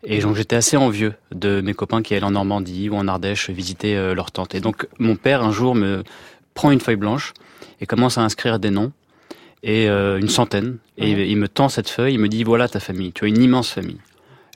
Et 0.02 0.18
donc 0.20 0.34
j'étais 0.36 0.56
assez 0.56 0.76
envieux 0.76 1.14
de 1.32 1.60
mes 1.60 1.74
copains 1.74 2.02
qui 2.02 2.14
allaient 2.14 2.24
en 2.24 2.32
Normandie 2.32 2.88
ou 2.88 2.96
en 2.96 3.06
Ardèche 3.06 3.50
visiter 3.50 3.96
euh, 3.96 4.14
leur 4.14 4.30
tante. 4.32 4.54
Et 4.54 4.60
donc 4.60 4.88
mon 4.98 5.16
père 5.16 5.42
un 5.42 5.52
jour 5.52 5.74
me 5.74 6.02
prend 6.54 6.70
une 6.70 6.80
feuille 6.80 6.96
blanche 6.96 7.32
et 7.80 7.86
commence 7.86 8.18
à 8.18 8.22
inscrire 8.22 8.58
des 8.58 8.70
noms 8.70 8.92
et 9.62 9.88
euh, 9.88 10.18
une 10.18 10.28
centaine. 10.28 10.78
Et 10.96 11.10
il, 11.10 11.18
il 11.18 11.36
me 11.36 11.48
tend 11.48 11.68
cette 11.68 11.88
feuille, 11.88 12.14
il 12.14 12.20
me 12.20 12.28
dit 12.28 12.44
voilà 12.44 12.68
ta 12.68 12.80
famille, 12.80 13.12
tu 13.12 13.24
as 13.24 13.28
une 13.28 13.42
immense 13.42 13.70
famille. 13.70 14.00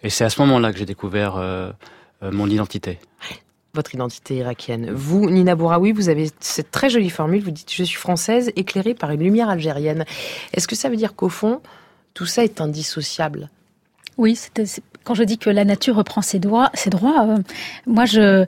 Et 0.02 0.10
c'est 0.10 0.24
à 0.24 0.30
ce 0.30 0.40
moment-là 0.42 0.72
que 0.72 0.78
j'ai 0.78 0.86
découvert 0.86 1.36
euh, 1.36 1.70
euh, 2.22 2.30
mon 2.32 2.48
identité. 2.48 2.98
Votre 3.72 3.94
identité 3.94 4.36
irakienne. 4.38 4.90
Vous, 4.90 5.30
Nina 5.30 5.54
Bouraoui, 5.54 5.92
vous 5.92 6.08
avez 6.08 6.30
cette 6.40 6.72
très 6.72 6.90
jolie 6.90 7.08
formule. 7.10 7.40
Vous 7.42 7.52
dites 7.52 7.72
Je 7.72 7.84
suis 7.84 7.96
française, 7.98 8.50
éclairée 8.56 8.94
par 8.94 9.12
une 9.12 9.20
lumière 9.22 9.48
algérienne. 9.48 10.04
Est-ce 10.52 10.66
que 10.66 10.74
ça 10.74 10.88
veut 10.88 10.96
dire 10.96 11.14
qu'au 11.14 11.28
fond, 11.28 11.60
tout 12.12 12.26
ça 12.26 12.42
est 12.42 12.60
indissociable? 12.60 13.48
Oui, 14.18 14.34
c'était- 14.34 14.64
quand 15.04 15.14
je 15.14 15.22
dis 15.22 15.38
que 15.38 15.50
la 15.50 15.64
nature 15.64 15.94
reprend 15.94 16.20
ses, 16.20 16.40
droits, 16.40 16.70
ses 16.74 16.90
droits, 16.90 17.26
euh, 17.28 17.38
moi 17.86 18.06
je. 18.06 18.44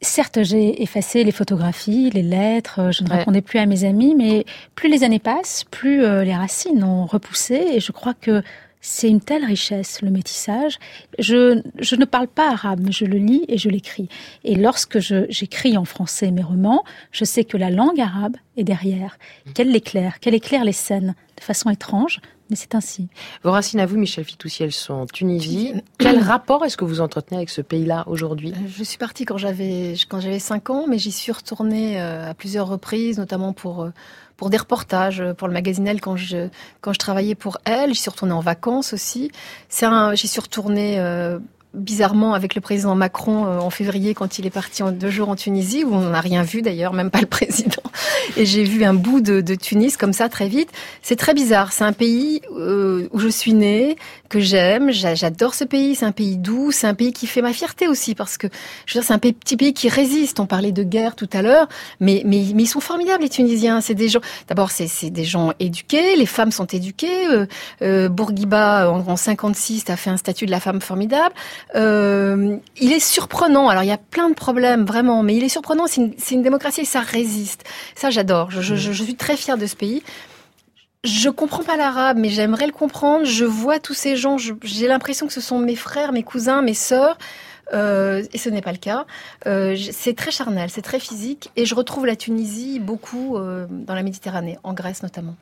Certes, 0.00 0.44
j'ai 0.44 0.80
effacé 0.82 1.24
les 1.24 1.32
photographies, 1.32 2.10
les 2.10 2.22
lettres, 2.22 2.78
euh, 2.80 2.92
je 2.92 3.02
ne 3.02 3.08
Ouais. 3.08 3.16
répondais 3.16 3.40
plus 3.40 3.58
à 3.58 3.66
mes 3.66 3.82
amis, 3.84 4.14
mais 4.16 4.44
plus 4.76 4.88
les 4.88 5.02
années 5.02 5.18
passent, 5.18 5.64
plus 5.72 6.04
euh, 6.04 6.22
les 6.22 6.36
racines 6.36 6.84
ont 6.84 7.04
repoussé, 7.06 7.54
et 7.72 7.80
je 7.80 7.90
crois 7.90 8.14
que 8.14 8.42
c'est 8.88 9.08
une 9.08 9.20
telle 9.20 9.44
richesse, 9.44 10.00
le 10.00 10.10
métissage. 10.10 10.78
Je, 11.18 11.60
je 11.78 11.94
ne 11.94 12.06
parle 12.06 12.26
pas 12.26 12.50
arabe, 12.50 12.80
mais 12.82 12.90
je 12.90 13.04
le 13.04 13.18
lis 13.18 13.44
et 13.46 13.58
je 13.58 13.68
l'écris. 13.68 14.08
Et 14.44 14.54
lorsque 14.54 14.98
j'écris 14.98 15.76
en 15.76 15.84
français 15.84 16.30
mes 16.30 16.42
romans, 16.42 16.84
je 17.12 17.24
sais 17.24 17.44
que 17.44 17.58
la 17.58 17.70
langue 17.70 18.00
arabe 18.00 18.36
est 18.56 18.64
derrière, 18.64 19.18
qu'elle 19.54 19.70
l'éclaire, 19.70 20.20
qu'elle 20.20 20.34
éclaire 20.34 20.64
les 20.64 20.72
scènes 20.72 21.14
de 21.36 21.42
façon 21.44 21.68
étrange, 21.68 22.20
mais 22.48 22.56
c'est 22.56 22.74
ainsi. 22.74 23.08
Vos 23.44 23.52
racines 23.52 23.78
à 23.78 23.84
vous, 23.84 23.98
Michel 23.98 24.24
Fitoussi, 24.24 24.62
elles 24.62 24.72
sont 24.72 24.94
en 24.94 25.06
Tunisie. 25.06 25.74
Quel 25.98 26.18
rapport 26.18 26.64
est-ce 26.64 26.78
que 26.78 26.86
vous 26.86 27.02
entretenez 27.02 27.36
avec 27.36 27.50
ce 27.50 27.60
pays-là 27.60 28.04
aujourd'hui? 28.06 28.54
Je 28.74 28.82
suis 28.84 28.96
partie 28.96 29.26
quand 29.26 29.36
j'avais 29.36 29.94
quand 30.08 30.20
j'avais 30.20 30.38
5 30.38 30.70
ans, 30.70 30.86
mais 30.88 30.98
j'y 30.98 31.12
suis 31.12 31.30
retournée 31.30 32.00
euh, 32.00 32.30
à 32.30 32.32
plusieurs 32.32 32.68
reprises, 32.68 33.18
notamment 33.18 33.52
pour 33.52 33.82
euh, 33.82 33.90
pour 34.38 34.48
des 34.48 34.56
reportages 34.56 35.20
euh, 35.20 35.34
pour 35.34 35.48
le 35.48 35.52
magazine 35.52 35.86
Elle 35.86 36.00
quand 36.00 36.16
je 36.16 36.48
quand 36.80 36.94
je 36.94 36.98
travaillais 36.98 37.34
pour 37.34 37.58
Elle. 37.64 37.92
J'y 37.92 38.00
suis 38.00 38.10
retournée 38.10 38.32
en 38.32 38.40
vacances 38.40 38.94
aussi. 38.94 39.30
J'y 39.68 40.28
suis 40.28 40.40
retournée 40.40 40.98
euh, 40.98 41.38
bizarrement 41.78 42.34
avec 42.34 42.54
le 42.54 42.60
président 42.60 42.94
Macron 42.94 43.46
euh, 43.46 43.58
en 43.58 43.70
février 43.70 44.14
quand 44.14 44.38
il 44.38 44.46
est 44.46 44.50
parti 44.50 44.82
en 44.82 44.92
deux 44.92 45.10
jours 45.10 45.28
en 45.28 45.36
Tunisie, 45.36 45.84
où 45.84 45.94
on 45.94 46.10
n'a 46.10 46.20
rien 46.20 46.42
vu 46.42 46.62
d'ailleurs, 46.62 46.92
même 46.92 47.10
pas 47.10 47.20
le 47.20 47.26
président. 47.38 47.82
Et 48.36 48.46
j'ai 48.46 48.64
vu 48.64 48.84
un 48.84 48.94
bout 48.94 49.20
de, 49.20 49.40
de, 49.40 49.54
Tunis 49.54 49.96
comme 49.96 50.12
ça 50.12 50.28
très 50.28 50.48
vite. 50.48 50.70
C'est 51.02 51.16
très 51.16 51.34
bizarre. 51.34 51.72
C'est 51.72 51.84
un 51.84 51.92
pays 51.92 52.42
euh, 52.56 53.08
où 53.12 53.18
je 53.18 53.28
suis 53.28 53.54
née, 53.54 53.96
que 54.28 54.40
j'aime. 54.40 54.92
J'adore 54.92 55.54
ce 55.54 55.64
pays. 55.64 55.94
C'est 55.94 56.04
un 56.04 56.12
pays 56.12 56.36
doux. 56.36 56.70
C'est 56.70 56.86
un 56.86 56.94
pays 56.94 57.12
qui 57.12 57.26
fait 57.26 57.42
ma 57.42 57.52
fierté 57.52 57.88
aussi 57.88 58.14
parce 58.14 58.36
que 58.36 58.46
je 58.86 58.94
veux 58.94 59.00
dire, 59.00 59.06
c'est 59.06 59.14
un 59.14 59.18
petit 59.18 59.56
pays 59.56 59.72
qui 59.72 59.88
résiste. 59.88 60.40
On 60.40 60.46
parlait 60.46 60.72
de 60.72 60.82
guerre 60.82 61.16
tout 61.16 61.28
à 61.32 61.42
l'heure, 61.42 61.68
mais, 62.00 62.22
mais, 62.24 62.44
mais 62.54 62.64
ils 62.64 62.68
sont 62.68 62.80
formidables 62.80 63.22
les 63.22 63.28
Tunisiens. 63.28 63.80
C'est 63.80 63.94
des 63.94 64.08
gens. 64.08 64.20
D'abord, 64.48 64.70
c'est 64.70 65.10
des 65.10 65.24
gens 65.24 65.52
éduqués. 65.58 66.16
Les 66.16 66.26
femmes 66.26 66.52
sont 66.52 66.66
éduquées. 66.66 67.26
Euh, 67.28 67.46
euh, 67.82 68.08
Bourguiba 68.08 68.90
en, 68.90 69.06
en 69.06 69.16
56 69.16 69.84
a 69.88 69.96
fait 69.96 70.10
un 70.10 70.16
statut 70.16 70.46
de 70.46 70.50
la 70.50 70.60
femme 70.60 70.80
formidable. 70.80 71.34
Euh, 71.74 72.56
il 72.80 72.92
est 72.92 73.00
surprenant. 73.00 73.68
Alors 73.68 73.82
il 73.82 73.88
y 73.88 73.92
a 73.92 73.98
plein 73.98 74.30
de 74.30 74.34
problèmes 74.34 74.84
vraiment, 74.84 75.22
mais 75.22 75.36
il 75.36 75.44
est 75.44 75.48
surprenant. 75.48 75.86
C'est 75.86 76.00
une, 76.00 76.14
une, 76.30 76.42
démocratie 76.42 76.82
et 76.82 76.84
ça 76.84 77.00
résiste. 77.00 77.64
Ça 77.94 78.10
j'adore. 78.10 78.50
Je, 78.50 78.60
je, 78.60 78.74
je, 78.76 78.92
je 78.92 79.04
suis 79.04 79.16
très 79.16 79.36
fière 79.36 79.58
de 79.58 79.66
ce 79.66 79.76
pays. 79.76 80.02
Je 81.04 81.28
comprends 81.30 81.62
pas 81.62 81.76
l'arabe, 81.76 82.18
mais 82.18 82.28
j'aimerais 82.28 82.66
le 82.66 82.72
comprendre. 82.72 83.24
Je 83.24 83.44
vois 83.44 83.78
tous 83.78 83.94
ces 83.94 84.16
gens. 84.16 84.36
J'ai 84.62 84.88
l'impression 84.88 85.26
que 85.26 85.32
ce 85.32 85.40
sont 85.40 85.58
mes 85.58 85.76
frères, 85.76 86.12
mes 86.12 86.24
cousins, 86.24 86.62
mes 86.62 86.74
sœurs. 86.74 87.18
Euh, 87.72 88.24
et 88.32 88.38
ce 88.38 88.48
n'est 88.48 88.62
pas 88.62 88.72
le 88.72 88.78
cas. 88.78 89.06
Euh, 89.46 89.76
c'est 89.92 90.16
très 90.16 90.30
charnel, 90.30 90.70
c'est 90.70 90.82
très 90.82 91.00
physique, 91.00 91.50
et 91.56 91.66
je 91.66 91.74
retrouve 91.74 92.06
la 92.06 92.16
Tunisie 92.16 92.78
beaucoup 92.78 93.36
euh, 93.36 93.66
dans 93.68 93.94
la 93.94 94.02
Méditerranée, 94.02 94.58
en 94.62 94.72
Grèce 94.72 95.02
notamment. 95.02 95.34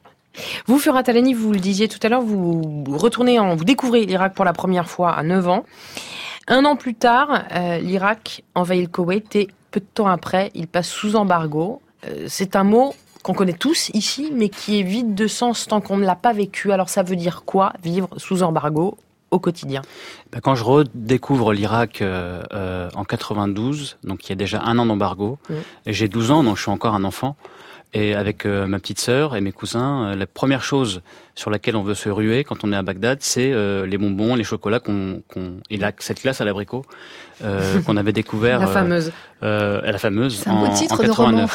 Vous, 0.66 0.78
Furat 0.78 1.02
Alani, 1.06 1.32
vous 1.32 1.52
le 1.52 1.60
disiez 1.60 1.88
tout 1.88 1.98
à 2.02 2.08
l'heure, 2.08 2.20
vous 2.20 2.84
retournez 2.88 3.38
en, 3.38 3.56
vous 3.56 3.64
découvrez 3.64 4.04
l'Irak 4.04 4.34
pour 4.34 4.44
la 4.44 4.52
première 4.52 4.88
fois 4.88 5.12
à 5.12 5.22
9 5.22 5.48
ans. 5.48 5.64
Un 6.48 6.64
an 6.64 6.76
plus 6.76 6.94
tard, 6.94 7.44
euh, 7.52 7.78
l'Irak 7.78 8.44
envahit 8.54 8.82
le 8.82 8.88
Koweït 8.88 9.34
et 9.36 9.48
peu 9.70 9.80
de 9.80 9.86
temps 9.92 10.06
après, 10.06 10.50
il 10.54 10.68
passe 10.68 10.88
sous 10.88 11.16
embargo. 11.16 11.82
Euh, 12.06 12.26
c'est 12.28 12.54
un 12.54 12.64
mot 12.64 12.94
qu'on 13.22 13.34
connaît 13.34 13.52
tous 13.52 13.90
ici, 13.94 14.30
mais 14.32 14.48
qui 14.48 14.78
est 14.78 14.84
vide 14.84 15.16
de 15.16 15.26
sens 15.26 15.66
tant 15.66 15.80
qu'on 15.80 15.96
ne 15.96 16.06
l'a 16.06 16.14
pas 16.14 16.32
vécu. 16.32 16.70
Alors 16.70 16.88
ça 16.88 17.02
veut 17.02 17.16
dire 17.16 17.42
quoi, 17.44 17.72
vivre 17.82 18.08
sous 18.18 18.44
embargo 18.44 18.96
au 19.32 19.40
quotidien? 19.40 19.82
Ben 20.30 20.40
Quand 20.40 20.54
je 20.54 20.62
redécouvre 20.62 21.52
l'Irak 21.52 22.00
euh, 22.00 22.42
euh, 22.52 22.88
en 22.94 23.04
92, 23.04 23.98
donc 24.04 24.26
il 24.26 24.28
y 24.30 24.32
a 24.32 24.36
déjà 24.36 24.62
un 24.62 24.78
an 24.78 24.86
d'embargo, 24.86 25.38
mmh. 25.48 25.54
et 25.86 25.92
j'ai 25.92 26.08
12 26.08 26.30
ans, 26.30 26.44
donc 26.44 26.56
je 26.56 26.62
suis 26.62 26.70
encore 26.70 26.94
un 26.94 27.02
enfant, 27.02 27.36
et 27.96 28.14
avec 28.14 28.44
euh, 28.44 28.66
ma 28.66 28.78
petite 28.78 29.00
sœur 29.00 29.36
et 29.36 29.40
mes 29.40 29.52
cousins, 29.52 30.08
euh, 30.10 30.16
la 30.16 30.26
première 30.26 30.62
chose 30.62 31.00
sur 31.34 31.48
laquelle 31.48 31.76
on 31.76 31.82
veut 31.82 31.94
se 31.94 32.10
ruer 32.10 32.44
quand 32.44 32.62
on 32.62 32.70
est 32.70 32.76
à 32.76 32.82
Bagdad, 32.82 33.18
c'est 33.22 33.50
euh, 33.52 33.86
les 33.86 33.96
bonbons, 33.96 34.34
les 34.34 34.44
chocolats 34.44 34.80
qu'on, 34.80 35.22
qu'on 35.28 35.60
et 35.70 35.78
la, 35.78 35.92
cette 35.98 36.20
glace 36.20 36.42
à 36.42 36.44
l'abricot 36.44 36.84
euh, 37.42 37.80
qu'on 37.86 37.96
avait 37.96 38.12
découvert. 38.12 38.60
la 38.60 38.66
fameuse. 38.66 39.12
Euh, 39.42 39.80
la 39.80 39.98
fameuse. 39.98 40.40
C'est 40.40 40.50
un 40.50 40.66
beau 40.66 40.74
titre 40.74 41.02
de 41.02 41.10
roman. 41.10 41.46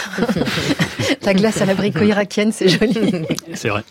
la 1.22 1.34
glace 1.36 1.62
à 1.62 1.66
l'abricot 1.66 2.06
irakienne, 2.06 2.52
c'est 2.52 2.70
joli. 2.70 3.24
c'est 3.54 3.70
vrai. 3.70 3.84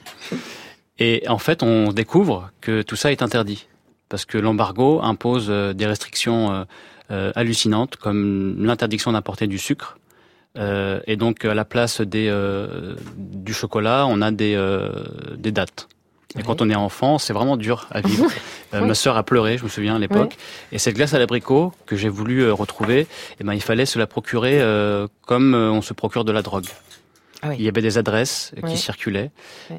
Et 0.98 1.22
en 1.28 1.38
fait, 1.38 1.62
on 1.62 1.92
découvre 1.92 2.50
que 2.60 2.82
tout 2.82 2.96
ça 2.96 3.12
est 3.12 3.22
interdit 3.22 3.68
parce 4.08 4.24
que 4.24 4.38
l'embargo 4.38 5.00
impose 5.02 5.48
des 5.48 5.86
restrictions 5.86 6.66
hallucinantes 7.08 7.94
comme 7.94 8.56
l'interdiction 8.58 9.12
d'importer 9.12 9.46
du 9.46 9.56
sucre 9.56 9.98
euh, 10.58 11.00
et 11.06 11.16
donc 11.16 11.44
à 11.44 11.54
la 11.54 11.64
place 11.64 12.00
des 12.00 12.26
euh, 12.28 12.94
du 13.16 13.54
chocolat, 13.54 14.06
on 14.08 14.20
a 14.20 14.30
des 14.30 14.54
euh, 14.56 14.88
des 15.36 15.52
dates. 15.52 15.88
Et 16.38 16.44
quand 16.44 16.62
on 16.62 16.70
est 16.70 16.76
enfant, 16.76 17.18
c'est 17.18 17.32
vraiment 17.32 17.56
dur 17.56 17.88
à 17.90 18.00
vivre. 18.02 18.26
oui. 18.72 18.80
Ma 18.86 18.94
sœur 18.94 19.16
a 19.16 19.24
pleuré, 19.24 19.58
je 19.58 19.64
me 19.64 19.68
souviens 19.68 19.96
à 19.96 19.98
l'époque. 19.98 20.36
Oui. 20.38 20.76
Et 20.76 20.78
cette 20.78 20.94
glace 20.94 21.12
à 21.12 21.18
l'abricot 21.18 21.72
que 21.86 21.96
j'ai 21.96 22.08
voulu 22.08 22.48
retrouver, 22.52 23.08
eh 23.40 23.44
ben 23.44 23.52
il 23.52 23.60
fallait 23.60 23.86
se 23.86 23.98
la 23.98 24.06
procurer 24.06 24.62
comme 25.26 25.54
on 25.54 25.82
se 25.82 25.92
procure 25.92 26.24
de 26.24 26.30
la 26.30 26.42
drogue. 26.42 26.66
Ah 27.42 27.48
oui. 27.48 27.56
Il 27.58 27.64
y 27.64 27.68
avait 27.68 27.82
des 27.82 27.98
adresses 27.98 28.52
qui 28.64 28.78
circulaient 28.78 29.32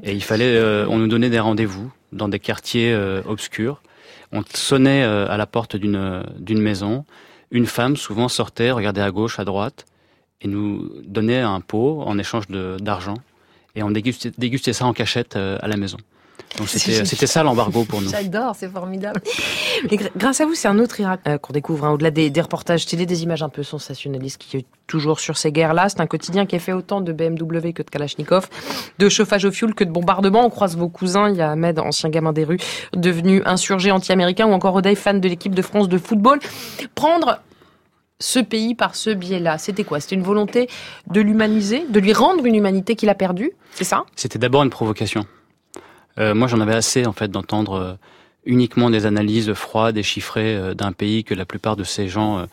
et 0.03 0.11
il 0.11 0.23
fallait, 0.23 0.61
on 0.89 0.97
nous 0.97 1.07
donnait 1.07 1.29
des 1.29 1.39
rendez-vous 1.39 1.89
dans 2.11 2.27
des 2.27 2.39
quartiers 2.39 2.93
obscurs. 3.25 3.81
On 4.33 4.43
sonnait 4.53 5.03
à 5.03 5.37
la 5.37 5.45
porte 5.45 5.77
d'une 5.77 6.25
d'une 6.37 6.61
maison. 6.61 7.05
Une 7.51 7.65
femme 7.65 7.95
souvent 7.95 8.27
sortait, 8.27 8.71
regardait 8.71 9.01
à 9.01 9.11
gauche, 9.11 9.39
à 9.39 9.45
droite 9.45 9.85
et 10.41 10.47
nous 10.47 10.89
donnait 11.05 11.41
un 11.41 11.61
pot 11.61 12.01
en 12.01 12.17
échange 12.17 12.47
d'argent 12.47 13.15
et 13.75 13.83
on 13.83 13.91
dégustait, 13.91 14.31
dégustait, 14.37 14.73
ça 14.73 14.85
en 14.85 14.93
cachette 14.93 15.35
euh, 15.35 15.57
à 15.61 15.67
la 15.67 15.77
maison. 15.77 15.97
Donc 16.57 16.67
c'était 16.67 17.05
c'était 17.05 17.27
ça 17.27 17.43
l'embargo 17.43 17.85
pour 17.85 18.01
nous. 18.01 18.09
J'adore, 18.09 18.55
c'est 18.57 18.69
formidable. 18.69 19.21
Et 19.89 19.97
grâce 20.17 20.41
à 20.41 20.45
vous, 20.45 20.53
c'est 20.53 20.67
un 20.67 20.79
autre 20.79 20.99
Irak 20.99 21.21
euh, 21.27 21.37
qu'on 21.37 21.53
découvre, 21.53 21.85
hein, 21.85 21.91
au-delà 21.91 22.11
des, 22.11 22.29
des, 22.29 22.41
reportages 22.41 22.85
télé, 22.85 23.05
des 23.05 23.23
images 23.23 23.41
un 23.41 23.47
peu 23.47 23.63
sensationnalistes 23.63 24.37
qui 24.37 24.57
est 24.57 24.65
toujours 24.85 25.21
sur 25.21 25.37
ces 25.37 25.51
guerres-là. 25.51 25.87
C'est 25.87 26.01
un 26.01 26.07
quotidien 26.07 26.45
qui 26.45 26.57
est 26.57 26.59
fait 26.59 26.73
autant 26.73 26.99
de 26.99 27.13
BMW 27.13 27.71
que 27.73 27.83
de 27.83 27.89
Kalachnikov, 27.89 28.49
de 28.99 29.09
chauffage 29.09 29.45
au 29.45 29.51
fioul 29.51 29.73
que 29.73 29.85
de 29.85 29.91
bombardement. 29.91 30.45
On 30.45 30.49
croise 30.49 30.75
vos 30.75 30.89
cousins, 30.89 31.29
il 31.29 31.37
y 31.37 31.41
a 31.41 31.51
Ahmed, 31.51 31.79
ancien 31.79 32.09
gamin 32.09 32.33
des 32.33 32.43
rues, 32.43 32.59
devenu 32.93 33.41
insurgé 33.45 33.91
anti-américain, 33.91 34.45
ou 34.45 34.51
encore 34.51 34.75
Oday, 34.75 34.95
fan 34.95 35.21
de 35.21 35.29
l'équipe 35.29 35.55
de 35.55 35.61
France 35.61 35.87
de 35.87 35.97
football. 35.97 36.39
Prendre 36.95 37.39
ce 38.21 38.39
pays 38.39 38.75
par 38.75 38.95
ce 38.95 39.09
biais-là 39.09 39.57
C'était 39.57 39.83
quoi? 39.83 39.99
C'était 39.99 40.15
une 40.15 40.23
volonté 40.23 40.69
de 41.07 41.19
l'humaniser, 41.19 41.85
de 41.89 41.99
lui 41.99 42.13
rendre 42.13 42.45
une 42.45 42.55
humanité 42.55 42.95
qu'il 42.95 43.09
a 43.09 43.15
perdue? 43.15 43.51
C'est 43.73 43.83
ça? 43.83 44.05
C'était 44.15 44.39
d'abord 44.39 44.63
une 44.63 44.69
provocation. 44.69 45.25
Euh, 46.19 46.33
moi, 46.33 46.47
j'en 46.47 46.61
avais 46.61 46.75
assez, 46.75 47.05
en 47.05 47.13
fait, 47.13 47.29
d'entendre 47.29 47.73
euh, 47.73 47.93
uniquement 48.45 48.89
des 48.89 49.05
analyses 49.05 49.53
froides 49.53 49.97
et 49.97 50.03
chiffrées 50.03 50.55
euh, 50.55 50.73
d'un 50.73 50.91
pays 50.91 51.23
que 51.23 51.33
la 51.33 51.45
plupart 51.45 51.75
de 51.75 51.83
ces 51.83 52.07
gens 52.07 52.39
euh, 52.39 52.45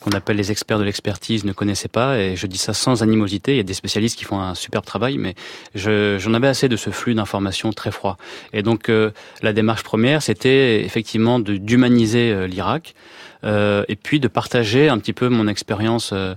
qu'on 0.00 0.10
appelle 0.10 0.36
les 0.36 0.50
experts 0.52 0.78
de 0.78 0.84
l'expertise 0.84 1.44
ne 1.44 1.52
connaissaient 1.52 1.88
pas. 1.88 2.18
Et 2.18 2.36
je 2.36 2.46
dis 2.46 2.58
ça 2.58 2.74
sans 2.74 3.02
animosité. 3.02 3.52
Il 3.52 3.56
y 3.56 3.60
a 3.60 3.64
des 3.64 3.74
spécialistes 3.74 4.18
qui 4.18 4.24
font 4.24 4.38
un 4.38 4.54
superbe 4.54 4.84
travail, 4.84 5.16
mais 5.16 5.34
j'en 5.74 6.34
avais 6.34 6.48
assez 6.48 6.68
de 6.68 6.76
ce 6.76 6.90
flux 6.90 7.14
d'informations 7.14 7.72
très 7.72 7.90
froid. 7.90 8.18
Et 8.52 8.62
donc, 8.62 8.90
euh, 8.90 9.12
la 9.42 9.54
démarche 9.54 9.82
première, 9.82 10.22
c'était 10.22 10.84
effectivement 10.84 11.40
d'humaniser 11.40 12.46
l'Irak 12.46 12.94
et 13.44 13.96
puis 13.96 14.20
de 14.20 14.28
partager 14.28 14.88
un 14.88 14.98
petit 14.98 15.12
peu 15.12 15.28
mon 15.28 15.48
expérience 15.48 16.12
euh, 16.12 16.34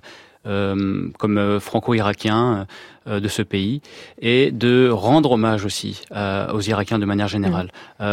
euh, 0.47 1.09
comme 1.17 1.59
franco-irakien 1.59 2.67
euh, 3.07 3.19
de 3.19 3.27
ce 3.27 3.41
pays 3.41 3.81
et 4.21 4.51
de 4.51 4.87
rendre 4.87 5.31
hommage 5.31 5.65
aussi 5.65 6.03
euh, 6.15 6.49
aux 6.53 6.61
Irakiens 6.61 6.99
de 6.99 7.05
manière 7.05 7.27
générale. 7.27 7.69
Mmh. 7.99 8.05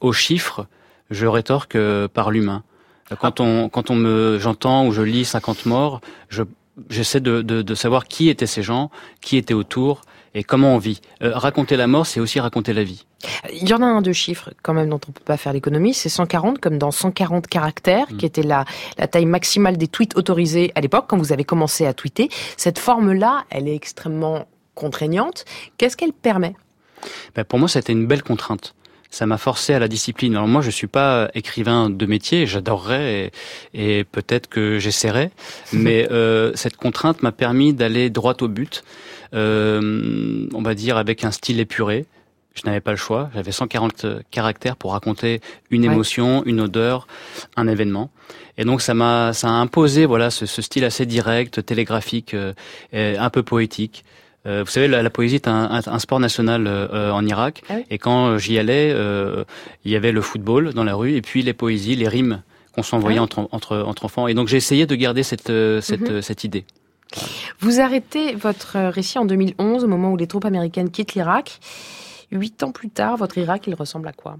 aux 0.00 0.12
chiffres, 0.12 0.66
je 1.10 1.26
rétorque 1.26 1.76
par 2.14 2.30
l'humain. 2.30 2.62
Quand 3.20 3.40
on 3.40 3.68
quand 3.68 3.90
on 3.90 3.94
me 3.94 4.38
j'entends 4.40 4.86
ou 4.86 4.92
je 4.92 5.02
lis 5.02 5.26
50 5.26 5.66
morts, 5.66 6.00
je 6.30 6.44
j'essaie 6.88 7.20
de, 7.20 7.42
de, 7.42 7.60
de 7.60 7.74
savoir 7.74 8.06
qui 8.06 8.30
étaient 8.30 8.46
ces 8.46 8.62
gens, 8.62 8.90
qui 9.20 9.36
étaient 9.36 9.54
autour, 9.54 10.02
et 10.36 10.44
comment 10.44 10.74
on 10.74 10.78
vit? 10.78 11.00
Euh, 11.22 11.32
raconter 11.34 11.76
la 11.76 11.86
mort, 11.86 12.06
c'est 12.06 12.20
aussi 12.20 12.38
raconter 12.40 12.74
la 12.74 12.84
vie. 12.84 13.06
Il 13.54 13.66
y 13.66 13.72
en 13.72 13.80
a 13.80 13.86
un 13.86 14.02
de 14.02 14.12
chiffres 14.12 14.50
quand 14.62 14.74
même 14.74 14.90
dont 14.90 15.00
on 15.08 15.12
peut 15.12 15.24
pas 15.24 15.38
faire 15.38 15.54
l'économie, 15.54 15.94
c'est 15.94 16.10
140 16.10 16.58
comme 16.58 16.76
dans 16.76 16.90
140 16.90 17.46
caractères, 17.46 18.06
mmh. 18.12 18.16
qui 18.18 18.26
était 18.26 18.42
la, 18.42 18.66
la 18.98 19.08
taille 19.08 19.24
maximale 19.24 19.78
des 19.78 19.88
tweets 19.88 20.14
autorisés 20.16 20.72
à 20.74 20.82
l'époque 20.82 21.06
quand 21.08 21.16
vous 21.16 21.32
avez 21.32 21.44
commencé 21.44 21.86
à 21.86 21.94
tweeter. 21.94 22.28
Cette 22.58 22.78
forme-là, 22.78 23.46
elle 23.48 23.66
est 23.66 23.74
extrêmement 23.74 24.46
contraignante. 24.74 25.46
Qu'est-ce 25.78 25.96
qu'elle 25.96 26.12
permet? 26.12 26.54
Ben 27.34 27.44
Pour 27.44 27.58
moi, 27.58 27.68
c'était 27.68 27.94
une 27.94 28.06
belle 28.06 28.22
contrainte 28.22 28.74
ça 29.08 29.24
m'a 29.24 29.38
forcé 29.38 29.72
à 29.72 29.78
la 29.78 29.88
discipline. 29.88 30.34
Alors 30.34 30.48
moi, 30.48 30.60
je 30.60 30.70
suis 30.70 30.88
pas 30.88 31.30
écrivain 31.34 31.88
de 31.88 32.06
métier, 32.06 32.46
j'adorerais 32.46 33.32
et, 33.72 33.98
et 33.98 34.04
peut-être 34.04 34.48
que 34.48 34.78
j'essaierai, 34.78 35.30
mais 35.72 36.06
euh, 36.10 36.52
cette 36.54 36.76
contrainte 36.76 37.22
m'a 37.22 37.32
permis 37.32 37.72
d'aller 37.72 38.10
droit 38.10 38.34
au 38.40 38.48
but, 38.48 38.84
euh, 39.36 40.48
on 40.54 40.62
va 40.62 40.74
dire 40.74 40.96
avec 40.96 41.24
un 41.24 41.30
style 41.30 41.60
épuré. 41.60 42.06
Je 42.54 42.62
n'avais 42.64 42.80
pas 42.80 42.90
le 42.90 42.96
choix. 42.96 43.28
J'avais 43.34 43.52
140 43.52 44.06
caractères 44.30 44.76
pour 44.76 44.92
raconter 44.92 45.40
une 45.70 45.84
émotion, 45.84 46.38
ouais. 46.38 46.44
une 46.46 46.62
odeur, 46.62 47.06
un 47.56 47.68
événement. 47.68 48.10
Et 48.56 48.64
donc 48.64 48.80
ça 48.80 48.94
m'a, 48.94 49.34
ça 49.34 49.48
a 49.48 49.52
imposé 49.52 50.06
voilà 50.06 50.30
ce, 50.30 50.46
ce 50.46 50.62
style 50.62 50.84
assez 50.84 51.04
direct, 51.04 51.64
télégraphique, 51.66 52.32
euh, 52.32 52.54
un 52.94 53.30
peu 53.30 53.42
poétique. 53.42 54.04
Euh, 54.46 54.62
vous 54.64 54.70
savez, 54.70 54.88
la, 54.88 55.02
la 55.02 55.10
poésie 55.10 55.36
est 55.36 55.48
un, 55.48 55.70
un, 55.70 55.80
un 55.84 55.98
sport 55.98 56.20
national 56.20 56.66
euh, 56.66 57.10
en 57.10 57.26
Irak. 57.26 57.62
Ah 57.68 57.74
oui. 57.76 57.84
Et 57.90 57.98
quand 57.98 58.38
j'y 58.38 58.58
allais, 58.58 58.92
euh, 58.94 59.44
il 59.84 59.90
y 59.90 59.96
avait 59.96 60.12
le 60.12 60.20
football 60.20 60.72
dans 60.72 60.84
la 60.84 60.94
rue 60.94 61.14
et 61.14 61.22
puis 61.22 61.42
les 61.42 61.52
poésies, 61.52 61.96
les 61.96 62.08
rimes 62.08 62.42
qu'on 62.72 62.82
s'envoyait 62.82 63.18
ah 63.18 63.22
oui. 63.22 63.24
entre, 63.24 63.48
entre, 63.50 63.76
entre, 63.78 64.04
enfants. 64.04 64.28
Et 64.28 64.34
donc 64.34 64.48
j'ai 64.48 64.56
essayé 64.56 64.86
de 64.86 64.94
garder 64.94 65.22
cette, 65.22 65.52
cette, 65.80 66.00
mm 66.00 66.18
-hmm. 66.18 66.22
cette 66.22 66.44
idée. 66.44 66.64
Vous 67.60 67.80
arrêtez 67.80 68.34
votre 68.34 68.78
récit 68.90 69.18
en 69.18 69.24
2011, 69.24 69.84
au 69.84 69.88
moment 69.88 70.12
où 70.12 70.16
les 70.16 70.26
troupes 70.26 70.44
américaines 70.44 70.90
quittent 70.90 71.14
l'Irak. 71.14 71.60
Huit 72.30 72.62
ans 72.62 72.72
plus 72.72 72.90
tard, 72.90 73.16
votre 73.16 73.38
Irak, 73.38 73.64
il 73.66 73.74
ressemble 73.74 74.08
à 74.08 74.12
quoi? 74.12 74.36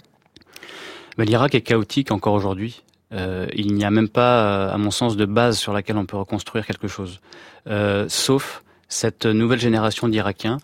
Ben, 1.17 1.25
L'Irak 1.25 1.55
est 1.55 1.63
chaotique 1.63 2.11
encore 2.11 2.35
aujourd'hui. 2.35 2.83
Euh, 3.13 3.47
il 3.55 3.75
n'y 3.75 3.85
a 3.85 3.91
même 3.91 4.09
pas, 4.09 4.69
à 4.69 4.79
mon 4.79 4.91
sens, 4.91 5.17
de 5.17 5.25
base 5.25 5.59
sur 5.59 5.73
laquelle 5.73 5.97
on 5.97 6.07
peut 6.07 6.17
reconstruire 6.17 6.67
quelque 6.67 6.89
chose, 6.89 7.21
euh, 7.69 8.07
sauf 8.09 8.65
cette 8.89 9.27
nouvelle 9.27 9.61
génération 9.61 10.09
d'Irakiens 10.09 10.59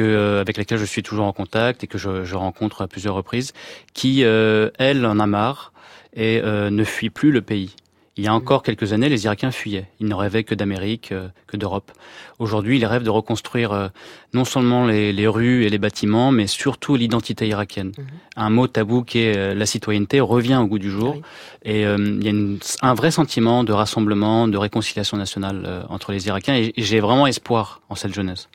euh, 0.00 0.40
avec 0.40 0.56
laquelle 0.56 0.78
je 0.78 0.84
suis 0.84 1.02
toujours 1.02 1.26
en 1.26 1.32
contact 1.32 1.84
et 1.84 1.86
que 1.86 1.98
je, 1.98 2.24
je 2.24 2.34
rencontre 2.34 2.82
à 2.82 2.88
plusieurs 2.88 3.14
reprises, 3.14 3.52
qui 3.92 4.24
euh, 4.24 4.70
elle 4.78 5.06
en 5.06 5.20
a 5.20 5.26
marre 5.26 5.72
et 6.14 6.40
euh, 6.42 6.70
ne 6.70 6.84
fuit 6.84 7.10
plus 7.10 7.30
le 7.30 7.42
pays. 7.42 7.76
Il 8.16 8.22
y 8.24 8.28
a 8.28 8.34
encore 8.34 8.62
quelques 8.62 8.92
années, 8.92 9.08
les 9.08 9.24
Irakiens 9.24 9.50
fuyaient. 9.50 9.88
Ils 9.98 10.06
ne 10.06 10.14
rêvaient 10.14 10.44
que 10.44 10.54
d'Amérique, 10.54 11.10
euh, 11.10 11.28
que 11.48 11.56
d'Europe. 11.56 11.90
Aujourd'hui, 12.38 12.78
ils 12.78 12.86
rêvent 12.86 13.02
de 13.02 13.10
reconstruire 13.10 13.72
euh, 13.72 13.88
non 14.34 14.44
seulement 14.44 14.86
les, 14.86 15.12
les 15.12 15.26
rues 15.26 15.64
et 15.64 15.68
les 15.70 15.78
bâtiments, 15.78 16.30
mais 16.30 16.46
surtout 16.46 16.94
l'identité 16.94 17.48
irakienne. 17.48 17.90
Un 18.36 18.50
mot 18.50 18.68
tabou 18.68 19.02
qui 19.02 19.18
est 19.20 19.36
euh, 19.36 19.54
la 19.54 19.66
citoyenneté 19.66 20.20
revient 20.20 20.60
au 20.62 20.66
goût 20.66 20.78
du 20.78 20.90
jour. 20.90 21.16
Et 21.64 21.84
euh, 21.86 21.96
il 21.98 22.22
y 22.22 22.28
a 22.28 22.30
une- 22.30 22.58
un 22.82 22.94
vrai 22.94 23.10
sentiment 23.10 23.64
de 23.64 23.72
rassemblement, 23.72 24.46
de 24.46 24.58
réconciliation 24.58 25.16
nationale 25.16 25.64
euh, 25.66 25.82
entre 25.88 26.12
les 26.12 26.26
Irakiens. 26.28 26.54
Et, 26.54 26.72
j'ai 26.76 27.00
vraiment 27.00 27.26
espoir 27.26 27.80
en 27.88 27.96
cette 27.96 28.14
jeunesse. 28.14 28.48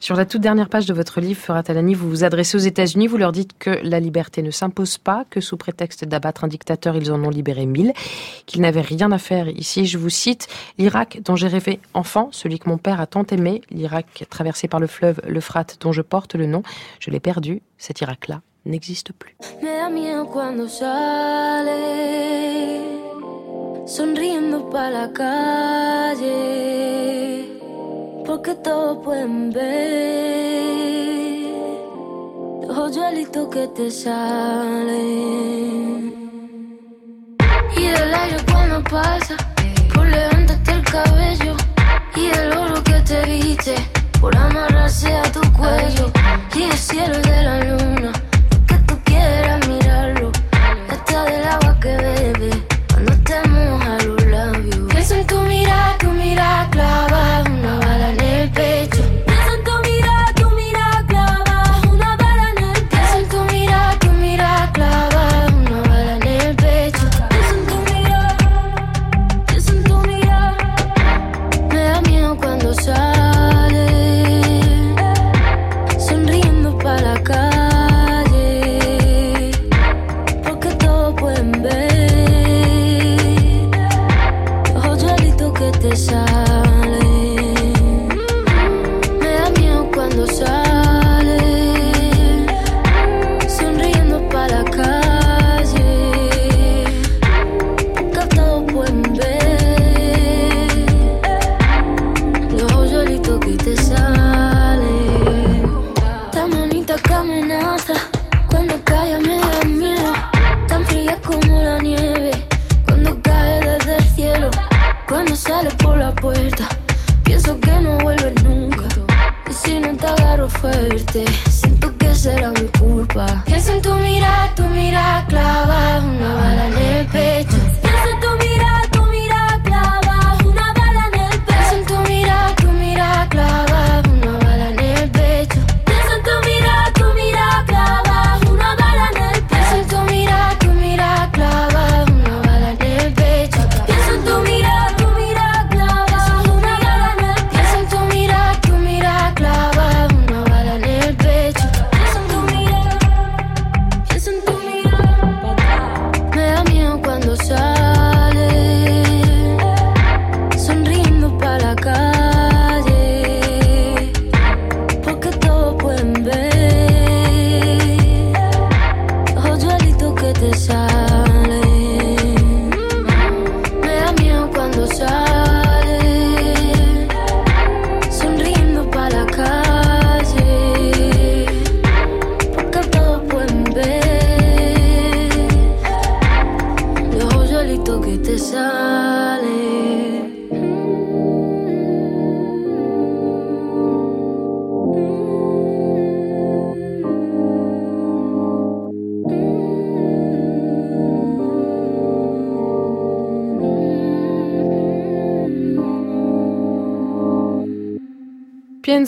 Sur 0.00 0.16
la 0.16 0.26
toute 0.26 0.42
dernière 0.42 0.68
page 0.68 0.84
de 0.84 0.92
votre 0.92 1.20
livre, 1.22 1.40
Ferat 1.40 1.62
Alani, 1.68 1.94
vous 1.94 2.10
vous 2.10 2.24
adressez 2.24 2.56
aux 2.56 2.60
États-Unis, 2.60 3.06
vous 3.06 3.16
leur 3.16 3.32
dites 3.32 3.52
que 3.58 3.78
la 3.82 4.00
liberté 4.00 4.42
ne 4.42 4.50
s'impose 4.50 4.98
pas, 4.98 5.24
que 5.30 5.40
sous 5.40 5.56
prétexte 5.56 6.04
d'abattre 6.04 6.44
un 6.44 6.48
dictateur, 6.48 6.94
ils 6.96 7.10
en 7.10 7.22
ont 7.24 7.30
libéré 7.30 7.64
mille, 7.64 7.92
qu'ils 8.46 8.60
n'avaient 8.60 8.80
rien 8.80 8.97
à 9.06 9.18
faire 9.18 9.48
ici. 9.48 9.86
Je 9.86 9.98
vous 9.98 10.10
cite, 10.10 10.48
l'Irak 10.76 11.20
dont 11.24 11.36
j'ai 11.36 11.48
rêvé 11.48 11.80
enfant, 11.94 12.28
celui 12.32 12.58
que 12.58 12.68
mon 12.68 12.78
père 12.78 13.00
a 13.00 13.06
tant 13.06 13.24
aimé, 13.24 13.62
l'Irak 13.70 14.26
traversé 14.28 14.68
par 14.68 14.80
le 14.80 14.86
fleuve 14.86 15.20
l'Euphrate 15.26 15.78
dont 15.80 15.92
je 15.92 16.02
porte 16.02 16.34
le 16.34 16.46
nom, 16.46 16.62
je 17.00 17.10
l'ai 17.10 17.20
perdu, 17.20 17.62
cet 17.78 18.00
Irak-là 18.00 18.42
n'existe 18.66 19.12
plus. 19.12 19.36
Por 38.88 40.06
levantarte 40.06 40.72
el 40.72 40.82
cabello, 40.82 41.54
y 42.16 42.30
el 42.30 42.52
oro 42.52 42.82
que 42.82 42.94
te 43.00 43.22
viste, 43.26 43.74
por 44.18 44.34
amarrarse 44.34 45.14
a 45.14 45.22
tu 45.30 45.40
cuello, 45.52 46.10
y 46.54 46.62
el 46.62 46.72
cielo 46.72 47.18
de 47.18 47.42
la 47.42 47.64
luna 47.64 48.12
que 48.66 48.74
tú 48.86 48.98
quieras 49.04 49.68
mirarlo. 49.68 50.32
Hasta 50.88 51.24
del 51.24 51.46
agua 51.46 51.78
que 51.80 51.96
bebe 51.96 52.67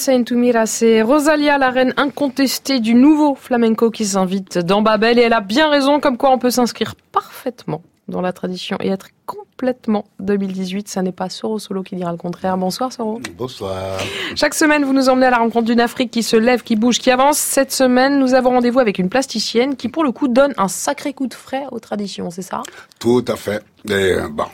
Mira, 0.08 0.64
c'est 0.64 1.02
Rosalia, 1.02 1.58
la 1.58 1.68
reine 1.68 1.92
incontestée 1.98 2.80
du 2.80 2.94
nouveau 2.94 3.34
flamenco 3.34 3.90
qui 3.90 4.06
s'invite 4.06 4.56
dans 4.56 4.80
Babel 4.80 5.18
et 5.18 5.22
elle 5.22 5.34
a 5.34 5.42
bien 5.42 5.68
raison, 5.68 6.00
comme 6.00 6.16
quoi 6.16 6.30
on 6.30 6.38
peut 6.38 6.50
s'inscrire 6.50 6.94
parfaitement 7.12 7.82
dans 8.08 8.22
la 8.22 8.32
tradition 8.32 8.78
et 8.80 8.88
être 8.88 9.08
complètement 9.26 10.06
2018. 10.20 10.88
Ça 10.88 11.02
n'est 11.02 11.12
pas 11.12 11.28
Soro 11.28 11.58
Solo 11.58 11.82
qui 11.82 11.96
dira 11.96 12.12
le 12.12 12.16
contraire. 12.16 12.56
Bonsoir 12.56 12.90
Soro. 12.90 13.20
Bonsoir. 13.36 13.98
Chaque 14.36 14.54
semaine, 14.54 14.84
vous 14.84 14.94
nous 14.94 15.10
emmenez 15.10 15.26
à 15.26 15.30
la 15.30 15.38
rencontre 15.38 15.66
d'une 15.66 15.80
Afrique 15.80 16.10
qui 16.10 16.22
se 16.22 16.36
lève, 16.36 16.62
qui 16.62 16.76
bouge, 16.76 16.98
qui 16.98 17.10
avance. 17.10 17.36
Cette 17.36 17.70
semaine, 17.70 18.18
nous 18.18 18.32
avons 18.32 18.50
rendez-vous 18.50 18.80
avec 18.80 18.98
une 18.98 19.10
plasticienne 19.10 19.76
qui, 19.76 19.90
pour 19.90 20.02
le 20.02 20.12
coup, 20.12 20.28
donne 20.28 20.54
un 20.56 20.68
sacré 20.68 21.12
coup 21.12 21.26
de 21.26 21.34
frais 21.34 21.64
aux 21.72 21.78
traditions, 21.78 22.30
c'est 22.30 22.40
ça? 22.40 22.62
Tout 22.98 23.24
à 23.28 23.36
fait. 23.36 23.62
Et, 23.90 24.16
bon, 24.30 24.46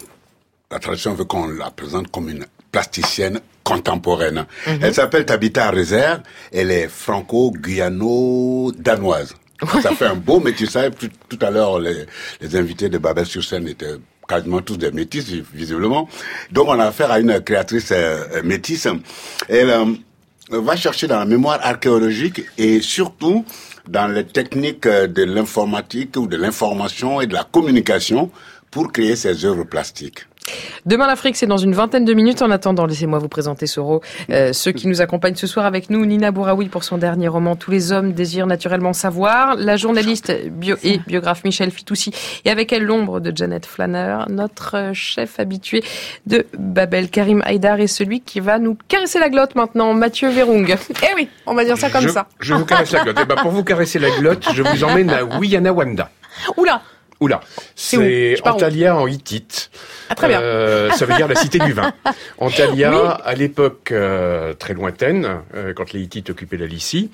la 0.72 0.80
tradition 0.80 1.14
veut 1.14 1.24
qu'on 1.24 1.46
la 1.46 1.70
présente 1.70 2.08
comme 2.10 2.28
une 2.30 2.46
plasticienne 2.72 3.40
contemporaine. 3.66 4.46
Mhm. 4.66 4.78
Elle 4.82 4.94
s'appelle 4.94 5.26
Tabitha 5.26 5.70
Rezer. 5.72 6.22
Elle 6.52 6.70
est 6.70 6.86
franco-guyano-danoise. 6.88 9.34
Ça 9.82 9.90
fait 9.90 10.06
un 10.06 10.14
beau 10.14 10.38
métissage. 10.38 10.92
Tout, 10.98 11.08
tout 11.28 11.38
à 11.44 11.50
l'heure, 11.50 11.80
les, 11.80 12.06
les 12.40 12.56
invités 12.56 12.88
de 12.88 12.98
Babel 12.98 13.26
sur 13.26 13.42
scène 13.42 13.66
étaient 13.66 13.96
quasiment 14.28 14.60
tous 14.60 14.76
des 14.76 14.92
métis, 14.92 15.24
visiblement. 15.52 16.08
Donc, 16.52 16.68
on 16.68 16.78
a 16.78 16.84
affaire 16.86 17.10
à 17.10 17.18
une 17.18 17.40
créatrice 17.40 17.88
euh, 17.92 18.42
métisse. 18.44 18.86
Elle 19.48 19.70
euh, 19.70 19.86
va 20.50 20.76
chercher 20.76 21.08
dans 21.08 21.18
la 21.18 21.24
mémoire 21.24 21.58
archéologique 21.62 22.42
et 22.58 22.80
surtout 22.80 23.44
dans 23.88 24.06
les 24.08 24.26
techniques 24.26 24.86
euh, 24.86 25.08
de 25.08 25.24
l'informatique 25.24 26.16
ou 26.16 26.26
de 26.26 26.36
l'information 26.36 27.20
et 27.20 27.26
de 27.26 27.34
la 27.34 27.44
communication 27.44 28.30
pour 28.70 28.92
créer 28.92 29.16
ses 29.16 29.44
œuvres 29.44 29.64
plastiques. 29.64 30.26
Demain 30.84 31.06
l'Afrique, 31.06 31.36
c'est 31.36 31.46
dans 31.46 31.56
une 31.56 31.74
vingtaine 31.74 32.04
de 32.04 32.14
minutes. 32.14 32.42
En 32.42 32.50
attendant, 32.50 32.86
laissez-moi 32.86 33.18
vous 33.18 33.28
présenter 33.28 33.66
Soro, 33.66 34.02
euh, 34.30 34.52
ceux 34.52 34.72
qui 34.72 34.86
nous 34.88 35.00
accompagnent 35.00 35.34
ce 35.34 35.46
soir 35.46 35.66
avec 35.66 35.90
nous. 35.90 36.04
Nina 36.06 36.30
Bouraoui 36.30 36.68
pour 36.68 36.84
son 36.84 36.98
dernier 36.98 37.28
roman 37.28 37.56
Tous 37.56 37.70
les 37.70 37.92
hommes 37.92 38.12
désirent 38.12 38.46
naturellement 38.46 38.92
savoir. 38.92 39.56
La 39.56 39.76
journaliste 39.76 40.32
bio 40.50 40.76
et 40.84 40.98
biographe 40.98 41.44
Michel 41.44 41.70
Fitoussi 41.70 42.12
et 42.44 42.50
avec 42.50 42.72
elle 42.72 42.84
l'ombre 42.84 43.20
de 43.20 43.36
Janet 43.36 43.66
Flanner, 43.66 44.18
notre 44.28 44.76
euh, 44.76 44.94
chef 44.94 45.40
habitué 45.40 45.82
de 46.26 46.46
Babel, 46.58 47.10
Karim 47.10 47.42
Haïdar 47.44 47.80
et 47.80 47.88
celui 47.88 48.20
qui 48.20 48.40
va 48.40 48.58
nous 48.58 48.76
caresser 48.88 49.18
la 49.18 49.28
glotte 49.28 49.54
maintenant, 49.54 49.94
Mathieu 49.94 50.28
Verung. 50.30 50.76
Eh 51.02 51.14
oui, 51.14 51.28
on 51.46 51.54
va 51.54 51.64
dire 51.64 51.76
ça 51.76 51.90
comme 51.90 52.02
je, 52.02 52.08
ça. 52.08 52.26
Je 52.40 52.54
vous 52.54 52.64
caresse 52.64 52.90
la 52.90 53.04
glotte. 53.04 53.18
Eh 53.20 53.24
ben, 53.24 53.36
pour 53.36 53.50
vous 53.50 53.62
caresser 53.62 53.98
la 53.98 54.10
glotte, 54.10 54.46
je 54.54 54.62
vous 54.62 54.84
emmène 54.84 55.10
à 55.10 55.24
Wiyanawanda. 55.24 56.10
Oula 56.56 56.80
Oula, 57.20 57.40
C'est 57.74 58.36
Antalya 58.46 58.96
en 58.96 59.06
hittite. 59.06 59.70
Ah, 60.10 60.14
très 60.14 60.28
bien. 60.28 60.40
Euh, 60.40 60.90
ça 60.90 61.06
veut 61.06 61.14
dire 61.14 61.26
la 61.28 61.34
cité 61.34 61.58
du 61.58 61.72
vin. 61.72 61.92
Antalya, 62.38 62.90
Oui. 62.90 63.08
à 63.24 63.34
l'époque 63.34 63.90
euh, 63.90 64.52
très 64.54 64.74
lointaine, 64.74 65.26
euh, 65.54 65.72
quand 65.74 65.92
les 65.92 66.00
Hittites 66.00 66.28
occupaient 66.30 66.58
la 66.58 66.66
Lycie, 66.66 67.10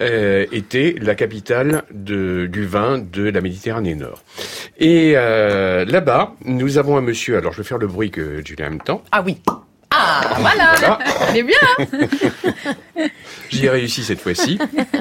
euh, 0.00 0.44
était 0.52 0.96
la 1.00 1.14
capitale 1.14 1.84
de, 1.92 2.46
du 2.46 2.66
vin 2.66 2.98
de 2.98 3.30
la 3.30 3.40
Méditerranée 3.40 3.94
Nord. 3.94 4.22
Et 4.78 5.12
euh, 5.16 5.84
là-bas, 5.84 6.34
nous 6.44 6.76
avons 6.78 6.96
un 6.96 7.00
monsieur. 7.02 7.36
Alors, 7.36 7.52
je 7.52 7.58
vais 7.58 7.64
faire 7.68 7.78
le 7.78 7.86
bruit 7.86 8.10
que 8.10 8.44
Julien 8.44 8.66
aime 8.66 8.80
tant. 8.82 9.02
Ah 9.12 9.22
oui. 9.24 9.38
Ah, 10.06 10.36
voilà, 10.38 10.74
Voilà. 10.76 10.98
Elle 11.28 11.36
est 11.38 11.42
bien. 11.42 13.08
J'y 13.50 13.66
ai 13.66 13.70
réussi 13.70 14.04
cette 14.04 14.20
fois-ci. 14.20 14.58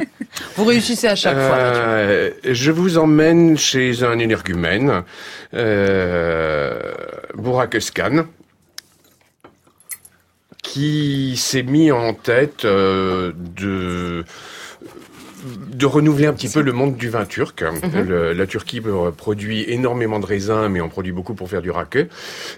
Vous 0.56 0.66
réussissez 0.66 1.08
à 1.08 1.16
chaque 1.16 1.36
fois. 1.36 1.58
Euh, 1.58 2.32
je 2.44 2.72
vous 2.72 2.98
emmène 2.98 3.58
chez 3.58 4.04
un 4.04 4.18
énergumène, 4.20 5.04
euh, 5.54 6.94
Özkan, 7.74 8.26
qui 10.62 11.36
s'est 11.38 11.64
mis 11.64 11.92
en 11.92 12.14
tête 12.14 12.66
euh, 12.66 13.32
de 13.36 14.26
de 15.74 15.86
renouveler 15.86 16.28
un 16.28 16.34
petit 16.34 16.48
peu 16.50 16.62
le 16.62 16.72
monde 16.72 16.96
du 16.96 17.10
vin 17.10 17.26
turc. 17.26 17.62
Mhm. 17.64 18.08
Le- 18.08 18.34
la 18.34 18.46
Turquie 18.48 18.82
produit 19.18 19.64
énormément 19.68 20.20
de 20.20 20.26
raisins, 20.26 20.68
mais 20.70 20.82
on 20.82 20.90
produit 20.90 21.12
beaucoup 21.12 21.34
pour 21.34 21.50
faire 21.50 21.62
du 21.62 21.72
raqueux, 21.72 22.08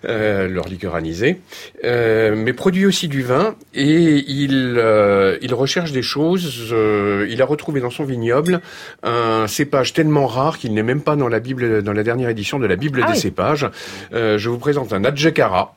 euh, 0.05 0.47
leur 0.47 0.67
liqueur 0.67 0.95
anisée, 0.95 1.39
euh, 1.83 2.35
mais 2.35 2.53
produit 2.53 2.85
aussi 2.85 3.07
du 3.07 3.21
vin 3.23 3.55
et 3.73 4.23
il, 4.27 4.75
euh, 4.77 5.37
il 5.41 5.53
recherche 5.53 5.91
des 5.91 6.01
choses. 6.01 6.69
euh, 6.71 7.27
il 7.29 7.41
a 7.41 7.45
retrouvé 7.45 7.81
dans 7.81 7.89
son 7.89 8.03
vignoble 8.03 8.61
un 9.03 9.47
cépage 9.47 9.93
tellement 9.93 10.27
rare 10.27 10.57
qu'il 10.57 10.73
n'est 10.73 10.83
même 10.83 11.01
pas 11.01 11.15
dans 11.15 11.27
la 11.27 11.39
Bible, 11.39 11.81
dans 11.83 11.93
la 11.93 12.03
dernière 12.03 12.29
édition 12.29 12.59
de 12.59 12.67
la 12.67 12.75
Bible 12.75 13.01
Ah 13.03 13.07
des 13.07 13.13
oui. 13.13 13.19
cépages. 13.19 13.67
Euh, 14.13 14.37
je 14.37 14.49
vous 14.49 14.57
présente 14.57 14.93
un 14.93 15.03
Adjekara 15.03 15.75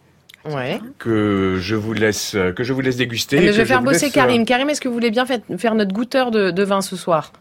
Ouais. 0.54 0.80
que 0.98 1.56
je 1.60 1.74
vous 1.76 1.92
laisse 1.92 2.36
que 2.56 2.62
je 2.64 2.72
vous 2.72 2.80
laisse 2.80 2.96
déguster. 2.96 3.36
Eh 3.38 3.46
que 3.46 3.52
je 3.52 3.58
vais 3.58 3.64
faire 3.64 3.82
bosser 3.82 4.06
laisse, 4.06 4.12
Karim. 4.14 4.44
Karim, 4.44 4.68
est-ce 4.70 4.80
que 4.80 4.88
vous 4.88 4.94
voulez 4.94 5.10
bien 5.10 5.26
fait- 5.26 5.42
faire 5.58 5.74
notre 5.74 5.92
goûteur 5.92 6.30
de, 6.30 6.50
de 6.50 6.62
vin 6.64 6.80
ce 6.82 6.96
soir? 6.96 7.32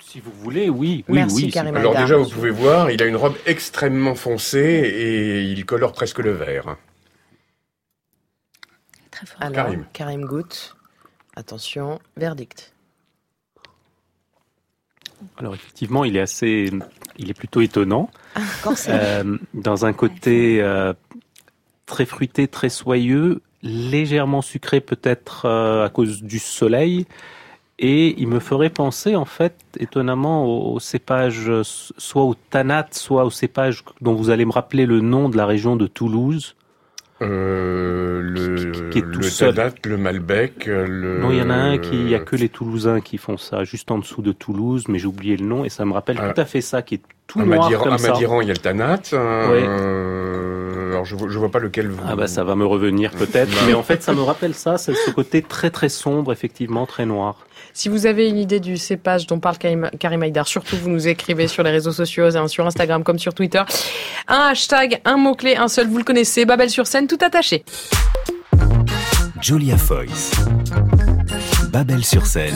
Si 0.00 0.20
vous 0.20 0.30
voulez, 0.32 0.68
oui, 0.70 1.04
oui, 1.08 1.16
Merci, 1.16 1.44
oui. 1.46 1.50
Karim 1.50 1.74
Alors 1.76 1.96
déjà, 1.96 2.16
vous 2.16 2.28
pouvez 2.28 2.50
voir, 2.50 2.90
il 2.90 3.02
a 3.02 3.06
une 3.06 3.16
robe 3.16 3.34
extrêmement 3.46 4.14
foncée 4.14 4.60
et 4.60 5.42
il 5.42 5.64
colore 5.66 5.92
presque 5.92 6.20
le 6.20 6.30
vert. 6.32 6.76
Très 9.10 9.26
fort. 9.26 9.38
Alors, 9.40 9.54
Karim. 9.66 9.84
Karim 9.92 10.24
goûte. 10.24 10.76
Attention, 11.36 11.98
verdict. 12.16 12.72
Alors 15.38 15.54
effectivement, 15.54 16.04
il 16.04 16.16
est 16.16 16.20
assez, 16.20 16.70
il 17.16 17.30
est 17.30 17.34
plutôt 17.34 17.60
étonnant. 17.60 18.10
Ça. 18.76 18.92
Euh, 18.92 19.38
dans 19.54 19.86
un 19.86 19.92
côté 19.92 20.60
euh, 20.60 20.92
très 21.86 22.06
fruité, 22.06 22.48
très 22.48 22.68
soyeux, 22.68 23.40
légèrement 23.62 24.42
sucré 24.42 24.80
peut-être 24.80 25.46
euh, 25.46 25.84
à 25.84 25.88
cause 25.88 26.22
du 26.22 26.38
soleil. 26.38 27.06
Et 27.80 28.14
il 28.20 28.28
me 28.28 28.38
ferait 28.38 28.70
penser, 28.70 29.16
en 29.16 29.24
fait, 29.24 29.56
étonnamment, 29.80 30.44
au, 30.46 30.74
au 30.74 30.80
cépage, 30.80 31.48
euh, 31.48 31.62
soit 31.64 32.22
au 32.22 32.34
tanat, 32.50 32.86
soit 32.92 33.24
au 33.24 33.30
cépage 33.30 33.84
dont 34.00 34.14
vous 34.14 34.30
allez 34.30 34.44
me 34.44 34.52
rappeler 34.52 34.86
le 34.86 35.00
nom 35.00 35.28
de 35.28 35.36
la 35.36 35.44
région 35.44 35.74
de 35.74 35.86
Toulouse. 35.88 36.54
Euh, 37.22 38.20
le, 38.22 38.90
qui 38.90 38.98
est 38.98 39.02
tout 39.02 39.20
le 39.20 39.22
seul. 39.22 39.54
Tadat, 39.54 39.74
le 39.84 39.96
Malbec, 39.96 40.66
le... 40.66 41.20
Non, 41.20 41.30
il 41.30 41.38
y 41.38 41.42
en 41.42 41.50
a 41.50 41.54
un 41.54 41.78
qui, 41.78 41.94
il 41.94 42.08
y 42.08 42.14
a 42.14 42.18
que 42.18 42.36
les 42.36 42.48
Toulousains 42.48 43.00
qui 43.00 43.18
font 43.18 43.36
ça, 43.36 43.64
juste 43.64 43.90
en 43.90 43.98
dessous 43.98 44.20
de 44.20 44.32
Toulouse, 44.32 44.84
mais 44.88 44.98
j'ai 44.98 45.06
oublié 45.06 45.36
le 45.36 45.46
nom, 45.46 45.64
et 45.64 45.68
ça 45.68 45.84
me 45.84 45.92
rappelle 45.92 46.18
Ah. 46.20 46.32
tout 46.32 46.40
à 46.40 46.44
fait 46.44 46.60
ça, 46.60 46.82
qui 46.82 46.96
est 46.96 47.02
tout 47.26 47.40
à 47.40 47.44
noir 47.44 47.62
Madiran, 47.62 47.84
comme 47.84 47.92
à 47.94 47.98
ça. 47.98 48.12
Madiran, 48.12 48.40
il 48.40 48.48
y 48.48 48.50
a 48.50 48.54
le 48.54 48.58
Tanat. 48.58 49.00
Oui. 49.12 49.18
Euh, 49.18 50.90
alors 50.92 51.04
je 51.04 51.16
vois, 51.16 51.28
je 51.28 51.38
vois 51.38 51.50
pas 51.50 51.58
lequel 51.58 51.88
vous... 51.88 52.00
Ah 52.06 52.14
bah 52.14 52.28
ça 52.28 52.44
va 52.44 52.54
me 52.54 52.64
revenir 52.64 53.10
peut-être, 53.10 53.50
mais 53.66 53.74
en 53.74 53.82
fait 53.82 54.02
ça 54.02 54.12
me 54.12 54.22
rappelle 54.22 54.54
ça, 54.54 54.78
c'est 54.78 54.94
ce 54.94 55.10
côté 55.10 55.42
très 55.42 55.70
très 55.70 55.88
sombre, 55.88 56.32
effectivement 56.32 56.86
très 56.86 57.04
noir. 57.04 57.46
Si 57.72 57.88
vous 57.88 58.06
avez 58.06 58.28
une 58.28 58.38
idée 58.38 58.60
du 58.60 58.76
cépage 58.76 59.26
dont 59.26 59.40
parle 59.40 59.58
Karim, 59.58 59.90
Karim 59.98 60.22
Haïdar, 60.22 60.46
surtout 60.46 60.76
vous 60.76 60.90
nous 60.90 61.08
écrivez 61.08 61.48
sur 61.48 61.64
les 61.64 61.70
réseaux 61.70 61.90
sociaux, 61.90 62.36
hein, 62.36 62.46
sur 62.46 62.64
Instagram 62.64 63.02
comme 63.02 63.18
sur 63.18 63.34
Twitter. 63.34 63.62
Un 64.28 64.50
hashtag, 64.50 65.00
un 65.04 65.16
mot-clé, 65.16 65.56
un 65.56 65.66
seul, 65.66 65.88
vous 65.88 65.98
le 65.98 66.04
connaissez, 66.04 66.44
Babel 66.44 66.70
sur 66.70 66.86
scène, 66.86 67.08
tout 67.08 67.18
attaché. 67.20 67.64
Julia 69.40 69.76
Foyce. 69.76 70.30
Babel 71.72 72.04
sur 72.04 72.24
scène. 72.24 72.54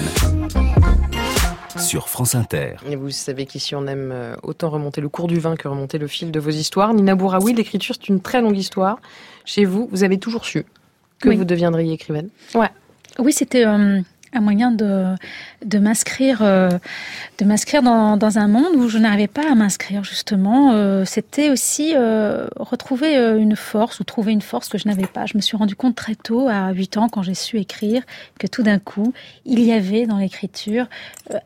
Sur 1.79 2.09
France 2.09 2.35
Inter. 2.35 2.75
Et 2.91 2.97
vous 2.97 3.11
savez 3.11 3.47
qu'ici 3.47 3.75
on 3.75 3.87
aime 3.87 4.11
euh, 4.13 4.35
autant 4.43 4.69
remonter 4.71 5.01
le 5.01 5.09
cours 5.09 5.27
du 5.29 5.39
vin 5.39 5.57
que 5.57 5.69
remonter 5.69 5.99
le 5.99 6.07
fil 6.07 6.31
de 6.31 6.41
vos 6.41 6.51
histoires. 6.51 6.93
Nina 6.95 7.15
Bouraoui, 7.15 7.55
l'écriture 7.55 7.95
c'est 7.99 8.09
une 8.09 8.21
très 8.21 8.41
longue 8.41 8.57
histoire. 8.57 8.99
Chez 9.45 9.65
vous, 9.65 9.89
vous 9.91 10.03
avez 10.05 10.19
toujours 10.19 10.45
su 10.45 10.67
que 11.21 11.29
Oui. 11.29 11.37
vous 11.37 11.45
deviendriez 11.45 11.93
écrivaine. 11.93 12.29
Ouais. 12.55 12.69
Oui, 13.19 13.33
c'était 13.33 13.65
euh, 13.67 14.01
un 14.33 14.41
moyen 14.41 14.71
de, 14.71 15.15
de 15.65 15.79
m'inscrire 15.79 16.41
euh, 16.43 16.71
de 17.39 17.45
m'inscrire 17.45 17.83
dans, 17.83 18.17
dans 18.17 18.39
un 18.39 18.49
monde 18.49 18.75
où 18.77 18.89
je 18.89 18.99
n'arrivais 18.99 19.29
pas 19.29 19.51
à 19.51 19.55
m'inscrire 19.55 20.05
justement. 20.05 20.73
Euh, 20.73 21.05
c'était 21.05 21.51
aussi 21.51 21.95
euh, 21.97 22.49
retrouver 22.57 23.17
une 23.39 23.57
force 23.57 24.01
ou 24.01 24.05
trouver 24.05 24.33
une 24.33 24.43
force 24.43 24.69
que 24.69 24.79
je 24.79 24.89
n'avais 24.89 25.07
pas. 25.07 25.27
Je 25.27 25.37
me 25.37 25.43
suis 25.43 25.57
rendu 25.57 25.77
compte 25.77 25.95
très 25.95 26.15
tôt, 26.15 26.49
à 26.49 26.73
8 26.73 26.97
ans, 26.97 27.09
quand 27.09 27.23
j'ai 27.23 27.35
su 27.35 27.59
écrire, 27.59 28.03
que 28.39 28.47
tout 28.47 28.63
d'un 28.63 28.79
coup, 28.79 29.13
il 29.45 29.61
y 29.61 29.73
avait 29.73 30.07
dans 30.07 30.19
l'écriture 30.19 30.87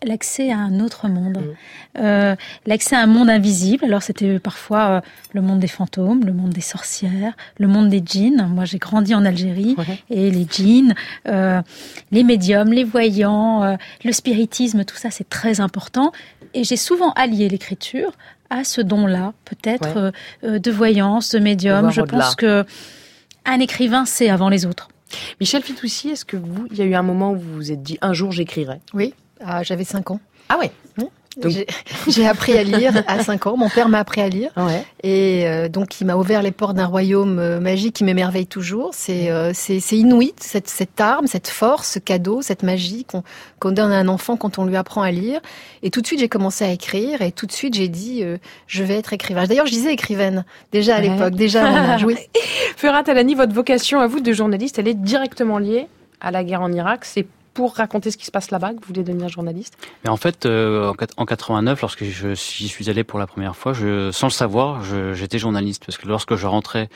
l'accès 0.03 0.51
à 0.51 0.59
un 0.59 0.81
autre 0.81 1.09
monde, 1.09 1.39
Euh, 1.99 2.37
l'accès 2.65 2.97
à 2.97 3.01
un 3.01 3.07
monde 3.07 3.29
invisible. 3.29 3.85
Alors 3.85 4.03
c'était 4.03 4.39
parfois 4.39 5.03
le 5.35 5.43
monde 5.43 5.61
des 5.61 5.69
fantômes, 5.69 6.25
le 6.25 6.33
monde 6.33 6.51
des 6.51 6.63
sorcières, 6.63 7.35
le 7.59 7.69
monde 7.69 7.91
des 7.91 8.03
djinns. 8.05 8.49
Moi, 8.49 8.65
j'ai 8.65 8.79
grandi 8.79 9.15
en 9.15 9.27
Algérie 9.27 9.77
et 10.09 10.31
les 10.31 10.47
djinns, 10.51 10.95
les 11.27 12.25
médiums, 12.25 12.72
les 12.73 12.85
voyants, 12.85 13.63
euh, 13.63 13.77
le 14.05 14.13
spiritisme, 14.13 14.85
tout 14.85 14.97
ça, 14.97 15.11
c'est 15.11 15.29
très 15.29 15.61
important. 15.61 16.13
Et 16.55 16.65
j'ai 16.65 16.77
souvent 16.77 17.13
allié 17.13 17.49
l'écriture 17.49 18.13
à 18.51 18.65
ce 18.65 18.81
don-là, 18.81 19.33
peut-être 19.45 19.87
Ouais. 19.97 19.97
euh, 19.97 20.11
euh, 20.45 20.59
de 20.59 20.71
voyance, 20.71 21.31
de 21.31 21.39
médium. 21.39 21.91
Je 21.91 22.03
pense 22.03 22.35
que 22.35 22.65
un 23.45 23.61
écrivain, 23.61 24.05
c'est 24.05 24.29
avant 24.29 24.49
les 24.49 24.67
autres. 24.67 24.89
Michel 25.41 25.63
Fitoussi, 25.63 26.11
est-ce 26.11 26.25
que 26.25 26.37
vous, 26.37 26.67
il 26.71 26.79
y 26.79 26.83
a 26.83 26.85
eu 26.85 26.95
un 26.95 27.03
moment 27.03 27.33
où 27.33 27.37
vous 27.39 27.55
vous 27.55 27.73
êtes 27.73 27.83
dit 27.83 27.99
un 28.03 28.13
jour 28.13 28.33
j'écrirai? 28.33 28.81
Oui, 28.95 29.15
ah, 29.45 29.63
j'avais 29.63 29.85
5 29.85 30.11
ans. 30.11 30.21
Ah 30.49 30.59
ouais? 30.59 30.71
J'ai- 31.45 31.67
J'ai 32.09 32.27
appris 32.27 32.57
à 32.59 32.63
lire 32.65 33.03
à 33.07 33.23
5 33.23 33.47
ans. 33.47 33.57
Mon 33.57 33.69
père 33.69 33.89
m'a 33.89 33.99
appris 34.01 34.21
à 34.21 34.29
lire. 34.29 34.51
Ouais. 34.57 34.85
Et 35.03 35.47
euh, 35.47 35.69
donc, 35.69 36.01
il 36.01 36.07
m'a 36.07 36.17
ouvert 36.17 36.43
les 36.43 36.51
portes 36.51 36.75
d'un 36.77 36.87
royaume 36.87 37.39
euh, 37.39 37.61
magique 37.61 37.95
qui 37.97 38.05
m'émerveille 38.05 38.47
toujours. 38.47 38.91
C'est 38.93 39.31
euh, 39.31 39.53
inouï, 39.93 40.35
cette, 40.41 40.69
cette 40.69 41.01
arme, 41.01 41.27
cette 41.27 41.49
force, 41.49 41.93
ce 41.93 41.99
cadeau, 41.99 42.43
cette 42.43 42.63
magie 42.63 43.05
qu'on 43.05 43.23
qu'on 43.61 43.71
donne 43.71 43.93
à 43.93 43.97
un 43.97 44.09
enfant 44.09 44.37
quand 44.37 44.59
on 44.59 44.65
lui 44.65 44.77
apprend 44.77 45.03
à 45.03 45.11
lire. 45.13 45.41
Et 45.83 45.91
tout 45.91 46.01
de 46.01 46.07
suite, 46.07 46.19
j'ai 46.21 46.29
commencé 46.29 46.65
à 46.65 46.71
écrire. 46.71 47.23
Et 47.23 47.31
tout 47.33 47.47
de 47.47 47.53
suite, 47.53 47.75
j'ai 47.75 47.89
dit, 47.89 48.23
euh, 48.25 48.39
je 48.67 48.83
vais 48.83 48.95
être 48.95 49.13
écrivain. 49.13 49.45
D'ailleurs, 49.47 49.67
je 49.67 49.73
disais 49.73 49.93
écrivaine, 49.93 50.45
déjà 50.73 50.97
à 50.97 51.01
Ouais. 51.01 51.09
l'époque, 51.09 51.35
déjà 51.35 51.65
à 51.67 51.71
mon 51.71 51.77
âge, 51.91 52.05
oui. 52.05 52.17
Ferhat 52.77 53.05
Alani, 53.07 53.35
votre 53.35 53.53
vocation 53.55 54.01
à 54.01 54.07
vous 54.07 54.21
de 54.21 54.33
journaliste, 54.33 54.79
elle 54.79 54.89
est 54.89 54.95
directement 54.95 55.59
liée 55.59 55.87
à 56.21 56.31
la 56.31 56.43
guerre 56.45 56.63
en 56.63 56.73
Irak. 56.73 57.05
C'est 57.05 57.27
pour 57.55 57.75
raconter 57.77 58.11
ce 58.11 58.17
qui 58.17 58.25
se 58.27 58.31
passe 58.31 58.51
là-bas 58.51 58.71
que 58.71 58.77
vous 58.81 58.87
voulez 58.89 59.03
devenir 59.05 59.29
journaliste? 59.29 59.77
Mais 60.05 60.11
en 60.11 60.17
fait, 60.17 60.47
euh, 60.47 60.89
en 60.91 60.95
quat- 60.95 61.13
en 61.17 61.27
89, 61.27 61.81
lorsque 61.81 62.05
je 62.05 62.35
suis 62.35 62.91
allé 62.91 63.05
pour 63.05 63.19
la 63.19 63.27
première 63.27 63.57
fois, 63.57 63.73
je, 63.73 64.11
sans 64.11 64.27
le 64.29 64.33
savoir, 64.33 64.83
j'étais 65.15 65.39
journaliste 65.39 65.85
parce 65.87 65.99
que 65.99 66.07
lorsque 66.09 66.37
je 66.37 66.47
rentrais 66.47 66.89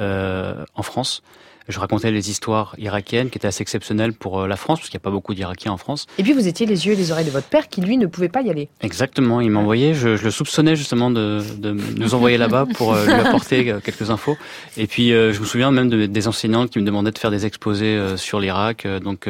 euh, 0.00 0.64
en 0.74 0.82
France, 0.82 1.22
je 1.68 1.78
racontais 1.80 2.10
les 2.10 2.30
histoires 2.30 2.74
irakiennes 2.78 3.30
qui 3.30 3.38
étaient 3.38 3.48
assez 3.48 3.62
exceptionnelles 3.62 4.12
pour 4.12 4.40
euh, 4.40 4.46
la 4.46 4.56
France 4.56 4.80
parce 4.80 4.90
qu'il 4.90 4.98
n'y 4.98 5.02
a 5.02 5.06
pas 5.06 5.10
beaucoup 5.10 5.34
d'Irakiens 5.34 5.72
en 5.72 5.76
France. 5.76 6.06
Et 6.18 6.22
puis 6.22 6.32
vous 6.32 6.46
étiez 6.46 6.66
les 6.66 6.86
yeux 6.86 6.92
et 6.92 6.96
les 6.96 7.10
oreilles 7.10 7.24
de 7.24 7.30
votre 7.30 7.46
père 7.48 7.68
qui, 7.68 7.80
lui, 7.80 7.96
ne 7.96 8.06
pouvait 8.06 8.28
pas 8.28 8.42
y 8.42 8.50
aller. 8.50 8.68
Exactement, 8.82 9.40
il 9.40 9.50
m'envoyait, 9.50 9.94
je, 9.94 10.16
je 10.16 10.24
le 10.24 10.30
soupçonnais 10.30 10.76
justement 10.76 11.10
de, 11.10 11.42
de 11.58 11.72
nous 11.72 12.14
envoyer 12.14 12.36
là-bas 12.36 12.66
pour 12.74 12.92
euh, 12.94 13.04
lui 13.06 13.12
apporter 13.12 13.70
euh, 13.70 13.80
quelques 13.80 14.10
infos. 14.10 14.36
Et 14.76 14.86
puis 14.86 15.08
je 15.10 15.38
me 15.40 15.44
souviens 15.44 15.70
même 15.70 15.88
de- 15.88 16.06
des 16.06 16.28
enseignantes 16.28 16.70
qui 16.70 16.78
me 16.78 16.84
demandaient 16.84 17.12
de 17.12 17.18
faire 17.18 17.30
des 17.30 17.46
exposés 17.46 17.98
sur 18.16 18.40
l'Irak. 18.40 18.86
Donc 19.02 19.28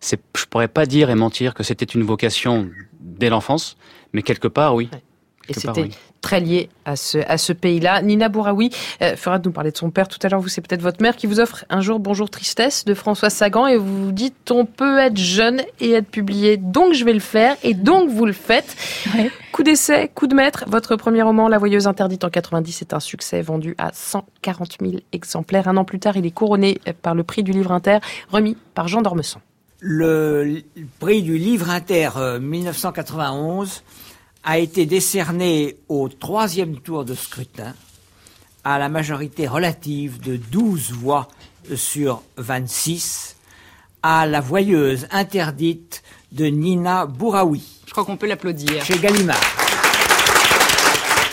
c'est, 0.00 0.20
je 0.36 0.44
pourrais 0.44 0.68
pas 0.68 0.86
dire 0.86 1.10
et 1.10 1.14
mentir 1.14 1.54
que 1.54 1.62
c'était 1.62 1.84
une 1.84 2.02
vocation 2.02 2.68
dès 3.00 3.30
l'enfance, 3.30 3.76
mais 4.12 4.22
quelque 4.22 4.48
part 4.48 4.74
oui. 4.74 4.88
Et 5.48 5.54
c'était 5.54 5.82
oui. 5.82 5.90
Très 6.20 6.40
lié 6.40 6.68
à 6.84 6.96
ce, 6.96 7.18
à 7.26 7.38
ce 7.38 7.52
pays-là. 7.52 8.02
Nina 8.02 8.28
Bouraoui 8.28 8.70
euh, 9.02 9.16
fera 9.16 9.38
de 9.38 9.48
nous 9.48 9.52
parler 9.52 9.70
de 9.70 9.76
son 9.76 9.90
père 9.90 10.08
tout 10.08 10.18
à 10.22 10.28
l'heure. 10.28 10.40
Vous, 10.40 10.48
c'est 10.48 10.60
peut-être 10.60 10.82
votre 10.82 11.02
mère 11.02 11.16
qui 11.16 11.26
vous 11.26 11.40
offre 11.40 11.64
un 11.70 11.80
jour 11.80 11.98
Bonjour 11.98 12.30
Tristesse 12.30 12.84
de 12.84 12.94
François 12.94 13.30
Sagan 13.30 13.66
et 13.66 13.76
vous 13.76 14.06
vous 14.06 14.12
dites 14.12 14.50
on 14.50 14.66
peut 14.66 14.98
être 14.98 15.16
jeune 15.16 15.62
et 15.80 15.92
être 15.92 16.08
publié, 16.08 16.56
donc 16.56 16.94
je 16.94 17.04
vais 17.04 17.12
le 17.12 17.20
faire 17.20 17.56
et 17.62 17.74
donc 17.74 18.10
vous 18.10 18.26
le 18.26 18.32
faites. 18.32 18.76
Coup 19.52 19.62
d'essai, 19.64 20.10
coup 20.14 20.26
de 20.26 20.34
maître. 20.34 20.64
Votre 20.68 20.96
premier 20.96 21.22
roman, 21.22 21.48
La 21.48 21.58
Voyeuse 21.58 21.86
interdite 21.86 22.24
en 22.24 22.30
90, 22.30 22.82
est 22.82 22.94
un 22.94 23.00
succès 23.00 23.42
vendu 23.42 23.74
à 23.78 23.90
140 23.92 24.76
000 24.80 24.94
exemplaires. 25.12 25.68
Un 25.68 25.76
an 25.76 25.84
plus 25.84 25.98
tard, 25.98 26.16
il 26.16 26.24
est 26.24 26.30
couronné 26.30 26.80
par 27.02 27.14
le 27.14 27.24
prix 27.24 27.42
du 27.42 27.50
livre 27.52 27.72
inter, 27.72 27.98
remis 28.30 28.56
par 28.74 28.88
Jean 28.88 29.02
Dormesson. 29.02 29.40
Le 29.80 30.62
prix 30.98 31.22
du 31.22 31.38
livre 31.38 31.70
inter 31.70 32.10
euh, 32.16 32.38
1991 32.38 33.82
a 34.44 34.58
été 34.58 34.86
décerné 34.86 35.76
au 35.88 36.08
troisième 36.08 36.78
tour 36.78 37.04
de 37.04 37.14
scrutin 37.14 37.74
à 38.64 38.78
la 38.78 38.88
majorité 38.88 39.46
relative 39.46 40.20
de 40.20 40.36
12 40.36 40.92
voix 40.92 41.28
sur 41.74 42.22
26 42.36 43.36
à 44.02 44.26
la 44.26 44.40
voyeuse 44.40 45.06
interdite 45.10 46.02
de 46.32 46.46
Nina 46.46 47.06
Bouraoui. 47.06 47.62
Je 47.86 47.92
crois 47.92 48.04
qu'on 48.04 48.16
peut 48.16 48.26
l'applaudir. 48.28 48.82
Chez 48.84 48.98
Gallimard. 48.98 49.36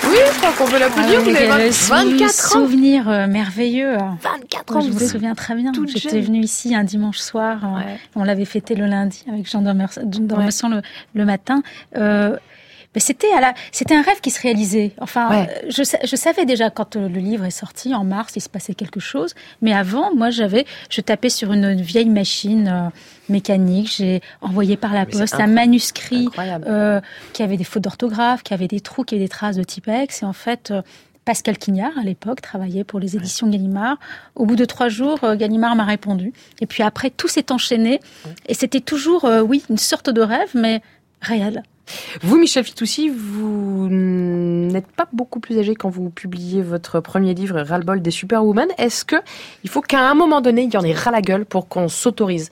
Oui, 0.10 0.18
je 0.34 0.38
crois 0.40 0.52
qu'on 0.54 0.72
peut 0.72 0.80
l'applaudir. 0.80 1.16
Ah 1.20 1.22
vous 1.22 1.30
oui, 1.30 1.36
avez 1.38 1.64
quel 1.70 1.72
24 1.72 2.56
ans. 2.56 2.60
souvenir 2.62 3.10
euh, 3.10 3.28
merveilleux. 3.28 3.98
24 4.22 4.72
Moi, 4.74 4.78
ans, 4.82 4.86
je 4.86 4.92
vous 4.92 5.00
me 5.04 5.08
souviens 5.08 5.36
très 5.36 5.54
bien. 5.56 5.72
J'étais 5.88 6.22
venue 6.22 6.40
ici 6.42 6.74
un 6.76 6.84
dimanche 6.84 7.18
soir. 7.20 7.60
euh, 7.64 7.96
On 8.16 8.24
l'avait 8.24 8.46
fêté 8.46 8.76
le 8.76 8.86
lundi 8.86 9.24
avec 9.32 9.50
Jean 9.50 9.62
Dormesson 9.62 10.70
le, 10.70 10.82
le 11.14 11.26
matin. 11.26 11.62
Euh, 11.98 12.38
mais 12.98 13.02
c'était 13.02 13.32
à 13.32 13.42
la, 13.42 13.54
c'était 13.72 13.94
un 13.94 14.02
rêve 14.02 14.22
qui 14.22 14.32
se 14.32 14.42
réalisait. 14.42 14.92
Enfin, 15.00 15.30
Ouais. 15.30 15.48
euh, 15.66 15.68
je, 15.70 15.84
sa- 15.84 16.00
je 16.04 16.16
savais 16.16 16.46
déjà 16.46 16.72
quand 16.72 16.96
euh, 16.96 17.08
le 17.08 17.20
livre 17.20 17.46
est 17.46 17.52
sorti 17.52 17.94
en 17.94 18.04
mars, 18.04 18.34
il 18.36 18.42
se 18.42 18.50
passait 18.50 18.74
quelque 18.74 19.00
chose. 19.00 19.36
Mais 19.62 19.72
avant, 19.72 20.16
moi, 20.16 20.32
j'avais, 20.32 20.66
je 20.90 21.02
tapais 21.02 21.30
sur 21.30 21.54
une 21.54 21.80
vieille 21.80 22.10
machine 22.10 22.68
euh, 22.68 22.90
mécanique. 23.30 23.94
J'ai 23.98 24.22
envoyé 24.42 24.78
par 24.78 24.94
la 24.94 25.06
Mais 25.06 25.12
poste 25.12 25.36
un 25.36 25.46
manuscrit 25.46 26.28
euh, 26.66 27.00
qui 27.34 27.44
avait 27.44 27.58
des 27.58 27.64
fautes 27.66 27.84
d'orthographe, 27.84 28.42
qui 28.42 28.56
avait 28.56 28.68
des 28.68 28.80
trous, 28.80 29.04
qui 29.04 29.14
avait 29.14 29.26
des 29.26 29.30
traces 29.30 29.58
de 29.58 29.64
typex. 29.64 30.24
Et 30.24 30.26
en 30.26 30.34
fait, 30.34 30.72
euh, 30.72 30.82
Pascal 31.24 31.60
Quignard, 31.60 31.96
à 32.00 32.04
l'époque, 32.04 32.42
travaillait 32.42 32.84
pour 32.84 33.00
les 33.00 33.16
éditions 33.16 33.48
Gallimard. 33.48 33.98
Au 34.34 34.48
bout 34.48 34.56
de 34.56 34.66
trois 34.66 34.90
jours, 34.90 35.20
euh, 35.24 35.36
Gallimard 35.36 35.76
m'a 35.76 35.86
répondu. 35.86 36.34
Et 36.62 36.66
puis 36.66 36.82
après, 36.82 37.12
tout 37.12 37.28
s'est 37.28 37.52
enchaîné. 37.52 38.00
Et 38.48 38.56
c'était 38.56 38.80
toujours, 38.82 39.26
euh, 39.26 39.42
oui, 39.42 39.62
une 39.70 39.78
sorte 39.78 40.10
de 40.10 40.22
rêve, 40.22 40.50
mais 40.56 40.82
réel. 41.22 41.62
Vous, 42.22 42.38
Michel 42.38 42.64
Fitoussi, 42.64 43.10
vous 43.10 43.88
n'êtes 43.90 44.88
pas 44.88 45.08
beaucoup 45.14 45.40
plus 45.40 45.58
âgé 45.60 45.76
quand 45.76 45.90
vous 45.90 46.10
publiez 46.10 46.62
votre 46.62 47.00
premier 47.00 47.34
livre, 47.34 47.60
Ras-le-bol 47.62 48.02
des 48.02 48.12
Superwoman. 48.12 48.68
Est-ce 48.78 49.06
que 49.06 49.16
il 49.64 49.70
faut 49.70 49.82
qu'à 49.82 50.02
un 50.10 50.14
moment 50.16 50.42
donné, 50.42 50.64
il 50.64 50.74
y 50.74 50.78
en 50.78 50.84
ait 50.84 50.94
ras 50.94 51.12
la 51.12 51.22
gueule 51.22 51.46
pour 51.46 51.68
qu'on 51.68 51.88
s'autorise 51.88 52.50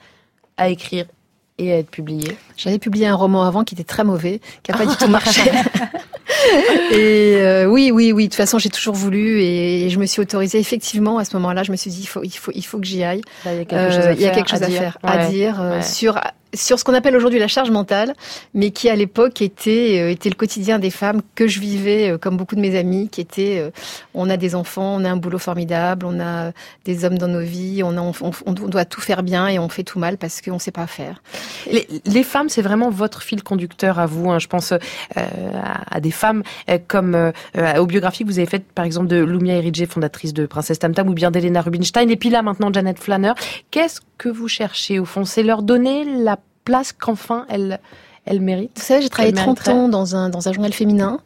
à 0.56 0.68
écrire 0.68 1.06
et 1.58 1.72
à 1.72 1.78
être 1.78 1.90
publié? 1.90 2.36
J'avais 2.56 2.78
publié 2.78 3.06
un 3.06 3.14
roman 3.14 3.44
avant 3.44 3.64
qui 3.64 3.74
était 3.74 3.84
très 3.84 4.04
mauvais, 4.04 4.40
qui 4.62 4.70
n'a 4.72 4.78
pas 4.78 4.86
du 4.86 4.96
tout 4.98 5.08
marché. 5.08 5.42
et 6.92 7.36
euh, 7.36 7.66
oui, 7.66 7.90
oui, 7.92 8.12
oui. 8.12 8.24
De 8.24 8.28
toute 8.28 8.36
façon, 8.36 8.58
j'ai 8.58 8.70
toujours 8.70 8.94
voulu 8.94 9.40
et 9.40 9.88
je 9.90 9.98
me 9.98 10.06
suis 10.06 10.20
autorisée. 10.20 10.58
Effectivement, 10.58 11.18
à 11.18 11.24
ce 11.24 11.36
moment-là, 11.36 11.62
je 11.62 11.70
me 11.72 11.76
suis 11.76 11.90
dit, 11.90 12.00
il 12.02 12.06
faut, 12.06 12.22
il 12.22 12.30
faut, 12.30 12.52
il 12.54 12.64
faut 12.64 12.78
que 12.78 12.86
j'y 12.86 13.02
aille. 13.04 13.22
Il 13.44 13.52
y 13.52 13.58
a 13.60 13.64
quelque 13.64 13.90
chose 13.90 14.06
à 14.06 14.14
faire, 14.16 14.32
quelque 14.32 14.48
chose 14.50 14.62
à 14.62 14.66
à, 14.66 14.68
dire. 14.68 14.80
faire, 14.80 14.98
à 15.02 15.26
dire 15.28 15.60
euh, 15.60 15.76
Ouais. 15.76 15.82
sur 15.82 16.18
sur 16.54 16.78
ce 16.78 16.84
qu'on 16.84 16.94
appelle 16.94 17.16
aujourd'hui 17.16 17.38
la 17.38 17.48
charge 17.48 17.70
mentale, 17.70 18.14
mais 18.54 18.70
qui 18.70 18.88
à 18.88 18.96
l'époque 18.96 19.42
était 19.42 20.00
euh, 20.00 20.10
était 20.10 20.28
le 20.28 20.34
quotidien 20.34 20.78
des 20.78 20.90
femmes 20.90 21.20
que 21.34 21.46
je 21.46 21.60
vivais, 21.60 22.10
euh, 22.10 22.18
comme 22.18 22.36
beaucoup 22.36 22.56
de 22.56 22.60
mes 22.60 22.76
amis, 22.78 23.08
qui 23.08 23.20
étaient, 23.20 23.58
euh, 23.58 23.70
on 24.14 24.30
a 24.30 24.36
des 24.36 24.54
enfants, 24.54 24.96
on 24.96 25.04
a 25.04 25.10
un 25.10 25.16
boulot 25.16 25.38
formidable, 25.38 26.06
on 26.06 26.20
a 26.20 26.52
des 26.84 27.04
hommes 27.04 27.18
dans 27.18 27.28
nos 27.28 27.40
vies, 27.40 27.82
on, 27.82 27.96
a, 27.96 28.12
on, 28.46 28.52
doit 28.52 28.84
tout 28.84 29.00
faire 29.00 29.22
bien 29.22 29.48
et 29.48 29.58
on 29.58 29.68
fait 29.68 29.82
tout 29.82 29.98
mal 29.98 30.16
parce 30.18 30.40
qu'on 30.40 30.54
ne 30.54 30.58
sait 30.58 30.70
pas 30.70 30.86
faire. 30.86 31.22
Les, 32.04 32.22
femmes, 32.22 32.48
c'est 32.48 32.62
vraiment 32.62 32.90
votre 32.90 33.22
fil 33.22 33.42
conducteur 33.42 33.98
à 33.98 34.06
vous. 34.06 34.30
hein. 34.30 34.38
Je 34.38 34.46
pense 34.46 34.72
à, 34.72 36.00
des 36.00 36.10
femmes 36.10 36.42
comme 36.88 37.32
aux 37.78 37.86
biographies 37.86 38.24
que 38.24 38.28
vous 38.28 38.38
avez 38.38 38.48
faites, 38.48 38.64
par 38.72 38.84
exemple, 38.84 39.08
de 39.08 39.16
Lumia 39.16 39.56
Eridje, 39.56 39.86
fondatrice 39.86 40.32
de 40.32 40.46
Princesse 40.46 40.78
Tam 40.78 40.94
Tam, 40.94 41.08
ou 41.08 41.14
bien 41.14 41.30
d'Elena 41.30 41.60
Rubinstein, 41.60 42.08
et 42.08 42.16
puis 42.16 42.30
là 42.30 42.42
maintenant 42.42 42.72
Janet 42.72 42.98
Flanner. 42.98 43.32
Qu'est-ce 43.70 44.00
que 44.18 44.28
vous 44.28 44.48
cherchez 44.48 44.98
au 44.98 45.04
fond 45.04 45.24
C'est 45.24 45.42
leur 45.42 45.62
donner 45.62 46.04
la 46.04 46.38
place 46.64 46.92
qu'enfin 46.92 47.46
elles, 47.48 47.80
elles 48.26 48.40
méritent 48.40 48.72
Vous 48.76 48.84
savez, 48.84 49.02
j'ai 49.02 49.08
travaillé 49.08 49.32
Qu'elles 49.32 49.44
30 49.44 49.56
mériteraient 49.58 49.72
ans 49.74 49.88
dans 49.88 50.16
un, 50.16 50.28
dans 50.28 50.48
un 50.48 50.52
journal 50.52 50.72
féminin. 50.72 51.20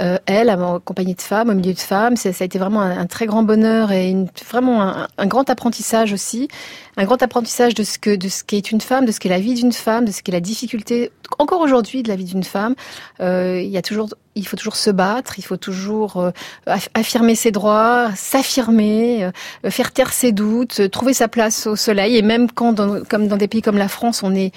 Euh, 0.00 0.18
elle, 0.26 0.48
accompagnée 0.48 1.14
de 1.14 1.20
femmes, 1.20 1.50
au 1.50 1.54
milieu 1.54 1.74
de 1.74 1.78
femmes. 1.78 2.16
Ça 2.16 2.28
a 2.28 2.44
été 2.44 2.58
vraiment 2.58 2.80
un, 2.80 2.96
un 2.96 3.06
très 3.06 3.26
grand 3.26 3.42
bonheur 3.42 3.92
et 3.92 4.08
une, 4.08 4.28
vraiment 4.48 4.82
un, 4.82 5.08
un 5.18 5.26
grand 5.26 5.50
apprentissage 5.50 6.12
aussi. 6.12 6.48
Un 6.96 7.04
grand 7.04 7.22
apprentissage 7.22 7.74
de 7.74 7.82
ce 7.82 7.98
que 7.98 8.14
de 8.14 8.28
ce 8.28 8.44
qu'est 8.44 8.70
une 8.70 8.80
femme, 8.80 9.04
de 9.04 9.12
ce 9.12 9.18
qu'est 9.18 9.28
la 9.28 9.40
vie 9.40 9.54
d'une 9.54 9.72
femme, 9.72 10.04
de 10.04 10.12
ce 10.12 10.22
qu'est 10.22 10.32
la 10.32 10.40
difficulté 10.40 11.10
encore 11.38 11.60
aujourd'hui 11.60 12.02
de 12.02 12.08
la 12.08 12.16
vie 12.16 12.24
d'une 12.24 12.44
femme. 12.44 12.74
Euh, 13.20 13.60
il 13.60 13.70
y 13.70 13.76
a 13.76 13.82
toujours, 13.82 14.08
il 14.34 14.46
faut 14.46 14.56
toujours 14.56 14.76
se 14.76 14.90
battre, 14.90 15.38
il 15.38 15.42
faut 15.42 15.56
toujours 15.56 16.16
euh, 16.16 16.30
aff- 16.66 16.88
affirmer 16.94 17.34
ses 17.34 17.50
droits, 17.50 18.10
s'affirmer, 18.14 19.24
euh, 19.64 19.70
faire 19.70 19.92
taire 19.92 20.12
ses 20.12 20.32
doutes, 20.32 20.90
trouver 20.90 21.14
sa 21.14 21.28
place 21.28 21.66
au 21.66 21.76
soleil. 21.76 22.16
Et 22.16 22.22
même 22.22 22.50
quand, 22.50 22.72
dans, 22.72 23.02
comme 23.04 23.28
dans 23.28 23.36
des 23.36 23.48
pays 23.48 23.62
comme 23.62 23.78
la 23.78 23.88
France, 23.88 24.22
on 24.22 24.34
est 24.34 24.52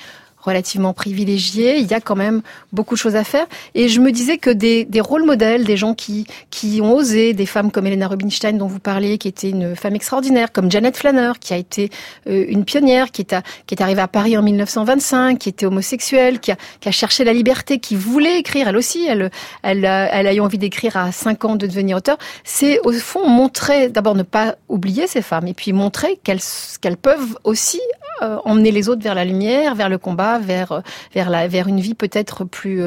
relativement 0.48 0.94
privilégié, 0.94 1.78
il 1.78 1.86
y 1.86 1.94
a 1.94 2.00
quand 2.02 2.16
même 2.16 2.42
beaucoup 2.74 2.96
de 2.96 3.00
choses 3.00 3.16
à 3.16 3.24
faire. 3.24 3.46
Et 3.76 3.88
je 3.90 4.00
me 4.00 4.12
disais 4.12 4.38
que 4.38 4.50
des, 4.50 4.86
des 4.86 5.02
rôles 5.02 5.24
modèles, 5.26 5.64
des 5.66 5.78
gens 5.78 5.94
qui, 5.94 6.26
qui 6.50 6.80
ont 6.82 6.94
osé, 6.96 7.34
des 7.34 7.46
femmes 7.46 7.70
comme 7.72 7.86
Elena 7.86 8.08
Rubinstein 8.08 8.58
dont 8.58 8.68
vous 8.68 8.80
parliez, 8.80 9.18
qui 9.18 9.28
était 9.28 9.50
une 9.50 9.76
femme 9.76 9.96
extraordinaire, 9.96 10.52
comme 10.52 10.72
Janet 10.72 10.98
Flanner, 10.98 11.34
qui 11.40 11.54
a 11.54 11.58
été 11.58 11.90
euh, 12.28 12.46
une 12.48 12.66
pionnière, 12.66 13.12
qui 13.12 13.22
est, 13.22 13.34
à- 13.34 13.44
qui 13.68 13.76
est 13.76 13.82
arrivée 13.82 14.02
à 14.02 14.08
Paris 14.08 14.38
en 14.38 14.42
1925, 14.42 15.38
qui 15.38 15.50
était 15.50 15.66
homosexuelle, 15.66 16.40
qui 16.40 16.52
a, 16.52 16.56
qui 16.80 16.90
a 16.90 16.92
cherché 16.92 17.24
la 17.24 17.34
liberté, 17.34 17.80
qui 17.80 17.96
voulait 17.96 18.40
écrire, 18.40 18.68
elle 18.70 18.78
aussi, 18.78 19.06
elle, 19.08 19.30
elle, 19.64 19.86
a, 19.86 20.06
elle 20.14 20.28
a 20.28 20.34
eu 20.34 20.40
envie 20.40 20.58
d'écrire 20.58 20.98
à 20.98 21.12
5 21.12 21.46
ans 21.46 21.56
de 21.56 21.68
devenir 21.68 21.98
auteur. 21.98 22.18
C'est 22.44 22.80
au 22.86 22.92
fond 22.94 23.28
montrer, 23.28 23.90
d'abord 23.90 24.16
ne 24.16 24.24
pas 24.24 24.56
oublier 24.70 25.08
ces 25.08 25.22
femmes, 25.22 25.48
et 25.48 25.54
puis 25.54 25.74
montrer 25.74 26.20
qu'elles 26.24 26.40
qu'elles 26.82 26.98
peuvent 26.98 27.38
aussi 27.44 27.82
euh, 28.22 28.38
emmener 28.46 28.72
les 28.72 28.90
autres 28.90 29.02
vers 29.04 29.16
la 29.16 29.26
lumière, 29.26 29.76
vers 29.76 29.90
le 29.90 29.98
combat, 29.98 30.37
vers 30.40 30.82
vers 31.14 31.30
la 31.30 31.48
vers 31.48 31.68
une 31.68 31.80
vie 31.80 31.96
peut-être 31.96 32.44
plus 32.46 32.82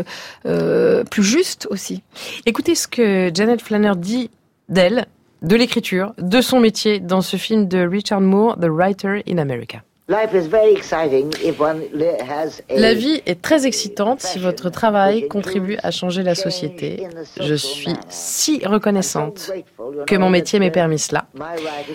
euh, 0.46 1.04
plus 1.04 1.22
juste 1.22 1.66
aussi. 1.70 2.02
Écoutez 2.46 2.74
ce 2.74 2.88
que 2.88 3.30
Janet 3.34 3.60
Flanner 3.62 3.92
dit 3.96 4.30
d'elle, 4.68 5.06
de 5.42 5.56
l'écriture, 5.56 6.12
de 6.18 6.40
son 6.40 6.60
métier 6.60 7.00
dans 7.00 7.22
ce 7.22 7.36
film 7.36 7.66
de 7.66 7.86
Richard 7.86 8.20
Moore, 8.20 8.56
The 8.60 8.66
Writer 8.68 9.22
in 9.28 9.38
America. 9.38 9.82
Life 10.08 10.34
is 10.34 10.48
very 10.48 10.72
exciting 10.74 11.30
if 11.44 11.60
one 11.60 11.82
li- 11.94 12.04
has 12.28 12.60
a 12.68 12.76
La 12.80 12.94
vie 12.94 13.22
est 13.26 13.40
très 13.40 13.64
excitante 13.64 14.20
si 14.20 14.40
votre 14.40 14.68
travail 14.68 15.28
contribue 15.28 15.76
à 15.84 15.92
changer 15.92 16.24
la 16.24 16.34
société. 16.34 17.06
Je 17.40 17.54
suis 17.54 17.94
si 18.08 18.60
reconnaissante 18.66 19.52
que 20.08 20.16
mon 20.16 20.28
métier 20.28 20.58
m'ait 20.58 20.72
permis 20.72 20.98
cela. 20.98 21.26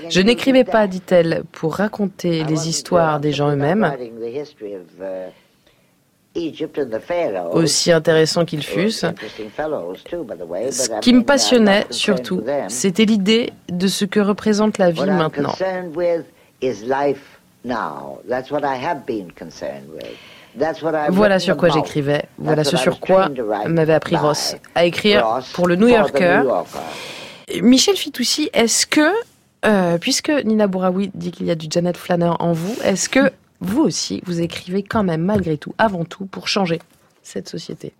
Je 0.10 0.22
n'écrivais 0.22 0.64
pas, 0.64 0.88
dit-elle, 0.88 1.44
pour 1.52 1.76
raconter 1.76 2.46
les 2.46 2.70
histoires 2.70 3.20
des 3.20 3.34
gens 3.34 3.52
eux-mêmes, 3.52 3.92
aussi 7.52 7.92
intéressants 7.92 8.46
qu'ils 8.46 8.64
fussent. 8.64 9.06
Ce 9.06 11.00
qui 11.00 11.14
me 11.14 11.24
passionnait 11.24 11.86
surtout, 11.90 12.44
c'était 12.68 13.06
l'idée 13.06 13.54
de 13.70 13.88
ce 13.88 14.06
que 14.06 14.20
représente 14.20 14.78
la 14.78 14.92
vie 14.92 15.06
maintenant. 15.06 15.54
Voilà 21.10 21.40
sur 21.40 21.58
quoi 21.58 21.70
j'écrivais, 21.70 22.24
voilà 22.38 22.64
ce 22.64 22.78
sur 22.78 23.00
quoi 23.00 23.30
m'avait 23.68 23.94
appris 23.94 24.16
Ross 24.16 24.56
à 24.74 24.86
écrire 24.86 25.42
pour 25.54 25.68
le. 25.68 25.76
New 25.76 25.88
Yorker. 25.88 26.44
Michel 27.62 27.96
Fitoussi, 27.96 28.50
est-ce 28.54 28.88
que, 28.88 29.12
euh, 29.66 29.98
puisque 30.00 30.30
Nina 30.30 30.68
Bouraoui 30.68 31.12
dit 31.14 31.32
qu'il 31.32 31.46
y 31.46 31.52
a 31.52 31.56
du 31.56 31.68
Janet 31.70 31.96
Flanner 31.96 32.32
en 32.40 32.54
vous, 32.54 32.76
est-ce 32.84 33.08
que 33.10 33.32
vous 33.62 33.82
aussi, 33.82 34.22
vous 34.26 34.42
écrivez 34.42 34.84
quand 34.84 35.04
même 35.04 35.22
malgré 35.22 35.58
tout, 35.58 35.74
avant 35.78 36.06
tout, 36.06 36.26
pour 36.26 36.48
changer 36.48 36.80
cette 37.24 37.50
société 37.50 37.94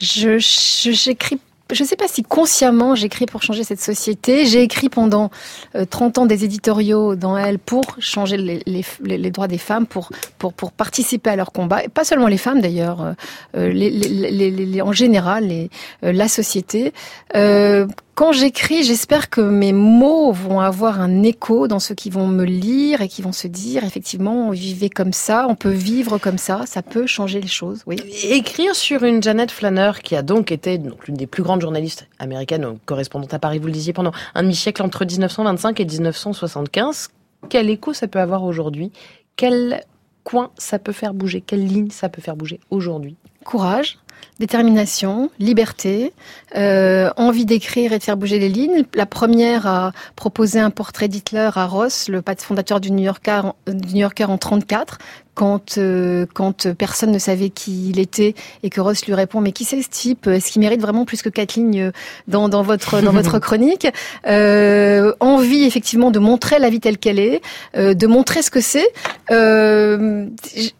Je 0.00 0.38
j'écris 0.38 1.40
je 1.74 1.82
ne 1.82 1.88
sais 1.88 1.96
pas 1.96 2.08
si 2.08 2.22
consciemment 2.22 2.94
j'écris 2.94 3.26
pour 3.26 3.42
changer 3.42 3.64
cette 3.64 3.80
société. 3.80 4.46
J'ai 4.46 4.62
écrit 4.62 4.88
pendant 4.88 5.30
euh, 5.74 5.84
30 5.84 6.18
ans 6.18 6.26
des 6.26 6.44
éditoriaux 6.44 7.16
dans 7.16 7.36
Elle 7.36 7.58
pour 7.58 7.96
changer 7.98 8.36
les, 8.36 9.30
droits 9.30 9.48
des 9.48 9.58
femmes, 9.58 9.86
pour, 9.86 10.10
pour, 10.38 10.72
participer 10.72 11.30
à 11.30 11.36
leur 11.36 11.52
combat. 11.52 11.84
Et 11.84 11.88
pas 11.88 12.04
seulement 12.04 12.28
les 12.28 12.38
femmes 12.38 12.60
d'ailleurs, 12.60 13.02
euh, 13.02 13.12
euh, 13.56 14.82
en 14.82 14.92
général, 14.92 15.50
euh, 15.50 16.12
la 16.12 16.28
société. 16.28 16.92
Euh, 17.34 17.86
quand 18.22 18.30
j'écris, 18.30 18.84
j'espère 18.84 19.30
que 19.30 19.40
mes 19.40 19.72
mots 19.72 20.30
vont 20.30 20.60
avoir 20.60 21.00
un 21.00 21.24
écho 21.24 21.66
dans 21.66 21.80
ceux 21.80 21.96
qui 21.96 22.08
vont 22.08 22.28
me 22.28 22.44
lire 22.44 23.00
et 23.00 23.08
qui 23.08 23.20
vont 23.20 23.32
se 23.32 23.48
dire, 23.48 23.82
effectivement, 23.82 24.46
on 24.46 24.50
vivait 24.52 24.90
comme 24.90 25.12
ça, 25.12 25.46
on 25.48 25.56
peut 25.56 25.72
vivre 25.72 26.18
comme 26.18 26.38
ça, 26.38 26.62
ça 26.64 26.82
peut 26.82 27.08
changer 27.08 27.40
les 27.40 27.48
choses, 27.48 27.82
oui. 27.84 27.96
Écrire 28.22 28.76
sur 28.76 29.02
une 29.02 29.20
Janet 29.20 29.50
Flanner 29.50 29.90
qui 30.04 30.14
a 30.14 30.22
donc 30.22 30.52
été 30.52 30.78
l'une 30.78 31.16
des 31.16 31.26
plus 31.26 31.42
grandes 31.42 31.62
journalistes 31.62 32.06
américaines, 32.20 32.62
donc, 32.62 32.78
correspondante 32.84 33.34
à 33.34 33.40
Paris, 33.40 33.58
vous 33.58 33.66
le 33.66 33.72
disiez, 33.72 33.92
pendant 33.92 34.12
un 34.36 34.44
demi-siècle 34.44 34.84
entre 34.84 35.04
1925 35.04 35.80
et 35.80 35.84
1975, 35.84 37.08
quel 37.48 37.70
écho 37.70 37.92
ça 37.92 38.06
peut 38.06 38.20
avoir 38.20 38.44
aujourd'hui? 38.44 38.92
Quel 39.34 39.82
coin 40.22 40.52
ça 40.58 40.78
peut 40.78 40.92
faire 40.92 41.12
bouger? 41.12 41.40
Quelle 41.40 41.66
ligne 41.66 41.90
ça 41.90 42.08
peut 42.08 42.22
faire 42.22 42.36
bouger 42.36 42.60
aujourd'hui? 42.70 43.16
Courage, 43.44 43.98
détermination, 44.38 45.30
liberté, 45.38 46.12
euh, 46.56 47.10
envie 47.16 47.44
d'écrire 47.44 47.92
et 47.92 47.98
de 47.98 48.02
faire 48.02 48.16
bouger 48.16 48.38
les 48.38 48.48
lignes. 48.48 48.84
La 48.94 49.06
première 49.06 49.66
a 49.66 49.92
proposé 50.16 50.58
un 50.58 50.70
portrait 50.70 51.08
d'Hitler 51.08 51.50
à 51.54 51.66
Ross, 51.66 52.08
le 52.08 52.22
fondateur 52.38 52.80
du 52.80 52.90
New 52.90 53.04
Yorker, 53.04 53.42
du 53.66 53.94
New 53.94 54.00
Yorker 54.00 54.24
en 54.24 54.38
34, 54.38 54.98
quand 55.34 55.78
euh, 55.78 56.26
quand 56.34 56.72
personne 56.74 57.10
ne 57.10 57.18
savait 57.18 57.48
qui 57.48 57.88
il 57.88 57.98
était 57.98 58.34
et 58.62 58.70
que 58.70 58.80
Ross 58.80 59.06
lui 59.06 59.14
répond 59.14 59.40
mais 59.40 59.52
qui 59.52 59.64
c'est 59.64 59.80
ce 59.80 59.88
type? 59.88 60.26
Est-ce 60.26 60.52
qu'il 60.52 60.60
mérite 60.60 60.80
vraiment 60.80 61.04
plus 61.04 61.22
que 61.22 61.28
quatre 61.28 61.54
lignes 61.54 61.80
euh, 61.80 61.92
dans, 62.28 62.48
dans 62.48 62.62
votre 62.62 63.00
dans 63.00 63.12
votre 63.12 63.38
chronique? 63.46 63.86
Euh, 64.26 65.12
Envie 65.20 65.64
effectivement 65.64 66.10
de 66.10 66.18
montrer 66.18 66.58
la 66.58 66.68
vie 66.68 66.80
telle 66.80 66.98
qu'elle 66.98 67.18
est, 67.18 67.40
euh, 67.76 67.94
de 67.94 68.06
montrer 68.06 68.42
ce 68.42 68.50
que 68.50 68.60
c'est. 68.60 68.88
Euh, 69.30 70.26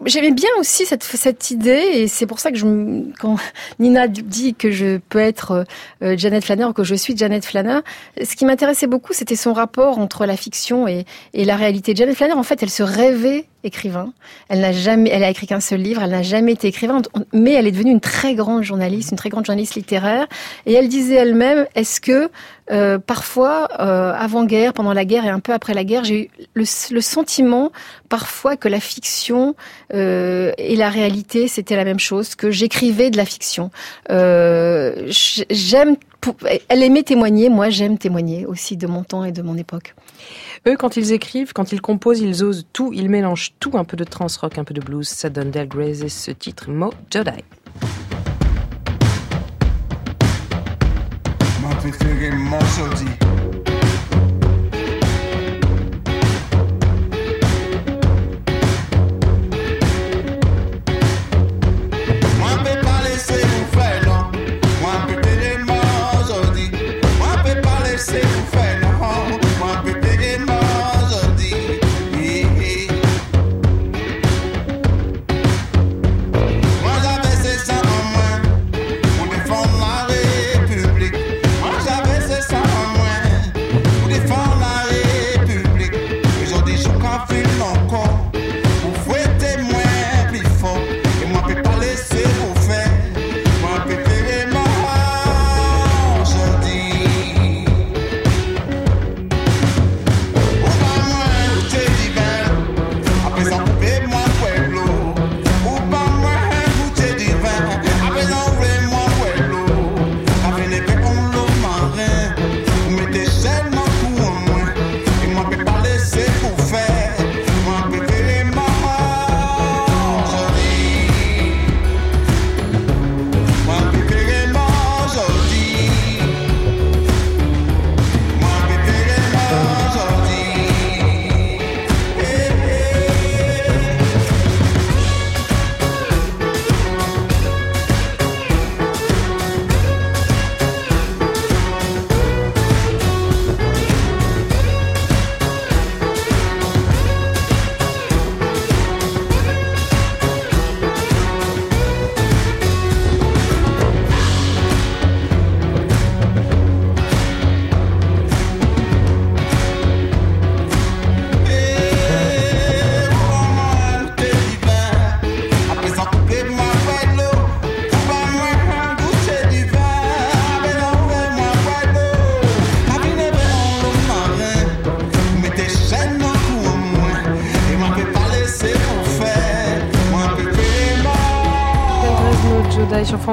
J'aimais 0.04 0.32
bien 0.32 0.50
aussi 0.58 0.84
cette 0.84 1.02
cette 1.02 1.50
idée 1.50 1.84
et 1.94 2.08
c'est 2.08 2.26
pour 2.26 2.38
ça 2.38 2.50
que 2.50 2.58
je 2.58 2.66
quand 3.18 3.36
Nina 3.78 4.08
dit 4.08 4.54
que 4.54 4.70
je 4.70 4.98
peux 5.08 5.18
être 5.18 5.64
euh, 6.02 6.16
Janet 6.16 6.44
Flanner 6.44 6.64
ou 6.66 6.72
que 6.72 6.84
je 6.84 6.94
suis 6.94 7.16
Janet 7.16 7.44
Flanner, 7.44 7.80
ce 8.22 8.36
qui 8.36 8.44
m'intéressait 8.44 8.86
beaucoup 8.86 9.12
c'était 9.12 9.36
son 9.36 9.52
rapport 9.52 9.98
entre 9.98 10.26
la 10.26 10.36
fiction 10.36 10.86
et, 10.86 11.04
et 11.32 11.44
la 11.44 11.56
réalité. 11.56 11.94
Janet 11.96 12.16
Flanner 12.16 12.34
en 12.34 12.42
fait 12.42 12.62
elle 12.62 12.70
se 12.70 12.82
rêvait 12.82 13.46
écrivain. 13.64 14.12
Elle 14.52 14.60
n'a 14.60 14.72
jamais, 14.72 15.08
elle 15.10 15.24
a 15.24 15.30
écrit 15.30 15.46
qu'un 15.46 15.60
seul 15.60 15.80
livre, 15.80 16.02
elle 16.02 16.10
n'a 16.10 16.22
jamais 16.22 16.52
été 16.52 16.68
écrivain, 16.68 17.00
mais 17.32 17.52
elle 17.52 17.66
est 17.66 17.70
devenue 17.70 17.90
une 17.90 18.00
très 18.00 18.34
grande 18.34 18.62
journaliste, 18.62 19.10
une 19.10 19.16
très 19.16 19.30
grande 19.30 19.46
journaliste 19.46 19.76
littéraire. 19.76 20.26
Et 20.66 20.74
elle 20.74 20.88
disait 20.88 21.14
elle-même, 21.14 21.66
est-ce 21.74 22.02
que 22.02 22.30
euh, 22.70 22.98
parfois, 22.98 23.68
euh, 23.80 24.12
avant-guerre, 24.12 24.74
pendant 24.74 24.92
la 24.92 25.06
guerre 25.06 25.24
et 25.24 25.30
un 25.30 25.40
peu 25.40 25.54
après 25.54 25.72
la 25.72 25.84
guerre, 25.84 26.04
j'ai 26.04 26.24
eu 26.24 26.30
le, 26.52 27.00
sentiment 27.00 27.72
parfois 28.10 28.58
que 28.58 28.68
la 28.68 28.78
fiction 28.78 29.56
euh, 29.94 30.52
et 30.58 30.76
la 30.76 30.90
réalité 30.90 31.48
c'était 31.48 31.74
la 31.74 31.84
même 31.84 31.98
chose, 31.98 32.34
que 32.34 32.50
j'écrivais 32.50 33.08
de 33.08 33.16
la 33.16 33.24
fiction. 33.24 33.70
Euh, 34.10 35.06
j'aime, 35.08 35.96
elle 36.68 36.82
aimait 36.82 37.04
témoigner, 37.04 37.48
moi 37.48 37.70
j'aime 37.70 37.96
témoigner 37.96 38.44
aussi 38.44 38.76
de 38.76 38.86
mon 38.86 39.02
temps 39.02 39.24
et 39.24 39.32
de 39.32 39.40
mon 39.40 39.56
époque. 39.56 39.94
Eux, 40.68 40.76
quand 40.76 40.97
ils 40.97 41.10
écrivent, 41.10 41.52
quand 41.52 41.72
ils 41.72 41.80
composent, 41.80 42.20
ils 42.20 42.44
osent 42.44 42.66
tout, 42.72 42.93
ils 42.94 43.10
mélangent 43.10 43.55
tout, 43.59 43.76
un 43.76 43.82
peu 43.82 43.97
de 43.97 44.05
trans 44.05 44.28
rock, 44.40 44.59
un 44.59 44.64
peu 44.64 44.74
de 44.74 44.80
blues. 44.80 45.09
Ça 45.09 45.28
donne 45.28 45.51
Del 45.51 45.66
Grace 45.66 46.06
ce 46.06 46.30
titre, 46.30 46.70
Mo 46.70 46.93
Jedi. 47.10 47.43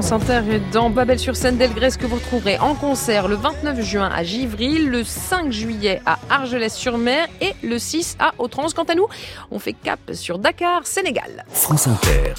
France 0.10 0.23
Inter 0.27 0.60
dans 0.72 0.90
Babel 0.90 1.19
sur 1.19 1.36
scène 1.36 1.57
Del 1.57 1.72
Grace 1.72 1.95
que 1.95 2.07
vous 2.07 2.15
retrouverez 2.15 2.57
en 2.57 2.73
concert 2.73 3.27
le 3.27 3.36
29 3.36 3.80
juin 3.84 4.10
à 4.11 4.23
Givry, 4.23 4.80
le 4.80 5.03
5 5.03 5.52
juillet 5.52 6.02
à 6.03 6.18
Argelès-sur-Mer 6.31 7.27
et 7.41 7.53
le 7.61 7.77
6 7.77 8.18
à 8.18 8.34
Autrans. 8.40 8.65
Quant 8.76 8.86
à 8.86 8.95
nous, 8.95 9.06
on 9.52 9.60
fait 9.60 9.73
cap 9.73 9.99
sur 10.14 10.40
Dakar, 10.40 10.88
Sénégal. 10.88 11.45
France 11.49 11.86
Inter. 11.86 12.34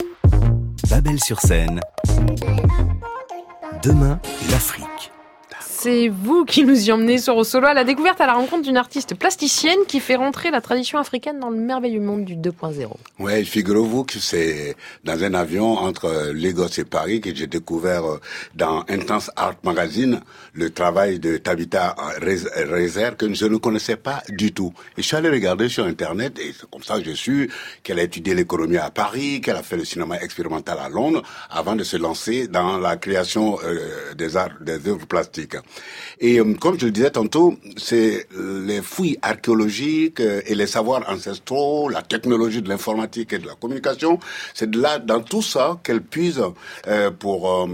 Babel 0.90 1.20
sur 1.20 1.38
scène. 1.38 1.78
Demain, 3.84 4.18
l'Afrique. 4.50 4.89
C'est 5.82 6.08
vous 6.08 6.44
qui 6.44 6.64
nous 6.64 6.88
y 6.88 6.92
emmenez 6.92 7.16
sur 7.16 7.38
Au 7.38 7.42
Solo 7.42 7.66
à 7.66 7.72
la 7.72 7.84
découverte 7.84 8.20
à 8.20 8.26
la 8.26 8.34
rencontre 8.34 8.64
d'une 8.64 8.76
artiste 8.76 9.14
plasticienne 9.14 9.78
qui 9.88 9.98
fait 10.00 10.16
rentrer 10.16 10.50
la 10.50 10.60
tradition 10.60 10.98
africaine 10.98 11.40
dans 11.40 11.48
le 11.48 11.56
merveilleux 11.56 12.02
monde 12.02 12.26
du 12.26 12.36
2.0. 12.36 12.90
Ouais, 13.18 13.42
figurez-vous 13.44 14.04
que 14.04 14.18
c'est 14.18 14.76
dans 15.04 15.24
un 15.24 15.32
avion 15.32 15.78
entre 15.78 16.32
Lagos 16.34 16.68
et 16.76 16.84
Paris 16.84 17.22
que 17.22 17.34
j'ai 17.34 17.46
découvert 17.46 18.04
euh, 18.04 18.20
dans 18.54 18.84
Intense 18.90 19.30
Art 19.36 19.54
Magazine 19.64 20.20
le 20.54 20.70
travail 20.70 21.18
de 21.18 21.36
Tabitha 21.36 21.94
Rezer 22.20 23.16
que 23.16 23.32
je 23.32 23.46
ne 23.46 23.56
connaissais 23.56 23.96
pas 23.96 24.22
du 24.28 24.52
tout. 24.52 24.72
Et 24.96 25.02
je 25.02 25.06
suis 25.06 25.16
allé 25.16 25.30
regarder 25.30 25.68
sur 25.68 25.84
Internet 25.84 26.38
et 26.38 26.52
c'est 26.58 26.68
comme 26.70 26.82
ça 26.82 26.98
que 26.98 27.04
j'ai 27.04 27.14
su 27.14 27.50
qu'elle 27.82 27.98
a 27.98 28.02
étudié 28.02 28.34
l'économie 28.34 28.76
à 28.76 28.90
Paris, 28.90 29.40
qu'elle 29.40 29.56
a 29.56 29.62
fait 29.62 29.76
le 29.76 29.84
cinéma 29.84 30.16
expérimental 30.18 30.78
à 30.78 30.88
Londres 30.88 31.22
avant 31.50 31.76
de 31.76 31.84
se 31.84 31.96
lancer 31.96 32.48
dans 32.48 32.78
la 32.78 32.96
création 32.96 33.58
euh, 33.64 34.14
des 34.14 34.36
arts, 34.36 34.58
des 34.60 34.88
œuvres 34.88 35.06
plastiques. 35.06 35.56
Et 36.20 36.38
euh, 36.38 36.54
comme 36.54 36.78
je 36.78 36.86
le 36.86 36.92
disais 36.92 37.10
tantôt, 37.10 37.56
c'est 37.76 38.26
les 38.36 38.82
fouilles 38.82 39.18
archéologiques 39.22 40.20
euh, 40.20 40.42
et 40.46 40.54
les 40.54 40.66
savoirs 40.66 41.04
ancestraux, 41.08 41.88
la 41.88 42.02
technologie 42.02 42.62
de 42.62 42.68
l'informatique 42.68 43.32
et 43.32 43.38
de 43.38 43.46
la 43.46 43.54
communication, 43.54 44.18
c'est 44.54 44.70
de 44.70 44.80
là, 44.80 44.98
dans 44.98 45.20
tout 45.20 45.42
ça, 45.42 45.78
qu'elle 45.82 46.02
puise 46.02 46.42
euh, 46.86 47.10
pour 47.10 47.50
euh, 47.50 47.66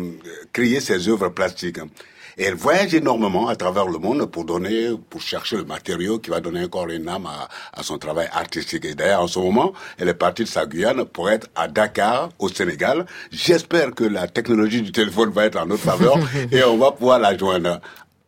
créer 0.53 0.81
ses 0.81 1.09
œuvres 1.09 1.29
plastiques. 1.29 1.81
Et 2.39 2.45
elle 2.45 2.55
voyage 2.55 2.93
énormément 2.95 3.49
à 3.49 3.57
travers 3.57 3.87
le 3.87 3.99
monde 3.99 4.27
pour 4.27 4.45
donner, 4.45 4.91
pour 5.09 5.23
chercher 5.23 5.57
le 5.57 5.65
matériau 5.65 6.19
qui 6.19 6.29
va 6.29 6.41
donner 6.41 6.65
encore 6.65 6.87
une 6.89 7.09
âme 7.09 7.25
à, 7.27 7.49
à 7.73 7.83
son 7.83 7.97
travail 7.97 8.29
artistique. 8.31 8.85
Et 8.85 8.95
d'ailleurs, 8.95 9.23
en 9.23 9.27
ce 9.27 9.39
moment, 9.39 9.73
elle 9.99 10.09
est 10.09 10.15
partie 10.15 10.43
de 10.45 10.49
sa 10.49 10.67
Guyane 10.67 11.07
pour 11.07 11.31
être 11.31 11.49
à 11.55 11.67
Dakar, 11.67 12.29
au 12.39 12.51
Sénégal. 12.51 13.07
J'espère 13.31 13.93
que 13.95 14.05
la 14.05 14.29
technologie 14.29 14.83
du 14.83 14.93
téléphone 14.93 15.31
va 15.31 15.47
être 15.47 15.57
en 15.59 15.65
notre 15.65 15.83
faveur 15.83 16.19
et 16.53 16.63
on 16.63 16.77
va 16.77 16.93
pouvoir 16.93 17.19
la 17.19 17.37
joindre. 17.37 17.81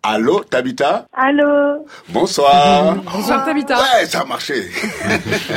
Allô, 0.03 0.45
Tabita 0.45 1.07
Allô? 1.13 1.85
Bonsoir. 2.09 2.95
Bonsoir, 3.13 3.45
Tabitha. 3.45 3.77
Ouais, 3.79 4.07
ça 4.07 4.21
a 4.21 4.25
marché. 4.25 4.71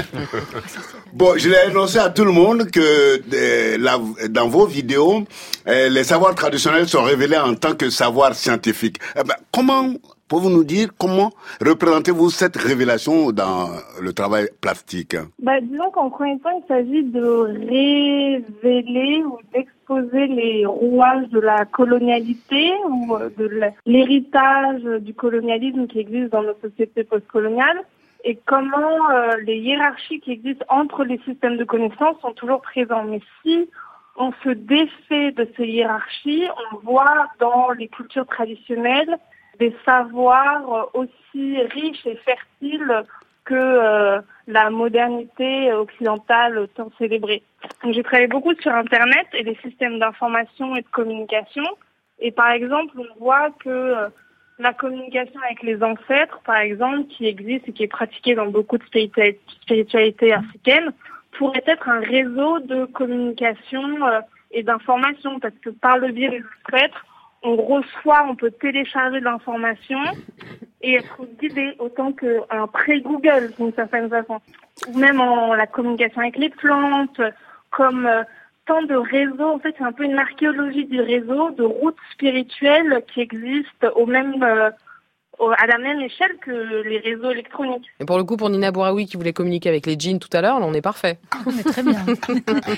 bon, 1.13 1.38
je 1.38 1.47
l'ai 1.49 1.57
annoncé 1.59 1.99
à 1.99 2.09
tout 2.09 2.26
le 2.26 2.31
monde 2.31 2.69
que 2.72 3.22
euh, 3.34 3.77
la- 3.80 3.99
dans 4.30 4.47
vos 4.47 4.65
vidéos, 4.65 5.23
euh, 5.68 5.89
les 5.89 6.03
savoirs 6.03 6.34
traditionnels 6.35 6.88
sont 6.89 7.03
révélés 7.03 7.38
en 7.38 7.53
tant 7.53 7.76
que 7.76 7.89
savoir 7.89 8.34
scientifique. 8.34 8.97
Eh 9.15 9.23
ben, 9.23 9.35
comment 9.51 9.93
pouvez-vous 10.32 10.56
nous 10.56 10.64
dire 10.64 10.91
comment 10.98 11.32
représentez-vous 11.60 12.30
cette 12.30 12.56
révélation 12.56 13.34
dans 13.34 13.68
le 14.02 14.14
travail 14.14 14.48
plastique? 14.62 15.18
Bah, 15.40 15.60
disons 15.60 15.90
qu'en 15.91 16.10
premier 16.10 16.40
temps, 16.40 16.58
il 16.58 16.66
s'agit 16.70 17.03
de 17.03 17.22
révéler 17.68 19.24
ou 19.26 19.40
d'exposer 19.53 20.28
les 20.28 20.66
rouages 20.66 21.28
de 21.32 21.40
la 21.41 21.66
colonialité 21.66 22.72
ou 22.88 23.14
euh, 23.14 23.30
de 23.38 23.74
l'héritage 23.86 24.84
du 25.02 25.14
colonialisme 25.14 25.88
qui 25.88 25.99
existe 25.99 26.32
dans 26.32 26.44
nos 26.44 26.56
sociétés 26.62 27.03
postcoloniales 27.03 27.82
et 28.24 28.40
comment 28.45 29.12
euh, 29.12 29.36
les 29.45 29.58
hiérarchies 29.58 30.22
qui 30.22 30.32
existent 30.32 30.66
entre 30.70 31.03
les 31.03 31.20
systèmes 31.26 31.58
de 31.58 31.66
connaissances 31.66 32.16
sont 32.22 32.32
toujours 32.32 32.62
présents. 32.62 33.03
Mais 33.03 33.20
si 33.44 33.68
on 34.16 34.32
se 34.45 34.49
défait 34.52 35.34
de 35.34 35.45
ces 35.58 35.66
hiérarchies, 35.66 36.48
on 36.72 36.78
voit 36.90 37.28
dans 37.41 37.72
les 37.72 37.90
cultures 37.90 38.28
traditionnelles 38.28 39.18
des 39.62 39.76
savoirs 39.86 40.66
euh, 40.74 41.00
aussi 41.02 41.46
riches 41.78 42.06
et 42.06 42.18
fertiles 42.30 43.04
que 43.46 43.54
euh, 43.56 44.20
la 44.48 44.70
modernité 44.70 45.72
occidentale 45.74 46.68
tant 46.76 46.92
célébrée. 46.98 47.44
Donc, 47.84 47.94
J'ai 47.94 48.04
travaillé 48.04 48.28
beaucoup 48.28 48.56
sur 48.56 48.74
Internet 48.74 49.28
et 49.34 49.44
les 49.44 49.58
systèmes 49.66 50.00
d'information 50.00 50.76
et 50.76 50.82
de 50.82 50.92
communication. 51.00 51.68
Et 52.20 52.32
par 52.32 52.52
exemple, 52.52 52.94
on 53.06 53.12
voit 53.24 53.50
que 53.64 53.70
euh, 53.70 54.10
la 54.58 54.74
communication 54.74 55.40
avec 55.48 55.62
les 55.64 55.82
ancêtres, 55.92 56.40
par 56.52 56.58
exemple, 56.58 57.04
qui 57.14 57.26
existe 57.28 57.68
et 57.68 57.74
qui 57.74 57.84
est 57.84 57.96
pratiquée 58.00 58.36
dans 58.36 58.48
beaucoup 58.58 58.78
de 58.80 58.84
spirituali- 58.84 59.40
spiritualités 59.64 60.34
africaines, 60.34 60.92
pourrait 61.38 61.64
être 61.66 61.88
un 61.88 62.02
réseau 62.18 62.60
de 62.60 62.86
communication 62.86 63.86
euh, 64.08 64.22
et 64.52 64.64
d'information, 64.64 65.40
parce 65.40 65.58
que 65.64 65.70
par 65.70 65.98
le 65.98 66.10
biais 66.12 66.30
des 66.30 66.44
ancêtres, 66.66 67.06
on 67.43 67.55
reçoit, 67.55 68.26
on 68.30 68.35
peut 68.35 68.51
télécharger 68.51 69.19
l'information 69.19 69.99
et 70.81 70.95
être 70.95 71.22
guidé 71.39 71.76
autant 71.80 72.11
qu'un 72.11 72.68
pré-Google 72.68 73.53
d'une 73.57 73.73
certaine 73.73 74.09
façon. 74.09 74.39
Ou 74.88 74.97
même 74.97 75.19
en 75.19 75.53
la 75.53 75.68
communication 75.68 76.22
avec 76.22 76.38
les 76.38 76.49
plantes, 76.49 77.22
comme 77.72 78.05
euh, 78.05 78.23
tant 78.65 78.84
de 78.84 78.95
réseaux. 78.95 79.49
En 79.55 79.59
fait, 79.59 79.76
c'est 79.77 79.84
un 79.84 79.91
peu 79.91 80.03
une 80.03 80.18
archéologie 80.18 80.85
du 80.85 81.01
réseau, 81.01 81.51
de 81.51 81.63
routes 81.63 81.97
spirituelles 82.13 83.03
qui 83.13 83.22
existent 83.22 83.88
au 83.95 84.05
même, 84.05 84.41
euh, 84.43 84.69
à 85.57 85.65
la 85.65 85.77
même 85.80 85.99
échelle 86.01 86.38
que 86.45 86.84
les 86.88 86.99
réseaux 86.99 87.31
électroniques. 87.31 87.85
Et 87.99 88.05
pour 88.05 88.18
le 88.18 88.23
coup, 88.23 88.38
pour 88.38 88.49
Nina 88.49 88.72
Bouraoui 88.72 89.07
qui 89.07 89.18
voulait 89.18 89.34
communiquer 89.34 89.69
avec 89.69 89.85
les 89.88 89.97
jeans 89.99 90.19
tout 90.19 90.30
à 90.34 90.41
l'heure, 90.41 90.59
là, 90.59 90.65
on 90.68 90.73
est 90.73 90.81
parfait. 90.81 91.18
On 91.45 91.51
est 91.51 91.63
très 91.63 91.84
bien. 91.84 92.05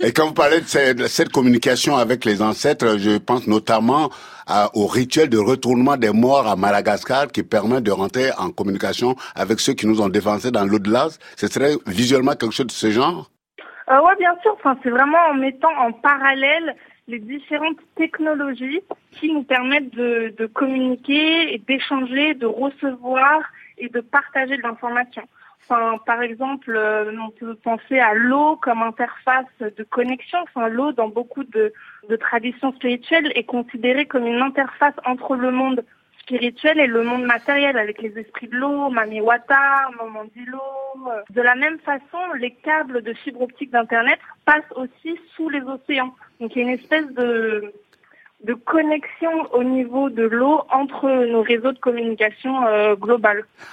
Et 0.00 0.12
quand 0.12 0.26
vous 0.26 0.34
parlez 0.34 0.60
de 0.60 0.66
cette, 0.66 0.98
de 0.98 1.06
cette 1.06 1.30
communication 1.30 1.96
avec 1.96 2.24
les 2.24 2.42
ancêtres, 2.42 2.98
je 2.98 3.18
pense 3.18 3.46
notamment 3.46 4.10
à- 4.46 4.70
au 4.74 4.86
rituel 4.86 5.28
de 5.28 5.38
retournement 5.38 5.96
des 5.96 6.12
morts 6.12 6.46
à 6.46 6.56
Madagascar 6.56 7.28
qui 7.28 7.42
permet 7.42 7.80
de 7.80 7.90
rentrer 7.90 8.30
en 8.38 8.50
communication 8.50 9.16
avec 9.34 9.60
ceux 9.60 9.72
qui 9.74 9.86
nous 9.86 10.00
ont 10.00 10.08
dévancés 10.08 10.50
dans 10.50 10.64
l'au-delà. 10.64 11.08
Ce 11.36 11.46
serait 11.48 11.74
visuellement 11.86 12.32
quelque 12.34 12.54
chose 12.54 12.66
de 12.66 12.72
ce 12.72 12.90
genre? 12.90 13.30
Euh, 13.90 14.00
ouais, 14.00 14.16
bien 14.18 14.34
sûr. 14.42 14.54
Enfin, 14.58 14.76
c'est 14.82 14.90
vraiment 14.90 15.18
en 15.30 15.34
mettant 15.34 15.72
en 15.78 15.92
parallèle 15.92 16.74
les 17.06 17.18
différentes 17.18 17.80
technologies 17.96 18.80
qui 19.12 19.32
nous 19.32 19.42
permettent 19.42 19.94
de, 19.94 20.34
de 20.36 20.46
communiquer 20.46 21.54
et 21.54 21.58
d'échanger, 21.58 22.34
de 22.34 22.46
recevoir 22.46 23.42
et 23.78 23.88
de 23.88 24.00
partager 24.00 24.56
de 24.56 24.62
l'information. 24.62 25.22
Enfin, 25.62 25.98
par 26.04 26.20
exemple, 26.22 26.74
euh, 26.76 27.10
on 27.18 27.30
peut 27.30 27.54
penser 27.54 27.98
à 27.98 28.12
l'eau 28.14 28.56
comme 28.56 28.82
interface 28.82 29.46
de 29.60 29.82
connexion. 29.82 30.38
Enfin, 30.42 30.68
l'eau, 30.68 30.92
dans 30.92 31.08
beaucoup 31.08 31.44
de, 31.44 31.72
de 32.08 32.16
traditions 32.16 32.72
spirituelles, 32.72 33.32
est 33.34 33.44
considérée 33.44 34.04
comme 34.06 34.26
une 34.26 34.42
interface 34.42 34.94
entre 35.06 35.36
le 35.36 35.50
monde 35.50 35.82
spirituel 36.24 36.80
et 36.80 36.86
le 36.86 37.02
monde 37.02 37.24
matériel, 37.24 37.76
avec 37.76 38.00
les 38.02 38.12
esprits 38.18 38.48
de 38.48 38.56
l'eau, 38.56 38.90
Mamiwata, 38.90 39.90
Momandilo. 39.98 40.58
Euh, 41.08 41.20
De 41.30 41.42
la 41.42 41.54
même 41.54 41.78
façon, 41.80 42.22
les 42.38 42.52
câbles 42.68 43.02
de 43.02 43.12
fibre 43.12 43.42
optique 43.42 43.70
d'Internet 43.70 44.18
passent 44.44 44.72
aussi 44.74 45.12
sous 45.36 45.48
les 45.50 45.62
océans. 45.62 46.14
Donc 46.40 46.52
il 46.54 46.58
y 46.58 46.60
a 46.62 46.68
une 46.68 46.78
espèce 46.80 47.08
de, 47.12 47.72
de 48.44 48.54
connexion 48.54 49.30
au 49.52 49.64
niveau 49.64 50.08
de 50.10 50.22
l'eau 50.22 50.60
entre 50.70 51.06
nos 51.26 51.42
réseaux 51.42 51.72
de 51.72 51.78
communication 51.78 52.66
euh. 52.66 52.94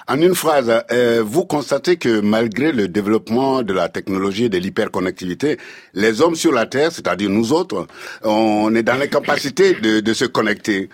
En 0.08 0.20
une 0.20 0.34
phrase, 0.34 0.70
euh, 0.90 1.22
vous 1.24 1.44
constatez 1.44 1.96
que 1.96 2.20
malgré 2.20 2.72
le 2.72 2.88
développement 2.88 3.62
de 3.62 3.72
la 3.72 3.88
technologie 3.88 4.46
et 4.46 4.48
de 4.48 4.58
l'hyperconnectivité, 4.58 5.58
les 5.94 6.20
hommes 6.22 6.34
sur 6.34 6.52
la 6.52 6.66
Terre, 6.66 6.92
c'est-à-dire 6.92 7.30
nous 7.30 7.52
autres, 7.52 7.86
on 8.24 8.74
est 8.74 8.82
dans 8.82 8.98
l'incapacité 8.98 9.74
de, 9.74 10.00
de 10.00 10.12
se 10.12 10.24
connecter. 10.24 10.88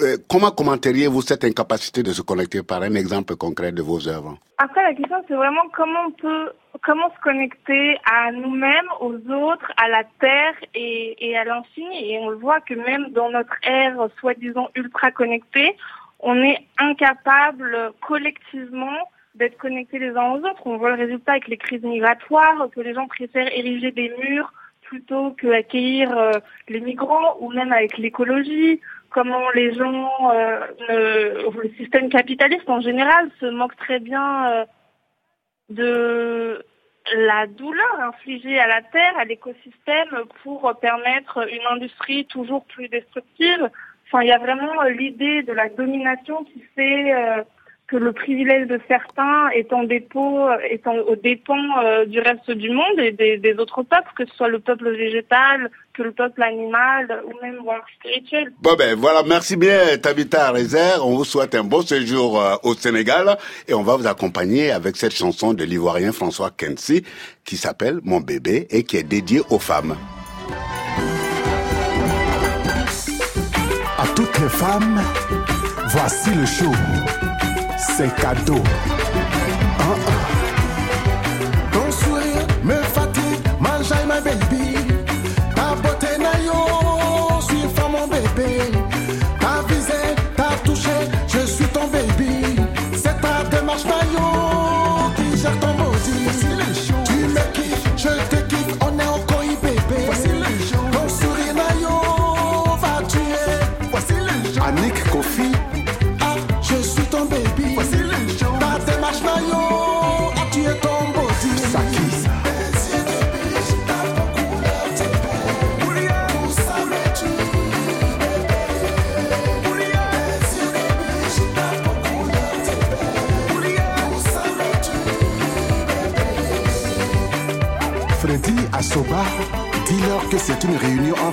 Euh, 0.00 0.16
comment 0.28 0.50
commenteriez-vous 0.50 1.22
cette 1.22 1.44
incapacité 1.44 2.02
de 2.02 2.12
se 2.12 2.22
connecter 2.22 2.62
par 2.64 2.82
un 2.82 2.94
exemple 2.94 3.36
concret 3.36 3.70
de 3.70 3.80
vos 3.80 4.08
œuvres 4.08 4.36
Après, 4.58 4.82
la 4.82 4.92
question, 4.92 5.22
c'est 5.28 5.34
vraiment 5.34 5.68
comment 5.72 6.06
on 6.08 6.10
peut, 6.10 6.50
comment 6.82 7.10
se 7.10 7.20
connecter 7.22 7.96
à 8.04 8.32
nous-mêmes, 8.32 8.88
aux 9.00 9.14
autres, 9.14 9.70
à 9.76 9.88
la 9.88 10.02
Terre 10.18 10.54
et, 10.74 11.36
à 11.36 11.44
l'infini. 11.44 12.10
Et 12.10 12.18
on 12.18 12.30
le 12.30 12.36
voit 12.36 12.60
que 12.60 12.74
même 12.74 13.10
dans 13.10 13.30
notre 13.30 13.54
ère 13.62 14.08
soi-disant 14.18 14.68
ultra 14.74 15.12
connectée, 15.12 15.76
on 16.18 16.42
est 16.42 16.58
incapable 16.78 17.92
collectivement 18.00 18.98
d'être 19.36 19.58
connectés 19.58 20.00
les 20.00 20.10
uns 20.10 20.32
aux 20.32 20.38
autres. 20.38 20.66
On 20.66 20.76
voit 20.76 20.90
le 20.90 21.04
résultat 21.04 21.32
avec 21.32 21.46
les 21.46 21.56
crises 21.56 21.82
migratoires, 21.82 22.68
que 22.74 22.80
les 22.80 22.94
gens 22.94 23.06
préfèrent 23.06 23.52
ériger 23.52 23.92
des 23.92 24.12
murs 24.18 24.52
plutôt 24.82 25.30
qu'accueillir 25.32 26.16
euh, 26.16 26.32
les 26.68 26.80
migrants, 26.80 27.36
ou 27.40 27.50
même 27.52 27.72
avec 27.72 27.98
l'écologie, 27.98 28.80
comment 29.14 29.48
les 29.54 29.72
gens, 29.74 30.10
euh, 30.32 30.60
ne- 30.88 31.62
le 31.62 31.70
système 31.78 32.08
capitaliste 32.08 32.68
en 32.68 32.80
général 32.80 33.30
se 33.40 33.46
moque 33.46 33.76
très 33.76 34.00
bien 34.00 34.28
euh, 34.52 34.64
de 35.70 36.64
la 37.16 37.46
douleur 37.46 38.00
infligée 38.00 38.58
à 38.58 38.66
la 38.66 38.82
terre, 38.82 39.16
à 39.18 39.24
l'écosystème, 39.24 40.12
pour 40.42 40.60
permettre 40.80 41.46
une 41.50 41.66
industrie 41.76 42.26
toujours 42.26 42.64
plus 42.64 42.88
destructive. 42.88 43.70
Enfin, 44.06 44.22
il 44.22 44.28
y 44.28 44.32
a 44.32 44.38
vraiment 44.38 44.82
l'idée 44.84 45.42
de 45.42 45.52
la 45.52 45.68
domination 45.68 46.44
qui 46.44 46.60
fait 46.74 47.12
euh, 47.14 47.42
que 47.86 47.96
le 47.96 48.12
privilège 48.12 48.66
de 48.68 48.80
certains 48.88 49.48
est 49.50 49.72
en 49.72 49.84
dépôt, 49.84 50.48
est 50.74 50.86
en- 50.86 50.96
au 51.12 51.16
dépens 51.16 51.66
euh, 51.84 52.04
du 52.06 52.20
reste 52.20 52.50
du 52.50 52.70
monde 52.70 52.98
et 52.98 53.12
des 53.46 53.54
autres 53.58 53.82
peuples, 53.82 54.10
que 54.16 54.24
ce 54.26 54.34
soit 54.34 54.48
le 54.48 54.60
peuple 54.60 54.90
végétal, 54.90 55.70
que 55.94 56.02
le 56.02 56.12
peuple 56.12 56.42
animal 56.42 57.22
ou 57.26 57.32
même 57.44 57.58
voire 57.62 57.82
spirituel. 57.98 58.52
Bon 58.60 58.74
ben 58.74 58.96
voilà, 58.98 59.22
merci 59.22 59.56
bien 59.56 59.96
Tabitha 60.02 60.50
Rezer. 60.50 61.06
On 61.06 61.16
vous 61.16 61.24
souhaite 61.24 61.54
un 61.54 61.64
bon 61.64 61.82
séjour 61.82 62.40
euh, 62.40 62.56
au 62.64 62.74
Sénégal 62.74 63.38
et 63.68 63.74
on 63.74 63.82
va 63.82 63.96
vous 63.96 64.06
accompagner 64.06 64.70
avec 64.72 64.96
cette 64.96 65.14
chanson 65.14 65.54
de 65.54 65.64
l'ivoirien 65.64 66.12
François 66.12 66.50
Kensi 66.50 67.04
qui 67.44 67.56
s'appelle 67.56 68.00
Mon 68.02 68.20
bébé 68.20 68.66
et 68.70 68.82
qui 68.82 68.96
est 68.96 69.04
dédiée 69.04 69.42
aux 69.50 69.58
femmes. 69.58 69.96
À 73.96 74.06
toutes 74.16 74.38
les 74.38 74.48
femmes, 74.48 75.00
voici 75.88 76.34
le 76.34 76.44
show. 76.44 76.72
C'est 77.78 78.14
cadeau. 78.16 78.62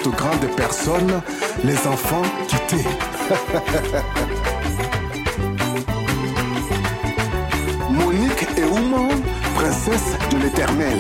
Grandes 0.09 0.47
personnes, 0.55 1.21
les 1.63 1.77
enfants 1.87 2.23
quittés. 2.47 2.87
Monique 7.89 8.47
et 8.57 8.63
Ouman, 8.63 9.09
princesse 9.55 10.17
de 10.31 10.37
l'éternel. 10.37 10.97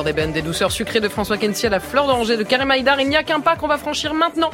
Couleurs 0.00 0.14
d'ébène, 0.14 0.32
des 0.32 0.42
douceurs 0.42 0.72
sucrées 0.72 1.00
de 1.00 1.08
François 1.08 1.36
Kensi 1.36 1.66
à 1.66 1.70
la 1.70 1.80
fleur 1.80 2.06
d'oranger 2.06 2.36
de 2.36 2.42
Karim 2.42 2.70
Haïdar. 2.70 3.00
Il 3.00 3.08
n'y 3.08 3.16
a 3.16 3.22
qu'un 3.22 3.40
pas 3.40 3.56
qu'on 3.56 3.66
va 3.68 3.76
franchir 3.76 4.14
maintenant 4.14 4.50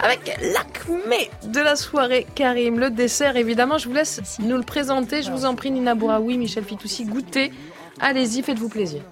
avec 0.00 0.38
l'acmé 0.54 1.30
de 1.44 1.60
la 1.60 1.76
soirée. 1.76 2.26
Karim, 2.34 2.78
le 2.78 2.90
dessert, 2.90 3.36
évidemment, 3.36 3.76
je 3.78 3.86
vous 3.88 3.94
laisse 3.94 4.20
nous 4.40 4.56
le 4.56 4.62
présenter. 4.62 5.22
Je 5.22 5.30
vous 5.30 5.44
en 5.44 5.54
prie, 5.54 5.70
Nina 5.70 5.94
Bouraoui, 5.94 6.38
Michel 6.38 6.64
Fitoussi, 6.64 7.04
goûtez. 7.04 7.52
Allez-y, 8.00 8.42
faites-vous 8.42 8.68
plaisir. 8.70 9.02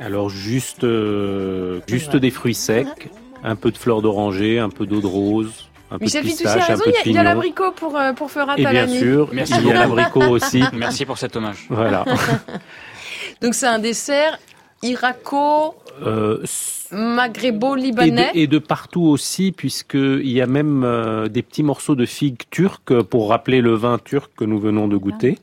Alors 0.00 0.28
juste, 0.30 0.84
euh, 0.84 1.80
juste 1.88 2.14
des 2.16 2.30
fruits 2.30 2.54
secs, 2.54 3.08
un 3.42 3.56
peu 3.56 3.70
de 3.72 3.78
fleurs 3.78 4.02
d'oranger, 4.02 4.58
un 4.60 4.68
peu 4.70 4.86
d'eau 4.86 5.00
de 5.00 5.06
rose, 5.06 5.68
un 5.90 5.98
peu 5.98 6.04
Michel 6.04 6.22
Fitoussi 6.24 6.46
a 6.46 6.54
pistache, 6.54 6.70
un 6.70 6.72
raison, 6.74 6.84
peu 6.84 6.90
il 6.90 6.92
de 6.92 6.96
y 6.96 6.98
a- 6.98 7.02
il 7.06 7.12
y 7.12 7.18
a 7.18 7.20
pignon. 7.22 7.22
l'abricot 7.34 7.72
pour, 7.72 7.96
euh, 7.98 8.12
pour 8.12 8.30
Ferrat 8.30 8.54
Et 8.58 8.64
bien 8.66 8.86
sûr, 8.86 9.30
Merci 9.32 9.54
il 9.58 9.66
y 9.66 9.70
a 9.72 9.74
l'abricot 9.74 10.22
aussi. 10.28 10.62
Merci 10.72 11.04
pour 11.06 11.18
cet 11.18 11.34
hommage. 11.36 11.66
Voilà. 11.70 12.04
Donc 13.40 13.54
c'est 13.54 13.66
un 13.66 13.78
dessert 13.80 14.38
iraco, 14.82 15.74
Euh, 16.02 16.42
maghrébo, 16.90 17.76
et, 17.76 17.80
de, 17.80 17.84
libanais. 17.84 18.30
et 18.34 18.46
de 18.46 18.58
partout 18.58 19.02
aussi, 19.02 19.52
puisqu'il 19.52 20.28
y 20.30 20.40
a 20.40 20.46
même 20.46 20.84
euh, 20.84 21.28
des 21.28 21.42
petits 21.42 21.62
morceaux 21.62 21.94
de 21.94 22.06
figues 22.06 22.42
turques 22.50 23.02
pour 23.02 23.28
rappeler 23.28 23.60
le 23.60 23.74
vin 23.74 23.98
turc 23.98 24.32
que 24.36 24.44
nous 24.44 24.58
venons 24.58 24.88
de 24.88 24.96
goûter. 24.96 25.38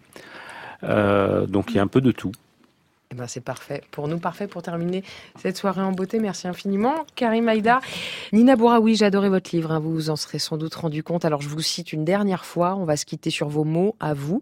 Euh, 0.84 1.46
donc 1.46 1.68
il 1.72 1.76
y 1.76 1.80
a 1.80 1.84
un 1.84 1.88
peu 1.88 2.02
de 2.02 2.12
tout. 2.12 2.32
Eh 3.12 3.16
ben, 3.16 3.26
c'est 3.28 3.42
parfait. 3.44 3.82
Pour 3.92 4.08
nous, 4.08 4.20
parfait 4.20 4.48
pour 4.48 4.62
terminer 4.62 5.04
cette 5.42 5.58
soirée 5.58 5.82
en 5.82 5.92
beauté. 5.92 6.20
Merci 6.20 6.48
infiniment. 6.48 6.94
Karim 7.16 7.48
Haïdar. 7.50 7.82
Nina 8.34 8.56
Bouraoui, 8.56 8.96
j'ai 8.96 9.06
adoré 9.06 9.30
votre 9.30 9.50
livre. 9.56 9.72
hein. 9.72 9.80
Vous 9.80 9.92
vous 9.92 10.10
en 10.12 10.16
serez 10.16 10.38
sans 10.40 10.58
doute 10.58 10.76
rendu 10.76 11.02
compte. 11.04 11.26
Alors, 11.26 11.42
je 11.42 11.50
vous 11.50 11.62
cite 11.62 11.92
une 11.92 12.06
dernière 12.06 12.46
fois. 12.46 12.76
On 12.76 12.86
va 12.86 12.98
se 12.98 13.06
quitter 13.06 13.32
sur 13.32 13.50
vos 13.50 13.64
mots, 13.64 13.96
à 14.00 14.14
vous. 14.14 14.42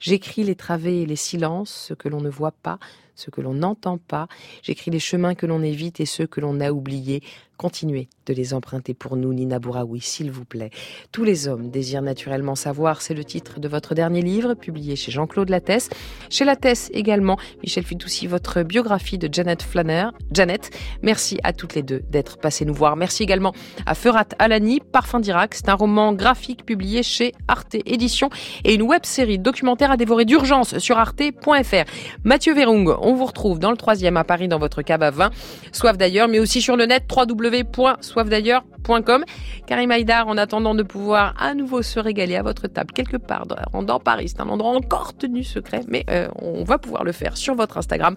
J'écris 0.00 0.42
les 0.44 0.54
travées 0.54 1.02
et 1.02 1.06
les 1.06 1.16
silences, 1.16 1.86
ce 1.88 1.94
que 1.94 2.08
l'on 2.08 2.20
ne 2.22 2.30
voit 2.30 2.52
pas, 2.62 2.78
ce 3.18 3.30
que 3.30 3.40
l'on 3.40 3.54
n'entend 3.54 3.98
pas. 3.98 4.28
J'écris 4.62 4.90
les 4.90 5.00
chemins 5.00 5.34
que 5.34 5.46
l'on 5.46 5.62
évite 5.62 6.00
et 6.00 6.06
ceux 6.06 6.26
que 6.26 6.40
l'on 6.40 6.60
a 6.60 6.70
oubliés. 6.70 7.22
Continuez 7.58 8.08
de 8.24 8.32
les 8.32 8.54
emprunter 8.54 8.94
pour 8.94 9.16
nous, 9.16 9.34
Nina 9.34 9.58
Bouraoui, 9.58 10.00
s'il 10.00 10.30
vous 10.30 10.44
plaît. 10.44 10.70
Tous 11.10 11.24
les 11.24 11.48
hommes 11.48 11.70
désirent 11.70 12.02
naturellement 12.02 12.54
savoir, 12.54 13.02
c'est 13.02 13.14
le 13.14 13.24
titre 13.24 13.58
de 13.58 13.66
votre 13.66 13.96
dernier 13.96 14.22
livre, 14.22 14.54
publié 14.54 14.94
chez 14.94 15.10
Jean-Claude 15.10 15.48
Lattès. 15.48 15.90
Chez 16.30 16.44
Lattès 16.44 16.88
également, 16.94 17.36
Michel 17.64 17.82
Fitoussi, 17.82 18.28
votre 18.28 18.62
biographie 18.62 19.18
de 19.18 19.28
Janet 19.32 19.60
Flanner. 19.60 20.06
Janet, 20.32 20.70
merci 21.02 21.40
à 21.42 21.52
toutes 21.52 21.74
les 21.74 21.82
deux 21.82 22.04
d'être 22.10 22.38
passées 22.38 22.64
nous 22.64 22.74
voir. 22.74 22.94
Merci 22.94 23.24
également 23.24 23.52
à 23.86 23.96
Ferhat 23.96 24.28
Alani, 24.38 24.78
Parfum 24.78 25.18
d'Irak. 25.18 25.54
C'est 25.54 25.68
un 25.68 25.74
roman 25.74 26.12
graphique 26.12 26.64
publié 26.64 27.02
chez 27.02 27.32
Arte 27.48 27.74
Éditions 27.74 28.30
et 28.62 28.74
une 28.74 28.82
web-série 28.82 29.40
documentaire 29.40 29.90
à 29.90 29.96
dévorer 29.96 30.26
d'urgence 30.26 30.78
sur 30.78 30.96
arte.fr. 30.96 31.90
Mathieu 32.22 32.54
Verung, 32.54 32.94
on 33.00 33.14
vous 33.14 33.26
retrouve 33.26 33.58
dans 33.58 33.72
le 33.72 33.76
troisième 33.76 34.16
à 34.16 34.22
Paris 34.22 34.46
dans 34.46 34.60
votre 34.60 34.82
cave 34.82 35.02
à 35.02 35.10
vin. 35.10 35.30
Soif 35.72 35.98
d'ailleurs, 35.98 36.28
mais 36.28 36.38
aussi 36.38 36.62
sur 36.62 36.76
le 36.76 36.86
net 36.86 37.08
www.soifdailleurs.com. 37.48 39.24
Karim 39.66 39.90
Haïdar, 39.90 40.28
en 40.28 40.36
attendant 40.36 40.74
de 40.74 40.82
pouvoir 40.82 41.34
à 41.38 41.54
nouveau 41.54 41.82
se 41.82 42.00
régaler 42.00 42.36
à 42.36 42.42
votre 42.42 42.68
table 42.68 42.92
quelque 42.92 43.16
part 43.16 43.46
dans, 43.46 43.82
dans 43.82 44.00
Paris, 44.00 44.28
c'est 44.28 44.40
un 44.40 44.48
endroit 44.48 44.70
encore 44.70 45.14
tenu 45.16 45.44
secret, 45.44 45.82
mais 45.88 46.04
euh, 46.10 46.28
on 46.36 46.64
va 46.64 46.78
pouvoir 46.78 47.04
le 47.04 47.12
faire 47.12 47.36
sur 47.36 47.54
votre 47.54 47.76
Instagram. 47.76 48.16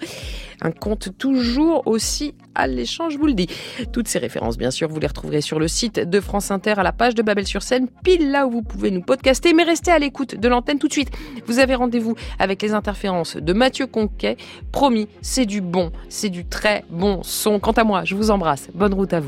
Un 0.62 0.72
compte 0.72 1.18
toujours 1.18 1.84
aussi 1.88 2.34
alléchant, 2.56 3.10
je 3.10 3.18
vous 3.18 3.26
le 3.26 3.34
dis. 3.34 3.48
Toutes 3.92 4.08
ces 4.08 4.20
références, 4.20 4.58
bien 4.58 4.72
sûr, 4.72 4.88
vous 4.88 5.00
les 5.00 5.08
retrouverez 5.08 5.42
sur 5.42 5.60
le 5.60 5.68
site 5.68 6.00
de 6.00 6.20
France 6.20 6.52
Inter 6.52 6.74
à 6.78 6.84
la 6.84 6.92
page 6.92 7.16
de 7.16 7.22
Babel 7.22 7.48
sur 7.48 7.64
scène, 7.64 7.88
pile 8.04 8.32
là 8.32 8.48
où 8.48 8.52
vous 8.52 8.62
pouvez 8.62 8.92
nous 8.92 9.02
podcaster, 9.02 9.54
mais 9.54 9.64
restez 9.64 9.92
à 9.92 10.00
l'écoute 10.00 10.36
de 10.36 10.48
l'antenne 10.48 10.80
tout 10.80 10.88
de 10.88 10.94
suite. 10.94 11.12
Vous 11.48 11.60
avez 11.60 11.76
rendez-vous 11.76 12.16
avec 12.40 12.62
les 12.62 12.74
interférences 12.74 13.38
de 13.38 13.54
Mathieu 13.54 13.88
Conquet. 13.88 14.38
Promis, 14.72 15.08
c'est 15.22 15.46
du 15.46 15.62
bon, 15.62 15.92
c'est 16.10 16.30
du 16.30 16.46
très 16.46 16.84
bon 16.90 17.24
son. 17.24 17.60
Quant 17.60 17.72
à 17.72 17.84
moi, 17.84 18.04
je 18.06 18.16
vous 18.16 18.32
embrasse. 18.32 18.70
Bonne 18.74 18.94
route 18.94 19.14
à 19.14 19.20
vous. 19.20 19.21